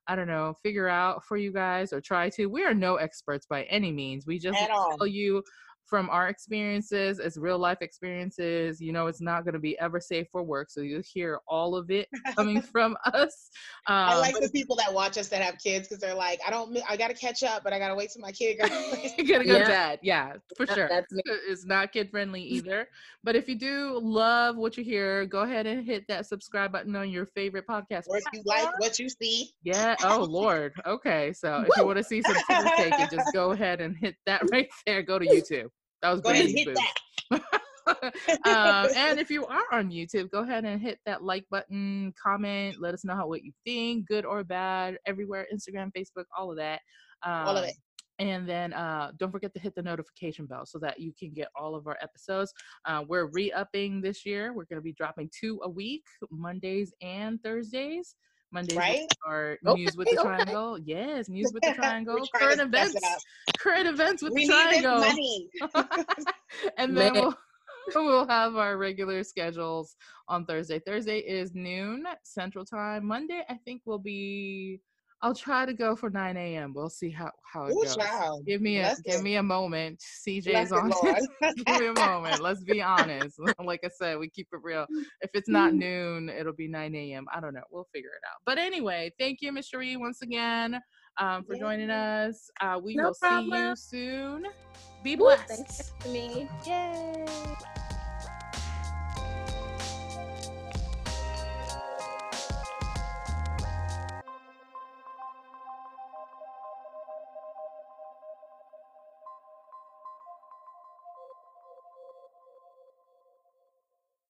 I 0.08 0.16
don't 0.16 0.28
know, 0.28 0.56
figure 0.64 0.88
out 0.88 1.26
for 1.26 1.36
you 1.36 1.52
guys 1.52 1.92
or 1.92 2.00
try 2.00 2.30
to, 2.32 2.48
we 2.48 2.64
are 2.64 2.74
no 2.74 2.96
experts 2.96 3.46
by 3.46 3.64
any 3.64 3.92
means. 3.92 4.26
We 4.26 4.40
just 4.40 4.58
tell 4.98 5.06
you 5.06 5.44
from 5.88 6.10
our 6.10 6.28
experiences, 6.28 7.20
it's 7.20 7.38
real 7.38 7.58
life 7.58 7.80
experiences. 7.82 8.82
You 8.82 8.92
know, 8.92 9.08
it's 9.08 9.22
not 9.22 9.44
going 9.44 9.54
to 9.54 9.60
be 9.60 9.78
ever 9.80 10.00
safe 10.00 10.28
for 10.32 10.44
work. 10.44 10.70
So 10.70 10.82
you'll 10.82 11.02
hear 11.02 11.40
all 11.48 11.76
of 11.76 11.90
it 11.90 12.08
coming 12.36 12.62
from 12.74 12.98
us. 13.06 13.50
Um, 13.88 13.96
I 13.96 14.18
like 14.18 14.36
the 14.40 14.50
people 14.50 14.76
that 14.78 14.94
watch 14.94 15.18
us 15.18 15.30
that 15.30 15.42
have 15.42 15.58
kids 15.58 15.88
because 15.88 16.02
they're 16.02 16.14
like, 16.14 16.40
I 16.46 16.50
don't, 16.50 16.78
I 16.88 16.98
got 16.98 17.10
to 17.10 17.14
catch 17.14 17.44
up, 17.44 17.64
but 17.64 17.74
I 17.74 17.80
got 17.80 17.90
to 17.90 17.96
wait 17.96 18.12
till 18.12 18.22
my 18.22 18.32
kid 18.32 18.60
goes. 18.60 18.70
gotta 19.28 19.46
go 19.46 19.58
yeah. 19.58 19.68
bed. 19.68 20.00
Yeah, 20.02 20.34
for 20.56 20.68
sure. 20.68 20.88
That's 20.90 21.12
me. 21.12 21.22
It's 21.26 21.66
not 21.66 21.92
kid 21.92 22.10
friendly 22.12 22.42
either. 22.42 22.88
but 23.24 23.36
if 23.36 23.48
you 23.48 23.56
do 23.56 24.00
love 24.02 24.58
what 24.58 24.78
you 24.78 24.84
hear, 24.84 25.26
go 25.26 25.42
ahead 25.42 25.66
and 25.68 25.86
hit 25.86 26.06
that 26.08 26.26
subscribe 26.26 26.72
button 26.72 26.96
on 26.96 27.10
your 27.10 27.26
favorite 27.28 27.66
podcast. 27.68 28.06
Or 28.08 28.18
if 28.18 28.24
you 28.34 28.42
like 28.46 28.80
what 28.80 29.00
you 29.00 29.10
see. 29.10 29.52
Yeah. 29.64 29.96
Oh 30.04 30.26
Lord. 30.30 30.74
Okay. 30.86 31.34
So 31.34 31.62
if 31.62 31.70
you 31.78 31.86
want 31.86 31.98
to 31.98 32.04
see 32.04 32.22
some 32.22 32.36
taking, 32.78 33.08
just 33.12 33.34
go 33.34 33.52
ahead 33.52 33.82
and 33.82 33.96
hit 33.98 34.16
that 34.26 34.42
right 34.52 34.70
there. 34.86 35.02
Go 35.02 35.20
to 35.20 35.26
YouTube. 35.26 35.70
That 36.02 36.12
was 36.12 36.22
Brandy's 36.22 36.68
um, 37.32 38.88
and 38.96 39.20
if 39.20 39.30
you 39.30 39.46
are 39.46 39.64
on 39.72 39.92
YouTube, 39.92 40.30
go 40.30 40.42
ahead 40.42 40.66
and 40.66 40.82
hit 40.82 41.00
that 41.06 41.24
like 41.24 41.46
button, 41.50 42.14
comment, 42.22 42.78
let 42.80 42.94
us 42.94 43.04
know 43.06 43.16
how 43.16 43.28
what 43.28 43.44
you 43.44 43.52
think, 43.66 44.08
good 44.08 44.26
or 44.26 44.44
bad, 44.44 44.98
everywhere, 45.06 45.48
Instagram, 45.54 45.92
Facebook, 45.98 46.26
all 46.38 46.52
of 46.52 46.58
that. 46.58 46.82
Um, 47.24 47.48
all 47.48 47.58
of 47.58 47.66
it. 47.66 47.76
And 48.20 48.50
then 48.50 48.74
uh, 48.74 49.12
don't 49.18 49.32
forget 49.32 49.54
to 49.54 49.60
hit 49.60 49.76
the 49.76 49.84
notification 49.84 50.48
bell 50.48 50.66
so 50.66 50.80
that 50.80 51.00
you 51.00 51.14
can 51.18 51.34
get 51.34 51.50
all 51.56 51.76
of 51.76 51.86
our 51.86 51.98
episodes. 52.02 52.52
Uh, 52.86 53.04
we're 53.08 53.28
re 53.28 53.52
upping 53.52 54.02
this 54.02 54.26
year. 54.26 54.54
We're 54.54 54.66
going 54.66 54.80
to 54.80 54.84
be 54.84 54.94
dropping 54.94 55.30
two 55.40 55.60
a 55.64 55.70
week, 55.70 56.04
Mondays 56.32 56.94
and 57.02 57.42
Thursdays. 57.44 58.16
Mondays 58.52 58.78
right? 58.78 59.08
are 59.26 59.58
okay, 59.66 59.82
news 59.82 59.98
with 59.98 60.08
the 60.10 60.20
okay. 60.20 60.28
triangle. 60.28 60.80
Yes, 60.80 61.28
news 61.28 61.52
with 61.54 61.64
the 61.64 61.74
triangle. 61.76 62.18
current 62.34 62.62
events. 62.62 62.96
Current 63.58 63.88
events 63.88 64.24
with 64.24 64.34
we 64.34 64.48
the 64.48 64.54
triangle. 64.54 65.00
Money. 65.00 65.50
and 66.78 66.96
then 66.96 67.14
we'll, 67.14 67.36
we'll 67.96 68.28
have 68.28 68.56
our 68.56 68.78
regular 68.78 69.24
schedules 69.24 69.96
on 70.30 70.46
Thursday. 70.46 70.80
Thursday 70.80 71.20
is 71.20 71.54
noon 71.54 72.06
Central 72.24 72.64
Time. 72.64 73.06
Monday, 73.06 73.44
I 73.50 73.56
think, 73.66 73.82
will 73.86 74.00
be 74.00 74.80
I'll 75.22 75.34
try 75.34 75.66
to 75.66 75.74
go 75.74 75.96
for 75.96 76.10
9 76.10 76.38
a.m. 76.38 76.74
We'll 76.76 76.90
see 76.90 77.10
how 77.10 77.32
how 77.44 77.66
it 77.66 77.74
Ooh, 77.74 77.84
goes. 77.84 77.96
Child. 77.96 78.46
Give 78.46 78.62
me 78.62 78.78
a 78.80 78.96
give 79.04 79.22
me 79.24 79.36
a 79.36 79.44
moment. 79.44 80.04
CJ's 80.28 80.72
on. 80.72 80.92
give 81.66 81.80
me 81.80 81.88
a 81.88 81.94
moment. 81.94 82.42
Let's 82.42 82.64
be 82.64 82.82
honest. 82.82 83.40
like 83.64 83.82
I 83.84 83.90
said, 83.90 84.20
we 84.20 84.30
keep 84.30 84.48
it 84.52 84.60
real. 84.62 84.86
If 85.22 85.32
it's 85.34 85.50
not 85.50 85.74
noon, 85.74 86.30
it'll 86.30 86.54
be 86.54 86.68
9 86.68 86.94
a.m. 86.94 87.26
I 87.34 87.40
don't 87.40 87.54
know. 87.54 87.64
We'll 87.72 87.88
figure 87.94 88.10
it 88.10 88.26
out. 88.28 88.42
But 88.46 88.60
anyway, 88.60 89.12
thank 89.20 89.42
you, 89.42 89.52
Miss 89.52 89.68
Cherie, 89.68 89.98
once 89.98 90.22
again 90.22 90.80
um, 91.20 91.44
for 91.44 91.56
joining 91.56 91.90
us. 91.90 92.50
Uh, 92.62 92.80
we 92.84 92.96
no 92.96 93.06
will 93.06 93.14
problem. 93.16 93.76
see 93.76 94.00
you 94.00 94.12
soon. 94.12 94.46
Be 95.04 95.16
blessed. 95.16 95.48
Thanks 95.48 95.94
for 96.00 96.10
me. 96.10 96.48
Yay. 96.66 97.26